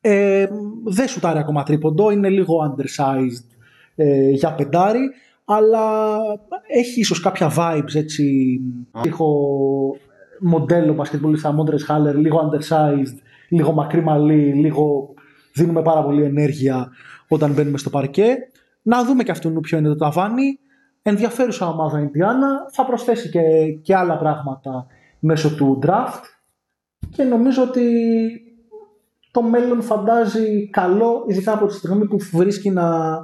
Ε, 0.00 0.46
δεν 0.84 1.08
σουτάρει 1.08 1.38
ακόμα 1.38 1.62
τρίποντο, 1.62 2.10
είναι 2.10 2.28
λίγο 2.28 2.56
undersized 2.70 3.56
ε, 3.94 4.30
για 4.30 4.54
πεντάρι, 4.54 5.10
αλλά 5.44 6.16
έχει 6.68 7.00
ίσως 7.00 7.20
κάποια 7.20 7.52
vibes 7.56 7.94
έτσι, 7.94 8.60
λίγο 9.04 9.26
μοντέλο 10.42 10.94
μπασκετμπολίστα 10.94 11.52
Μόντρες 11.52 11.84
Χάλερ, 11.84 12.16
λίγο 12.16 12.50
undersized, 12.50 13.16
λίγο 13.48 13.72
μακρύ 13.72 14.02
μαλλί, 14.02 14.52
λίγο 14.52 15.14
δίνουμε 15.54 15.82
πάρα 15.82 16.02
πολύ 16.04 16.22
ενέργεια 16.22 16.90
όταν 17.28 17.52
μπαίνουμε 17.52 17.78
στο 17.78 17.90
παρκέ. 17.90 18.36
Να 18.82 19.04
δούμε 19.04 19.22
και 19.22 19.30
αυτόν 19.30 19.60
ποιο 19.60 19.78
είναι 19.78 19.88
το 19.88 19.96
ταβάνι. 19.96 20.58
Ενδιαφέρουσα 21.02 21.68
ομάδα 21.68 22.00
Ιντιάνα. 22.00 22.48
Θα 22.72 22.84
προσθέσει 22.84 23.28
και, 23.28 23.40
και 23.82 23.96
άλλα 23.96 24.18
πράγματα 24.18 24.86
μέσω 25.18 25.54
του 25.54 25.78
draft. 25.86 26.22
Και 27.10 27.22
νομίζω 27.22 27.62
ότι 27.62 27.82
το 29.30 29.42
μέλλον 29.42 29.82
φαντάζει 29.82 30.68
καλό, 30.70 31.24
ειδικά 31.28 31.52
από 31.52 31.66
τη 31.66 31.74
στιγμή 31.74 32.06
που 32.06 32.16
βρίσκει 32.32 32.68
ένα, 32.68 33.20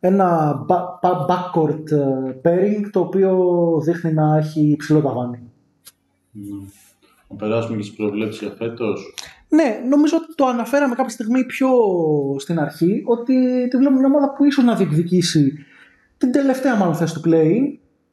ένα 0.00 0.58
backcourt 1.00 1.90
ε, 1.90 2.40
pairing 2.44 2.88
το 2.92 3.00
οποίο 3.00 3.48
δείχνει 3.84 4.12
να 4.12 4.36
έχει 4.36 4.60
υψηλό 4.60 5.00
ταβάνι. 5.00 5.51
Να 7.28 7.36
περάσουμε 7.36 7.76
και 7.76 7.82
στις 7.82 7.96
προβλέψεις 7.96 8.40
για 8.42 8.54
φέτος. 8.58 9.14
Ναι, 9.48 9.80
νομίζω 9.88 10.16
ότι 10.16 10.34
το 10.34 10.46
αναφέραμε 10.46 10.94
κάποια 10.94 11.12
στιγμή 11.12 11.44
πιο 11.44 11.68
στην 12.38 12.58
αρχή, 12.58 13.02
ότι 13.06 13.34
τη 13.68 13.76
βλέπουμε 13.76 13.98
μια 13.98 14.06
ομάδα 14.06 14.32
που 14.32 14.44
ίσως 14.44 14.64
να 14.64 14.74
διεκδικήσει 14.74 15.52
την 16.18 16.32
τελευταία 16.32 16.76
μάλλον 16.76 16.94
θέση 16.94 17.14
του 17.14 17.22
play 17.24 17.58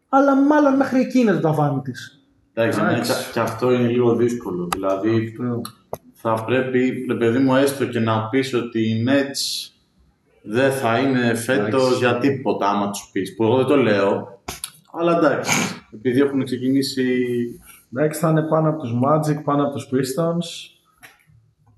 αλλά 0.09 0.35
μάλλον 0.35 0.75
μέχρι 0.75 0.99
εκεί 0.99 1.19
είναι 1.19 1.31
το 1.31 1.39
ταβάνι 1.39 1.81
της. 1.81 2.23
Εντάξει, 2.53 2.81
ναι, 2.81 2.99
και 3.33 3.39
αυτό 3.39 3.71
είναι 3.71 3.87
λίγο 3.87 4.15
δύσκολο. 4.15 4.67
Δηλαδή, 4.71 5.35
θα 6.13 6.43
πρέπει, 6.45 7.05
ρε 7.07 7.15
παιδί 7.15 7.37
μου, 7.37 7.55
έστω 7.55 7.85
και 7.85 7.99
να 7.99 8.29
πεις 8.29 8.53
ότι 8.53 8.79
οι 8.79 9.05
Nets 9.07 9.71
δεν 10.41 10.71
θα 10.71 10.97
είναι 10.97 11.33
φέτος 11.33 11.97
για 11.97 12.17
τίποτα, 12.17 12.69
άμα 12.69 12.89
τους 12.89 13.09
πεις. 13.11 13.35
Που 13.35 13.43
εγώ 13.43 13.57
δεν 13.57 13.65
το 13.65 13.75
λέω, 13.75 14.41
αλλά 14.91 15.17
εντάξει, 15.17 15.51
επειδή 15.93 16.19
έχουν 16.19 16.43
ξεκινήσει... 16.43 17.05
Εντάξει, 17.95 18.19
θα 18.19 18.29
είναι 18.29 18.41
πάνω 18.41 18.69
από 18.69 18.81
τους 18.81 18.93
Magic, 19.03 19.43
πάνω 19.43 19.63
από 19.63 19.73
τους 19.73 19.89
Pistons. 19.91 20.77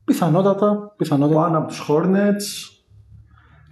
Πιθανότατα, 0.05 0.93
πιθανότατα. 0.97 1.41
Πάνω 1.41 1.57
από 1.57 1.67
τους 1.67 1.87
Hornets. 1.89 2.71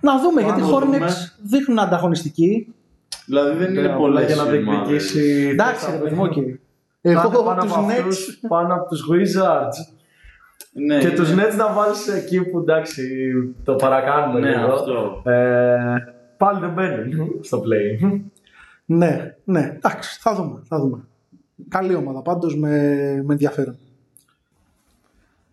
Να 0.01 0.19
δούμε, 0.19 0.41
γιατί 0.41 0.61
οι 0.61 0.63
Hornets 0.73 1.13
δείχνουν 1.43 1.79
ανταγωνιστικοί. 1.79 2.73
Δηλαδή 3.25 3.57
δεν 3.57 3.75
είναι 3.75 3.95
πολλές 3.97 4.25
για 4.25 4.35
να 4.35 4.43
διεκδικήσει. 4.43 5.49
Εντάξει, 5.51 5.91
ρε 5.91 5.97
παιδί 5.97 6.15
μου, 6.15 6.29
Εγώ 7.01 7.43
πάνω, 7.43 7.61
από 7.61 7.73
αυτούς, 7.73 8.39
πάνω 8.47 8.73
από 8.73 8.89
τους 8.89 9.07
Wizards. 9.11 9.97
Ναι, 10.71 10.99
και 10.99 11.07
ναι. 11.07 11.13
τους 11.13 11.31
Nets 11.31 11.57
να 11.57 11.73
βάλεις 11.73 12.07
εκεί 12.07 12.41
που 12.41 12.59
εντάξει 12.59 13.03
το 13.63 13.75
παρακάνουμε 13.75 14.39
ναι, 14.39 14.49
λίγο. 14.49 14.73
Αυτό. 14.73 15.21
Ε, 15.31 15.95
πάλι 16.37 16.59
δεν 16.59 16.69
μπαίνουν 16.69 17.29
στο 17.41 17.61
play. 17.65 18.19
ναι, 18.85 19.35
ναι, 19.43 19.73
εντάξει, 19.75 20.19
θα 20.21 20.35
δούμε, 20.35 20.61
θα 20.67 20.79
δούμε. 20.79 21.07
Καλή 21.67 21.95
ομάδα 21.95 22.21
πάντως 22.21 22.57
με, 22.57 22.69
με 23.25 23.33
ενδιαφέρον. 23.33 23.77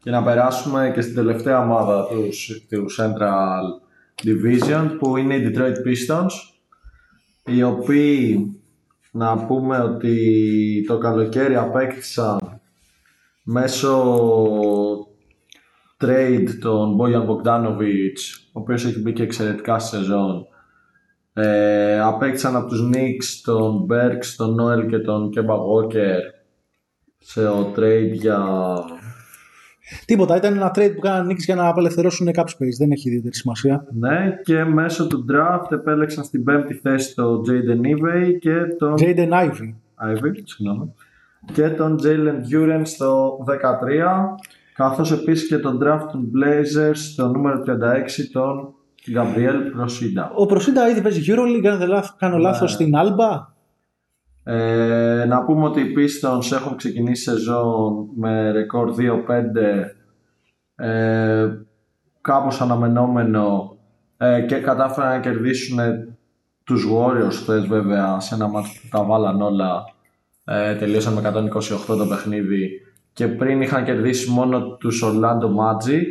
Και 0.03 0.11
να 0.11 0.23
περάσουμε 0.23 0.91
και 0.95 1.01
στην 1.01 1.15
τελευταία 1.15 1.63
ομάδα 1.63 2.07
τους, 2.07 2.67
του 2.69 2.87
Central 2.99 3.63
Division 4.25 4.97
που 4.99 5.17
είναι 5.17 5.35
οι 5.35 5.51
Detroit 5.51 5.75
Pistons 5.87 6.31
οι 7.47 7.63
οποίοι 7.63 8.51
να 9.11 9.47
πούμε 9.47 9.79
ότι 9.79 10.85
το 10.87 10.99
καλοκαίρι 10.99 11.57
απέκτησαν 11.57 12.61
μέσω 13.43 14.19
trade 16.01 16.49
τον 16.61 16.99
Bojan 17.01 17.27
Bogdanovic 17.27 18.17
ο 18.53 18.61
οποίος 18.61 18.85
έχει 18.85 19.01
μπει 19.01 19.13
και 19.13 19.23
εξαιρετικά 19.23 19.79
στη 19.79 19.97
σεζόν 19.97 20.47
ε, 21.39 22.01
απέκτησαν 22.01 22.57
από 22.57 22.69
τους 22.69 22.89
Knicks 22.93 23.41
τον 23.45 23.87
Berks, 23.91 24.27
τον 24.37 24.57
Noel 24.61 24.87
και 24.89 24.99
τον 24.99 25.31
Kemba 25.35 25.55
Walker 25.55 26.21
σε 27.19 27.49
ο 27.49 27.73
trade 27.77 28.13
για 28.13 28.39
Τίποτα. 30.05 30.37
Ήταν 30.37 30.55
ένα 30.55 30.73
trade 30.75 30.93
που 30.95 31.01
κάνανε 31.01 31.27
νίκη 31.27 31.43
για 31.43 31.55
να 31.55 31.69
απελευθερώσουν 31.69 32.29
cap 32.35 32.45
space. 32.45 32.77
Δεν 32.79 32.91
έχει 32.91 33.09
ιδιαίτερη 33.09 33.35
σημασία. 33.35 33.87
Ναι, 33.93 34.39
και 34.43 34.65
μέσω 34.65 35.07
του 35.07 35.25
draft 35.33 35.73
επέλεξαν 35.73 36.25
στην 36.25 36.45
πέμπτη 36.45 36.75
θέση 36.75 37.15
τον 37.15 37.43
Jaden 37.47 37.87
Ivey 37.87 38.39
και 38.41 38.55
τον. 38.79 38.95
Jaden 38.99 39.31
Ivey. 39.31 39.75
Ivey, 40.11 40.33
συγγνώμη. 40.45 40.95
Και 41.53 41.69
τον 41.69 41.99
Jalen 42.03 42.53
Duren 42.53 42.81
στο 42.83 43.39
13. 43.47 43.55
Καθώς 44.75 45.13
επίσης 45.13 45.49
και 45.49 45.59
τον 45.59 45.81
draft 45.83 46.07
των 46.13 46.31
Blazers 46.35 46.97
στο 46.97 47.29
νούμερο 47.29 47.63
36 47.67 47.71
τον 48.33 48.75
Gabriel 49.15 49.71
Προσίντα. 49.73 50.33
Ο 50.35 50.47
Προσίντα 50.47 50.89
ήδη 50.89 51.03
παίζει 51.03 51.23
EuroLeague, 51.27 51.67
αν 51.67 51.79
δεν 51.79 52.03
κάνω 52.19 52.37
λάθος, 52.37 52.71
ναι. 52.71 52.75
στην 52.75 52.95
Alba. 52.97 53.47
Ε, 54.49 55.25
να 55.29 55.45
πούμε 55.45 55.65
ότι 55.65 55.81
οι 55.81 55.95
Pistons 55.97 56.57
έχουν 56.57 56.77
ξεκινήσει 56.77 57.23
σεζόν 57.23 58.09
με 58.17 58.51
ρεκόρ 58.51 58.95
2-5 58.99 59.05
ε, 60.77 61.49
κάπως 62.21 62.61
αναμενόμενο 62.61 63.77
ε, 64.17 64.41
και 64.41 64.57
κατάφεραν 64.57 65.11
να 65.11 65.21
κερδίσουν 65.21 65.79
τους 66.65 66.87
Warriors 66.93 67.33
χθες 67.33 67.67
βέβαια 67.67 68.21
σε 68.21 68.35
ένα 68.35 68.49
μάτι 68.49 68.69
που 68.83 68.89
τα 68.91 69.05
βάλαν 69.05 69.43
όλα 69.43 69.85
ε, 70.45 70.75
τελείωσαν 70.75 71.13
με 71.13 71.49
128 71.93 71.97
το 71.97 72.07
παιχνίδι 72.09 72.71
και 73.13 73.27
πριν 73.27 73.61
είχαν 73.61 73.85
κερδίσει 73.85 74.31
μόνο 74.31 74.77
τους 74.77 75.03
Orlando 75.05 75.47
Magic 75.47 76.07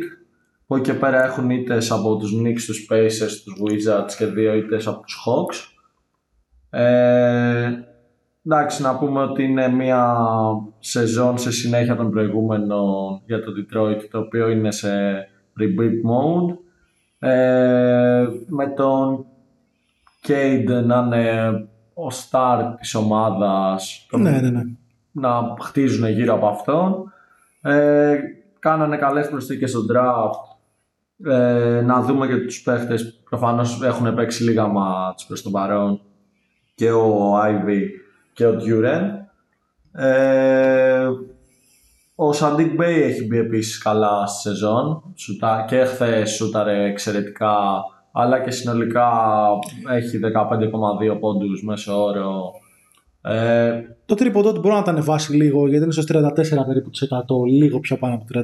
που 0.66 0.80
και 0.80 0.94
πέρα 0.94 1.24
έχουν 1.24 1.50
ήττες 1.50 1.90
από 1.90 2.16
τους 2.16 2.32
Knicks, 2.34 2.62
τους 2.66 2.86
Pacers, 2.90 3.42
τους 3.44 3.54
Wizards 3.64 4.12
και 4.18 4.26
δύο 4.26 4.54
ήττες 4.54 4.86
από 4.86 5.00
τους 5.00 5.16
Hawks 5.26 5.76
ε, 6.70 7.70
Εντάξει, 8.46 8.82
να 8.82 8.98
πούμε 8.98 9.22
ότι 9.22 9.42
είναι 9.42 9.68
μια 9.68 10.16
σεζόν 10.78 11.38
σε 11.38 11.52
συνέχεια 11.52 11.96
των 11.96 12.10
προηγούμενων 12.10 13.22
για 13.26 13.42
το 13.42 13.52
Detroit, 13.56 14.08
το 14.10 14.18
οποίο 14.18 14.48
είναι 14.48 14.70
σε 14.70 14.88
rebuild 15.60 16.10
mode. 16.10 16.56
Ε, 17.18 18.26
με 18.46 18.66
τον 18.66 19.24
Cade 20.26 20.84
να 20.84 21.02
είναι 21.06 21.50
ο 21.94 22.06
star 22.06 22.74
της 22.80 22.94
ομάδας, 22.94 24.06
ναι, 24.10 24.30
ναι, 24.30 24.50
ναι. 24.50 24.62
να 25.12 25.56
χτίζουν 25.60 26.08
γύρω 26.08 26.34
από 26.34 26.46
αυτόν. 26.46 27.12
Ε, 27.62 28.18
κάνανε 28.58 28.96
καλές 28.96 29.28
προσθήκες 29.28 29.70
στο 29.70 29.80
draft. 29.92 30.55
Ε, 31.24 31.82
να 31.84 32.02
δούμε 32.02 32.26
και 32.26 32.36
τους 32.36 32.62
παίχτες, 32.62 33.20
προφανώς 33.28 33.82
έχουν 33.82 34.14
παίξει 34.14 34.42
λίγα 34.42 34.66
μάτς 34.66 35.26
προς 35.26 35.42
τον 35.42 35.52
παρόν 35.52 36.00
και 36.74 36.90
ο 36.90 37.34
Ivy 37.38 37.82
και 38.32 38.46
ο 38.46 38.56
Duren. 38.60 39.02
Ε, 40.02 41.06
ο 42.14 42.32
Σαντίκ 42.32 42.74
Μπέι 42.74 43.02
έχει 43.02 43.26
μπει 43.26 43.38
επίσης 43.38 43.78
καλά 43.78 44.26
στη 44.26 44.48
σεζόν 44.48 45.02
σούτα, 45.16 45.64
και 45.68 45.84
χθες 45.84 46.30
σούταρε 46.30 46.84
εξαιρετικά 46.84 47.54
αλλά 48.18 48.40
και 48.40 48.50
συνολικά 48.50 49.10
έχει 49.96 50.20
15,2 51.12 51.20
πόντους 51.20 51.64
μέσο 51.64 52.02
όρο. 52.04 52.52
Ε, 53.22 53.80
το 54.06 54.14
τρίποντο 54.14 54.52
του 54.52 54.60
μπορεί 54.60 54.74
να 54.74 54.82
τα 54.82 54.90
ανεβάσει 54.90 55.36
λίγο 55.36 55.68
γιατί 55.68 55.84
είναι 55.84 55.92
στο 55.92 56.02
34 56.02 56.66
περίπου 56.66 56.90
λίγο 57.46 57.80
πιο 57.80 57.96
πάνω 57.96 58.14
από 58.14 58.24
34. 58.34 58.42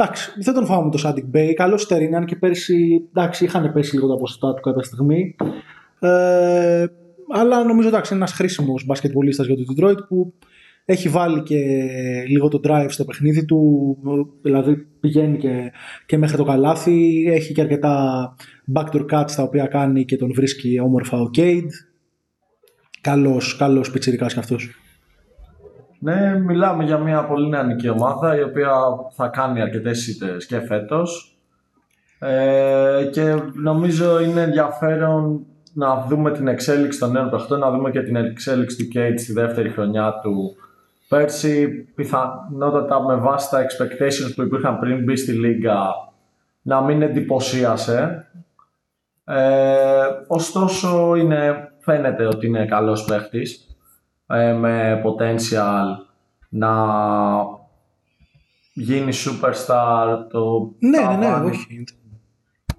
Εντάξει, 0.00 0.32
δεν 0.40 0.54
τον 0.54 0.66
φάμε 0.66 0.90
το 0.90 0.98
Σάντικ 0.98 1.24
Μπέι. 1.24 1.54
Καλός 1.54 1.76
σουτέρ 1.76 2.14
αν 2.14 2.24
και 2.24 2.36
πέρσι 2.36 3.08
εντάξει, 3.08 3.44
είχαν 3.44 3.72
πέσει 3.72 3.94
λίγο 3.94 4.08
τα 4.08 4.16
ποσοστά 4.16 4.54
του 4.54 4.60
κάποια 4.60 4.82
στιγμή. 4.82 5.36
Ε, 6.00 6.86
αλλά 7.28 7.64
νομίζω 7.64 7.88
εντάξει 7.88 8.14
είναι 8.14 8.22
ένας 8.22 8.34
χρήσιμος 8.36 8.84
μπασκετμπολίστας 8.86 9.46
για 9.46 9.56
το 9.56 9.62
Detroit 9.76 10.06
που 10.08 10.34
έχει 10.84 11.08
βάλει 11.08 11.42
και 11.42 11.56
λίγο 12.28 12.48
το 12.48 12.60
drive 12.64 12.86
στο 12.88 13.04
παιχνίδι 13.04 13.44
του, 13.44 13.96
δηλαδή 14.42 14.76
πηγαίνει 14.76 15.38
και, 15.38 15.72
και 16.06 16.18
μέχρι 16.18 16.36
το 16.36 16.44
καλάθι, 16.44 17.24
έχει 17.28 17.52
και 17.52 17.60
αρκετά 17.60 18.34
backdoor 18.74 19.04
cuts 19.10 19.32
τα 19.36 19.42
οποία 19.42 19.66
κάνει 19.66 20.04
και 20.04 20.16
τον 20.16 20.32
βρίσκει 20.34 20.80
όμορφα 20.80 21.20
ο 21.20 21.30
Cade. 21.36 21.70
Καλός, 23.00 23.56
καλός 23.56 23.90
πιτσιρικάς 23.90 24.32
κι 24.32 24.38
αυτός. 24.38 24.70
Ναι, 25.98 26.38
μιλάμε 26.38 26.84
για 26.84 26.98
μια 26.98 27.24
πολύ 27.24 27.48
νεανική 27.48 27.88
ομάδα 27.88 28.36
η 28.38 28.42
οποία 28.42 28.72
θα 29.12 29.28
κάνει 29.28 29.60
αρκετές 29.60 30.06
ήττες 30.08 30.46
και 30.46 30.60
φέτος 30.60 31.38
ε, 32.18 33.08
και 33.12 33.36
νομίζω 33.54 34.20
είναι 34.20 34.42
ενδιαφέρον 34.42 35.46
να 35.72 36.06
δούμε 36.08 36.30
την 36.32 36.48
εξέλιξη 36.48 36.98
των 36.98 37.10
νέων 37.10 37.30
παιχτών, 37.30 37.58
να 37.58 37.70
δούμε 37.70 37.90
και 37.90 38.02
την 38.02 38.16
εξέλιξη 38.16 38.76
του 38.76 38.88
Κέιτς 38.88 39.22
στη 39.22 39.32
δεύτερη 39.32 39.68
χρονιά 39.68 40.20
του. 40.22 40.56
Πέρσι, 41.08 41.68
πιθανότατα 41.68 43.02
με 43.02 43.14
βάση 43.14 43.50
τα 43.50 43.66
expectations 43.66 44.32
που 44.34 44.42
υπήρχαν 44.42 44.78
πριν 44.78 45.02
μπει 45.02 45.16
στη 45.16 45.32
Λίγκα, 45.32 45.78
να 46.62 46.80
μην 46.80 47.02
εντυπωσίασε. 47.02 48.26
Ε, 49.24 50.04
ωστόσο, 50.26 51.14
είναι, 51.14 51.70
φαίνεται 51.78 52.26
ότι 52.26 52.46
είναι 52.46 52.66
καλός 52.66 53.04
παίχτης, 53.04 53.54
ε, 53.54 53.67
με 54.36 55.02
potential 55.04 56.06
να 56.48 56.74
γίνει 58.72 59.12
superstar 59.12 60.18
το 60.30 60.72
ναι, 60.78 61.00
ναι, 61.00 61.16
ναι, 61.16 61.34
όχι. 61.44 61.84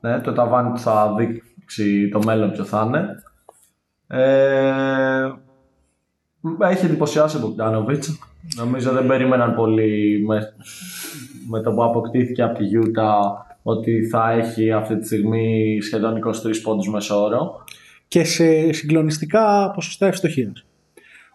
Ναι, 0.02 0.20
το 0.20 0.34
ταβάνι 0.34 0.70
που 0.70 0.78
θα, 0.78 1.16
δει, 1.18 1.42
το 2.12 2.24
μέλλον 2.26 2.52
ποιο 2.52 2.64
θα 2.64 2.84
είναι. 2.88 3.24
Ε, 4.08 5.32
έχει 6.60 6.86
εντυπωσιάσει 6.86 7.38
ο 7.38 7.40
Μπογκδάνοβιτ. 7.40 8.04
Νομίζω 8.56 8.92
δεν 8.92 9.08
περίμεναν 9.08 9.56
πολύ 9.56 10.24
με, 10.28 10.54
με 11.50 11.62
το 11.62 11.72
που 11.72 11.84
αποκτήθηκε 11.84 12.42
από 12.42 12.58
τη 12.58 12.64
Γιούτα 12.64 13.46
ότι 13.64 14.08
θα 14.08 14.32
έχει 14.32 14.72
αυτή 14.72 15.00
τη 15.00 15.06
στιγμή 15.06 15.80
σχεδόν 15.82 16.22
23 16.26 16.32
πόντους 16.64 16.90
μέσω 16.90 17.24
όρο. 17.24 17.64
Και 18.08 18.24
σε 18.24 18.72
συγκλονιστικά 18.72 19.72
ποσοστά 19.76 20.08
ευστοχίας. 20.08 20.64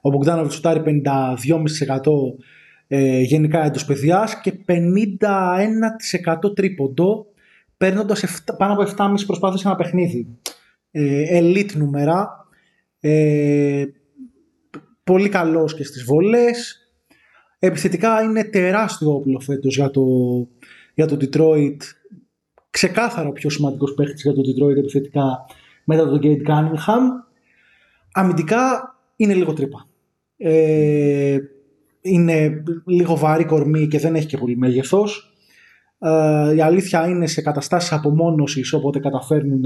Ο 0.06 0.10
Μπογκδάνοβιτ 0.10 0.52
σουτάρει 0.52 0.82
52,5% 0.84 2.00
ε, 2.86 3.20
γενικά 3.20 3.64
έντος 3.64 3.84
παιδιάς 3.84 4.40
και 4.40 4.52
51% 6.46 6.54
τρίποντο 6.54 7.26
παίρνοντας 7.76 8.44
πάνω 8.58 8.72
από 8.72 8.82
7,5 8.96 9.14
προσπάθειες 9.26 9.64
ένα 9.64 9.74
παιχνίδι. 9.74 10.38
Ε, 10.90 11.38
elite 11.40 11.72
νούμερα. 11.74 12.46
Ε, 13.00 13.84
πολύ 15.04 15.28
καλός 15.28 15.74
και 15.74 15.84
στις 15.84 16.04
βολές. 16.04 16.88
Επιθετικά 17.58 18.22
είναι 18.22 18.44
τεράστιο 18.44 19.14
όπλο 19.14 19.40
φέτος 19.40 19.76
για 19.76 19.90
το, 19.90 20.04
για 20.94 21.06
το 21.06 21.16
Detroit. 21.20 21.76
Ξεκάθαρα 22.70 23.28
ο 23.28 23.32
πιο 23.32 23.50
σημαντικός 23.50 23.94
παίχτης 23.94 24.22
για 24.22 24.32
το 24.32 24.40
Detroit 24.40 24.76
επιθετικά 24.76 25.44
μετά 25.84 26.08
τον 26.08 26.20
Gate 26.22 26.48
Cunningham. 26.48 27.02
Αμυντικά 28.12 28.94
είναι 29.16 29.34
λίγο 29.34 29.52
τρύπα. 29.52 29.88
Ε, 30.46 31.38
είναι 32.00 32.62
λίγο 32.86 33.16
βαρύ 33.16 33.44
κορμί 33.44 33.86
και 33.86 33.98
δεν 33.98 34.14
έχει 34.14 34.26
και 34.26 34.38
πολύ 34.38 34.56
μέγεθος. 34.56 35.34
Ε, 35.98 36.54
η 36.54 36.60
αλήθεια 36.60 37.08
είναι 37.08 37.26
σε 37.26 37.42
καταστάσεις 37.42 37.92
απομόνωσης 37.92 38.72
όποτε 38.72 38.98
καταφέρνουν 38.98 39.62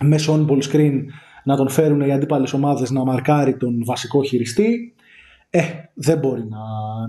μέσω 0.00 0.46
on-ball 0.46 0.62
screen 0.62 1.00
να 1.44 1.56
τον 1.56 1.68
φέρουν 1.68 2.00
οι 2.00 2.12
αντίπαλες 2.12 2.52
ομάδες 2.52 2.90
να 2.90 3.04
μαρκάρει 3.04 3.56
τον 3.56 3.84
βασικό 3.84 4.22
χειριστή. 4.22 4.94
Ε, 5.50 5.62
δεν 5.94 6.18
μπορεί 6.18 6.44
να, 6.48 6.58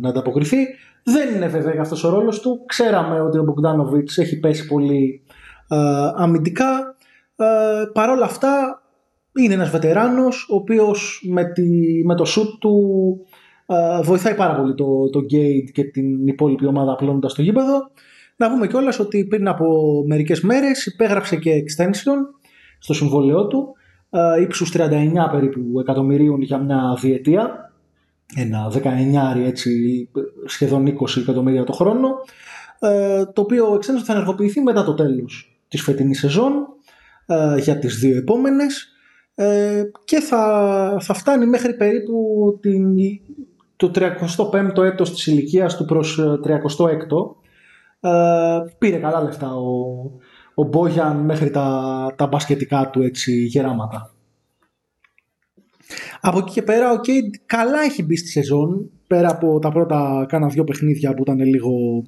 να 0.01 0.09
ανταποκριθεί. 0.09 0.57
Δεν 1.03 1.35
είναι 1.35 1.47
βέβαια 1.47 1.81
αυτός 1.81 2.03
ο 2.03 2.09
ρόλος 2.09 2.39
του. 2.39 2.63
Ξέραμε 2.65 3.21
ότι 3.21 3.37
ο 3.37 3.43
Μπογκδάνοβιτς 3.43 4.17
έχει 4.17 4.39
πέσει 4.39 4.67
πολύ 4.67 5.21
ε, 5.67 5.77
αμυντικά. 6.15 6.95
Ε, 7.35 7.45
Παρ' 7.93 8.09
όλα 8.09 8.25
αυτά 8.25 8.78
είναι 9.43 9.53
ένας 9.53 9.69
βετεράνος 9.69 10.47
ο 10.49 10.55
οποίος 10.55 11.25
με, 11.29 11.51
τη, 11.51 11.69
με 12.05 12.15
το 12.15 12.25
σουτ 12.25 12.59
του 12.59 12.81
ε, 13.65 14.01
βοηθάει 14.01 14.35
πάρα 14.35 14.55
πολύ 14.55 14.73
το, 14.75 15.09
το 15.09 15.19
Gate 15.19 15.71
και 15.73 15.83
την 15.83 16.27
υπόλοιπη 16.27 16.65
ομάδα 16.65 16.91
απλώνοντας 16.91 17.33
το 17.33 17.41
γήπεδο. 17.41 17.91
Να 18.35 18.49
πούμε 18.49 18.67
κιόλας 18.67 18.99
ότι 18.99 19.25
πριν 19.25 19.47
από 19.47 19.65
μερικές 20.07 20.41
μέρες 20.41 20.85
υπέγραψε 20.85 21.35
και 21.35 21.51
extension 21.51 22.17
στο 22.79 22.93
συμβόλαιό 22.93 23.47
του 23.47 23.75
ε, 24.09 24.41
ύψους 24.41 24.71
39 24.77 25.11
περίπου 25.31 25.79
εκατομμυρίων 25.79 26.41
για 26.41 26.57
μια 26.57 26.97
διετία 27.01 27.73
ένα 28.35 28.71
19 29.37 29.45
έτσι 29.45 29.71
σχεδόν 30.45 30.97
20 30.99 31.17
εκατομμύρια 31.21 31.63
το 31.63 31.73
χρόνο 31.73 32.09
ε, 32.79 33.25
το 33.25 33.41
οποίο 33.41 33.73
extension 33.73 34.03
θα 34.03 34.13
ενεργοποιηθεί 34.13 34.61
μετά 34.61 34.83
το 34.83 34.93
τέλος 34.93 35.59
της 35.67 35.81
φετινής 35.81 36.19
σεζόν 36.19 36.53
για 37.59 37.79
τις 37.79 37.99
δύο 37.99 38.17
επόμενες 38.17 38.93
και 40.03 40.19
θα, 40.19 40.97
θα 41.01 41.13
φτάνει 41.13 41.45
μέχρι 41.45 41.75
περίπου 41.75 42.13
την 42.61 42.95
το 43.75 43.91
35ο 43.95 44.83
έτος 44.83 45.13
της 45.13 45.27
ηλικίας 45.27 45.75
του 45.75 45.85
προς 45.85 46.19
36ο. 46.19 47.35
Ε, 47.99 48.09
ε, 48.09 48.59
πήρε 48.77 48.97
καλά 48.97 49.23
λεφτά 49.23 49.55
ο, 49.55 49.95
ο 50.53 50.63
Μπόγιαν 50.63 51.17
μέχρι 51.17 51.49
τα, 51.49 52.13
τα 52.17 52.27
μπασκετικά 52.27 52.89
του 52.89 53.01
έτσι 53.01 53.31
γεράματα. 53.45 54.13
Από 56.21 56.37
εκεί 56.37 56.51
και 56.51 56.61
πέρα 56.61 56.91
ο 56.91 56.99
Κέιντ 56.99 57.33
καλά 57.45 57.81
έχει 57.81 58.03
μπει 58.03 58.15
στη 58.15 58.27
σεζόν 58.27 58.89
πέρα 59.07 59.29
από 59.29 59.59
τα 59.59 59.71
πρώτα 59.71 60.25
κάνα 60.27 60.47
δυο 60.47 60.63
παιχνίδια 60.63 61.13
που 61.13 61.21
ήταν 61.21 61.39
λίγο 61.39 62.03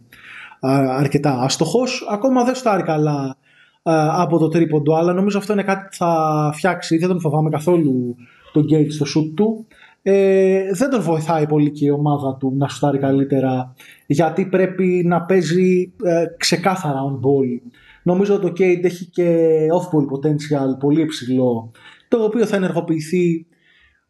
αρκετά 0.98 1.42
άστοχος. 1.42 2.08
Ακόμα 2.10 2.44
δεν 2.44 2.56
στάρει 2.56 2.84
καλά 2.84 3.38
από 3.84 4.38
το 4.38 4.48
τρίποντο 4.48 4.96
αλλά 4.96 5.14
νομίζω 5.14 5.38
αυτό 5.38 5.54
είναι 5.54 5.64
κάτι 5.64 5.88
που 5.90 5.96
θα 5.96 6.52
φτιάξει. 6.54 6.98
Δεν 6.98 7.08
τον 7.08 7.20
φοβάμαι 7.20 7.50
καθόλου 7.50 8.16
τον 8.54 8.66
Κέιντ 8.66 8.92
στο 8.92 9.06
σουτ 9.06 9.36
του 9.36 9.68
ε, 10.04 10.72
δεν 10.74 10.90
τον 10.90 11.02
βοηθάει 11.02 11.48
πολύ 11.48 11.72
και 11.72 11.86
η 11.86 11.90
ομάδα 11.90 12.38
του 12.40 12.54
να 12.58 12.68
σουτάρει 12.68 12.98
καλύτερα 12.98 13.74
γιατί 14.08 14.46
πρέπει 14.46 15.04
να 15.06 15.22
παίζει 15.22 15.94
ε, 16.04 16.26
ξεκάθαρα 16.38 17.00
on 17.00 17.16
ball. 17.16 17.72
Νομίζω 18.04 18.36
ότι 18.36 18.46
το 18.46 18.54
Cade 18.58 18.84
έχει 18.84 19.06
και 19.06 19.48
off 19.74 19.98
ball 19.98 20.04
potential 20.04 20.80
πολύ 20.80 21.02
υψηλό 21.02 21.72
το 22.08 22.24
οποίο 22.24 22.46
θα 22.46 22.56
ενεργοποιηθεί 22.56 23.46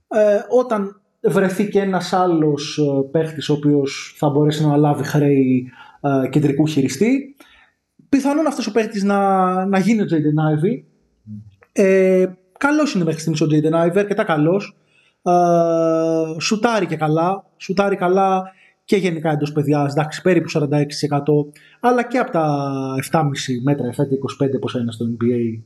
ε, 0.07 0.38
όταν 0.49 1.02
βρεθεί 1.22 1.69
και 1.69 1.80
ένας 1.80 2.14
άλλος 2.14 2.77
ε, 2.77 3.10
παίχτης 3.11 3.49
ο 3.49 3.53
οποίος 3.53 4.15
θα 4.18 4.30
μπορέσει 4.30 4.65
να 4.65 4.77
λάβει 4.77 5.03
χρέη 5.03 5.72
ε, 6.02 6.30
κεντρικού 6.30 6.68
χειριστή. 6.68 7.35
Πιθανόν 8.16 8.48
αυτός 8.48 8.68
ο 8.68 8.72
παίχτης 8.72 9.04
να, 9.04 9.66
να 9.66 9.80
γίνει 9.80 10.02
ο 10.02 10.06
Jaden 10.10 10.40
Ivey. 10.54 10.84
Ε, 11.72 12.26
καλός 12.58 12.94
είναι 12.94 13.04
μέχρι 13.04 13.20
στιγμής 13.20 13.42
ο 13.42 13.48
Jaden 13.52 13.88
Ivey, 13.88 13.98
αρκετά 13.98 14.24
καλός. 14.24 14.78
Uh, 15.22 16.42
σουτάρει 16.42 16.86
και 16.86 16.96
καλά, 16.96 17.46
σουτάρει 17.58 17.96
καλά 17.96 18.44
και 18.86 18.96
γενικά 18.96 19.32
εντός 19.32 19.52
παιδιάς, 19.52 19.92
εντάξει, 19.92 20.22
περίπου 20.22 20.50
46%, 20.50 20.60
αλλά 21.80 22.04
και 22.04 22.18
από 22.18 22.32
τα 22.32 22.74
7,5 23.12 23.22
μέτρα, 23.64 23.90
7,25 23.90 24.60
πόσα 24.60 24.80
είναι 24.80 24.92
στο 24.92 25.06
NBA, 25.06 25.62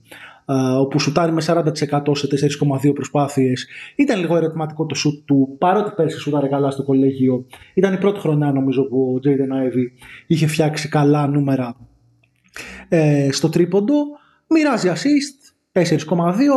uh, 0.45 0.79
όπου 0.81 0.99
σουτάρει 0.99 1.31
με 1.31 1.41
40% 1.45 2.15
σε 2.15 2.27
4,2 2.27 2.93
προσπάθειες. 2.93 3.67
Ήταν 3.95 4.19
λίγο 4.19 4.35
ερωτηματικό 4.35 4.85
το 4.85 4.95
σουτ 4.95 5.25
του, 5.25 5.55
παρότι 5.57 5.91
πέρσι 5.95 6.17
σουτάρει 6.17 6.49
καλά 6.49 6.69
στο 6.71 6.83
κολέγιο. 6.83 7.45
Ήταν 7.73 7.93
η 7.93 7.97
πρώτη 7.97 8.19
χρονιά 8.19 8.51
νομίζω 8.51 8.83
που 8.83 9.13
ο 9.15 9.19
Jaden 9.23 9.67
Ivey 9.67 10.01
είχε 10.27 10.47
φτιάξει 10.47 10.89
καλά 10.89 11.27
νούμερα 11.27 11.75
ε, 12.89 13.31
στο 13.31 13.49
τρίποντο. 13.49 13.95
Μοιράζει 14.47 14.91
assist, 14.93 15.55
4,2, 15.81 15.87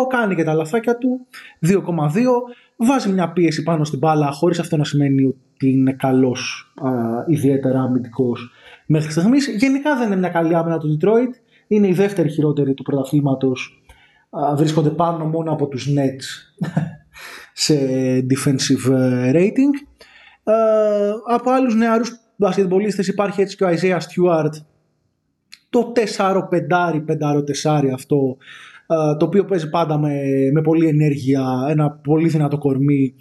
κάνει 0.08 0.34
και 0.34 0.44
τα 0.44 0.54
λαθάκια 0.54 0.96
του, 0.98 1.26
2,2 1.66 1.76
βάζει 2.76 3.08
μια 3.12 3.32
πίεση 3.32 3.62
πάνω 3.62 3.84
στην 3.84 3.98
μπάλα 3.98 4.30
χωρίς 4.30 4.58
αυτό 4.58 4.76
να 4.76 4.84
σημαίνει 4.84 5.24
ότι 5.24 5.70
είναι 5.70 5.92
καλός 5.92 6.72
ιδιαίτερα 7.26 7.80
αμυντικός 7.80 8.50
μέχρι 8.86 9.10
στιγμής. 9.10 9.48
Γενικά 9.48 9.96
δεν 9.96 10.06
είναι 10.06 10.16
μια 10.16 10.28
καλή 10.28 10.54
άμυνα 10.54 10.78
του 10.78 10.98
Detroit. 11.00 11.32
Είναι 11.66 11.88
η 11.88 11.92
δεύτερη 11.92 12.28
χειρότερη 12.28 12.74
του 12.74 12.82
πρωταθλήματος. 12.82 13.82
Βρίσκονται 14.56 14.88
πάνω 14.88 15.24
μόνο 15.24 15.52
από 15.52 15.68
τους 15.68 15.88
Nets 15.88 16.24
σε 17.64 17.74
defensive 18.18 18.92
ε, 18.92 19.30
rating. 19.34 20.00
Από 21.28 21.50
άλλους 21.50 21.74
νεαρούς 21.74 22.12
μπασκετμπολίστες 22.36 23.08
υπάρχει 23.08 23.40
έτσι 23.40 23.56
και 23.56 23.64
ο 23.64 23.68
Isaiah 23.68 23.98
Stewart 23.98 24.52
το 25.70 25.92
4-5, 26.16 27.02
5-4 27.66 27.90
αυτό 27.94 28.36
το 29.18 29.24
οποίο 29.24 29.44
παίζει 29.44 29.70
πάντα 29.70 29.98
με, 29.98 30.20
με 30.52 30.62
πολλή 30.62 30.86
ενέργεια, 30.86 31.66
ένα 31.68 31.90
πολύ 31.90 32.28
δυνατό 32.28 32.58
κορμί, 32.58 33.14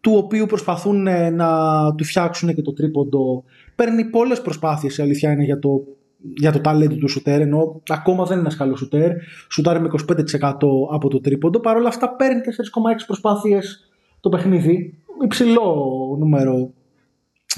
του 0.00 0.12
οποίου 0.16 0.46
προσπαθούν 0.46 1.06
ε, 1.06 1.30
να 1.30 1.48
του 1.94 2.04
φτιάξουν 2.04 2.54
και 2.54 2.62
το 2.62 2.72
τρίποντο. 2.72 3.44
Παίρνει 3.74 4.04
πολλές 4.04 4.42
προσπάθειες, 4.42 4.98
η 4.98 5.02
αλήθεια 5.02 5.32
είναι, 5.32 5.44
για 5.44 5.58
το, 5.58 5.84
για 6.36 6.52
το 6.52 6.60
ταλέντο 6.60 6.96
του 6.96 7.08
σουτέρ, 7.08 7.40
ενώ 7.40 7.82
ακόμα 7.88 8.24
δεν 8.24 8.32
είναι 8.32 8.40
ένας 8.40 8.56
καλός 8.56 8.78
σουτέρ. 8.78 9.10
Σουτάρει 9.50 9.80
με 9.80 9.88
25% 10.08 10.52
από 10.92 11.08
το 11.08 11.20
τρίποντο. 11.20 11.60
Παρ' 11.60 11.76
όλα 11.76 11.88
αυτά 11.88 12.16
παίρνει 12.16 12.40
4,6 12.44 13.04
προσπάθειες 13.06 13.90
το 14.20 14.28
παιχνίδι. 14.28 14.98
Υψηλό 15.24 15.76
νούμερο 16.18 16.72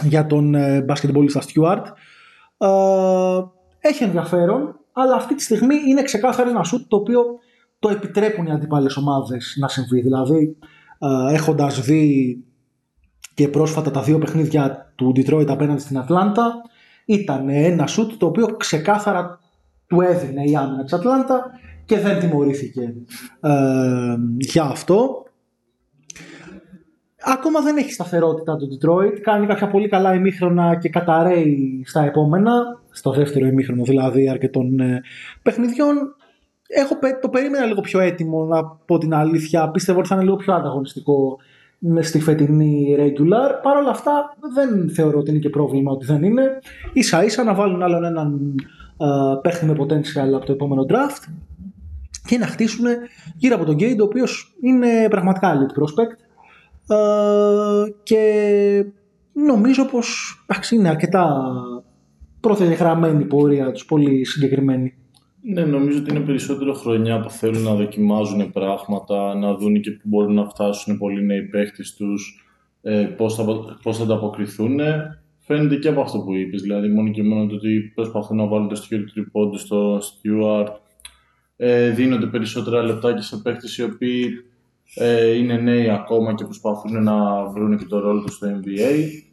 για 0.02 0.26
τον 0.26 0.54
ε, 0.54 0.82
μπασκετμπολίστα 0.82 1.40
Στιούαρτ. 1.40 1.86
Έχει 3.88 4.04
ενδιαφέρον, 4.04 4.80
αλλά 4.92 5.14
αυτή 5.14 5.34
τη 5.34 5.42
στιγμή 5.42 5.74
είναι 5.88 6.02
ξεκάθαρο 6.02 6.50
ένα 6.50 6.62
σουτ 6.62 6.88
το 6.88 6.96
οποίο 6.96 7.22
το 7.78 7.88
επιτρέπουν 7.88 8.46
οι 8.46 8.50
αντίπαλες 8.50 8.96
ομάδες 8.96 9.56
να 9.60 9.68
συμβεί. 9.68 10.00
Δηλαδή, 10.00 10.56
ε, 10.98 11.34
έχοντας 11.34 11.80
δει 11.80 12.36
και 13.34 13.48
πρόσφατα 13.48 13.90
τα 13.90 14.02
δύο 14.02 14.18
παιχνίδια 14.18 14.92
του 14.94 15.12
Detroit 15.16 15.46
απέναντι 15.48 15.80
στην 15.80 15.98
Ατλάντα, 15.98 16.54
ήταν 17.04 17.48
ένα 17.48 17.86
σουτ 17.86 18.12
το 18.18 18.26
οποίο 18.26 18.46
ξεκάθαρα 18.46 19.40
του 19.86 20.00
έδινε 20.00 20.42
η 20.44 20.56
άμυνα 20.56 20.82
της 20.82 20.92
Ατλάντα 20.92 21.50
και 21.84 21.98
δεν 21.98 22.20
τιμωρήθηκε 22.20 22.94
ε, 23.40 24.16
για 24.38 24.62
αυτό. 24.62 25.25
Ακόμα 27.28 27.60
δεν 27.60 27.76
έχει 27.76 27.92
σταθερότητα 27.92 28.56
το 28.56 28.66
Detroit, 28.66 29.18
κάνει 29.20 29.46
κάποια 29.46 29.68
πολύ 29.68 29.88
καλά 29.88 30.14
ημίχρονα 30.14 30.78
και 30.78 30.88
καταρρέει 30.88 31.82
στα 31.86 32.04
επόμενα, 32.04 32.80
στο 32.90 33.10
δεύτερο 33.12 33.46
ημίχρονο 33.46 33.82
δηλαδή 33.82 34.28
αρκετών 34.28 34.80
ε, 34.80 35.00
παιχνιδιών 35.42 35.96
έχω, 36.68 36.98
το 37.20 37.28
περίμενα 37.28 37.64
λίγο 37.64 37.80
πιο 37.80 38.00
έτοιμο 38.00 38.44
να 38.44 38.64
πω 38.64 38.98
την 38.98 39.14
αλήθεια. 39.14 39.70
Πίστευα 39.70 39.98
ότι 39.98 40.08
θα 40.08 40.14
είναι 40.14 40.24
λίγο 40.24 40.36
πιο 40.36 40.54
ανταγωνιστικό 40.54 41.38
στη 42.00 42.20
φετινή 42.20 42.96
regular. 42.98 43.50
Παρ' 43.62 43.76
όλα 43.76 43.90
αυτά 43.90 44.36
δεν 44.54 44.90
θεωρώ 44.90 45.18
ότι 45.18 45.30
είναι 45.30 45.38
και 45.38 45.50
πρόβλημα 45.50 45.92
ότι 45.92 46.06
δεν 46.06 46.22
είναι. 46.22 46.58
Ίσα 46.92 47.24
ίσα 47.24 47.44
να 47.44 47.54
βάλουν 47.54 47.82
άλλον 47.82 48.04
έναν 48.04 48.54
uh, 48.96 49.42
παίχτη 49.42 49.66
με 49.66 49.76
potential 49.78 50.32
από 50.34 50.46
το 50.46 50.52
επόμενο 50.52 50.86
draft. 50.88 51.32
και 52.26 52.38
να 52.38 52.46
χτίσουν 52.46 52.86
γύρω 53.36 53.54
από 53.54 53.64
τον 53.64 53.76
Gate, 53.78 53.98
ο 54.00 54.04
οποίος 54.04 54.56
είναι 54.60 55.08
πραγματικά 55.10 55.52
elite 55.54 55.80
prospect 55.80 56.25
ε, 56.88 57.90
και 58.02 58.84
νομίζω 59.32 59.84
πως 59.84 60.38
εντάξει, 60.46 60.74
είναι 60.74 60.88
αρκετά 60.88 61.52
προθεγραμμένη 62.40 63.22
η 63.22 63.26
πορεία 63.26 63.72
τους, 63.72 63.84
πολύ 63.84 64.24
συγκεκριμένη. 64.24 64.94
Ναι, 65.40 65.64
νομίζω 65.64 65.98
ότι 65.98 66.10
είναι 66.10 66.24
περισσότερο 66.24 66.72
χρονιά 66.72 67.20
που 67.20 67.30
θέλουν 67.30 67.62
να 67.62 67.74
δοκιμάζουν 67.74 68.52
πράγματα, 68.52 69.34
να 69.34 69.54
δουν 69.54 69.80
και 69.80 69.90
που 69.90 70.02
μπορούν 70.02 70.34
να 70.34 70.48
φτάσουν 70.48 70.98
πολλοί 70.98 71.24
νέοι 71.24 71.42
παίχτες 71.42 71.94
τους, 71.94 72.44
ε, 72.82 73.02
πώς, 73.16 73.34
θα, 73.34 73.44
πώς 73.82 73.96
θα 73.96 74.02
ανταποκριθούν. 74.02 74.78
Φαίνεται 75.38 75.76
και 75.76 75.88
από 75.88 76.00
αυτό 76.00 76.18
που 76.18 76.34
είπες, 76.34 76.62
δηλαδή 76.62 76.88
μόνο 76.88 77.10
και 77.10 77.22
μόνο 77.22 77.46
το 77.46 77.54
ότι 77.54 77.92
προσπαθούν 77.94 78.36
να 78.36 78.46
βάλουν 78.46 78.68
το 78.68 78.74
στοιχείο 78.74 78.98
του 78.98 79.12
τριπώντου 79.12 79.58
στο 79.58 79.98
Stewart, 79.98 80.66
ε, 81.56 81.90
δίνονται 81.90 82.26
περισσότερα 82.26 82.82
λεπτά 82.82 83.14
και 83.14 83.22
σε 83.22 83.36
παίχτες 83.36 83.76
οι 83.76 83.82
οποίοι 83.82 84.30
ε, 84.94 85.32
είναι 85.32 85.56
νέοι 85.56 85.90
ακόμα 85.90 86.34
και 86.34 86.44
προσπαθούν 86.44 87.02
να 87.02 87.44
βρουν 87.44 87.78
και 87.78 87.84
το 87.84 87.98
ρόλο 87.98 88.22
τους 88.22 88.34
στο 88.34 88.46
NBA. 88.46 89.24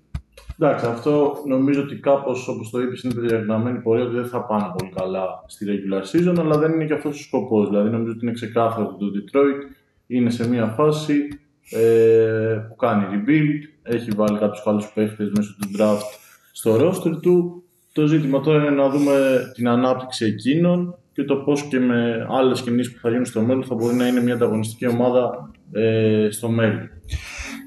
Εντάξει, 0.60 0.86
αυτό 0.86 1.44
νομίζω 1.48 1.82
ότι 1.82 1.96
κάπως 1.96 2.48
όπως 2.48 2.70
το 2.70 2.82
είπες 2.82 3.04
είναι 3.04 3.14
περιγραμμένη 3.14 3.80
πορεία 3.80 4.04
ότι 4.04 4.16
δεν 4.16 4.28
θα 4.28 4.46
πάνε 4.46 4.74
πολύ 4.78 4.92
καλά 4.96 5.44
στη 5.48 5.66
regular 5.70 6.02
season, 6.02 6.36
αλλά 6.40 6.58
δεν 6.58 6.72
είναι 6.72 6.86
και 6.86 6.94
αυτός 6.94 7.20
ο 7.20 7.24
σκοπός. 7.24 7.70
Δηλαδή, 7.70 7.90
νομίζω 7.90 8.12
ότι 8.12 8.26
είναι 8.26 8.34
ξεκάθαρο 8.34 8.88
ότι 8.88 8.98
το 8.98 9.40
Detroit 9.40 9.76
είναι 10.08 10.30
σε 10.30 10.48
μια 10.48 10.66
φάση 10.66 11.28
ε, 11.70 12.66
που 12.68 12.76
κάνει 12.76 13.06
rebuild, 13.12 13.92
έχει 13.94 14.12
βάλει 14.12 14.38
κάποιους 14.38 14.64
άλλου 14.66 14.84
παίχτες 14.94 15.32
μέσω 15.36 15.56
του 15.62 15.70
draft 15.78 16.18
στο 16.52 16.76
roster 16.76 17.22
του. 17.22 17.64
Το 17.92 18.06
ζήτημα 18.06 18.40
τώρα 18.40 18.62
είναι 18.62 18.70
να 18.70 18.90
δούμε 18.90 19.42
την 19.54 19.68
ανάπτυξη 19.68 20.26
εκείνων 20.26 20.98
και 21.14 21.23
το 21.23 21.35
πώς 21.35 21.64
και 21.64 21.80
με 21.80 22.27
άλλες 22.30 22.61
κινήσεις 22.61 22.94
που 22.94 22.99
θα 22.99 23.10
γίνουν 23.10 23.26
στο 23.26 23.41
μέλλον 23.41 23.64
θα 23.64 23.76
μπορεί 23.76 23.95
να 23.95 24.07
είναι 24.07 24.22
μια 24.22 24.34
ανταγωνιστική 24.34 24.88
ομάδα 24.88 25.52
ε, 25.72 26.27
στο 26.31 26.49
μέλλον. 26.49 26.90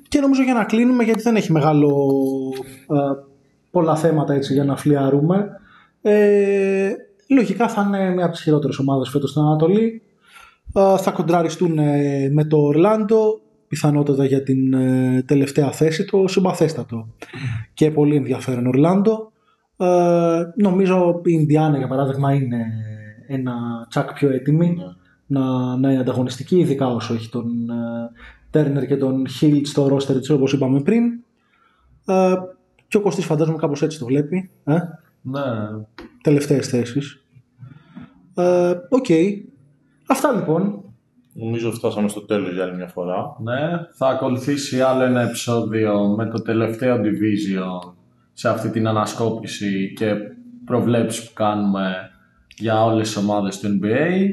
Και 0.08 0.20
νομίζω 0.20 0.42
για 0.42 0.54
να 0.54 0.64
κλείνουμε, 0.64 1.04
γιατί 1.04 1.22
δεν 1.22 1.36
έχει 1.36 1.52
μεγάλο 1.52 1.88
ε, 2.88 2.96
πολλά 3.70 3.96
θέματα 3.96 4.34
έτσι 4.34 4.52
για 4.52 4.64
να 4.64 4.76
φλιαρούμε. 4.76 5.48
Ε, 6.02 6.92
λογικά 7.28 7.68
θα 7.68 7.84
είναι 7.86 8.10
μια 8.10 8.24
από 8.24 8.32
τις 8.32 8.42
χειρότερες 8.42 8.78
ομάδες 8.78 9.08
φέτος 9.08 9.30
στην 9.30 9.42
Ανατολή. 9.42 10.02
Ε, 10.74 10.96
θα 10.96 11.10
κοντραριστούν 11.10 11.78
ε, 11.78 12.28
με 12.32 12.44
το 12.44 12.56
Ορλάντο, 12.56 13.40
πιθανότατα 13.68 14.24
για 14.24 14.42
την 14.42 14.74
ε, 14.74 15.22
τελευταία 15.26 15.70
θέση, 15.70 16.04
το 16.04 16.24
συμπαθέστατο 16.28 17.08
και 17.74 17.90
πολύ 17.90 18.16
ενδιαφέρον 18.16 18.66
Ορλάντο. 18.66 19.32
Ε, 19.76 19.86
νομίζω 20.56 21.20
η 21.24 21.30
Ινδιάνα 21.32 21.78
για 21.78 21.88
παράδειγμα 21.88 22.32
είναι 22.32 22.64
ένα 23.26 23.86
τσακ 23.88 24.12
πιο 24.12 24.30
έτοιμη 24.30 24.74
Ναι. 24.76 24.84
να, 25.40 25.76
να 25.76 25.90
είναι 25.90 26.00
ανταγωνιστική, 26.00 26.58
ειδικά 26.58 26.86
όσο 26.86 27.14
έχει 27.14 27.28
τον 27.28 27.46
Τέρνερ 28.50 28.86
και 28.86 28.96
τον 28.96 29.26
Hill 29.40 29.60
στο 29.64 29.86
roster 29.86 30.18
της 30.18 30.30
όπως 30.30 30.52
είπαμε 30.52 30.80
πριν. 30.80 31.02
Ε, 32.06 32.34
και 32.88 32.96
ο 32.96 33.00
Κωστής 33.00 33.24
φαντάζομαι 33.24 33.58
κάπως 33.58 33.82
έτσι 33.82 33.98
το 33.98 34.06
βλέπει. 34.06 34.50
Ε; 34.64 34.78
Ναι. 35.22 35.42
Τελευταίες 36.22 36.68
θέσεις. 36.68 37.22
Ε, 38.34 38.74
Οκ. 38.88 39.06
Αυτά 40.08 40.32
λοιπόν. 40.32 40.80
Νομίζω 41.32 41.72
φτάσαμε 41.72 42.08
στο 42.08 42.20
τέλος 42.20 42.52
για 42.52 42.62
άλλη 42.64 42.74
μια 42.76 42.86
φορά. 42.86 43.36
Ναι, 43.42 43.60
θα 43.92 44.08
ακολουθήσει 44.08 44.80
άλλο 44.80 45.02
ένα 45.02 45.20
επεισόδιο 45.20 46.14
με 46.16 46.26
το 46.26 46.42
τελευταίο 46.42 46.96
division 46.96 47.92
σε 48.32 48.48
αυτή 48.48 48.70
την 48.70 48.86
ανασκόπηση 48.86 49.92
και 49.96 50.14
προβλέψεις 50.64 51.26
που 51.26 51.32
κάνουμε 51.34 52.10
για 52.58 52.84
όλες 52.84 53.06
τις 53.06 53.16
ομάδες 53.16 53.58
του 53.58 53.78
NBA. 53.80 54.28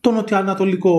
Το 0.00 0.10
νοτιοανατολικό 0.10 0.94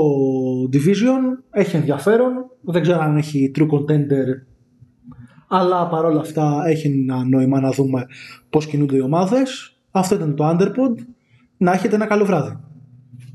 division 0.74 1.44
έχει 1.52 1.76
ενδιαφέρον. 1.76 2.32
Δεν 2.62 2.82
ξέρω 2.82 3.00
αν 3.00 3.18
έχει 3.18 3.52
true 3.56 3.68
contender 3.68 4.52
αλλά 5.54 5.88
παρόλα 5.88 6.20
αυτά 6.20 6.64
έχει 6.66 6.88
ένα 6.88 7.24
νόημα 7.24 7.60
να 7.60 7.72
δούμε 7.72 8.06
πώς 8.50 8.66
κινούνται 8.66 8.96
οι 8.96 9.00
ομάδες. 9.00 9.78
Αυτό 9.92 10.16
ήταν 10.16 10.36
το 10.36 10.50
Underpod. 10.50 10.96
Να 11.58 11.72
έχετε 11.72 11.96
ένα 11.96 12.06
καλό 12.06 12.26
βράδυ. 12.26 12.58